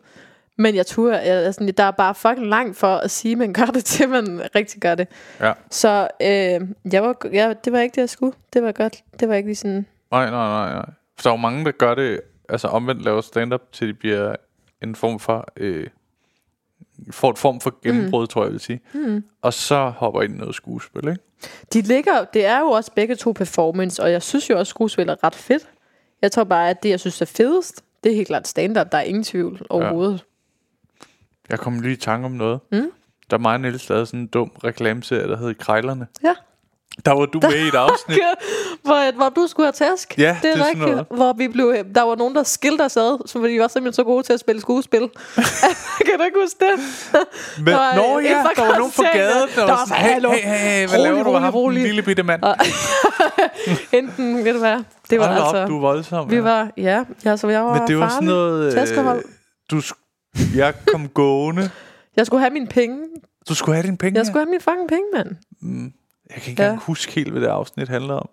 Men 0.59 0.75
jeg 0.75 0.87
tror, 0.87 1.13
jeg, 1.13 1.55
sådan, 1.55 1.75
der 1.77 1.85
er 1.85 1.91
bare 1.91 2.15
fucking 2.15 2.47
langt 2.47 2.77
for 2.77 2.97
at 2.97 3.11
sige, 3.11 3.33
at 3.33 3.39
man 3.39 3.53
gør 3.53 3.65
det 3.65 3.85
til, 3.95 4.09
man 4.09 4.43
rigtig 4.55 4.81
gør 4.81 4.95
det. 4.95 5.09
Ja. 5.41 5.53
Så 5.71 6.09
øh, 6.23 6.61
jeg 6.93 7.03
var, 7.03 7.17
jeg, 7.33 7.57
det 7.65 7.73
var 7.73 7.81
ikke 7.81 7.95
det, 7.95 8.01
jeg 8.01 8.09
skulle. 8.09 8.33
Det 8.53 8.63
var 8.63 8.73
godt. 8.73 9.03
Det 9.21 9.29
var 9.29 9.35
ikke 9.35 9.49
lige 9.49 9.57
sådan... 9.57 9.87
Nej, 10.11 10.31
nej, 10.31 10.49
nej, 10.49 10.73
nej. 10.73 10.87
For 11.17 11.23
der 11.23 11.31
er 11.31 11.35
jo 11.35 11.41
mange, 11.41 11.65
der 11.65 11.71
gør 11.71 11.95
det, 11.95 12.21
altså 12.49 12.69
omvendt 12.69 13.05
laver 13.05 13.21
stand-up, 13.21 13.73
til 13.73 13.89
de 13.89 13.95
bliver 13.95 14.37
en 14.83 14.95
form 14.95 15.19
for, 15.19 15.49
øh, 15.57 15.87
får 17.11 17.31
et 17.31 17.39
form 17.39 17.61
for 17.61 17.75
gennembrud, 17.83 18.23
mm. 18.23 18.29
tror 18.29 18.43
jeg 18.43 18.53
vil 18.53 18.61
sige. 18.61 18.81
Mm. 18.93 19.25
Og 19.43 19.53
så 19.53 19.89
hopper 19.97 20.23
ind 20.23 20.35
i 20.35 20.39
noget 20.39 20.55
skuespil, 20.55 21.09
ikke? 21.09 21.21
De 21.73 21.81
ligger, 21.81 22.25
det 22.25 22.47
er 22.47 22.61
jo 22.61 22.67
også 22.67 22.93
begge 22.97 23.17
to 23.17 23.33
performance, 23.33 24.03
og 24.03 24.13
jeg 24.13 24.23
synes 24.23 24.51
jo 24.51 24.59
også, 24.59 24.71
skuespil 24.71 25.09
er 25.09 25.25
ret 25.25 25.35
fedt. 25.35 25.69
Jeg 26.23 26.33
tror 26.33 26.45
bare, 26.45 26.71
at 26.71 26.83
det, 26.83 26.89
jeg 26.89 27.01
synes 27.01 27.21
er 27.21 27.27
fedest, 27.27 27.83
det 28.05 28.13
er 28.13 28.17
helt 28.17 28.29
klart 28.29 28.49
stand-up. 28.49 28.93
Der 28.93 28.99
er 28.99 29.03
ingen 29.03 29.25
tvivl 29.25 29.67
overhovedet. 29.71 30.13
Ja. 30.13 30.25
Jeg 31.51 31.59
kom 31.59 31.81
lige 31.81 31.93
i 31.93 31.97
tanke 31.97 32.27
om 32.27 32.33
noget. 32.33 32.61
Mm? 32.73 32.91
Der 33.31 33.37
er 33.37 33.41
mig 33.41 33.55
og 33.55 33.61
Niels 33.61 33.89
lavede 33.89 34.07
sådan 34.07 34.21
en 34.21 34.27
dum 34.27 34.51
reklameserie, 34.65 35.29
der 35.29 35.37
hed 35.37 35.55
Krejlerne. 35.55 36.07
Ja. 36.25 36.35
Der 37.05 37.13
var 37.13 37.27
du 37.27 37.41
med 37.43 37.65
i 37.65 37.69
et 37.69 37.75
afsnit. 37.75 38.19
hvor, 38.85 39.15
hvor 39.15 39.29
du 39.29 39.47
skulle 39.47 39.67
have 39.67 39.73
tæsk. 39.93 40.19
Ja, 40.19 40.37
det 40.43 40.51
er, 40.51 40.55
det 40.55 40.61
er 40.61 40.69
rigtigt. 40.69 41.17
Hvor 41.17 41.33
vi 41.33 41.49
blev, 41.49 41.75
der 41.95 42.03
var 42.03 42.15
nogen, 42.15 42.35
der 42.35 42.43
skilte 42.43 42.83
os 42.83 42.97
ad, 42.97 43.29
så 43.29 43.39
vi 43.39 43.61
var 43.61 43.69
simpelthen 43.69 43.93
så 43.93 44.05
gode 44.05 44.23
til 44.23 44.33
at 44.33 44.41
spille 44.41 44.61
skuespil. 44.61 45.01
kan 46.07 46.19
du 46.19 46.25
ikke 46.25 46.39
huske 46.43 46.65
det? 46.65 46.81
Men, 47.59 47.67
Der 47.67 47.77
var 47.77 47.95
nå 47.97 48.19
en 48.19 48.25
ja, 48.25 48.31
der 48.31 48.67
var 48.67 48.79
nogen 48.79 48.93
på 48.97 49.03
gaden, 49.13 49.49
der, 49.57 49.67
Der 49.67 49.73
var 49.73 49.85
sådan, 49.89 50.03
hallo. 50.03 50.31
hey, 50.31 50.39
hey, 50.39 50.59
hey, 50.59 50.89
hvad 50.89 50.99
Rolig, 50.99 51.13
laver 51.13 51.23
du 51.23 51.31
rolig, 51.31 51.55
rolig. 51.55 51.83
lille 51.83 52.03
bitte 52.03 52.23
mand? 52.23 52.43
Enten, 53.93 54.45
ved 54.45 54.53
du 54.53 54.59
hvad, 54.59 54.85
det 55.11 55.19
var 55.19 55.27
Hold 55.27 55.39
altså... 55.43 55.63
op, 55.63 55.69
du 55.69 55.77
er 55.77 55.81
voldsom. 55.81 56.31
vi 56.31 56.45
var, 56.45 56.71
ja, 56.77 57.05
ja, 57.25 57.37
så 57.37 57.49
jeg 57.49 57.65
var 57.65 57.79
Men 57.79 57.89
det 57.89 57.99
var 57.99 58.09
sådan 58.09 58.29
noget... 58.29 58.77
Øh, 58.77 59.23
du, 59.71 59.83
jeg 60.57 60.75
kom 60.87 61.09
gående. 61.09 61.71
Jeg 62.17 62.27
skulle 62.27 62.41
have 62.41 62.51
mine 62.53 62.67
penge. 62.67 62.99
Du 63.49 63.55
skulle 63.55 63.77
have 63.77 63.87
dine 63.87 63.97
penge. 63.97 64.19
Jeg 64.19 64.27
skulle 64.27 64.41
have 64.41 64.51
mine 64.51 64.61
fucking 64.61 64.89
penge, 64.89 65.05
mand. 65.15 65.29
Jeg 66.31 66.43
kan 66.43 66.51
ikke 66.51 66.51
engang 66.51 66.73
Ja. 66.73 66.79
huske 66.83 67.13
helt, 67.13 67.31
hvad 67.31 67.41
det 67.43 67.47
afsnit 67.49 67.89
handler 67.89 68.15
om. 68.15 68.29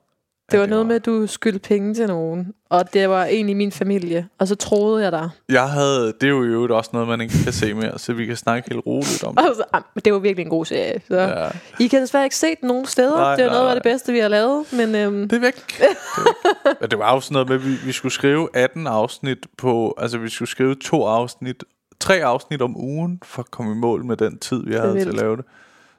Det 0.52 0.60
var 0.60 0.66
noget 0.66 0.86
med, 0.86 0.96
at 0.96 1.06
du 1.06 1.28
skyldte 1.28 1.60
penge 1.60 1.94
til 1.94 2.08
nogen. 2.08 2.54
Og 2.70 2.94
det 2.94 3.10
var 3.10 3.26
en 3.26 3.50
i 3.50 3.54
min 3.54 3.72
familie. 3.72 4.28
Og 4.40 4.48
så 4.48 4.56
troede 4.56 5.04
jeg 5.04 5.12
dig. 5.12 5.30
Jeg 5.50 5.70
havde... 5.70 6.06
Det 6.22 6.24
er 6.24 6.28
jo 6.30 6.44
i 6.44 6.48
øvrigt 6.48 6.74
også 6.74 6.90
noget, 6.94 7.08
man 7.08 7.22
ikke 7.22 7.34
kan 7.44 7.54
se 7.54 7.74
mere, 7.74 8.00
så 8.00 8.14
vi 8.14 8.26
kan 8.26 8.36
snakke 8.36 8.70
helt 8.70 8.86
roligt 8.86 9.24
om 9.24 9.36
det. 9.36 9.50
Og 9.50 9.56
så, 9.56 9.64
men 9.96 10.02
det 10.06 10.14
var 10.14 10.20
virkelig 10.20 10.44
en 10.44 10.50
god 10.50 10.66
serie. 10.66 11.02
Så. 11.08 11.16
Ja. 11.20 11.48
I 11.80 11.88
kan 11.88 12.02
desværre 12.02 12.24
ikke 12.24 12.36
se 12.36 12.48
den 12.62 12.68
nogen 12.68 12.86
steder. 12.86 13.18
Nej, 13.18 13.36
det 13.36 13.46
er 13.46 13.50
nej, 13.50 13.56
noget 13.58 13.70
af 13.70 13.76
det 13.76 13.84
bedste, 13.84 14.12
vi 14.14 14.20
har 14.20 14.28
lavet. 14.28 14.66
Men 14.74 14.96
øhm, 14.96 15.30
Det 15.30 15.36
er 15.36 15.40
væk. 15.42 15.56
Det, 15.56 15.86
er 15.86 16.70
væk. 16.82 16.92
Det 16.92 17.00
var 17.00 17.14
jo 17.14 17.20
sådan 17.20 17.34
noget 17.34 17.50
med, 17.50 17.56
at 17.56 17.66
vi, 17.66 17.76
vi 17.86 17.92
skulle 17.92 18.12
skrive 18.14 18.50
18 18.54 18.88
afsnit 18.88 19.38
på... 19.58 19.96
Altså, 19.98 20.18
vi 20.18 20.30
skulle 20.30 20.50
skrive 20.50 20.76
to 20.76 21.06
afsnit... 21.06 21.64
Tre 22.06 22.24
afsnit 22.24 22.62
om 22.62 22.78
ugen, 22.78 23.20
for 23.24 23.42
at 23.42 23.52
komme 23.52 23.72
i 23.72 23.76
mål 23.76 24.06
med 24.06 24.18
den 24.18 24.38
tid, 24.40 24.64
vi 24.66 24.74
havde 24.74 25.02
til 25.02 25.10
at 25.10 25.16
lave 25.16 25.38
det. 25.38 25.46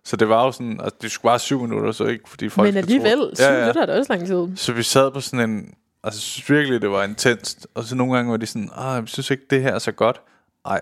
Så 0.05 0.17
det 0.17 0.29
var 0.29 0.45
jo 0.45 0.53
sådan... 0.53 0.81
Altså, 0.81 0.97
det 1.03 1.11
skulle 1.11 1.31
bare 1.31 1.39
syv 1.39 1.61
minutter, 1.63 1.93
så 1.93 2.05
ikke 2.05 2.29
fordi 2.29 2.49
folk 2.49 2.69
men 2.69 2.77
alligevel, 2.77 3.19
tro- 3.19 3.35
syv 3.35 3.51
minutter 3.61 3.83
er 3.83 3.87
da 3.87 3.99
også 3.99 4.13
lang 4.13 4.27
tid. 4.27 4.57
Så 4.57 4.73
vi 4.73 4.83
sad 4.83 5.11
på 5.11 5.21
sådan 5.21 5.51
en... 5.51 5.75
Altså, 6.05 6.21
synes 6.21 6.51
virkelig, 6.51 6.83
det 6.83 6.91
var 6.91 7.05
intenst. 7.05 7.67
Og 7.75 7.85
så 7.85 7.95
nogle 7.95 8.15
gange 8.17 8.31
var 8.31 8.37
de 8.37 8.47
sådan, 8.47 8.71
ah, 8.77 8.95
jeg 9.01 9.03
synes 9.07 9.31
ikke, 9.31 9.43
det 9.51 9.63
her 9.63 9.75
er 9.75 9.79
så 9.79 9.93
godt. 9.93 10.21
Nej. 10.67 10.81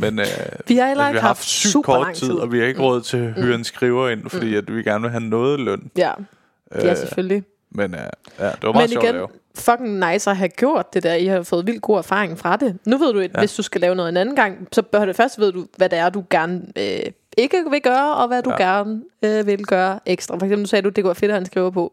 Men 0.00 0.18
øh, 0.18 0.26
Vi 0.68 0.76
har 0.76 0.88
heller 0.88 1.04
vi 1.04 1.08
ikke 1.10 1.20
har 1.20 1.28
haft 1.28 1.44
sygt 1.44 1.72
super 1.72 1.94
kort 1.94 2.14
tid, 2.14 2.26
tid. 2.26 2.34
og 2.34 2.52
vi 2.52 2.58
har 2.58 2.66
ikke 2.66 2.80
råd 2.80 3.00
til 3.00 3.16
at 3.16 3.32
hyre 3.34 3.54
en 3.54 3.64
skriver 3.64 4.08
ind, 4.08 4.30
fordi 4.30 4.54
at 4.54 4.74
vi 4.76 4.82
gerne 4.82 5.02
vil 5.02 5.10
have 5.10 5.22
noget 5.22 5.60
løn. 5.60 5.90
Ja, 5.96 6.12
ja 6.74 6.90
Øh, 6.90 6.96
selvfølgelig. 6.96 7.44
Men 7.70 7.94
øh, 7.94 8.00
ja, 8.38 8.46
det 8.46 8.62
var 8.62 8.72
meget 8.72 8.74
Men 8.74 8.88
sjovt 8.88 9.04
at 9.04 9.08
igen, 9.10 9.14
lave. 9.14 9.28
Fucking 9.54 9.98
nice 10.12 10.30
at 10.30 10.36
have 10.36 10.48
gjort 10.48 10.94
det 10.94 11.02
der. 11.02 11.14
I 11.14 11.26
har 11.26 11.42
fået 11.42 11.66
vildt 11.66 11.82
god 11.82 11.98
erfaring 11.98 12.38
fra 12.38 12.56
det. 12.56 12.78
Nu 12.86 12.98
ved 12.98 13.12
du, 13.12 13.18
at 13.18 13.30
ja. 13.34 13.38
hvis 13.38 13.54
du 13.54 13.62
skal 13.62 13.80
lave 13.80 13.94
noget 13.94 14.08
en 14.08 14.16
anden 14.16 14.36
gang, 14.36 14.68
så 14.72 14.82
bør 14.82 15.04
det 15.04 15.16
først 15.16 15.38
ved 15.38 15.52
du, 15.52 15.66
hvad 15.76 15.88
det 15.88 15.98
er, 15.98 16.08
du 16.10 16.24
gerne 16.30 16.62
øh, 16.78 17.00
ikke 17.38 17.64
vil 17.70 17.80
gøre, 17.82 18.14
og 18.14 18.28
hvad 18.28 18.42
du 18.42 18.50
Ja. 18.50 18.56
gerne 18.72 19.02
øh, 19.24 19.46
vil 19.46 19.66
gøre 19.66 20.00
ekstra. 20.06 20.38
For 20.38 20.46
eksempel 20.46 20.68
sagde 20.68 20.82
du, 20.82 20.88
det 20.88 21.04
være 21.04 21.14
fedt 21.14 21.30
at 21.30 21.34
have 21.34 21.40
en 21.40 21.46
skriver 21.46 21.70
på. 21.70 21.92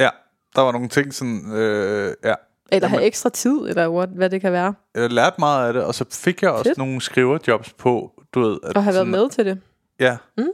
Ja, 0.00 0.08
der 0.56 0.60
var 0.62 0.72
nogle 0.72 0.88
ting 0.88 1.14
sådan, 1.14 1.52
øh, 1.54 2.14
ja. 2.24 2.34
Eller 2.72 2.88
have 2.88 3.02
ekstra 3.02 3.28
tid, 3.30 3.58
eller 3.68 3.88
what, 3.88 4.08
hvad 4.08 4.30
det 4.30 4.40
kan 4.40 4.52
være. 4.52 4.74
Jeg 4.94 5.10
lærte 5.10 5.36
meget 5.38 5.66
af 5.66 5.72
det, 5.72 5.82
og 5.84 5.94
så 5.94 6.04
fik 6.12 6.42
jeg 6.42 6.50
også 6.50 6.64
Fedt. 6.64 6.78
nogle 6.78 7.00
skriverjobs 7.00 7.72
på, 7.72 8.12
du 8.34 8.40
ved. 8.40 8.58
At 8.64 8.76
Og 8.76 8.84
have 8.84 8.94
været 8.94 9.08
med 9.08 9.30
til 9.30 9.46
det. 9.46 9.58
Ja. 10.00 10.16
Mm. 10.38 10.44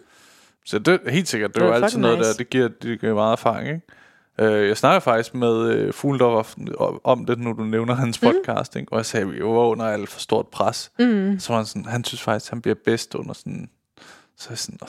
Så 0.67 0.79
det 0.79 1.01
helt 1.09 1.29
sikkert, 1.29 1.55
det, 1.55 1.63
Det 1.63 1.69
var 1.71 1.75
altid 1.75 1.99
noget 1.99 2.19
nice. 2.19 2.31
der, 2.31 2.37
det 2.37 2.51
giver, 2.51 2.69
det 2.69 3.01
giver 3.01 3.15
meget 3.15 3.33
erfaring, 3.33 3.69
ikke? 3.69 3.81
Øh, 4.41 4.69
jeg 4.69 4.77
snakker 4.77 5.01
faktisk 5.01 5.35
med 5.35 5.71
øh, 5.71 5.93
Fugledorf 5.93 6.55
om 7.05 7.25
det, 7.27 7.39
nu 7.39 7.53
du 7.53 7.65
nævner 7.65 7.95
hans 7.95 8.23
Mm. 8.23 8.29
podcast, 8.29 8.77
ikke? 8.77 8.93
og 8.93 8.99
jeg 8.99 9.07
sagde, 9.07 9.27
at 9.27 9.33
vi 9.33 9.41
var 9.43 9.49
under 9.49 9.85
alt 9.87 10.09
for 10.09 10.21
stort 10.21 10.47
pres. 10.49 10.91
Mm. 10.99 11.37
Så 11.39 11.49
var 11.53 11.57
han 11.57 11.67
sådan, 11.67 11.85
han 11.85 12.05
synes 12.05 12.23
faktisk, 12.23 12.51
han 12.51 12.61
bliver 12.61 12.75
bedst 12.85 13.15
under 13.15 13.35
sådan, 13.35 13.69
så 14.39 14.47
jeg 14.51 14.59
sådan, 14.59 14.79
"Åh, 14.83 14.89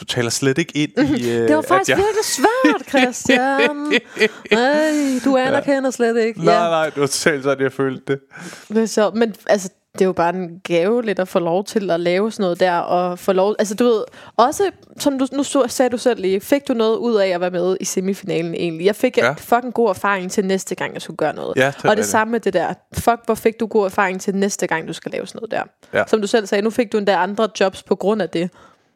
du 0.00 0.04
taler 0.04 0.30
slet 0.30 0.58
ikke 0.58 0.76
ind 0.76 0.92
i, 1.18 1.30
øh, 1.30 1.48
Det 1.48 1.56
var 1.56 1.62
faktisk 1.62 1.90
at 1.92 1.98
jeg... 1.98 2.04
virkelig 2.06 2.24
svært, 2.24 2.88
Christian. 2.88 3.76
Nej, 4.60 5.20
du 5.24 5.36
anerkender 5.36 5.90
slet 5.90 6.16
ikke. 6.24 6.44
Nej, 6.44 6.68
nej, 6.70 6.90
det 6.90 7.00
var 7.00 7.06
totalt 7.06 7.42
sådan, 7.42 7.62
jeg 7.64 7.72
følte 7.72 8.02
det. 8.12 8.20
Det 8.68 8.78
er 8.82 8.86
så, 8.86 9.10
men 9.14 9.34
altså, 9.46 9.68
det 9.92 10.00
er 10.00 10.04
jo 10.06 10.12
bare 10.12 10.34
en 10.34 10.60
gave 10.64 11.02
lidt 11.02 11.18
at 11.18 11.28
få 11.28 11.38
lov 11.38 11.64
til 11.64 11.90
at 11.90 12.00
lave 12.00 12.32
sådan 12.32 12.42
noget 12.44 12.60
der, 12.60 12.78
og 12.78 13.18
få 13.18 13.32
lov, 13.32 13.54
altså 13.58 13.74
du 13.74 13.84
ved, 13.84 14.04
også, 14.36 14.70
som 14.98 15.18
du, 15.18 15.26
nu 15.32 15.42
sagde 15.68 15.90
du 15.90 15.96
selv 15.98 16.20
lige, 16.20 16.40
fik 16.40 16.68
du 16.68 16.72
noget 16.74 16.96
ud 16.96 17.14
af 17.16 17.28
at 17.28 17.40
være 17.40 17.50
med 17.50 17.76
i 17.80 17.84
semifinalen 17.84 18.54
egentlig? 18.54 18.86
Jeg 18.86 18.96
fik 18.96 19.18
Ja. 19.18 19.26
ja. 19.26 19.32
fucking 19.32 19.74
god 19.74 19.88
erfaring 19.88 20.30
til 20.30 20.44
næste 20.44 20.74
gang, 20.74 20.94
jeg 20.94 21.02
skulle 21.02 21.16
gøre 21.16 21.34
noget. 21.34 21.56
Ja, 21.56 21.66
det 21.66 21.76
og 21.76 21.82
det 21.82 21.90
rigtigt. 21.90 22.06
samme 22.06 22.32
med 22.32 22.40
det 22.40 22.52
der, 22.52 22.74
fuck, 22.92 23.16
hvor 23.24 23.34
fik 23.34 23.60
du 23.60 23.66
god 23.66 23.84
erfaring 23.84 24.20
til 24.20 24.34
næste 24.34 24.66
gang, 24.66 24.88
du 24.88 24.92
skal 24.92 25.12
lave 25.12 25.26
sådan 25.26 25.38
noget 25.38 25.50
der. 25.50 25.98
Ja. 25.98 26.04
Som 26.06 26.20
du 26.20 26.26
selv 26.26 26.46
sagde, 26.46 26.62
nu 26.62 26.70
fik 26.70 26.92
du 26.92 26.98
endda 26.98 27.12
andre 27.14 27.48
jobs 27.60 27.82
på 27.82 27.94
grund 27.96 28.22
af 28.22 28.28
det. 28.28 28.40
Ja, 28.40 28.48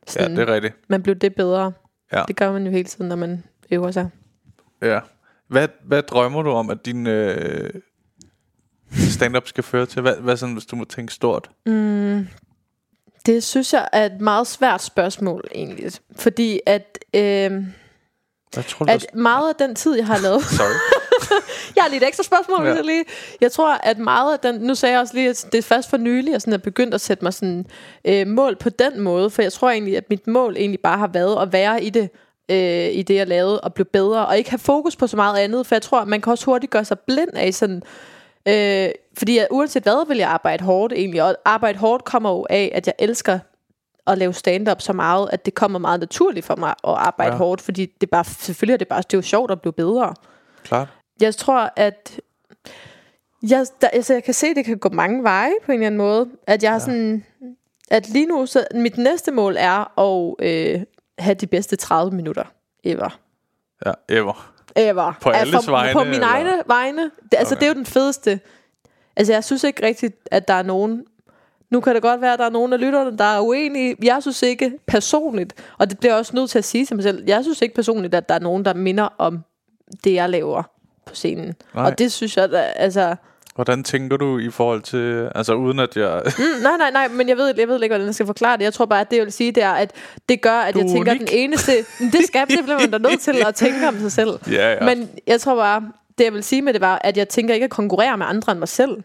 Sådan, 0.07 0.37
det 0.37 0.49
er 0.49 0.55
rigtigt. 0.55 0.75
Man 0.89 1.03
blev 1.03 1.15
det 1.15 1.35
bedre. 1.35 1.73
Ja. 2.13 2.23
Det 2.29 2.37
gør 2.37 2.53
man 2.53 2.65
jo 2.65 2.71
hele 2.71 2.85
tiden, 2.85 3.09
når 3.09 3.17
man 3.17 3.45
øver 3.71 3.91
sig. 3.91 4.09
Ja. 4.83 5.01
Hvad, 5.49 5.69
hvad 5.87 6.03
drømmer 6.03 6.43
du 6.43 6.51
om, 6.51 6.71
at 6.71 6.87
din 6.87 7.07
øh, 7.07 7.71
stand-up 8.97 9.49
skal 9.49 9.65
føre 9.65 9.87
til? 9.87 10.03
Hvad, 10.03 10.17
hvad 10.17 10.37
sådan, 10.37 10.53
hvis 10.53 10.67
du 10.67 10.77
må 10.77 10.85
tænke 10.85 11.13
stort? 11.15 11.51
Det 13.27 13.43
synes 13.45 13.73
jeg 13.73 13.89
er 13.93 14.05
et 14.07 14.21
meget 14.21 14.47
svært 14.47 14.83
spørgsmål 14.83 15.45
egentlig. 15.55 15.93
Fordi 16.17 16.61
at, 16.67 16.99
øh, 17.15 17.21
Jeg 17.21 18.65
tror, 18.69 18.87
at 18.91 19.07
meget 19.15 19.49
af 19.49 19.55
den 19.55 19.75
tid, 19.75 19.97
jeg 19.97 20.07
har 20.07 20.19
lavet... 20.19 20.45
Sorry. 20.59 20.75
Jeg 21.77 21.83
har 21.85 21.89
lige 21.91 22.03
et 22.03 22.09
ekstra 22.09 22.23
spørgsmål, 22.25 22.67
Ja. 22.67 22.81
lige. 22.81 23.05
Jeg 23.41 23.53
tror, 23.53 23.75
at 23.75 23.99
meget 23.99 24.33
af 24.33 24.39
den... 24.41 24.61
Nu 24.61 24.75
sagde 24.75 24.93
jeg 24.93 25.01
også 25.01 25.15
lige, 25.15 25.29
at 25.31 25.47
det 25.53 25.59
er 25.59 25.63
først 25.63 25.91
for 25.91 25.97
nylig, 25.97 26.33
jeg 26.33 26.41
sådan 26.41 26.53
er 26.55 26.59
begyndt 26.59 26.95
at 26.95 27.01
sætte 27.01 27.25
mig 27.25 27.35
sådan, 27.35 27.67
øh, 28.05 28.27
mål 28.27 28.57
på 28.57 28.69
den 28.71 29.01
måde. 29.01 29.31
For 29.31 29.43
jeg 29.43 29.53
tror 29.53 29.71
egentlig, 29.71 29.97
at 29.97 30.05
mit 30.11 30.27
mål 30.27 30.57
egentlig 30.57 30.81
bare 30.81 30.99
har 30.99 31.07
været 31.07 31.43
at 31.43 31.53
være 31.53 31.85
i 31.85 31.91
det, 31.91 32.11
øh, 32.51 32.89
i 32.93 33.03
det, 33.03 33.15
jeg 33.15 33.27
lavede, 33.29 33.61
og 33.61 33.75
blive 33.75 33.85
bedre. 33.85 34.27
Og 34.27 34.39
ikke 34.39 34.51
have 34.51 34.59
fokus 34.59 34.97
på 34.97 35.07
så 35.07 35.17
meget 35.17 35.39
andet. 35.39 35.67
For 35.67 35.75
jeg 35.75 35.83
tror, 35.83 36.01
at 36.01 36.09
man 36.09 36.21
kan 36.21 36.31
også 36.31 36.45
hurtigt 36.45 36.71
gøre 36.73 36.85
sig 36.85 36.99
blind 36.99 37.31
af 37.35 37.55
sådan... 37.55 37.83
Øh, 38.49 38.89
fordi 39.19 39.39
at 39.39 39.49
uanset 39.51 39.83
hvad, 39.83 40.09
vil 40.09 40.17
jeg 40.17 40.29
arbejde 40.29 40.65
hårdt 40.65 40.93
egentlig. 40.93 41.23
Og 41.23 41.37
arbejde 41.45 41.79
hårdt 41.79 42.05
kommer 42.05 42.31
jo 42.31 42.47
af, 42.51 42.73
at 42.75 42.87
jeg 42.87 42.95
elsker 42.99 43.39
at 44.07 44.19
lave 44.19 44.33
stand-up 44.35 44.81
så 44.81 44.93
meget, 44.93 45.29
at 45.33 45.47
det 45.47 45.55
kommer 45.55 45.79
meget 45.79 46.01
naturligt 46.01 46.47
for 46.47 46.57
mig 46.57 46.71
at 46.71 46.95
arbejde 46.95 47.29
Ja. 47.33 47.35
ja. 47.35 47.39
hårdt. 47.39 47.61
Fordi 47.61 47.87
det 47.87 48.07
er 48.07 48.11
bare, 48.11 48.25
selvfølgelig 48.25 48.75
er 48.75 48.79
det 48.79 48.89
bare 48.89 49.03
det 49.03 49.15
er 49.15 49.19
jo 49.19 49.23
sjovt 49.23 49.51
at 49.51 49.61
blive 49.61 49.73
bedre. 49.73 50.15
Klart. 50.63 50.89
Jeg 51.21 51.35
tror, 51.37 51.73
at 51.77 52.21
jeg, 53.43 53.67
der, 53.81 53.89
altså, 53.89 54.13
jeg 54.13 54.25
kan 54.25 54.35
se, 54.35 54.47
at 54.47 54.57
det 54.57 54.65
kan 54.65 54.79
gå 54.79 54.89
mange 54.89 55.23
veje 55.23 55.53
på 55.65 55.73
en 55.73 55.79
eller 55.79 55.87
anden 55.87 55.99
måde. 55.99 56.29
At 56.47 56.63
jeg 56.63 56.73
ja. 56.73 56.79
sådan, 56.79 57.25
at 57.91 58.09
lige 58.09 58.27
nu, 58.27 58.47
så 58.47 58.67
mit 58.75 58.99
næste 58.99 59.33
mål 59.33 59.57
er 59.59 60.01
at 60.01 60.35
øh, 60.47 60.83
have 61.19 61.35
de 61.35 61.47
bedste 61.47 61.77
30 61.77 62.17
minutter 62.17 62.45
ever. 62.85 63.19
Ja, 63.87 63.93
ever. 64.09 64.54
Ever. 64.77 65.13
På 65.21 65.29
At 65.31 65.37
alles 65.37 65.65
for, 65.65 65.73
vegne, 65.73 65.93
På 65.93 66.05
mine 66.05 66.15
eller? 66.15 66.27
egne 66.27 66.63
vegne. 66.67 67.03
Det, 67.03 67.35
altså, 67.39 67.55
Okay. 67.55 67.61
det 67.61 67.67
er 67.67 67.69
jo 67.71 67.75
den 67.75 67.87
fedeste. 67.87 68.41
Altså, 69.17 69.33
jeg 69.33 69.45
synes 69.45 69.65
ikke 69.65 69.87
rigtigt, 69.87 70.17
at 70.31 70.49
der 70.49 70.55
er 70.55 70.63
nogen... 70.63 71.05
Nu 71.71 71.81
kan 71.81 71.95
det 71.95 72.03
godt 72.03 72.21
være, 72.21 72.33
at 72.33 72.39
der 72.39 72.45
er 72.45 72.51
nogen 72.51 72.73
af 72.73 72.81
lytterne, 72.81 73.19
der 73.19 73.25
er 73.25 73.41
uenige. 73.41 73.97
Jeg 74.03 74.19
synes 74.21 74.43
ikke 74.43 74.73
personligt, 74.87 75.55
og 75.79 75.91
det 75.91 75.99
bliver 75.99 76.13
jeg 76.13 76.19
også 76.19 76.37
nødt 76.37 76.51
til 76.51 76.59
at 76.59 76.65
sige 76.65 76.87
til 76.87 76.97
mig 76.97 77.03
selv, 77.03 77.25
jeg 77.27 77.43
synes 77.45 77.63
ikke 77.63 77.75
personligt, 77.75 78.15
at 78.15 78.29
der 78.29 78.35
er 78.35 78.39
nogen, 78.39 78.65
der 78.65 78.75
minder 78.75 79.09
om 79.19 79.39
det, 80.05 80.15
jeg 80.15 80.31
laver 80.31 80.63
på 81.07 81.15
scenen. 81.15 81.55
Nej. 81.75 81.85
Og 81.85 81.99
det 81.99 82.13
synes 82.13 82.37
jeg, 82.37 82.51
da, 82.51 82.59
altså... 82.59 83.17
Hvordan 83.55 83.85
tænker 83.85 84.17
du 84.17 84.39
i 84.39 84.51
forhold 84.51 84.83
til... 84.83 85.31
Altså 85.35 85.55
uden 85.55 85.79
at 85.79 85.97
jeg... 85.97 86.23
Mm, 86.39 86.63
nej, 86.63 86.77
nej, 86.79 86.91
nej, 86.91 87.09
men 87.09 87.29
jeg 87.29 87.37
ved, 87.37 87.55
jeg 87.59 87.69
ved 87.69 87.83
ikke, 87.83 87.93
hvordan 87.93 88.07
jeg 88.07 88.15
skal 88.15 88.27
forklare 88.27 88.57
det. 88.57 88.65
Jeg 88.65 88.73
tror 88.75 88.87
bare, 88.87 89.01
at 89.01 89.11
det, 89.11 89.17
jeg 89.17 89.25
vil 89.25 89.33
sige, 89.33 89.53
det 89.53 89.63
er, 89.63 89.71
at 89.73 89.93
det 90.29 90.41
gør, 90.43 90.59
at 90.59 90.75
Du 90.75 90.79
jeg 90.79 90.89
tænker, 90.89 91.13
at 91.13 91.17
unik. 91.19 91.29
den 91.31 91.39
eneste... 91.39 91.73
Det 92.13 92.27
skal 92.27 92.47
det 92.49 92.59
bliver 92.65 92.79
man 92.79 92.91
da 92.91 92.99
nødt 92.99 93.21
til 93.21 93.37
at 93.47 93.55
tænke 93.55 93.89
om 93.89 93.99
sig 93.99 94.13
selv. 94.13 94.31
Ja, 94.53 94.73
ja. 94.73 94.95
Men 94.95 95.11
jeg 95.27 95.41
tror 95.41 95.57
bare, 95.57 95.93
det 96.19 96.25
jeg 96.25 96.33
vil 96.33 96.45
sige 96.45 96.63
med 96.63 96.73
det 96.73 96.81
var, 96.81 96.99
at 97.05 97.17
jeg 97.17 97.29
tænker 97.29 97.55
ikke 97.55 97.65
at 97.65 97.71
konkurrere 97.71 98.19
med 98.19 98.27
andre 98.27 98.53
end 98.53 98.59
mig 98.59 98.69
selv. 98.69 99.03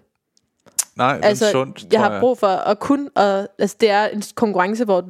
Nej, 0.96 1.14
altså, 1.24 1.28
Altså, 1.28 1.52
sundt, 1.52 1.86
jeg 1.92 2.00
har 2.02 2.20
brug 2.20 2.38
for 2.38 2.48
at 2.48 2.80
kun... 2.80 3.10
Og, 3.16 3.48
altså, 3.60 3.76
det 3.82 3.90
er 3.90 4.08
en 4.08 4.24
konkurrence, 4.36 4.86
hvor 4.86 5.10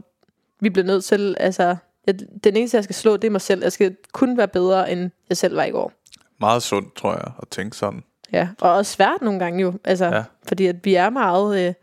vi 0.61 0.69
bliver 0.69 0.85
nødt 0.85 1.03
til... 1.03 1.35
Altså, 1.39 1.75
jeg, 2.07 2.15
den 2.43 2.55
eneste, 2.55 2.75
jeg 2.77 2.83
skal 2.83 2.95
slå, 2.95 3.17
det 3.17 3.27
er 3.27 3.31
mig 3.31 3.41
selv. 3.41 3.63
Jeg 3.63 3.71
skal 3.71 3.95
kun 4.13 4.37
være 4.37 4.47
bedre, 4.47 4.91
end 4.91 5.11
jeg 5.29 5.37
selv 5.37 5.55
var 5.55 5.63
i 5.63 5.71
går. 5.71 5.91
Meget 6.39 6.63
sundt, 6.63 6.95
tror 6.95 7.11
jeg, 7.11 7.31
at 7.41 7.47
tænke 7.51 7.77
sådan. 7.77 8.03
Ja, 8.33 8.47
og 8.61 8.71
også 8.73 8.91
svært 8.91 9.21
nogle 9.21 9.39
gange 9.39 9.61
jo. 9.61 9.73
Altså, 9.85 10.05
Ja. 10.05 10.23
fordi 10.47 10.65
at 10.67 10.75
vi 10.85 10.95
er 10.95 11.09
meget... 11.09 11.67
Øh, 11.67 11.73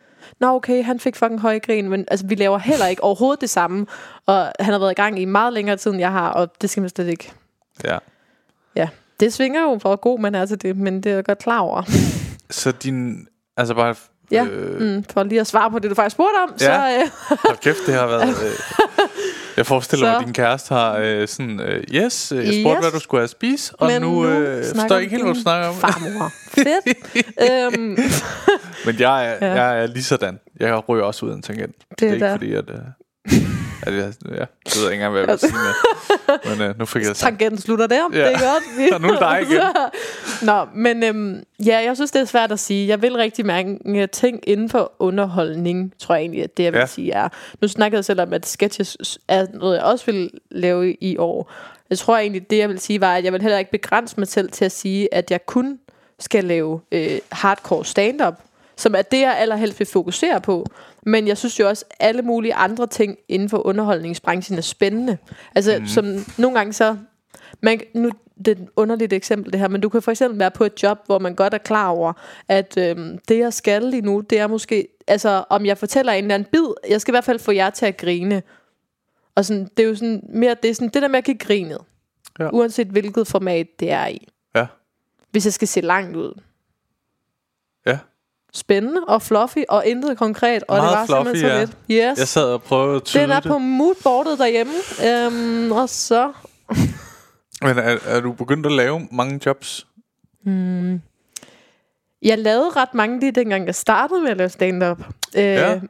Nå 0.40 0.46
okay, 0.54 0.84
han 0.84 1.00
fik 1.00 1.16
fucking 1.16 1.40
høje 1.40 1.58
grin, 1.58 1.88
men 1.88 2.04
altså, 2.08 2.26
vi 2.26 2.34
laver 2.34 2.58
heller 2.58 2.86
ikke 2.86 3.02
overhovedet 3.04 3.40
det 3.40 3.50
samme. 3.50 3.86
Og 4.26 4.52
han 4.60 4.72
har 4.72 4.78
været 4.78 4.90
i 4.90 4.94
gang 4.94 5.18
i 5.20 5.24
meget 5.24 5.52
længere 5.52 5.76
tid, 5.76 5.90
end 5.90 6.00
jeg 6.00 6.12
har, 6.12 6.28
og 6.30 6.48
det 6.62 6.70
skal 6.70 6.80
man 6.80 6.90
slet 6.90 7.06
ikke. 7.08 7.32
Ja. 7.84 7.98
Ja, 8.76 8.88
det 9.20 9.32
svinger 9.32 9.62
jo, 9.62 9.74
hvor 9.74 9.96
god 9.96 10.18
man 10.20 10.34
er 10.34 10.46
til 10.46 10.62
det, 10.62 10.76
men 10.76 10.96
det 11.02 11.10
er 11.12 11.14
jeg 11.14 11.24
godt 11.24 11.38
klar 11.38 11.58
over. 11.58 11.82
Så 12.50 12.72
din... 12.72 13.26
Altså 13.56 13.74
bare... 13.74 13.94
Ja, 14.30 14.44
Øh, 14.44 14.80
mm, 14.96 15.04
for 15.04 15.22
lige 15.22 15.40
at 15.40 15.46
svare 15.46 15.70
på 15.70 15.78
det, 15.78 15.90
du 15.90 15.94
faktisk 15.94 16.14
spurgte 16.14 16.36
om, 16.42 16.54
Ja. 16.60 16.66
så... 16.98 17.04
Øh, 17.50 17.56
kæft, 17.62 17.78
det 17.86 17.94
har 17.94 18.06
været... 18.06 18.28
Øh, 18.44 18.52
jeg 19.56 19.66
forestiller 19.66 20.06
mig, 20.06 20.14
Så- 20.14 20.18
at 20.20 20.24
din 20.26 20.34
kæreste 20.34 20.74
har 20.74 20.96
øh, 20.98 21.28
sådan... 21.28 21.60
Øh, 21.60 21.82
yes, 21.94 22.32
øh, 22.32 22.46
jeg 22.46 22.54
spurgte, 22.62 22.76
Yes. 22.76 22.84
hvad 22.84 22.90
du 22.92 22.98
skulle 23.00 23.18
have 23.20 23.24
at 23.24 23.30
spise, 23.30 23.72
og 23.78 23.86
men 23.90 24.02
nu, 24.02 24.26
øh, 24.26 24.64
snakker 24.64 24.80
forstår 24.80 24.94
jeg 24.94 25.02
ikke 25.02 25.10
helt, 25.16 25.24
hvad 25.24 25.34
du 25.34 25.40
snakker 25.40 25.68
om. 25.68 25.74
Farmor. 25.74 26.32
Fedt. 26.50 27.74
øhm, 27.74 27.98
Men 28.86 29.00
jeg 29.00 29.26
er, 29.26 29.46
Ja. 29.46 29.62
jeg 29.64 29.82
er 29.82 29.86
lige 29.86 30.04
sådan. 30.04 30.38
Jeg 30.60 30.88
ryger 30.88 31.04
også 31.04 31.26
ud 31.26 31.30
af 31.30 31.34
en 31.34 31.42
tangent. 31.42 31.74
Det, 31.90 31.98
det 32.00 32.06
er 32.06 32.10
er 32.10 32.14
ikke 32.14 32.24
der. 32.26 32.32
fordi, 32.34 32.52
at... 32.52 32.64
Øh, 32.70 33.55
at 33.82 33.92
jeg, 33.94 34.12
ja, 34.28 34.34
jeg 34.34 34.46
ved 34.76 34.82
ikke 34.82 34.94
engang, 34.94 35.12
hvad 35.12 35.20
jeg 35.20 35.28
vil 35.28 35.38
sige 35.38 35.52
med. 35.52 36.56
Men 36.56 36.68
øh, 36.70 36.78
nu 36.78 36.84
fik 36.86 37.02
jeg 37.02 37.08
det. 37.08 37.16
Tangenten 37.16 37.60
slutter 37.60 37.86
der. 37.86 38.02
Ja. 38.12 38.18
Det 38.18 38.34
er 38.34 38.38
godt. 38.38 38.92
Og 38.94 39.00
nu 39.00 39.08
er 39.08 39.12
det 39.12 39.20
dig 39.20 39.42
igen. 39.50 39.62
Nå, 40.48 40.66
men 40.74 41.02
øhm, 41.04 41.42
ja, 41.66 41.78
jeg 41.84 41.96
synes, 41.96 42.10
det 42.10 42.20
er 42.20 42.24
svært 42.24 42.52
at 42.52 42.60
sige. 42.60 42.88
Jeg 42.88 43.02
vil 43.02 43.16
rigtig 43.16 43.46
mange 43.46 44.06
ting 44.06 44.40
inden 44.46 44.68
for 44.68 44.92
underholdning, 44.98 45.92
tror 45.98 46.14
jeg 46.14 46.22
egentlig, 46.22 46.42
at 46.42 46.56
det, 46.56 46.62
jeg 46.64 46.72
vil 46.72 46.78
Ja. 46.78 46.86
sige 46.86 47.12
er. 47.12 47.28
Nu 47.62 47.68
snakkede 47.68 47.98
jeg 47.98 48.04
selv 48.04 48.20
om, 48.20 48.32
at 48.32 48.46
sketches 48.46 49.18
er 49.28 49.46
noget, 49.54 49.76
jeg 49.76 49.84
også 49.84 50.06
vil 50.06 50.30
lave 50.50 50.90
i, 50.92 50.96
i 51.00 51.16
år. 51.16 51.52
Jeg 51.90 51.98
tror 51.98 52.16
egentlig, 52.18 52.50
det 52.50 52.58
jeg 52.58 52.68
vil 52.68 52.78
sige 52.80 53.00
var, 53.00 53.14
at 53.16 53.24
jeg 53.24 53.32
vil 53.32 53.42
heller 53.42 53.58
ikke 53.58 53.70
begrænse 53.70 54.14
mig 54.18 54.28
selv 54.28 54.50
til 54.50 54.64
at 54.64 54.72
sige, 54.72 55.14
at 55.14 55.30
jeg 55.30 55.46
kun 55.46 55.78
skal 56.18 56.44
lave 56.44 56.80
øh, 56.92 57.18
hardcore 57.32 57.84
stand-up, 57.84 58.34
som 58.76 58.94
er 58.94 59.02
det, 59.02 59.20
jeg 59.20 59.36
allerhelst 59.38 59.78
vil 59.78 59.88
fokusere 59.92 60.40
på. 60.40 60.66
Men 61.06 61.28
jeg 61.28 61.38
synes 61.38 61.60
jo 61.60 61.68
også, 61.68 61.84
at 61.90 62.06
alle 62.06 62.22
mulige 62.22 62.54
andre 62.54 62.86
ting 62.86 63.18
inden 63.28 63.48
for 63.48 63.66
underholdningsbranchen 63.66 64.58
er 64.58 64.62
spændende. 64.62 65.18
Altså, 65.54 65.78
mm. 65.78 65.86
som 65.86 66.04
nogle 66.38 66.58
gange 66.58 66.72
så... 66.72 66.96
Man, 67.62 67.80
nu, 67.94 68.10
det 68.38 68.48
er 68.48 68.62
et 68.62 68.68
underligt 68.76 69.12
eksempel 69.12 69.52
det 69.52 69.60
her, 69.60 69.68
men 69.68 69.80
du 69.80 69.88
kan 69.88 70.02
for 70.02 70.10
eksempel 70.10 70.38
være 70.38 70.50
på 70.50 70.64
et 70.64 70.82
job, 70.82 70.98
hvor 71.06 71.18
man 71.18 71.34
godt 71.34 71.54
er 71.54 71.58
klar 71.58 71.88
over, 71.88 72.12
at 72.48 72.76
øhm, 72.78 73.18
det 73.28 73.38
jeg 73.38 73.52
skal 73.52 73.82
lige 73.82 74.02
nu, 74.02 74.20
det 74.20 74.38
er 74.38 74.46
måske, 74.46 74.88
altså 75.06 75.44
om 75.50 75.66
jeg 75.66 75.78
fortæller 75.78 76.12
en 76.12 76.24
eller 76.24 76.34
anden 76.34 76.48
bid, 76.52 76.74
jeg 76.88 77.00
skal 77.00 77.12
i 77.12 77.14
hvert 77.14 77.24
fald 77.24 77.38
få 77.38 77.52
jer 77.52 77.70
til 77.70 77.86
at 77.86 77.96
grine. 77.96 78.42
Og 79.34 79.44
sådan, 79.44 79.68
det 79.76 79.84
er 79.84 79.88
jo 79.88 79.94
sådan 79.94 80.22
mere, 80.28 80.56
det 80.62 80.70
er 80.70 80.74
sådan, 80.74 80.88
det 80.88 81.02
der 81.02 81.08
med 81.08 81.18
at 81.18 81.24
give 81.24 81.38
grinet. 81.38 81.78
Ja. 82.38 82.48
Uanset 82.52 82.86
hvilket 82.86 83.26
format 83.26 83.66
det 83.80 83.90
er 83.90 84.06
i. 84.06 84.28
Ja. 84.54 84.66
Hvis 85.30 85.44
jeg 85.44 85.52
skal 85.52 85.68
se 85.68 85.80
langt 85.80 86.16
ud. 86.16 86.40
Spændende 88.56 89.00
og 89.08 89.22
fluffy 89.22 89.58
og 89.68 89.86
intet 89.86 90.18
konkret, 90.18 90.62
og 90.68 90.76
Meget 90.76 90.90
det 90.90 90.98
var 90.98 91.06
fluffy, 91.06 91.36
simpelthen 91.38 91.50
så 91.50 91.54
ja. 91.92 92.04
lidt. 92.04 92.12
Yes. 92.12 92.18
Jeg 92.18 92.28
sad 92.28 92.44
og 92.44 92.62
prøvede 92.62 92.96
at 92.96 93.02
tyde 93.04 93.22
Den 93.22 93.30
er 93.30 93.40
det. 93.40 93.50
på 93.50 93.58
moodboardet 93.58 94.38
derhjemme. 94.38 94.72
Øhm, 95.06 95.72
og 95.72 95.88
så 95.88 96.32
Men 97.62 97.78
er, 97.78 97.98
er 98.06 98.20
du 98.20 98.32
begyndt 98.32 98.66
at 98.66 98.72
lave 98.72 99.08
mange 99.12 99.40
jobs? 99.46 99.86
Jeg 102.22 102.38
lavede 102.38 102.70
ret 102.70 102.94
mange 102.94 103.20
lige 103.20 103.32
dengang 103.32 103.66
jeg 103.66 103.74
startede 103.74 104.20
med 104.20 104.30
at 104.30 104.36
lave 104.36 104.48
stand-up. 104.48 104.98
Øh, 105.36 105.42
Ja. 105.44 105.80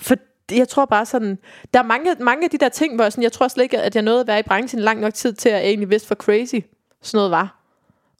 For 0.00 0.14
jeg 0.52 0.68
tror 0.68 0.84
bare 0.84 1.06
sådan, 1.06 1.38
der 1.74 1.78
er 1.80 1.84
mange, 1.84 2.14
mange 2.20 2.44
af 2.44 2.50
de 2.50 2.58
der 2.58 2.68
ting, 2.68 2.94
hvor 2.94 3.04
jeg, 3.04 3.12
sådan, 3.12 3.22
jeg 3.22 3.32
tror 3.32 3.48
slet 3.48 3.62
ikke, 3.64 3.78
at 3.80 3.94
jeg 3.94 4.02
nåede 4.02 4.20
at 4.20 4.26
være 4.26 4.38
i 4.38 4.42
branchen 4.42 4.80
lang 4.82 5.00
nok 5.00 5.14
tid 5.14 5.32
til, 5.32 5.48
at 5.48 5.54
jeg 5.54 5.64
egentlig 5.64 5.90
vidste, 5.90 6.06
hvor 6.06 6.16
crazy 6.16 6.54
sådan 7.02 7.18
noget 7.18 7.30
var. 7.30 7.59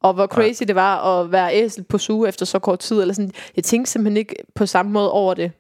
Og 0.01 0.15
hvor 0.15 0.27
crazy 0.27 0.63
det 0.63 0.75
var 0.75 1.21
at 1.21 1.33
være 1.33 1.55
æsel 1.55 1.85
på 1.85 1.99
suge 1.99 2.29
efter 2.29 2.47
så 2.47 2.59
kort 2.59 2.79
tid. 2.79 3.01
Eller 3.01 3.15
sådan. 3.15 3.33
Jeg 3.57 3.65
tænkte 3.65 3.93
simpelthen 3.93 4.17
ikke 4.17 4.35
på 4.55 4.67
samme 4.67 4.93
måde 4.93 5.13
over 5.13 5.35
det. 5.35 5.53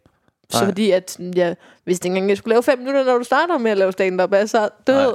Så 0.51 0.59
Nej. 0.59 0.71
fordi, 0.71 0.91
at 0.91 1.19
jeg 1.37 1.57
vidste 1.85 2.07
ikke 2.07 2.17
engang, 2.17 2.25
at 2.27 2.29
jeg 2.29 2.39
skulle 2.39 2.53
lave 2.53 2.63
fem 2.63 2.79
minutter, 2.79 3.05
når 3.05 3.19
du 3.19 3.25
starter 3.25 3.59
med 3.59 3.71
at 3.71 3.77
lave 3.79 3.93
stand-up. 3.93 4.33
Altså, 4.33 4.69
du 4.87 4.93
Nej. 4.93 5.07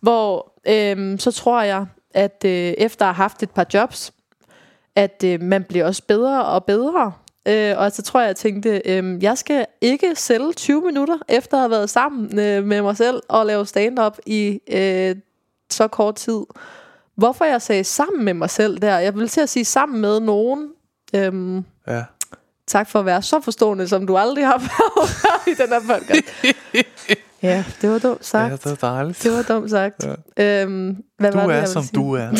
Hvor 0.00 0.52
øhm, 0.68 1.18
så 1.18 1.32
tror 1.32 1.62
jeg, 1.62 1.86
at 2.14 2.42
øh, 2.46 2.50
efter 2.78 3.06
at 3.06 3.14
have 3.14 3.22
haft 3.22 3.42
et 3.42 3.50
par 3.50 3.66
jobs, 3.74 4.12
at 4.96 5.24
øh, 5.26 5.42
man 5.42 5.64
bliver 5.64 5.86
også 5.86 6.02
bedre 6.08 6.44
og 6.44 6.64
bedre. 6.64 7.12
Øh, 7.48 7.74
og 7.78 7.92
så 7.92 8.02
tror 8.02 8.20
jeg, 8.20 8.26
jeg 8.26 8.36
tænkte, 8.36 8.82
øh, 8.84 9.22
jeg 9.22 9.38
skal 9.38 9.66
ikke 9.80 10.14
sælge 10.14 10.52
20 10.52 10.82
minutter, 10.82 11.18
efter 11.28 11.56
at 11.56 11.60
have 11.60 11.70
været 11.70 11.90
sammen 11.90 12.38
øh, 12.38 12.64
med 12.64 12.82
mig 12.82 12.96
selv 12.96 13.22
og 13.28 13.46
lave 13.46 13.66
stand-up 13.66 14.18
i 14.26 14.60
øh, 14.72 15.16
så 15.70 15.88
kort 15.88 16.14
tid. 16.14 16.40
Hvorfor 17.20 17.44
jeg 17.44 17.62
sagde 17.62 17.84
sammen 17.84 18.24
med 18.24 18.34
mig 18.34 18.50
selv 18.50 18.78
der? 18.78 18.98
Jeg 18.98 19.14
vil 19.14 19.28
til 19.28 19.40
at 19.40 19.48
sige 19.48 19.64
sammen 19.64 20.00
med 20.00 20.20
nogen. 20.20 20.68
Øhm, 21.14 21.64
Ja. 21.86 22.04
tak 22.66 22.90
for 22.90 22.98
at 22.98 23.04
være 23.06 23.22
så 23.22 23.40
forstående, 23.40 23.88
som 23.88 24.06
du 24.06 24.16
aldrig 24.16 24.46
har 24.46 24.58
været 24.68 25.10
i 25.46 25.54
den 25.62 25.68
her 25.68 25.80
podcast. 25.80 26.56
ja, 27.42 27.64
det 27.82 27.90
var 27.90 27.98
dumt 27.98 28.24
sagt. 28.26 28.50
Ja, 28.50 28.56
det 28.56 28.66
er 28.82 28.88
dejligt. 28.88 29.22
Det 29.22 29.32
var 29.32 29.42
dumt 29.42 29.70
sagt. 29.70 30.06
Ja. 30.36 30.62
Øhm, 30.62 30.96
hvad 31.18 31.32
Du 31.32 31.38
var 31.38 31.46
det, 31.46 31.56
er, 31.56 31.64
som 31.64 31.82
sige? 31.82 31.96
du 31.96 32.12
er. 32.14 32.28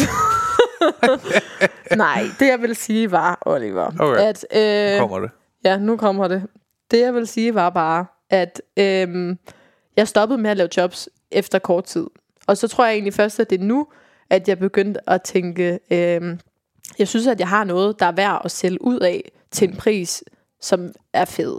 Nej, 1.96 2.24
det 2.38 2.46
jeg 2.48 2.62
vil 2.62 2.76
sige 2.76 3.10
var, 3.10 3.38
Oliver, 3.46 3.90
Okay. 4.00 4.20
at... 4.22 4.46
Øh, 4.94 5.00
Kommer 5.00 5.18
det. 5.18 5.30
Ja, 5.64 5.78
nu 5.78 5.96
kommer 5.96 6.28
det. 6.28 6.42
Det 6.90 7.00
jeg 7.00 7.14
vil 7.14 7.26
sige 7.26 7.54
var 7.54 7.70
bare, 7.70 8.06
at 8.30 8.62
øhm, 8.76 9.38
jeg 9.96 10.08
stoppede 10.08 10.38
med 10.42 10.50
at 10.50 10.56
lave 10.56 10.68
jobs 10.76 11.08
efter 11.30 11.58
kort 11.58 11.84
tid. 11.84 12.06
Og 12.46 12.56
så 12.56 12.68
tror 12.68 12.84
jeg 12.84 12.92
egentlig 12.94 13.14
først, 13.14 13.40
at 13.40 13.50
det 13.50 13.60
er 13.60 13.64
nu, 13.64 13.86
at 14.30 14.48
jeg 14.48 14.58
begyndte 14.58 15.10
at 15.10 15.22
tænke, 15.22 15.78
øhm, 15.90 16.40
jeg 16.98 17.08
synes, 17.08 17.26
at 17.26 17.40
jeg 17.40 17.48
har 17.48 17.64
noget, 17.64 18.00
der 18.00 18.06
er 18.06 18.12
værd 18.12 18.42
at 18.44 18.50
sælge 18.50 18.82
ud 18.84 18.98
af 18.98 19.32
til 19.50 19.68
en 19.68 19.76
pris, 19.76 20.24
som 20.60 20.92
er 21.12 21.24
fed 21.24 21.56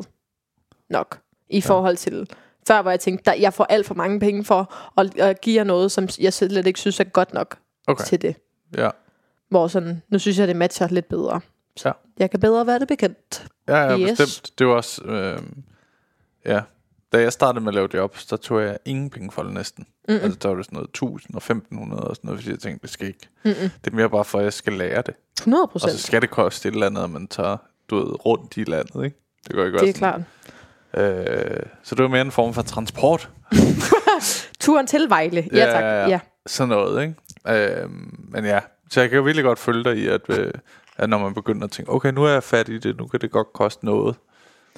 nok. 0.90 1.20
I 1.50 1.62
forhold 1.62 1.98
til 1.98 2.30
før, 2.68 2.82
hvor 2.82 2.92
jeg 2.92 3.00
tænkte, 3.00 3.26
der, 3.26 3.34
jeg 3.34 3.54
får 3.54 3.64
alt 3.64 3.86
for 3.86 3.94
mange 3.96 4.20
penge 4.20 4.44
for 4.46 4.74
at, 5.00 5.20
at 5.20 5.42
give 5.42 5.56
jer 5.56 5.64
noget, 5.64 5.92
som 5.92 6.08
jeg 6.20 6.34
slet 6.34 6.68
ikke 6.68 6.80
synes 6.80 7.00
er 7.00 7.04
godt 7.04 7.34
nok 7.34 7.58
Okay. 7.88 8.06
til 8.06 8.22
det. 8.22 8.36
Ja. 8.78 8.90
Hvor 9.50 9.68
sådan, 9.68 10.02
nu 10.10 10.20
synes 10.20 10.40
jeg, 10.40 10.48
det 10.48 10.56
matcher 10.56 10.88
lidt 10.88 11.10
bedre. 11.10 11.42
Ja. 11.86 11.92
Jeg 12.20 12.32
kan 12.32 12.40
bedre 12.40 12.68
være 12.68 12.80
det 12.80 12.88
bekendt. 12.88 13.46
Ja, 13.68 13.76
ja, 13.78 13.98
Yes. 14.00 14.10
bestemt. 14.20 14.60
Det 14.60 14.68
var 14.68 14.74
også... 14.74 15.02
Øh, 15.04 15.40
ja. 16.46 16.62
Da 17.12 17.22
jeg 17.22 17.34
startede 17.34 17.64
med 17.64 17.70
at 17.72 17.76
lave 17.76 17.90
jobs, 17.94 18.26
der 18.26 18.38
tog 18.38 18.62
jeg 18.62 18.78
ingen 18.86 19.10
penge 19.10 19.32
for 19.32 19.44
det 19.44 19.54
næsten. 19.54 19.86
Mm-mm. 20.08 20.20
Altså, 20.24 20.40
der 20.42 20.50
var 20.50 20.56
det 20.56 20.66
sådan 20.66 20.76
noget 20.76 20.90
1000 20.90 21.36
og 21.36 21.38
1500 21.38 22.04
og 22.04 22.16
sådan 22.16 22.28
noget, 22.28 22.42
fordi 22.42 22.52
jeg 22.52 22.60
tænkte, 22.60 22.82
det 22.82 22.90
skal 22.90 23.08
ikke. 23.08 23.30
Mm-mm. 23.44 23.70
Det 23.86 23.92
er 23.92 23.96
mere 23.96 24.10
bare 24.10 24.26
for, 24.26 24.38
at 24.38 24.44
jeg 24.44 24.54
skal 24.54 24.74
lære 24.74 25.02
det. 25.02 25.14
100 25.40 25.68
Og 25.74 25.82
så 25.82 25.98
skal 25.98 26.22
det 26.22 26.30
koste 26.30 26.70
et 26.70 26.74
eller 26.74 26.86
andet, 26.86 27.04
at 27.04 27.10
man 27.10 27.28
tager 27.28 27.58
du 27.90 27.96
ved, 27.96 28.26
rundt 28.26 28.58
i 28.58 28.64
landet, 28.64 29.04
ikke? 29.06 29.18
Det 29.48 29.56
går 29.56 29.66
ikke 29.66 29.78
Det 29.80 29.90
er 29.90 29.94
klart. 29.94 30.22
Øh, 30.98 31.64
så 31.84 31.96
det 31.96 32.04
var 32.04 32.10
mere 32.10 32.22
en 32.22 32.32
form 32.32 32.54
for 32.54 32.62
transport. 32.62 33.30
Turen 34.60 34.88
til 34.88 35.10
Vejle. 35.10 35.50
Ja, 35.54 35.66
tak. 35.66 35.84
Ja, 35.84 36.08
ja. 36.08 36.20
Sådan 36.48 36.70
noget, 36.70 37.02
ikke? 37.02 37.16
Øh, 37.84 37.90
men 38.30 38.46
ja, 38.46 38.60
så 38.90 39.02
jeg 39.02 39.10
kan 39.10 39.18
jo 39.18 39.24
virkelig 39.24 39.44
godt 39.44 39.60
følge 39.60 39.84
dig 39.84 39.98
i, 39.98 40.08
at, 40.08 40.22
øh, 40.30 40.52
at 40.98 41.10
når 41.10 41.18
man 41.18 41.34
begynder 41.34 41.64
at 41.64 41.72
tænke, 41.72 41.92
okay, 41.92 42.12
nu 42.14 42.24
er 42.24 42.30
jeg 42.30 42.44
fat 42.44 42.70
i 42.70 42.78
det, 42.78 42.98
nu 42.98 43.08
kan 43.08 43.22
det 43.22 43.32
godt 43.32 43.54
koste 43.54 43.86
noget, 43.86 44.16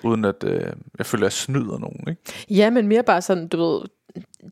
uden 0.03 0.26
at 0.26 0.44
øh, 0.44 0.61
jeg 0.98 1.06
føler, 1.06 1.22
at 1.22 1.24
jeg 1.24 1.32
snyder 1.32 1.78
nogen, 1.80 2.03
ikke? 2.10 2.22
ja, 2.49 2.70
men 2.70 2.88
mere 2.88 3.03
bare 3.03 3.22
sådan, 3.22 3.48
du 3.48 3.57
ved... 3.57 3.82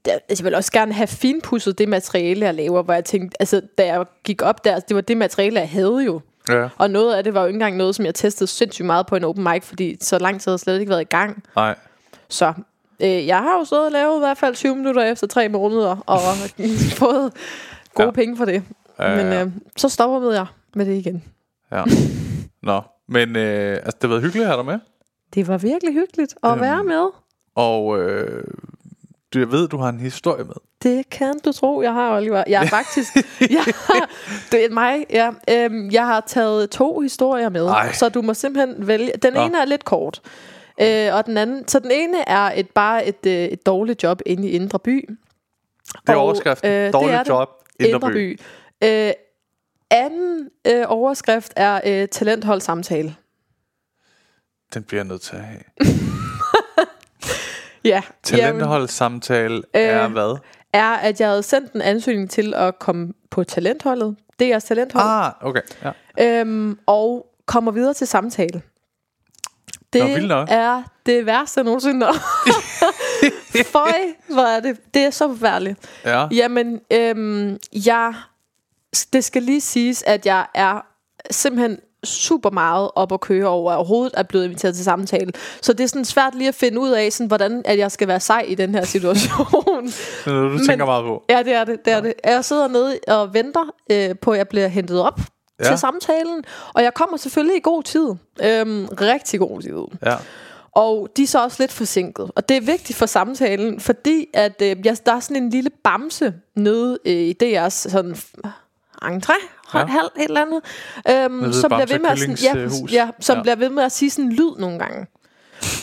Der, 0.05 0.11
altså, 0.29 0.43
jeg 0.43 0.45
vil 0.45 0.55
også 0.55 0.71
gerne 0.71 0.93
have 0.93 1.07
finpudset 1.07 1.77
det 1.77 1.89
materiale, 1.89 2.45
jeg 2.45 2.53
laver, 2.53 2.83
hvor 2.83 2.93
jeg 2.93 3.05
tænkte, 3.05 3.37
altså, 3.41 3.61
da 3.77 3.85
jeg 3.85 4.05
gik 4.23 4.41
op 4.41 4.65
der, 4.65 4.79
det 4.79 4.95
var 4.95 5.01
det 5.01 5.17
materiale, 5.17 5.59
jeg 5.59 5.69
havde 5.69 6.03
jo. 6.05 6.21
Ja. 6.49 6.69
Og 6.77 6.89
noget 6.89 7.13
af 7.15 7.23
det 7.23 7.33
var 7.33 7.41
jo 7.41 7.47
ikke 7.47 7.55
engang 7.55 7.77
noget, 7.77 7.95
som 7.95 8.05
jeg 8.05 8.15
testede 8.15 8.49
sindssygt 8.49 8.85
meget 8.85 9.07
på 9.07 9.15
en 9.15 9.23
open 9.23 9.43
mic, 9.43 9.63
fordi 9.63 9.97
så 10.01 10.19
lang 10.19 10.41
tid 10.41 10.49
havde 10.49 10.53
jeg 10.53 10.59
slet 10.59 10.79
ikke 10.79 10.89
været 10.89 11.01
i 11.01 11.03
gang. 11.03 11.43
Nej. 11.55 11.75
Så 12.29 12.53
øh, 12.99 13.27
jeg 13.27 13.37
har 13.37 13.57
jo 13.59 13.65
stået 13.65 13.85
og 13.85 13.91
lavet 13.91 14.15
i 14.17 14.19
hvert 14.19 14.37
fald 14.37 14.55
20 14.55 14.75
minutter 14.75 15.03
efter 15.03 15.27
tre 15.27 15.49
måneder, 15.49 15.95
og 16.05 16.19
fået 16.97 17.33
gode 17.93 18.05
Ja. 18.07 18.11
penge 18.11 18.37
for 18.37 18.45
det. 18.45 18.63
Ja, 18.99 19.23
Men 19.23 19.33
øh, 19.33 19.53
så 19.77 19.89
stopper 19.89 20.31
jeg 20.31 20.45
med 20.75 20.85
det 20.85 20.93
igen. 20.97 21.23
Ja. 21.71 21.83
Nå, 22.63 22.81
men 23.07 23.35
øh, 23.35 23.71
altså, 23.75 23.91
det 23.91 24.01
har 24.01 24.07
været 24.07 24.21
hyggeligt 24.21 24.43
at 24.43 24.47
have 24.49 24.57
dig 24.57 24.65
med. 24.65 24.79
Det 25.33 25.47
var 25.47 25.57
virkelig 25.57 25.93
hyggeligt 25.93 26.35
at 26.43 26.51
Øhm. 26.51 26.61
være 26.61 26.83
med. 26.83 27.07
Og 27.55 27.99
øh, 28.01 28.43
du, 29.33 29.39
jeg 29.39 29.51
ved, 29.51 29.67
du 29.67 29.77
har 29.77 29.89
en 29.89 29.99
historie 29.99 30.43
med. 30.43 30.53
Det 30.83 31.09
kan 31.09 31.39
du 31.45 31.51
tro, 31.51 31.81
jeg 31.81 31.93
har, 31.93 32.17
Oliver. 32.17 32.43
Jeg 32.47 32.59
har 32.59 32.67
faktisk... 32.79 33.15
jeg 33.41 33.63
har, 33.75 34.09
det 34.51 34.65
er 34.65 34.69
mig, 34.69 35.05
ja. 35.09 35.31
Øhm, 35.49 35.89
jeg 35.91 36.05
har 36.05 36.21
taget 36.27 36.69
to 36.69 36.99
historier 36.99 37.49
med, 37.49 37.65
Ej. 37.67 37.93
så 37.93 38.09
du 38.09 38.21
må 38.21 38.33
simpelthen 38.33 38.87
vælge. 38.87 39.11
Den 39.21 39.33
Nå. 39.33 39.41
ene 39.45 39.61
er 39.61 39.65
lidt 39.65 39.85
kort, 39.85 40.21
øh, 40.81 41.07
og 41.15 41.25
den 41.25 41.37
anden... 41.37 41.67
Så 41.67 41.79
den 41.79 41.91
ene 41.93 42.29
er 42.29 42.51
et, 42.55 42.69
bare 42.69 43.07
et, 43.07 43.25
øh, 43.27 43.33
et 43.33 43.65
dårligt 43.65 44.03
job 44.03 44.21
inde 44.25 44.47
i 44.47 44.51
Indre 44.51 44.79
By. 44.79 45.09
Det 46.01 46.09
er 46.09 46.15
Og, 46.15 46.21
overskriften. 46.23 46.69
øh, 46.71 46.85
det 46.85 46.93
Dårligt 46.93 47.13
er 47.15 47.23
det. 47.23 47.29
job. 47.29 47.49
Indre 47.79 47.89
Indre 47.95 48.09
by. 48.11 48.39
By. 48.81 48.87
Øh, 48.87 49.11
anden 49.91 50.49
øh, 50.67 50.83
overskrift 50.87 51.53
er 51.55 51.81
øh, 51.85 52.07
talenthold 52.07 52.61
samtale. 52.61 53.15
Den 54.73 54.83
bliver 54.83 54.99
jeg 55.01 55.07
nødt 55.07 55.21
til 55.21 55.35
at 55.35 55.41
have. 55.43 55.61
Ja. 57.83 58.01
Talenterholdssamtale 58.23 59.55
øh, 59.57 59.61
er 59.73 60.07
hvad? 60.07 60.37
er, 60.73 60.93
at 60.93 61.19
jeg 61.19 61.29
havde 61.29 61.43
sendt 61.43 61.71
en 61.71 61.81
ansøgning 61.81 62.29
til 62.29 62.53
at 62.53 62.79
komme 62.79 63.13
på 63.29 63.43
talentholdet. 63.43 64.15
Det 64.39 64.45
er 64.45 64.49
jeres 64.49 64.63
talenthold. 64.63 65.05
Ah, 65.07 65.31
okay. 65.41 65.61
Ja. 66.19 66.41
Øhm, 66.41 66.79
og 66.85 67.25
kommer 67.45 67.71
videre 67.71 67.93
til 67.93 68.07
samtale. 68.07 68.61
Det 69.93 70.27
Nå, 70.27 70.45
er 70.49 70.83
det 71.05 71.25
værste 71.25 71.57
jeg 71.57 71.65
nogensinde. 71.65 72.07
Føj, 73.73 73.93
hvor 74.27 74.41
er 74.41 74.59
det. 74.59 74.77
Det 74.93 75.01
er 75.01 75.09
så 75.09 75.27
forfærdeligt. 75.27 75.79
Ja. 76.05 76.27
Jamen, 76.31 76.79
øhm, 76.91 77.57
jeg, 77.85 78.13
det 79.13 79.23
skal 79.23 79.43
lige 79.43 79.61
siges, 79.61 80.03
at 80.03 80.25
jeg 80.25 80.47
er 80.53 80.85
simpelthen 81.31 81.79
super 82.03 82.49
meget 82.49 82.89
op 82.95 83.11
at 83.11 83.19
køre 83.19 83.47
over, 83.47 83.71
jeg 83.71 83.77
overhovedet 83.77 84.13
er 84.17 84.23
blevet 84.23 84.45
inviteret 84.45 84.75
til 84.75 84.83
samtale. 84.83 85.31
Så 85.61 85.73
det 85.73 85.83
er 85.83 85.87
sådan 85.87 86.05
svært 86.05 86.35
lige 86.35 86.47
at 86.47 86.55
finde 86.55 86.79
ud 86.79 86.89
af, 86.89 87.13
sådan, 87.13 87.27
hvordan 87.27 87.61
at 87.65 87.77
jeg 87.77 87.91
skal 87.91 88.07
være 88.07 88.19
sej 88.19 88.45
i 88.47 88.55
den 88.55 88.75
her 88.75 88.85
situation. 88.85 89.85
Det 90.25 90.33
er 90.33 90.49
du 90.49 90.65
tænker 90.65 90.85
meget 90.85 91.03
på. 91.03 91.23
Ja, 91.29 91.43
det 91.43 91.53
er 91.53 91.63
det. 91.63 91.85
det, 91.85 91.93
er 91.93 92.01
det. 92.01 92.13
Jeg 92.25 92.45
sidder 92.45 92.67
nede 92.67 92.99
og 93.07 93.33
venter 93.33 93.73
øh, 93.91 94.15
på, 94.21 94.31
at 94.31 94.37
jeg 94.37 94.47
bliver 94.47 94.67
hentet 94.67 95.01
op 95.01 95.19
ja. 95.19 95.65
Ja. 95.65 95.69
til 95.69 95.77
samtalen. 95.79 96.43
Og 96.73 96.83
jeg 96.83 96.93
kommer 96.93 97.17
selvfølgelig 97.17 97.57
i 97.57 97.61
god 97.63 97.83
tid. 97.83 98.09
Øhm, 98.43 98.85
rigtig 98.85 99.39
god 99.39 99.61
tid. 99.61 99.97
Ja. 100.05 100.15
Og 100.71 101.09
de 101.17 101.23
er 101.23 101.27
så 101.27 101.43
også 101.43 101.57
lidt 101.59 101.71
forsinket. 101.71 102.31
Og 102.35 102.49
det 102.49 102.57
er 102.57 102.61
vigtigt 102.61 102.97
for 102.97 103.05
samtalen, 103.05 103.79
fordi 103.79 104.27
at, 104.33 104.61
øh, 104.61 104.75
jeg, 104.85 104.97
der 105.05 105.13
er 105.13 105.19
sådan 105.19 105.43
en 105.43 105.49
lille 105.49 105.69
bamse 105.83 106.33
nede 106.55 106.99
øh, 107.05 107.13
i 107.13 107.35
DR's 107.43 107.69
sådan 107.69 108.15
entré, 109.09 109.33
Ja. 109.73 109.85
halv, 109.85 110.09
et 110.17 110.23
eller 110.23 110.41
andet, 110.41 110.61
øhm, 111.09 111.53
som 111.53 111.69
bliver 111.69 111.85
ved 111.85 111.99
med 111.99 112.09
at, 112.09 112.19
sådan, 112.19 112.37
ja, 112.43 112.67
ja, 112.91 113.09
som 113.19 113.35
Ja. 113.37 113.41
bliver 113.41 113.55
ved 113.55 113.69
med 113.69 113.83
at 113.83 113.91
sige 113.91 114.09
sådan 114.11 114.25
en 114.25 114.31
lyd 114.31 114.51
nogle 114.59 114.79
gange. 114.79 115.05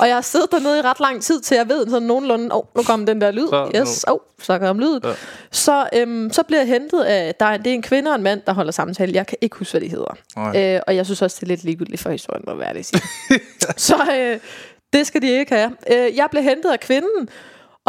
Og 0.01 0.09
jeg 0.09 0.16
har 0.16 0.20
siddet 0.20 0.53
dernede 0.53 0.78
i 0.78 0.82
ret 0.82 1.01
lang 1.01 1.23
tid, 1.23 1.40
til 1.40 1.55
jeg 1.57 1.69
ved 1.69 1.86
sådan 1.90 2.03
nogenlunde, 2.09 2.55
åh, 2.55 2.59
oh, 2.59 2.65
nu 2.77 2.82
kom 2.82 3.07
den 3.07 3.20
der 3.20 3.31
lyd. 3.31 3.49
Så- 3.49 3.70
yes, 3.77 4.05
åh, 4.09 4.12
oh, 4.15 4.19
så 4.43 4.59
kom 4.59 4.78
lyden. 4.78 5.01
Ja. 5.05 5.12
Så, 5.51 5.89
øhm, 5.93 6.32
så 6.32 6.43
bliver 6.43 6.61
jeg 6.61 6.69
hentet 6.69 7.03
af, 7.03 7.35
der 7.35 7.47
er, 7.47 7.57
det 7.57 7.66
er 7.66 7.74
en 7.74 7.82
kvinde 7.82 8.11
og 8.11 8.15
en 8.15 8.23
mand, 8.23 8.40
der 8.47 8.53
holder 8.53 8.73
samtale. 8.73 9.12
Jeg 9.15 9.27
kan 9.27 9.39
ikke 9.40 9.57
huske, 9.57 9.73
hvad 9.73 9.81
de 9.81 9.89
hedder. 9.89 10.16
Øh, 10.77 10.81
og 10.86 10.97
jeg 10.97 11.05
synes 11.05 11.23
også, 11.23 11.36
det 11.40 11.43
er 11.43 11.47
lidt 11.47 11.65
ligegyldigt 11.65 12.03
for 12.03 12.11
historien, 12.11 12.45
må 12.47 12.55
være 12.55 12.74
det 12.74 12.86
sige. 12.86 13.03
så 13.77 13.97
øh, 14.20 14.39
det 14.93 15.07
skal 15.07 15.23
de 15.23 15.31
ikke 15.31 15.55
have. 15.55 15.73
Øh, 15.93 16.16
jeg 16.16 16.28
blev 16.31 16.43
hentet 16.43 16.70
af 16.70 16.81
kvinden, 16.81 17.28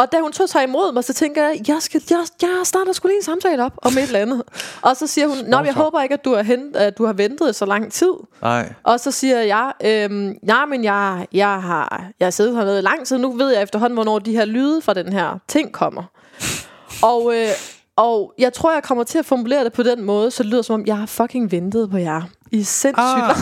og 0.00 0.12
da 0.12 0.20
hun 0.20 0.32
så 0.32 0.46
tager 0.46 0.66
imod 0.66 0.92
mig, 0.92 1.04
så 1.04 1.12
tænker 1.14 1.42
jeg, 1.42 1.60
jeg, 1.68 1.76
skal, 1.80 2.02
jeg, 2.10 2.18
jeg 2.42 2.60
starter 2.64 2.92
skulle 2.92 3.10
lige 3.10 3.18
en 3.18 3.24
samtale 3.24 3.64
op 3.64 3.72
om 3.82 3.92
et 3.92 4.02
eller 4.02 4.18
andet. 4.18 4.42
Og 4.82 4.96
så 4.96 5.06
siger 5.06 5.28
hun, 5.28 5.36
Nå, 5.46 5.60
jeg 5.60 5.74
håber 5.74 6.02
ikke, 6.02 6.12
at 6.12 6.24
du 6.24 6.34
har, 6.34 6.42
hent, 6.42 6.76
at 6.76 6.98
du 6.98 7.06
har 7.06 7.12
ventet 7.12 7.56
så 7.56 7.66
lang 7.66 7.92
tid. 7.92 8.12
Nej. 8.42 8.72
Og 8.82 9.00
så 9.00 9.10
siger 9.10 9.40
jeg, 9.40 9.72
øhm, 9.84 10.34
nej, 10.42 10.66
men 10.66 10.84
jeg, 10.84 11.26
jeg, 11.32 11.62
har, 11.62 12.04
jeg 12.20 12.26
har 12.26 12.30
siddet 12.30 12.56
hernede 12.56 12.78
i 12.78 12.82
lang 12.82 13.06
tid. 13.06 13.18
Nu 13.18 13.32
ved 13.32 13.52
jeg 13.52 13.62
efterhånden, 13.62 13.94
hvornår 13.96 14.18
de 14.18 14.32
her 14.32 14.44
lyde 14.44 14.82
fra 14.82 14.94
den 14.94 15.12
her 15.12 15.38
ting 15.48 15.72
kommer. 15.72 16.02
Og, 17.02 17.32
øh, 17.36 17.48
og 17.96 18.32
jeg 18.38 18.52
tror, 18.52 18.72
jeg 18.72 18.82
kommer 18.82 19.04
til 19.04 19.18
at 19.18 19.26
formulere 19.26 19.64
det 19.64 19.72
på 19.72 19.82
den 19.82 20.02
måde, 20.02 20.30
så 20.30 20.42
det 20.42 20.50
lyder 20.50 20.62
som 20.62 20.74
om, 20.74 20.86
jeg 20.86 20.96
har 20.96 21.06
fucking 21.06 21.52
ventet 21.52 21.90
på 21.90 21.96
jer. 21.96 22.22
I 22.52 22.60
er 22.60 22.64
sindssygt 22.64 22.98
Ah. 22.98 23.36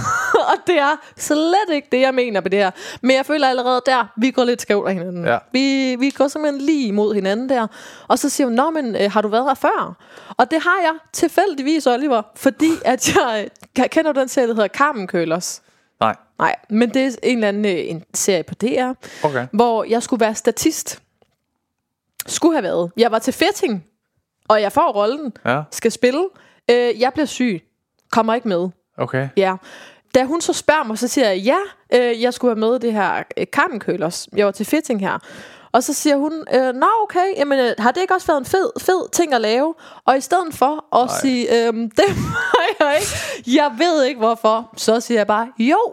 Og 0.53 0.67
det 0.67 0.79
er 0.79 0.97
slet 1.17 1.75
ikke 1.75 1.89
det, 1.93 2.01
jeg 2.01 2.15
mener 2.15 2.41
med 2.41 2.51
det 2.51 2.59
her. 2.59 2.71
Men 3.01 3.17
jeg 3.17 3.27
føler 3.27 3.49
allerede 3.49 3.83
der, 3.87 4.07
vi 4.17 4.31
går 4.31 4.45
lidt 4.45 4.63
skævt 4.63 4.89
af 4.89 4.95
hinanden. 4.95 5.25
Ja. 5.25 5.39
Vi, 5.53 5.97
vi 5.99 6.11
går 6.11 6.29
simpelthen 6.29 6.61
lige 6.61 6.89
imod 6.89 7.15
hinanden 7.15 7.49
der. 7.49 7.67
Og 8.09 8.19
så 8.19 8.29
siger 8.29 8.47
hun, 8.47 8.55
Nå, 8.55 8.71
men 8.71 8.97
øh, 8.97 9.11
har 9.13 9.21
du 9.23 9.29
været 9.29 9.45
her 9.45 9.55
før? 9.55 9.97
Og 10.37 10.51
det 10.51 10.63
har 10.63 10.79
jeg 10.83 10.95
tilfældigvis, 11.13 11.87
Oliver. 11.87 12.23
Fordi 12.37 12.71
at 12.85 13.15
jeg, 13.17 13.49
jeg 13.79 13.91
kender 13.91 14.13
du 14.13 14.21
den 14.21 14.29
serie, 14.29 14.49
der 14.49 14.55
hedder 14.55 14.69
Carmen 14.69 15.07
Kølers. 15.07 15.63
Nej. 16.01 16.17
Nej, 16.39 16.55
men 16.71 16.95
det 16.95 17.05
er 17.07 17.17
en 17.23 17.37
eller 17.39 17.49
anden 17.49 17.65
øh, 17.65 17.91
en 17.91 18.05
serie 18.15 18.43
på 18.43 18.55
DR, 18.55 18.93
Okay. 19.23 19.47
hvor 19.53 19.85
jeg 19.85 20.03
skulle 20.03 20.21
være 20.21 20.35
statist. 20.35 21.03
Skulle 22.27 22.55
have 22.55 22.63
været. 22.63 22.91
Jeg 22.97 23.11
var 23.13 23.19
til 23.19 23.33
fetting, 23.33 23.85
og 24.49 24.63
jeg 24.63 24.73
får 24.73 24.93
rollen, 24.93 25.33
Ja. 25.47 25.63
skal 25.71 25.93
spille. 25.93 26.25
Øh, 26.71 27.01
jeg 27.01 27.13
bliver 27.13 27.27
syg, 27.27 27.63
kommer 28.11 28.35
ikke 28.35 28.49
med. 28.49 28.69
Okay. 28.99 29.29
Ja. 29.37 29.55
Da 30.15 30.25
hun 30.25 30.41
så 30.41 30.53
spørger 30.53 30.85
mig, 30.85 30.99
så 30.99 31.09
siger 31.09 31.31
jeg, 31.31 31.39
ja, 31.39 31.59
øh, 31.95 32.23
jeg 32.23 32.35
skulle 32.35 32.51
have 32.55 32.71
med 32.71 32.79
det 32.79 32.93
her 32.93 33.23
øh, 33.37 33.47
Carmen. 33.47 33.83
Jeg 34.37 34.47
var 34.47 34.53
til 34.53 34.67
fitting 34.67 35.01
her. 35.01 35.19
Og 35.73 35.83
så 35.83 35.93
siger 35.93 36.17
hun, 36.17 36.33
øh, 36.55 36.75
nå 36.75 36.87
okay, 37.03 37.37
jamen, 37.37 37.59
øh, 37.59 37.75
har 37.79 37.91
det 37.91 38.01
ikke 38.01 38.15
også 38.15 38.27
været 38.27 38.39
en 38.39 38.45
fed, 38.45 38.71
fed 38.81 39.11
ting 39.13 39.35
at 39.35 39.41
lave? 39.41 39.75
Og 40.05 40.17
i 40.17 40.21
stedet 40.21 40.55
for 40.55 40.97
at 40.97 41.07
Nej. 41.07 41.21
sige, 41.21 41.67
øh, 41.67 41.73
det 41.99 42.09
var 42.09 42.65
jeg 42.81 42.97
ikke, 43.01 43.57
jeg 43.57 43.75
ved 43.79 44.05
ikke 44.05 44.19
hvorfor, 44.19 44.71
så 44.77 45.01
siger 45.01 45.19
jeg 45.19 45.27
bare, 45.27 45.49
jo. 45.59 45.93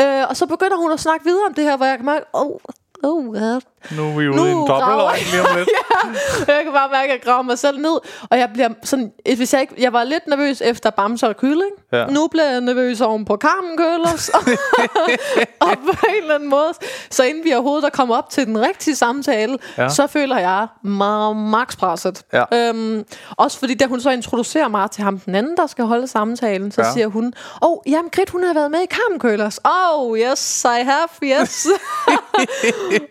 Øh, 0.00 0.28
og 0.28 0.36
så 0.36 0.46
begynder 0.46 0.76
hun 0.76 0.92
at 0.92 1.00
snakke 1.00 1.24
videre 1.24 1.46
om 1.46 1.54
det 1.54 1.64
her, 1.64 1.76
hvor 1.76 1.86
jeg 1.86 1.96
kan 1.96 2.06
mærke, 2.06 2.26
oh, 2.32 2.60
oh, 3.02 3.36
ja, 3.36 3.58
Nu 3.96 4.02
er 4.08 4.18
vi 4.18 4.28
ude 4.28 4.36
Nu 4.36 4.44
i 4.46 4.50
en 4.50 4.68
jeg. 4.68 5.18
lige 5.32 5.42
om 5.48 5.56
lidt. 5.56 5.68
jeg 6.48 6.60
kan 6.64 6.72
bare 6.72 6.88
mærke, 6.92 7.04
at 7.04 7.10
jeg 7.12 7.20
graver 7.24 7.42
mig 7.42 7.58
selv 7.58 7.78
ned. 7.78 7.98
Og 8.30 8.38
jeg 8.38 8.50
bliver 8.54 8.68
sådan, 8.82 9.12
hvis 9.36 9.52
jeg 9.54 9.60
ikke, 9.60 9.74
jeg 9.78 9.92
var 9.92 10.04
lidt 10.04 10.26
nervøs 10.26 10.60
efter 10.60 10.90
Bamse 10.90 11.28
og 11.28 11.36
Kylling. 11.36 11.70
Ja. 11.92 11.98
Ja. 11.98 12.06
Nu 12.06 12.26
bliver 12.26 12.50
jeg 12.50 12.60
nervøs 12.60 13.00
oven 13.00 13.24
på 13.24 13.36
Carmen 13.36 13.76
Køllers. 13.76 14.28
og 15.60 15.68
på 15.84 16.06
en 16.08 16.22
eller 16.22 16.34
anden 16.34 16.48
måde. 16.50 16.72
Så 17.10 17.22
inden 17.24 17.44
vi 17.44 17.52
overhovedet 17.52 17.84
er 17.84 17.90
kommet 17.90 18.16
op 18.18 18.30
til 18.30 18.46
den 18.46 18.60
rigtige 18.60 18.96
samtale, 18.96 19.58
Ja. 19.78 19.82
ja. 19.82 19.88
så 19.88 20.06
føler 20.06 20.38
jeg 20.38 20.66
mig 20.84 21.36
max 21.36 21.76
presset. 21.76 22.22
Ja. 22.32 22.44
Øhm, 22.52 23.04
også 23.36 23.58
fordi, 23.58 23.74
da 23.74 23.86
hun 23.86 24.00
så 24.00 24.10
introducerer 24.10 24.68
mig 24.68 24.90
til 24.90 25.04
ham, 25.04 25.18
den 25.18 25.34
anden, 25.34 25.56
der 25.56 25.66
skal 25.66 25.84
holde 25.84 26.08
samtalen, 26.08 26.72
så 26.72 26.80
Ja. 26.80 26.86
ja. 26.86 26.92
siger 26.92 27.06
hun, 27.06 27.32
åh, 27.62 27.70
oh, 27.70 27.78
jamen 27.86 28.10
Grit, 28.10 28.30
hun 28.30 28.42
har 28.44 28.54
været 28.54 28.70
med 28.70 28.80
i 28.80 28.86
Carmen 28.86 29.18
Køllers. 29.20 29.58
Oh, 29.64 30.18
yes, 30.18 30.64
I 30.64 30.84
have, 30.84 31.08
yes. 31.38 31.66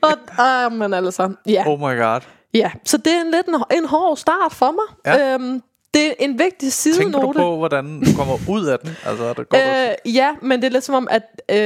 og, 0.02 0.14
uh, 0.40 0.59
men 0.70 0.94
altså, 0.94 1.30
ja. 1.48 1.64
Oh 1.68 1.80
my 1.80 1.98
god. 2.02 2.20
Ja, 2.54 2.72
så 2.86 2.98
det 2.98 3.14
er 3.14 3.22
en 3.22 3.32
lidt 3.32 3.48
en, 3.48 3.78
en 3.78 3.86
hård 3.86 4.18
start 4.18 4.52
for 4.54 4.72
mig. 4.72 5.16
Ja. 5.18 5.34
Øhm, 5.34 5.62
det 5.94 6.08
er 6.08 6.14
en 6.20 6.40
vigtig 6.40 6.74
sidenote. 6.74 7.04
Tænker 7.14 7.20
du 7.20 7.34
på, 7.34 7.58
hvordan 7.58 8.00
du 8.00 8.16
kommer 8.18 8.38
ud 8.50 8.66
af 8.66 8.80
den? 8.80 8.98
Altså, 9.06 9.24
er 9.24 9.34
det, 9.34 9.50
går 9.50 9.58
du, 9.58 9.64
Øh, 10.08 10.16
ja, 10.16 10.30
men 10.42 10.62
det 10.62 10.68
er 10.68 10.72
lidt 10.72 10.84
som 10.84 10.96
om, 10.96 11.08
at 11.12 11.22
øh, 11.50 11.58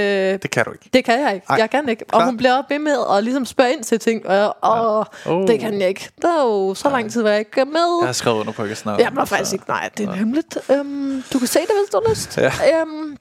det 0.41 0.49
kan 0.51 0.65
du 0.65 0.71
ikke. 0.71 0.89
det 0.93 1.05
kan 1.05 1.21
jeg 1.21 1.33
ikke. 1.33 1.45
Ej, 1.49 1.55
jeg 1.59 1.69
kan 1.69 1.89
ikke. 1.89 2.05
Og 2.05 2.09
klart. 2.09 2.25
hun 2.25 2.37
bliver 2.37 2.61
ved 2.69 2.79
med 2.79 2.97
at 3.17 3.23
ligesom 3.23 3.45
spørge 3.45 3.73
ind 3.73 3.83
til 3.83 3.99
ting. 3.99 4.27
Og, 4.27 4.35
jeg, 4.35 4.51
og 4.61 5.05
Oh. 5.25 5.47
det 5.47 5.59
kan 5.59 5.79
jeg 5.81 5.89
ikke. 5.89 6.09
Der 6.21 6.27
er 6.27 6.43
jo 6.43 6.73
så 6.73 6.89
lang 6.89 7.11
tid, 7.11 7.21
hvor 7.21 7.29
jeg 7.29 7.39
ikke 7.39 7.65
med. 7.65 7.97
Jeg 8.01 8.07
har 8.07 8.13
skrevet 8.13 8.39
under 8.39 8.53
på, 8.53 8.63
at 8.63 8.85
jeg. 8.85 8.99
Jeg 8.99 9.09
må 9.13 9.25
faktisk 9.25 9.53
ikke. 9.53 9.65
Nej, 9.67 9.89
det 9.97 10.07
er 10.07 10.13
hemmeligt. 10.13 10.57
Øhm, 10.71 11.23
du 11.33 11.39
kan 11.39 11.47
se 11.47 11.59
det, 11.59 11.69
hvis 11.83 11.89
du 11.91 12.01
har 12.05 12.09
lyst. 12.09 12.37
Ja. 12.37 12.51
Øhm, 12.81 13.17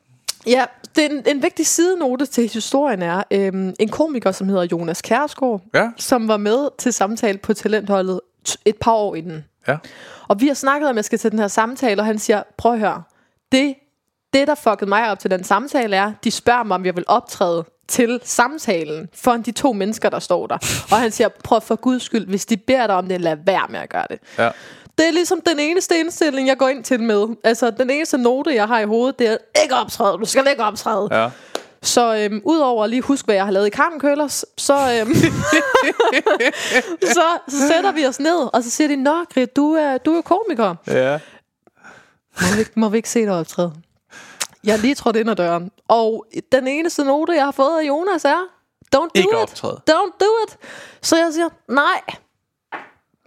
ja, 0.46 0.64
det 0.96 1.04
er 1.04 1.08
en, 1.08 1.22
en 1.26 1.42
vigtig 1.42 1.66
sidenote 1.66 2.26
til 2.26 2.48
historien 2.48 3.02
er 3.02 3.22
øhm, 3.30 3.74
en 3.80 3.88
komiker, 3.88 4.32
som 4.32 4.48
hedder 4.48 4.62
Jonas 4.72 5.02
Kjærsgaard, 5.02 5.60
Ja. 5.74 5.90
som 5.98 6.28
var 6.28 6.36
med 6.36 6.68
til 6.78 6.92
samtale 6.92 7.38
på 7.38 7.54
talentholdet 7.54 8.20
et 8.64 8.76
par 8.76 8.92
år 8.92 9.14
inden. 9.14 9.44
Ja. 9.68 9.76
Og 10.28 10.40
vi 10.40 10.46
har 10.46 10.54
snakket 10.54 10.88
om, 10.88 10.92
at 10.92 10.96
jeg 10.96 11.04
skal 11.04 11.18
til 11.18 11.30
den 11.30 11.38
her 11.38 11.48
samtale, 11.48 12.02
og 12.02 12.06
han 12.06 12.18
siger, 12.18 12.42
prøv 12.58 12.72
at 12.72 12.78
høre, 12.78 13.02
det, 13.52 13.74
det 14.32 14.48
der 14.48 14.54
fuckede 14.54 14.88
mig 14.88 15.10
op 15.10 15.18
til 15.18 15.30
den 15.30 15.44
samtale 15.44 15.96
er, 15.96 16.12
de 16.24 16.30
spørger 16.30 16.62
mig, 16.62 16.74
om 16.74 16.86
jeg 16.86 16.96
vil 16.96 17.04
optræde 17.06 17.64
til 17.88 18.20
samtalen 18.24 19.08
foran 19.14 19.42
de 19.42 19.52
to 19.52 19.72
mennesker, 19.72 20.10
der 20.10 20.18
står 20.18 20.46
der. 20.46 20.54
Og 20.92 21.00
han 21.00 21.10
siger, 21.10 21.28
prøv 21.44 21.60
for 21.60 21.76
guds 21.76 22.02
skyld, 22.02 22.26
hvis 22.26 22.46
de 22.46 22.56
beder 22.56 22.86
dig 22.86 22.96
om 22.96 23.08
det, 23.08 23.20
lad 23.20 23.36
være 23.46 23.66
med 23.68 23.80
at 23.80 23.88
gøre 23.88 24.06
det. 24.10 24.18
Ja. 24.38 24.50
Det 24.98 25.06
er 25.08 25.10
ligesom 25.12 25.40
den 25.40 25.58
eneste 25.58 25.98
indstilling, 26.00 26.48
jeg 26.48 26.58
går 26.58 26.68
ind 26.68 26.84
til 26.84 27.00
med. 27.02 27.26
Altså, 27.44 27.70
den 27.70 27.90
eneste 27.90 28.18
note, 28.18 28.54
jeg 28.54 28.68
har 28.68 28.78
i 28.80 28.84
hovedet, 28.84 29.18
det 29.18 29.26
er, 29.28 29.36
ikke 29.62 29.74
optræde, 29.74 30.18
du 30.18 30.24
skal 30.24 30.46
ikke 30.50 30.62
optræde. 30.64 31.08
Ja. 31.12 31.30
Så 31.82 32.16
øhm, 32.16 32.40
udover 32.44 32.84
at 32.84 32.90
lige 32.90 33.02
huske, 33.02 33.24
hvad 33.26 33.34
jeg 33.34 33.44
har 33.44 33.52
lavet 33.52 33.66
i 33.66 33.70
Carmen 33.70 34.00
Køllers, 34.00 34.44
så, 34.58 34.74
øhm, 35.00 35.14
så, 37.02 37.22
så 37.48 37.68
sætter 37.68 37.92
vi 37.92 38.06
os 38.06 38.20
ned, 38.20 38.48
og 38.54 38.62
så 38.64 38.70
siger 38.70 38.88
de, 38.88 38.96
Nå, 38.96 39.24
Grit, 39.34 39.56
du 39.56 39.72
er, 39.72 39.98
du 39.98 40.14
er 40.14 40.22
komiker. 40.22 40.74
Ja. 40.86 41.18
Må 42.40 42.46
vi, 42.54 42.58
ikke- 42.58 42.72
må 42.76 42.88
vi 42.88 42.96
ikke 42.96 43.10
se 43.10 43.20
dig 43.22 43.32
optræde? 43.32 43.72
Jeg 44.64 44.72
er 44.72 44.76
lige 44.76 44.94
trådt 44.94 45.16
ind 45.16 45.30
ad 45.30 45.36
døren. 45.36 45.70
Og 45.88 46.26
den 46.52 46.66
eneste 46.68 47.04
note, 47.04 47.32
jeg 47.32 47.44
har 47.44 47.50
fået 47.50 47.78
af 47.80 47.88
Jonas 47.88 48.24
er, 48.24 48.42
don't 48.96 48.98
do 48.98 49.08
Ikke 49.14 49.28
it. 49.30 49.34
optræde. 49.42 49.80
Don't 49.90 50.16
do 50.20 50.26
it. 50.46 50.56
Så 51.02 51.16
jeg 51.16 51.28
siger, 51.32 51.48
nej. 51.68 52.00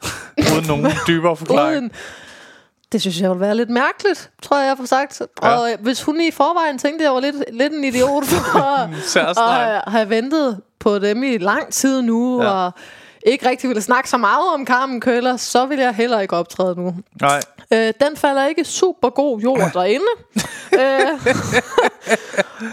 Uden 0.56 0.66
nogen 0.68 0.88
dybere 1.08 1.36
forklaring. 1.38 1.78
Uden, 1.78 1.92
det 2.92 3.02
synes 3.02 3.22
jeg 3.22 3.30
ville 3.30 3.42
være 3.42 3.56
lidt 3.56 3.70
mærkeligt, 3.70 4.30
tror 4.42 4.58
jeg, 4.60 4.68
jeg 4.68 4.78
får 4.78 4.86
sagt. 4.86 5.22
Ja. 5.44 5.50
Og 5.50 5.72
øh, 5.72 5.78
hvis 5.82 6.04
hun 6.04 6.22
i 6.22 6.32
forvejen 6.32 6.78
tænkte, 6.78 7.04
at 7.04 7.06
jeg 7.06 7.14
var 7.14 7.20
lidt, 7.20 7.36
lidt 7.54 7.74
en 7.74 7.84
idiot 7.84 8.26
for 8.52 8.60
at 8.60 8.90
Særsnegl. 9.06 9.82
have, 9.88 10.10
ventet 10.10 10.62
på 10.80 11.00
dem 11.00 11.24
i 11.24 11.38
lang 11.38 11.74
tid 11.74 12.02
nu, 12.02 12.42
Ja. 12.44 12.50
og 12.50 12.72
ikke 13.26 13.50
rigtig 13.50 13.70
ville 13.70 13.82
snakke 13.82 14.10
så 14.10 14.18
meget 14.18 14.54
om 14.54 14.66
Carmen 14.66 15.02
Køller, 15.02 15.38
så 15.38 15.66
vil 15.66 15.80
jeg 15.80 15.94
heller 15.96 16.20
ikke 16.20 16.36
optræde 16.36 16.76
nu. 16.76 16.96
Nej. 17.22 17.40
Øh, 17.74 17.94
den 18.02 18.18
falder 18.18 18.46
ikke 18.46 18.64
super 18.66 19.10
god 19.10 19.40
jord 19.40 19.72
derinde. 19.74 20.06
øh, 20.74 21.20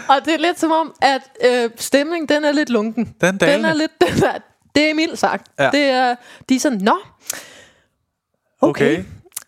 og 0.09 0.15
det 0.25 0.33
er 0.33 0.37
lidt 0.39 0.59
som 0.59 0.71
om, 0.71 0.93
at 1.01 1.21
øh, 1.45 1.69
stemningen 1.77 2.27
den 2.29 2.45
er 2.45 2.51
lidt 2.51 2.69
lunken. 2.69 3.13
Den 3.21 3.37
den 3.37 3.65
er 3.65 3.73
lidt, 3.73 3.91
den 4.01 4.23
er, 4.23 4.37
det 4.75 4.89
er 4.89 4.93
mildt 4.93 5.19
sagt. 5.19 5.47
Ja. 5.59 5.69
Det 5.71 5.81
er, 5.83 6.15
de 6.49 6.55
er 6.55 6.59
sådan, 6.59 6.77
nå, 6.81 6.97
Okay. 8.61 9.03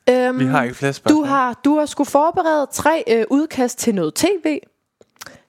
okay. 0.10 0.28
Øhm, 0.28 0.40
Vi 0.40 0.46
har 0.46 0.64
ikke 0.64 0.76
flere 0.76 0.94
spørgsmål. 0.94 1.24
du 1.24 1.28
har, 1.28 1.60
du 1.66 1.78
har 1.80 1.86
skulle 1.86 2.10
forberede 2.10 2.68
tre 2.74 3.04
øh, 3.08 3.26
udkast 3.30 3.80
til 3.80 3.96
noget 3.96 4.14
tv. 4.16 4.60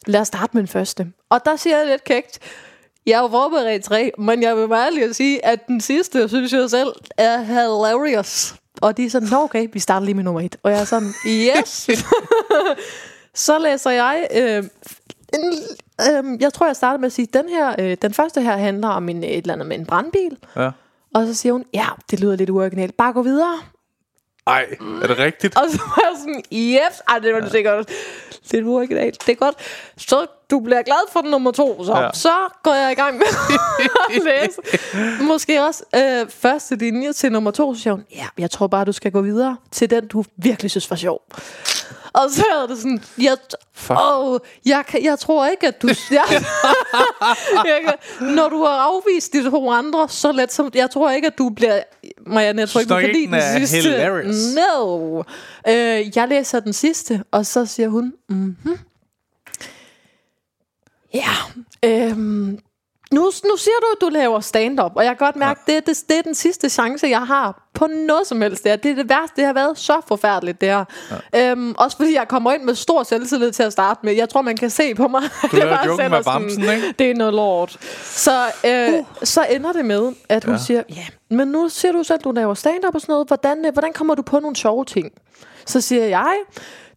Lad 0.07 0.21
os 0.21 0.27
starte 0.27 0.51
med 0.53 0.63
den 0.63 0.69
første. 0.69 1.07
Og 1.31 1.41
der 1.45 1.57
siger 1.57 1.79
jeg 1.79 1.87
lidt 1.87 2.05
kægt, 2.05 2.39
Jeg 3.07 3.19
har 3.19 3.29
forberedt 3.29 3.85
tre, 3.85 4.13
men 4.19 4.43
jeg 4.43 4.57
vil 4.57 4.69
bare 4.69 4.95
lige 4.95 5.15
sige, 5.15 5.45
at 5.45 5.67
den 5.69 5.81
sidste, 5.81 6.29
synes 6.29 6.53
jeg 6.53 6.71
selv, 6.71 6.93
er 7.17 7.41
hilarious. 7.43 8.55
Og 8.83 8.97
de 8.97 9.05
er 9.07 9.11
sådan, 9.11 9.29
"Nå, 9.31 9.37
okay, 9.43 9.69
vi 9.73 9.79
starter 9.79 10.05
lige 10.05 10.15
med 10.15 10.25
nummer 10.25 10.41
et. 10.41 10.57
Og 10.63 10.71
jeg 10.71 10.81
er 10.81 10.85
sådan, 10.85 11.13
yes. 11.59 11.89
så 13.45 13.59
læser 13.59 13.91
jeg... 13.91 14.29
Øh, 14.37 14.65
en, 15.35 15.53
øh, 16.01 16.41
jeg 16.43 16.53
tror, 16.53 16.67
jeg 16.67 16.77
starter 16.77 16.99
med 16.99 17.07
at 17.07 17.13
sige, 17.13 17.29
den 17.33 17.49
her, 17.49 17.75
øh, 17.79 17.97
den 18.03 18.15
første 18.15 18.41
her 18.41 18.57
handler 18.57 18.89
om 18.89 19.09
en, 19.09 19.25
et 19.25 19.37
eller 19.37 19.53
andet 19.53 19.67
med 19.67 19.79
en 19.79 19.87
brandbil. 19.87 20.39
Ja. 20.57 20.71
Og 21.15 21.27
så 21.27 21.35
siger 21.35 21.53
hun, 21.53 21.65
ja, 21.75 21.87
det 22.11 22.21
lyder 22.21 22.37
lidt 22.37 22.51
uoriginalt. 22.51 22.97
Bare 22.97 23.13
gå 23.13 23.23
videre. 23.23 23.59
Ej, 24.47 24.67
er 25.03 25.07
det 25.07 25.19
rigtigt? 25.19 25.59
Og 25.59 25.71
så 25.71 25.79
var 25.79 26.03
jeg 26.11 26.19
sådan, 26.19 26.43
yes, 26.53 27.03
ej, 27.09 27.19
det 27.19 27.35
var 27.35 27.41
det 27.41 27.51
sikkert 27.51 27.91
lidt 28.53 28.67
uoriginalt. 28.67 29.27
Det 29.27 29.33
er 29.33 29.37
godt. 29.37 29.57
Så 29.97 30.27
du 30.51 30.61
bliver 30.61 30.83
glad 30.83 31.11
for 31.13 31.21
den 31.21 31.31
nummer 31.31 31.51
to, 31.51 31.85
så. 31.85 31.97
Ja. 31.99 32.09
Så 32.15 32.33
går 32.63 32.75
jeg 32.75 32.93
i 32.93 32.95
gang 32.95 33.17
med 33.19 33.27
at 33.27 34.23
læse. 34.31 34.61
Måske 35.23 35.63
også 35.63 35.85
øh, 35.97 36.29
første 36.31 36.77
linje 36.77 37.13
til 37.13 37.33
nummer 37.33 37.51
to, 37.51 37.75
så 37.75 37.83
siger 37.83 37.95
hun, 37.95 38.05
ja, 38.15 38.27
jeg 38.39 38.51
tror 38.51 38.67
bare, 38.67 38.85
du 38.85 38.93
skal 38.93 39.13
gå 39.13 39.21
videre 39.21 39.57
til 39.71 39.91
den, 39.91 40.07
du 40.07 40.25
virkelig 40.37 40.71
synes 40.71 40.91
var 40.91 40.97
sjov. 40.97 41.21
Og 42.13 42.31
så 42.31 42.45
er 42.63 42.67
det 42.67 42.79
sådan, 42.79 43.03
jeg, 43.19 43.37
Fuck. 43.75 43.99
åh, 44.03 44.39
jeg, 44.67 44.85
kan, 44.89 45.05
jeg 45.05 45.19
tror 45.19 45.47
ikke, 45.47 45.67
at 45.67 45.83
du... 45.83 45.89
Jeg, 46.11 46.25
jeg 47.65 47.81
kan, 47.85 47.95
når 48.35 48.49
du 48.49 48.65
har 48.65 48.73
afvist 48.73 49.33
de 49.33 49.51
to 49.51 49.71
andre, 49.71 50.09
så 50.09 50.33
let 50.33 50.53
som... 50.53 50.71
Jeg 50.75 50.91
tror 50.91 51.11
ikke, 51.11 51.27
at 51.27 51.39
du 51.39 51.49
bliver... 51.49 51.81
Marianne, 52.27 52.61
jeg 52.61 52.69
tror 52.69 52.81
ikke, 52.81 52.95
du 52.95 53.01
kan 53.01 53.11
lide 53.13 53.27
den 53.27 53.35
er 53.35 53.59
sidste. 53.59 53.77
hilarious. 53.91 54.37
No. 54.57 55.19
Øh, 55.69 56.17
jeg 56.17 56.29
læser 56.29 56.61
den 56.61 56.73
sidste, 56.73 57.23
og 57.31 57.47
så 57.47 57.67
siger 57.67 57.89
hun... 57.89 58.13
Mhm. 58.29 58.79
Ja, 61.17 61.35
øhm, 61.85 62.59
nu, 63.13 63.21
nu 63.21 63.57
siger 63.57 63.75
du, 63.81 63.87
at 63.97 64.01
du 64.01 64.09
laver 64.09 64.41
stand-up, 64.41 64.93
og 64.97 65.05
jeg 65.05 65.19
kan 65.19 65.27
godt 65.27 65.37
mærke, 65.37 65.61
ja. 65.69 65.75
det, 65.75 65.87
det, 65.87 66.05
det 66.09 66.19
er 66.19 66.23
den 66.23 66.35
sidste 66.35 66.69
chance, 66.69 67.07
jeg 67.07 67.27
har 67.27 67.69
på 67.75 67.87
noget 67.87 68.27
som 68.27 68.41
helst. 68.41 68.65
Det, 68.65 68.71
her. 68.73 68.77
det 68.77 68.91
er 68.91 68.95
det 68.95 69.09
værste, 69.09 69.37
det 69.37 69.45
har 69.45 69.53
været 69.53 69.79
så 69.79 70.01
forfærdeligt, 70.09 70.61
det 70.61 70.69
her. 70.69 70.85
Ja. 71.33 71.51
Øhm, 71.51 71.75
også 71.79 71.97
fordi 71.97 72.15
jeg 72.15 72.29
kommer 72.29 72.53
ind 72.53 72.63
med 72.63 72.75
stor 72.75 73.03
selvtillid 73.03 73.53
til 73.53 73.63
at 73.63 73.73
starte 73.73 74.01
med. 74.03 74.13
Jeg 74.15 74.29
tror, 74.29 74.43
man 74.43 74.57
kan 74.57 74.71
se 74.71 74.95
på 74.95 75.09
mig. 75.09 75.23
Du 75.51 75.57
laver 75.57 75.71
bare 75.77 75.87
joken 75.87 76.11
med 76.11 76.25
bamsen, 76.25 76.63
ikke? 76.63 76.95
Det 76.99 77.11
er 77.11 77.15
noget 77.15 77.35
lort. 77.35 77.79
Så, 78.03 78.45
øh, 78.67 78.93
uh. 78.93 79.05
så 79.23 79.47
ender 79.51 79.73
det 79.73 79.85
med, 79.85 80.13
at 80.29 80.45
hun 80.45 80.55
Ja. 80.55 80.61
siger, 80.61 80.83
ja, 80.89 81.07
men 81.31 81.49
nu 81.49 81.69
siger 81.69 81.93
du 81.93 82.03
selv, 82.03 82.19
at 82.19 82.25
du 82.25 82.33
laver 82.33 82.55
stand-up 82.55 82.95
og 82.95 83.01
sådan 83.01 83.13
noget. 83.13 83.29
Hvordan, 83.29 83.67
øh, 83.67 83.73
hvordan 83.73 83.93
kommer 83.93 84.15
du 84.15 84.23
på 84.23 84.41
nogle 84.41 84.57
sjove 84.57 84.85
ting? 84.85 85.13
Så 85.67 85.81
siger 85.81 86.05
jeg, 86.05 86.37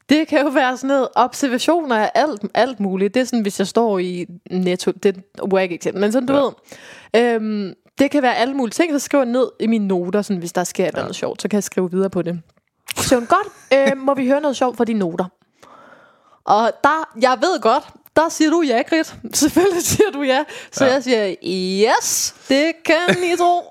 det 0.10 0.27
kan 0.27 0.41
jo 0.41 0.49
være 0.49 0.77
sådan 0.77 0.88
noget 0.88 1.07
observationer 1.15 1.95
af 1.98 2.11
alt, 2.15 2.41
alt 2.53 2.80
muligt. 2.80 3.14
Det 3.14 3.19
er 3.19 3.23
sådan, 3.23 3.41
hvis 3.41 3.60
jeg 3.60 3.68
står 3.68 3.99
i 3.99 4.26
netto, 4.52 4.91
det 4.91 5.15
er 5.53 5.57
et 5.57 5.72
eksempel, 5.72 6.02
men 6.02 6.11
sådan 6.11 6.27
du 6.27 6.34
Ja. 6.34 6.40
ved. 7.19 7.36
Øhm, 7.36 7.73
det 7.99 8.11
kan 8.11 8.22
være 8.22 8.36
alle 8.36 8.53
mulige 8.53 8.72
ting, 8.73 8.91
så 8.91 8.99
skriver 8.99 9.23
jeg 9.23 9.31
ned 9.31 9.48
i 9.60 9.68
mine 9.68 9.88
noter, 9.88 10.22
sådan, 10.22 10.38
hvis 10.40 10.53
der 10.53 10.64
sker 10.64 10.84
et 10.84 10.88
eller 10.88 11.02
andet 11.02 11.15
sjovt, 11.15 11.41
så 11.41 11.48
kan 11.48 11.56
jeg 11.57 11.64
skrive 11.64 11.91
videre 11.91 12.10
på 12.10 12.22
det. 12.22 12.41
Så 12.98 13.15
godt, 13.19 13.48
øh, 13.73 13.98
må 13.98 14.14
vi 14.14 14.27
høre 14.27 14.41
noget 14.41 14.57
sjovt 14.57 14.77
fra 14.77 14.84
dine 14.86 14.99
noter? 14.99 15.26
Og 16.45 16.72
der, 16.84 17.10
jeg 17.22 17.38
ved 17.41 17.61
godt, 17.61 17.84
der 18.24 18.30
siger 18.30 18.50
du 18.52 18.62
ja, 18.62 18.82
Grit. 18.82 19.16
Selvfølgelig 19.34 19.84
siger 19.84 20.12
du 20.14 20.22
ja. 20.22 20.44
Så 20.72 20.86
Ja. 20.86 20.94
jeg 20.94 21.04
siger, 21.04 21.36
yes, 21.98 22.36
det 22.48 22.72
kan 22.86 23.24
I 23.34 23.38
tro. 23.38 23.62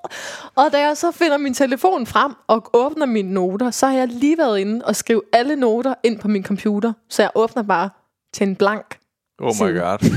og 0.57 0.73
da 0.73 0.81
jeg 0.81 0.97
så 0.97 1.11
finder 1.12 1.37
min 1.37 1.55
telefon 1.55 2.07
frem 2.07 2.33
og 2.47 2.70
åbner 2.73 3.07
mine 3.07 3.33
noter, 3.33 3.70
så 3.70 3.87
har 3.87 3.95
jeg 3.95 4.09
lige 4.09 4.39
været 4.39 4.59
inde 4.59 4.85
og 4.85 4.97
skrive 4.97 5.23
alle 5.33 5.57
noter 5.57 5.95
ind 6.05 6.19
på 6.19 6.29
min 6.29 6.45
computer. 6.45 6.93
Så 7.11 7.23
jeg 7.23 7.31
åbner 7.35 7.62
bare 7.62 7.91
til 8.35 8.47
en 8.49 8.57
blank. 8.57 8.99
Oh 9.43 9.55
my 9.61 9.79
god. 9.81 9.99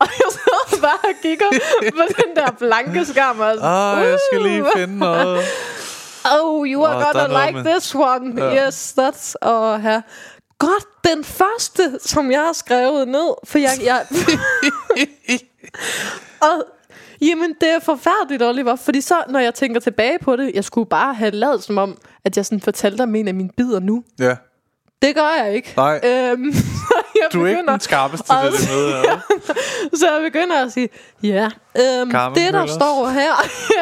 Og 0.00 0.06
jeg 0.06 0.30
sidder 0.30 0.82
bare 0.82 1.10
og 1.10 1.14
kigger 1.22 1.46
på 1.96 2.02
den 2.24 2.36
der 2.36 2.50
blanke 2.50 3.04
skærm. 3.04 3.40
Og 3.40 3.50
Ah, 3.50 4.06
jeg 4.08 4.18
skal 4.30 4.42
lige 4.42 4.62
"Uh." 4.62 4.68
finde 4.76 4.98
noget. 4.98 5.40
Oh, 6.42 6.66
you 6.68 6.84
are 6.84 7.08
er 7.08 7.12
gonna 7.12 7.46
like 7.46 7.62
med- 7.62 7.64
this 7.72 7.94
one. 7.94 8.44
Ja. 8.44 8.66
Yes, 8.66 8.94
that's... 8.98 9.34
Og 9.42 9.80
her. 9.80 10.00
Godt, 10.60 10.84
den 11.04 11.24
første, 11.24 11.98
som 12.00 12.30
jeg 12.30 12.40
har 12.40 12.52
skrevet 12.52 13.08
ned. 13.08 13.34
For 13.44 13.58
jeg... 13.58 13.70
jeg 13.84 14.06
og, 16.48 16.64
jamen, 17.20 17.54
det 17.60 17.68
er 17.68 17.78
forfærdeligt, 17.78 18.42
Oliver. 18.42 18.76
Fordi 18.76 19.00
så, 19.00 19.14
når 19.28 19.38
jeg 19.38 19.54
tænker 19.54 19.80
tilbage 19.80 20.18
på 20.18 20.36
det, 20.36 20.54
jeg 20.54 20.64
skulle 20.64 20.88
bare 20.88 21.14
have 21.14 21.30
lavet 21.30 21.62
som 21.62 21.78
om, 21.78 21.98
at 22.24 22.36
jeg 22.36 22.46
sådan 22.46 22.60
fortalte 22.60 23.02
om 23.02 23.14
en 23.14 23.28
af 23.28 23.34
mine 23.34 23.50
bidder 23.56 23.80
nu. 23.80 24.04
Ja. 24.18 24.36
Det 25.02 25.14
gør 25.14 25.44
jeg 25.44 25.54
ikke. 25.54 25.74
Nej. 25.76 26.00
Øhm, 26.04 26.44
jeg 27.20 27.28
Du 27.32 27.42
er 27.42 27.46
ikke 27.46 27.56
begynder- 27.58 27.72
den 27.72 27.80
skarpeste 27.80 28.26
til 28.28 28.52
det 28.52 28.70
møde 28.70 28.92
her. 28.92 29.20
så 29.98 30.12
jeg 30.12 30.22
begynder 30.32 30.64
at 30.64 30.72
sige, 30.72 30.88
ja, 31.22 31.44
øhm, 31.44 32.10
Carmen 32.10 32.38
det 32.38 32.52
der 32.52 32.58
Møllers. 32.60 32.70
står 32.70 33.08
her, 33.08 33.34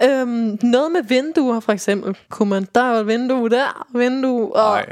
ja, 0.00 0.20
øhm, 0.20 0.58
noget 0.62 0.92
med 0.92 1.02
vinduer 1.02 1.60
for 1.60 1.72
eksempel, 1.72 2.16
kunne 2.30 2.50
man, 2.50 2.68
der 2.74 2.82
er 2.82 3.00
et 3.00 3.06
vindue 3.06 3.48
der, 3.50 3.86
vindue, 3.94 4.56
og, 4.56 4.82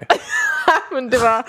men 0.95 1.13
det 1.13 1.21
var 1.21 1.47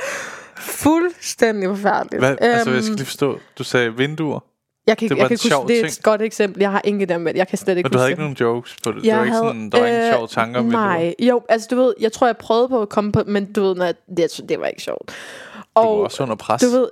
fuldstændig 0.60 1.70
forfærdeligt. 1.70 2.22
Hvad? 2.24 2.36
Altså, 2.42 2.70
jeg 2.70 2.76
Øhm, 2.78 2.84
skal 2.84 2.96
lige 2.96 3.06
forstå. 3.06 3.40
Du 3.58 3.64
sagde 3.64 3.94
vinduer, 3.98 4.40
jeg 4.88 4.98
kan, 4.98 5.10
det 5.10 5.12
ikke- 5.12 5.22
jeg 5.22 5.28
kan 5.28 5.34
ikke 5.34 5.56
huske, 5.56 5.68
det 5.68 5.78
er 5.80 5.82
ting. 5.84 5.98
et 5.98 6.04
godt 6.04 6.22
eksempel. 6.22 6.60
Jeg 6.62 6.72
har 6.72 6.82
ingen 6.84 7.12
idé 7.12 7.18
med, 7.18 7.32
jeg 7.36 7.48
kan 7.48 7.58
slet 7.58 7.78
ikke 7.78 7.88
men 7.88 7.92
du 7.92 7.98
havde 7.98 8.10
ikke 8.12 8.22
nogen 8.22 8.38
jokes 8.40 8.76
på 8.84 8.92
det. 8.92 9.04
Jeg 9.06 9.22
ikke 9.22 9.32
havde, 9.32 9.44
sådan, 9.46 9.70
der 9.70 9.80
var 9.80 9.88
ingen 9.88 10.02
øh, 10.04 10.14
sjove 10.14 10.28
tanker 10.28 10.60
om 10.60 10.66
vinduer. 10.66 10.82
Nej, 10.82 11.14
jo, 11.20 11.42
altså 11.50 11.68
du 11.72 11.76
ved, 11.76 11.94
jeg 12.00 12.12
tror, 12.12 12.28
jeg 12.28 12.38
prøvede 12.38 12.70
på 12.70 12.82
at 12.82 12.90
komme 12.90 13.12
på, 13.12 13.22
men 13.28 13.54
du 13.54 13.62
ved, 13.64 13.76
nej, 13.76 13.94
det, 14.18 14.42
det 14.50 14.60
var 14.60 14.66
ikke 14.66 14.82
sjovt. 14.82 15.08
Du 15.08 15.82
var 15.82 15.82
også 15.84 16.24
under 16.24 16.36
pres. 16.36 16.62
Du 16.62 16.68
ved, 16.70 16.88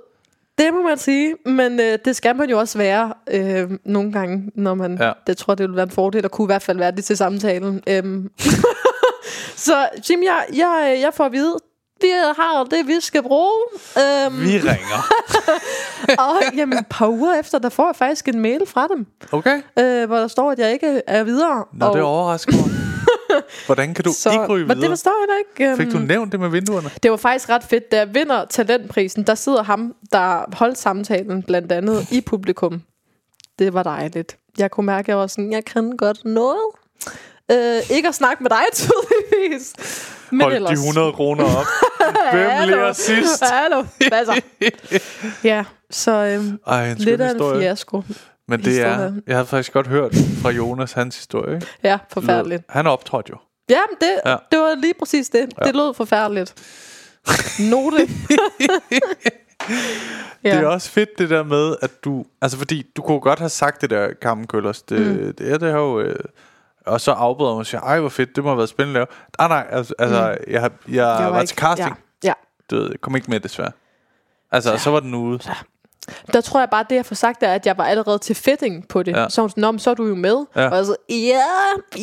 det 0.58 0.74
må 0.74 0.82
man 0.82 0.98
sige, 0.98 1.34
men 1.46 1.80
øh, 1.80 1.98
det 2.04 2.16
skal 2.16 2.36
man 2.36 2.50
jo 2.50 2.58
også 2.58 2.78
være 2.78 3.12
øh, 3.30 3.70
nogle 3.84 4.12
gange, 4.12 4.50
når 4.54 4.74
man, 4.74 4.98
Ja. 5.00 5.12
det 5.26 5.36
tror 5.36 5.54
det 5.54 5.68
vil 5.68 5.76
være 5.76 5.82
en 5.84 5.90
fordel, 5.90 6.24
at 6.24 6.30
kunne 6.30 6.44
i 6.44 6.46
hvert 6.52 6.62
fald 6.62 6.78
være 6.78 6.90
det 6.90 7.04
til 7.04 7.16
samtalen. 7.16 7.82
Øhm. 7.88 8.30
så 9.66 9.88
Jim, 10.10 10.22
jeg, 10.22 10.44
jeg, 10.56 10.98
jeg 11.02 11.10
får 11.14 11.24
at 11.24 11.32
vide, 11.32 11.56
vi 12.02 12.08
har 12.36 12.64
det, 12.64 12.86
vi 12.86 13.00
skal 13.00 13.22
bruge. 13.22 13.52
Øhm, 13.98 14.40
Vi 14.40 14.58
ringer. 14.58 15.02
og 16.24 16.56
jamen, 16.56 16.78
et 16.78 16.86
par 16.90 17.08
uger 17.08 17.34
efter, 17.40 17.58
der 17.58 17.68
får 17.68 17.86
jeg 17.88 17.96
faktisk 17.96 18.28
en 18.28 18.40
mail 18.40 18.60
fra 18.66 18.88
dem, 18.88 19.06
Okay. 19.32 19.62
øh, 19.78 20.06
hvor 20.06 20.16
der 20.16 20.28
står, 20.28 20.50
at 20.50 20.58
jeg 20.58 20.72
ikke 20.72 21.02
er 21.06 21.24
videre. 21.24 21.64
Nå, 21.72 21.86
og, 21.86 21.94
det 21.94 22.02
overrasker 22.02 22.52
mig. 22.52 22.64
Hvordan 23.66 23.94
kan 23.94 24.04
du 24.04 24.12
så, 24.12 24.30
ikke 24.30 24.46
ryge 24.46 24.64
Men 24.66 24.70
det 24.70 24.76
videre? 24.76 24.90
forstår 24.90 25.12
jeg 25.20 25.28
da 25.28 25.64
ikke. 25.64 25.70
øhm. 25.70 25.76
Fik 25.78 25.92
du 25.92 25.98
nævnt 26.06 26.32
det 26.32 26.40
med 26.40 26.48
vinduerne? 26.48 26.90
Det 27.02 27.10
var 27.10 27.16
faktisk 27.16 27.48
ret 27.48 27.64
fedt, 27.64 27.92
da 27.92 27.96
jeg 27.96 28.14
vinder 28.14 28.44
talentprisen, 28.44 29.22
der 29.26 29.34
sidder 29.34 29.62
ham, 29.62 29.94
der 30.12 30.44
holdt 30.56 30.78
samtalen 30.78 31.42
blandt 31.42 31.72
andet 31.72 32.06
i 32.12 32.20
publikum. 32.20 32.82
Det 33.58 33.74
var 33.74 33.82
dejligt. 33.82 34.36
Jeg 34.58 34.70
kunne 34.70 34.86
mærke, 34.86 35.04
at 35.04 35.08
jeg 35.08 35.16
var 35.18 35.26
sådan, 35.26 35.52
jeg 35.52 35.64
kan 35.64 35.96
godt 35.96 36.24
noget. 36.24 36.58
Øh, 37.52 37.90
ikke 37.90 38.08
at 38.08 38.14
snakke 38.14 38.42
med 38.42 38.50
dig, 38.50 38.62
tydeligvis. 38.72 39.72
Men 40.32 40.40
Hold 40.40 40.54
ellers. 40.54 40.70
de 40.78 40.86
100 40.86 41.12
kroner 41.12 41.44
op. 41.44 41.66
Hvem 42.32 42.68
lærer 42.68 42.92
sidst? 42.92 43.44
Hallo, 43.44 43.84
hvad 44.08 44.26
så? 44.26 44.40
ja, 45.50 45.64
så 45.90 46.10
øhm, 46.10 46.58
Ej, 46.66 46.94
lidt 46.94 47.20
af 47.20 47.30
en 47.30 47.60
fiasko. 47.60 48.02
Men 48.48 48.64
det 48.64 48.80
er, 48.80 48.88
historie. 48.92 49.22
jeg 49.26 49.36
havde 49.36 49.46
faktisk 49.46 49.72
godt 49.72 49.86
hørt 49.86 50.14
fra 50.42 50.50
Jonas 50.50 50.92
hans 50.92 51.16
historie. 51.16 51.54
Ikke? 51.54 51.66
Ja, 51.82 51.98
forfærdeligt. 52.12 52.62
Han 52.68 52.86
optrådte 52.86 53.30
jo. 53.30 53.36
Ja, 53.70 53.80
men 53.90 53.96
det, 54.00 54.20
Ja. 54.24 54.30
ja. 54.30 54.36
det 54.52 54.58
var 54.58 54.74
lige 54.74 54.94
præcis 54.98 55.28
det. 55.28 55.52
Ja. 55.60 55.66
Det 55.66 55.74
lød 55.76 55.94
forfærdeligt. 55.94 56.54
Note. 57.70 58.08
Ja. 60.44 60.56
Det 60.56 60.64
er 60.64 60.66
også 60.66 60.90
fedt 60.90 61.18
det 61.18 61.30
der 61.30 61.42
med, 61.42 61.76
at 61.82 62.04
du... 62.04 62.24
Altså 62.40 62.58
fordi, 62.58 62.86
du 62.96 63.02
kunne 63.02 63.20
godt 63.20 63.38
have 63.38 63.48
sagt 63.48 63.80
det 63.80 63.90
der, 63.90 64.08
Carmen 64.22 64.46
Køllers. 64.46 64.82
Det, 64.82 65.00
mm. 65.00 65.34
det, 65.34 65.52
er 65.52 65.58
det 65.58 65.70
har 65.72 65.78
jo... 65.78 66.00
Øh, 66.00 66.16
og 66.86 67.00
så 67.00 67.12
afbryder 67.12 67.52
hun 67.52 67.60
og 67.60 67.66
siger, 67.66 67.80
ej 67.80 68.00
hvor 68.00 68.08
fedt, 68.08 68.36
det 68.36 68.44
må 68.44 68.50
have 68.50 68.56
været 68.56 68.68
spændende 68.68 69.00
at 69.00 69.08
lave. 69.38 69.46
Ah, 69.46 69.48
nej, 69.50 69.66
altså, 69.70 69.94
altså 69.98 70.16
jeg, 70.20 70.36
jeg, 70.48 70.70
jeg 70.88 71.04
var, 71.04 71.28
var 71.30 71.44
til 71.44 71.56
casting. 71.56 71.98
Ja, 72.24 72.28
ja. 72.28 72.32
Du 72.70 72.76
ved, 72.76 72.90
kom 73.00 73.16
ikke 73.16 73.30
med 73.30 73.40
desværre. 73.40 73.72
Altså, 74.52 74.70
ja. 74.70 74.78
så 74.78 74.90
var 74.90 75.00
den 75.00 75.14
ude. 75.14 75.38
Der 76.32 76.40
tror 76.40 76.60
jeg 76.60 76.68
bare, 76.70 76.84
det 76.90 76.96
jeg 76.96 77.06
får 77.06 77.14
sagt 77.14 77.42
er, 77.42 77.52
at 77.54 77.66
jeg 77.66 77.78
var 77.78 77.84
allerede 77.84 78.18
til 78.18 78.34
fitting 78.36 78.88
på 78.88 79.02
det. 79.02 79.12
Ja. 79.12 79.20
Ja. 79.22 79.28
Så 79.28 79.40
hun 79.40 79.50
sådan, 79.50 79.60
"Nå, 79.60 79.70
men 79.70 79.78
så 79.78 79.90
er 79.90 79.94
du 79.94 80.06
jo 80.06 80.14
med. 80.14 80.46
Ja. 80.56 80.68
Og 80.68 80.76
jeg 80.76 80.84
så, 80.86 80.96
ja, 81.08 81.42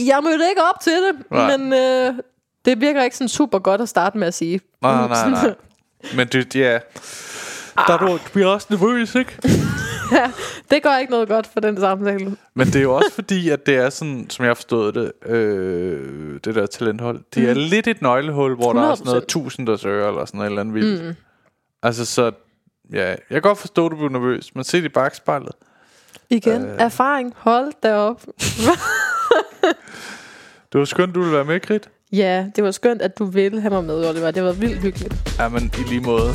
jeg 0.08 0.20
mødte 0.24 0.50
ikke 0.50 0.62
op 0.74 0.80
til 0.82 0.94
det. 0.94 1.32
Nej. 1.32 1.58
Men 1.58 1.74
øh, 1.74 2.14
det 2.66 2.82
virker 2.82 3.04
ikke 3.04 3.16
sådan 3.18 3.30
super 3.30 3.60
godt 3.60 3.82
at 3.82 3.90
starte 3.90 4.18
med 4.18 4.28
at 4.28 4.34
sige. 4.34 4.60
Nej, 4.82 5.08
nej, 5.08 5.30
nej. 5.30 5.56
Men 6.16 6.28
det, 6.28 6.56
ja... 6.56 6.80
Der 7.88 7.94
er 7.94 7.98
du, 7.98 8.08
du 8.08 8.20
bliver 8.34 8.48
også 8.48 8.68
nervøs, 8.70 9.16
ikke? 9.16 9.38
det 10.72 10.84
gør 10.84 10.98
ikke 10.98 11.12
noget 11.12 11.28
godt 11.28 11.48
for 11.54 11.60
den 11.60 11.78
samtale. 11.80 12.38
Men 12.54 12.68
det 12.68 12.76
er 12.76 12.82
jo 12.82 12.96
også 12.96 13.12
fordi, 13.14 13.50
at 13.50 13.66
det 13.66 13.76
er 13.76 13.90
sådan, 13.90 14.30
som 14.30 14.44
jeg 14.44 14.50
har 14.50 14.56
forstået 14.56 14.96
det, 14.96 15.12
øh, 15.32 16.40
det 16.44 16.56
der 16.56 16.66
talenthold. 16.66 17.20
Det 17.36 17.50
er 17.50 17.54
lidt 17.54 17.88
et 17.88 18.02
nøglehul, 18.02 18.56
hvor 18.56 18.74
der 18.74 18.82
er 18.92 18.96
sådan 18.96 19.10
noget 19.10 19.24
100%. 19.24 19.26
tusind, 19.26 19.68
der 19.68 19.78
søger, 19.78 20.08
eller 20.08 20.26
sådan 20.26 20.38
noget 20.38 20.50
eller 20.50 20.62
andet 20.62 20.76
vildt. 20.76 21.06
Mm. 21.06 21.16
Altså, 21.84 22.06
så... 22.06 22.32
Ja, 22.94 23.08
jeg 23.08 23.18
kan 23.30 23.42
godt 23.42 23.58
forstå, 23.58 23.86
at 23.86 23.92
du 23.92 23.96
bliver 23.96 24.10
nervøs, 24.10 24.56
men 24.56 24.64
se 24.64 24.78
det 24.78 24.86
i 24.86 24.90
bagspejlet. 24.90 25.52
Igen, 26.30 26.66
øh. 26.66 26.76
erfaring. 26.80 27.34
Hold 27.38 27.72
da 27.84 27.96
op. 27.96 28.22
Det 30.74 30.80
var 30.80 30.86
skønt, 30.86 31.16
du 31.16 31.20
ville 31.20 31.36
være 31.36 31.46
med, 31.46 31.60
Grit. 31.60 31.90
Ja, 32.12 32.46
det 32.56 32.64
var 32.64 32.72
skønt, 32.72 33.02
at 33.02 33.20
du 33.20 33.26
ville 33.26 33.62
have 33.62 33.72
mig 33.74 33.84
med, 33.84 34.10
Oliver. 34.10 34.32
Det 34.32 34.44
var 34.44 34.52
vildt 34.52 34.80
hyggeligt. 34.82 35.16
Ja, 35.40 35.50
men 35.50 35.72
i 35.78 35.90
lige 35.90 36.02
måde. 36.02 36.34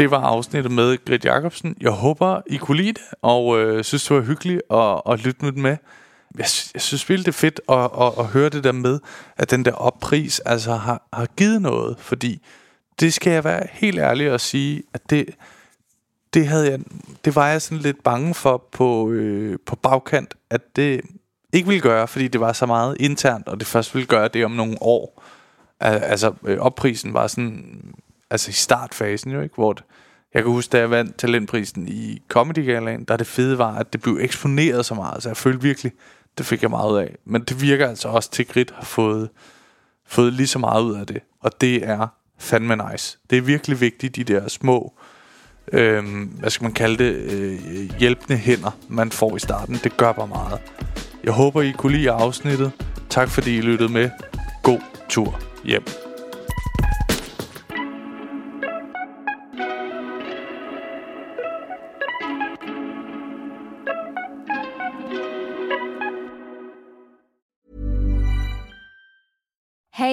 Det 0.00 0.10
var 0.10 0.20
afsnittet 0.20 0.72
med 0.72 1.04
Grit 1.04 1.24
Jacobsen. 1.24 1.76
Jeg 1.80 1.90
håber, 1.90 2.40
I 2.46 2.56
kunne 2.56 2.76
lide 2.76 2.92
det, 2.92 3.02
og 3.22 3.60
øh, 3.60 3.84
synes, 3.84 4.04
det 4.04 4.16
var 4.16 4.22
hyggeligt 4.22 4.62
at, 4.70 5.02
at 5.12 5.24
lytte 5.24 5.44
med 5.44 5.52
med. 5.52 5.76
Jeg, 6.38 6.46
jeg 6.74 6.82
synes 6.82 7.08
virkelig, 7.08 7.26
det 7.26 7.32
er 7.32 7.38
fedt 7.38 7.60
at, 7.68 7.90
at, 8.00 8.12
at 8.18 8.26
høre 8.26 8.48
det 8.48 8.64
der 8.64 8.72
med, 8.72 9.00
at 9.36 9.50
den 9.50 9.64
der 9.64 9.72
oppris 9.72 10.38
altså 10.38 10.74
har, 10.74 11.08
har 11.12 11.26
givet 11.26 11.62
noget. 11.62 11.96
Fordi 11.98 12.46
det 13.00 13.14
skal 13.14 13.32
jeg 13.32 13.44
være 13.44 13.66
helt 13.70 13.98
ærlig 13.98 14.32
og 14.32 14.40
sige, 14.40 14.82
at 14.94 15.10
det, 15.10 15.26
det, 16.34 16.46
havde 16.46 16.70
jeg, 16.70 16.80
det 17.24 17.36
var 17.36 17.48
jeg 17.48 17.62
sådan 17.62 17.82
lidt 17.82 18.02
bange 18.02 18.34
for 18.34 18.64
på, 18.72 19.10
øh, 19.10 19.58
på 19.66 19.76
bagkant, 19.76 20.34
at 20.50 20.76
det 20.76 21.00
ikke 21.52 21.68
ville 21.68 21.82
gøre, 21.82 22.08
fordi 22.08 22.28
det 22.28 22.40
var 22.40 22.52
så 22.52 22.66
meget 22.66 22.96
internt, 23.00 23.48
og 23.48 23.60
det 23.60 23.66
først 23.66 23.94
ville 23.94 24.06
gøre 24.06 24.28
det 24.28 24.44
om 24.44 24.50
nogle 24.50 24.76
år. 24.80 25.22
Altså, 25.80 26.32
øh, 26.44 26.58
opprisen 26.58 27.14
var 27.14 27.26
sådan, 27.26 27.82
altså 28.30 28.50
i 28.50 28.52
startfasen 28.52 29.32
jo 29.32 29.40
ikke, 29.40 29.54
hvor 29.54 29.72
det, 29.72 29.84
jeg 30.34 30.42
kan 30.42 30.52
huske, 30.52 30.72
da 30.72 30.78
jeg 30.78 30.90
vandt 30.90 31.16
talentprisen 31.16 31.88
i 31.88 32.22
Comedy 32.28 32.66
Galaen, 32.66 33.04
der 33.04 33.16
det 33.16 33.26
fede 33.26 33.58
var, 33.58 33.74
at 33.74 33.92
det 33.92 34.02
blev 34.02 34.18
eksponeret 34.20 34.86
så 34.86 34.94
meget, 34.94 35.22
så 35.22 35.28
jeg 35.28 35.36
følte 35.36 35.62
virkelig, 35.62 35.92
det 36.38 36.46
fik 36.46 36.62
jeg 36.62 36.70
meget 36.70 36.92
ud 36.92 36.98
af. 36.98 37.16
Men 37.24 37.42
det 37.42 37.62
virker 37.62 37.88
altså 37.88 38.08
også 38.08 38.30
til, 38.30 38.46
Grit 38.46 38.72
har 38.76 38.84
fået, 38.84 39.28
fået 40.06 40.32
lige 40.32 40.46
så 40.46 40.58
meget 40.58 40.82
ud 40.82 40.94
af 40.94 41.06
det, 41.06 41.20
og 41.40 41.60
det 41.60 41.88
er 41.88 42.06
fandme 42.38 42.76
nice. 42.90 43.18
Det 43.30 43.38
er 43.38 43.42
virkelig 43.42 43.80
vigtigt, 43.80 44.16
de 44.16 44.24
der 44.24 44.48
små, 44.48 44.94
øh, 45.72 46.04
hvad 46.38 46.50
skal 46.50 46.64
man 46.64 46.72
kalde 46.72 47.04
det, 47.04 47.14
øh, 47.14 47.58
hjælpende 47.98 48.36
hænder, 48.36 48.78
man 48.88 49.10
får 49.10 49.36
i 49.36 49.38
starten. 49.38 49.80
Det 49.84 49.96
gør 49.96 50.12
bare 50.12 50.28
meget. 50.28 50.60
Jeg 51.24 51.32
håber, 51.32 51.62
I 51.62 51.72
kunne 51.72 51.96
lide 51.96 52.10
afsnittet. 52.10 52.72
Tak 53.10 53.28
fordi 53.28 53.58
I 53.58 53.60
lyttede 53.60 53.92
med. 53.92 54.10
God 54.62 54.80
tur 55.08 55.40
hjem. 55.64 56.09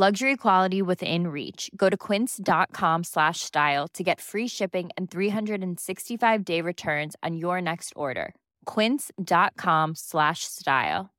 Luxury 0.00 0.36
quality 0.36 0.80
within 0.80 1.26
reach. 1.26 1.70
Go 1.76 1.90
to 1.90 1.96
quince.com 1.96 3.04
slash 3.04 3.40
style 3.40 3.88
to 3.88 4.02
get 4.02 4.20
free 4.20 4.48
shipping 4.48 4.88
and 4.96 5.10
365-day 5.10 6.62
returns 6.62 7.16
on 7.26 7.36
your 7.36 7.60
next 7.60 7.92
order. 7.96 8.32
quince.com 8.74 9.94
slash 9.94 10.44
style. 10.44 11.10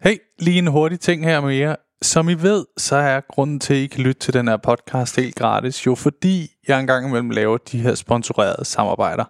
Hey, 0.00 0.20
lige 0.38 0.58
en 0.58 0.66
hurtig 0.66 1.00
ting 1.00 1.24
her 1.24 1.40
med 1.40 1.54
jer. 1.54 1.76
Som 2.02 2.28
I 2.28 2.34
ved, 2.34 2.66
så 2.76 2.96
er 2.96 3.20
grunden 3.20 3.60
til, 3.60 3.74
at 3.74 3.80
I 3.80 3.86
kan 3.86 4.02
lytte 4.02 4.20
til 4.20 4.34
den 4.34 4.48
her 4.48 4.56
podcast 4.56 5.16
helt 5.16 5.34
gratis, 5.34 5.86
jo 5.86 5.94
fordi 5.94 6.50
jeg 6.68 6.80
engang 6.80 7.08
imellem 7.08 7.30
laver 7.30 7.56
de 7.56 7.78
her 7.78 7.94
sponsorerede 7.94 8.64
samarbejder. 8.64 9.24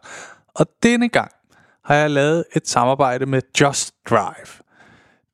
Og 0.55 0.67
denne 0.83 1.09
gang 1.09 1.31
har 1.85 1.95
jeg 1.95 2.11
lavet 2.11 2.45
et 2.57 2.69
samarbejde 2.69 3.27
med 3.27 3.43
Just 3.61 3.95
Drive. 4.11 4.66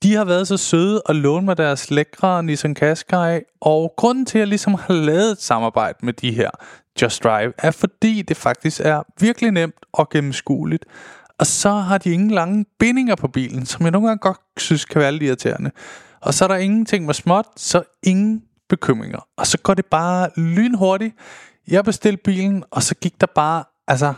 De 0.03 0.15
har 0.15 0.25
været 0.25 0.49
så 0.49 0.57
søde 0.57 1.03
at 1.09 1.17
låne 1.17 1.47
mig 1.47 1.57
deres 1.57 1.91
lækre 1.91 2.43
Nissan 2.43 2.75
Qashqai, 2.75 3.41
og 3.61 3.95
grunden 3.97 4.27
til, 4.27 4.39
at 4.39 4.41
jeg 4.41 4.49
ligesom 4.49 4.75
har 4.75 4.95
lavet 4.95 5.33
et 5.33 5.43
samarbejde 5.43 5.99
med 6.03 6.13
de 6.13 6.33
her 6.33 6.51
Just 7.03 7.25
Drive, 7.25 7.53
er 7.59 7.71
fordi 7.71 8.23
det 8.23 8.37
faktisk 8.37 8.81
er 8.85 9.03
virkelig 9.21 9.51
nemt 9.51 9.87
og 9.93 10.09
gennemskueligt. 10.11 10.85
Og 11.39 11.47
så 11.47 11.71
har 11.71 11.99
de 11.99 12.13
ingen 12.13 12.31
lange 12.31 12.65
bindinger 12.79 13.15
på 13.15 13.29
bilen, 13.29 13.67
som 13.67 13.83
jeg 13.83 13.91
nogle 13.91 14.09
gange 14.09 14.21
godt 14.21 14.39
synes 14.57 14.85
kan 14.85 15.01
være 15.01 15.13
lidt 15.13 15.23
irriterende. 15.23 15.71
Og 16.21 16.35
så 16.35 16.45
er 16.45 16.49
der 16.49 16.57
ingenting 16.57 17.07
med 17.07 17.15
småt, 17.15 17.47
så 17.57 17.83
ingen 18.03 18.43
bekymringer. 18.69 19.27
Og 19.37 19.47
så 19.47 19.59
går 19.59 19.75
det 19.75 19.87
bare 19.87 20.29
lynhurtigt. 20.37 21.15
Jeg 21.69 21.85
bestilte 21.85 22.23
bilen, 22.25 22.65
og 22.71 22.83
så 22.83 22.95
gik 22.95 23.21
der 23.21 23.27
bare, 23.35 23.65
altså 23.89 24.15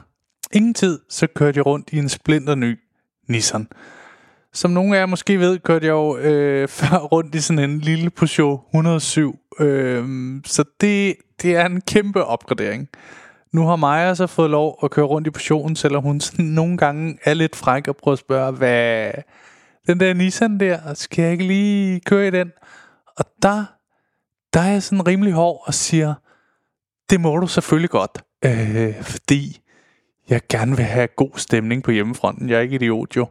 ingen 0.52 0.74
tid, 0.74 0.98
så 1.10 1.26
kørte 1.26 1.58
jeg 1.58 1.66
rundt 1.66 1.88
i 1.92 1.98
en 1.98 2.08
splinter 2.08 2.54
ny 2.54 2.78
Nissan. 3.28 3.68
Som 4.54 4.70
nogle 4.70 4.96
af 4.96 5.00
jer 5.00 5.06
måske 5.06 5.40
ved, 5.40 5.58
kørte 5.58 5.86
jeg 5.86 5.92
jo 5.92 6.16
øh, 6.16 6.68
før 6.78 6.96
rundt 6.98 7.34
i 7.34 7.40
sådan 7.40 7.70
en 7.70 7.80
lille 7.80 8.10
Peugeot 8.10 8.60
107. 8.70 9.38
Øh, 9.60 10.04
så 10.44 10.64
det, 10.80 11.16
det 11.42 11.56
er 11.56 11.66
en 11.66 11.80
kæmpe 11.80 12.24
opgradering. 12.24 12.88
Nu 13.52 13.66
har 13.66 13.76
Maja 13.76 14.14
så 14.14 14.26
fået 14.26 14.50
lov 14.50 14.78
at 14.82 14.90
køre 14.90 15.04
rundt 15.04 15.26
i 15.26 15.30
Peugeoten, 15.30 15.76
selvom 15.76 16.02
hun 16.02 16.20
sådan 16.20 16.44
nogle 16.44 16.76
gange 16.76 17.18
er 17.24 17.34
lidt 17.34 17.56
fræk 17.56 17.88
og 17.88 17.96
prøver 17.96 18.12
at 18.12 18.18
spørge, 18.18 18.52
hvad 18.52 19.12
den 19.86 20.00
der 20.00 20.14
Nissan 20.14 20.60
der, 20.60 20.94
skal 20.94 21.22
jeg 21.22 21.32
ikke 21.32 21.44
lige 21.44 22.00
køre 22.00 22.26
i 22.26 22.30
den? 22.30 22.52
Og 23.18 23.24
der, 23.42 23.64
der 24.54 24.60
er 24.60 24.72
jeg 24.72 24.82
sådan 24.82 25.06
rimelig 25.06 25.32
hård 25.32 25.62
og 25.66 25.74
siger, 25.74 26.14
det 27.10 27.20
må 27.20 27.36
du 27.36 27.46
selvfølgelig 27.46 27.90
godt, 27.90 28.24
øh, 28.44 29.02
fordi 29.02 29.60
jeg 30.28 30.40
gerne 30.48 30.76
vil 30.76 30.84
have 30.84 31.08
god 31.16 31.30
stemning 31.36 31.82
på 31.82 31.90
hjemmefronten. 31.90 32.50
Jeg 32.50 32.56
er 32.56 32.60
ikke 32.60 32.74
idiot 32.74 33.16
jo. 33.16 33.26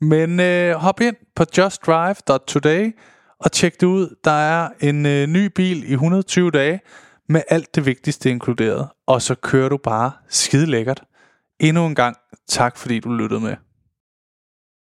Men 0.00 0.40
øh, 0.40 0.74
hop 0.74 1.00
ind 1.00 1.16
på 1.36 1.44
justdrive.today 1.58 2.96
og 3.40 3.52
tjek 3.52 3.80
det 3.80 3.86
ud. 3.86 4.16
Der 4.24 4.30
er 4.30 4.68
en 4.80 5.06
øh, 5.06 5.26
ny 5.26 5.46
bil 5.54 5.90
i 5.90 5.92
120 5.92 6.50
dage 6.50 6.80
med 7.28 7.42
alt 7.48 7.74
det 7.74 7.86
vigtigste 7.86 8.30
inkluderet. 8.30 8.88
Og 9.06 9.22
så 9.22 9.34
kører 9.34 9.68
du 9.68 9.76
bare 9.76 10.12
skide 10.28 10.66
lækkert. 10.66 11.02
Endnu 11.60 11.86
en 11.86 11.94
gang 11.94 12.16
tak 12.48 12.76
fordi 12.76 13.00
du 13.00 13.12
lyttede 13.12 13.40
med. 13.40 13.56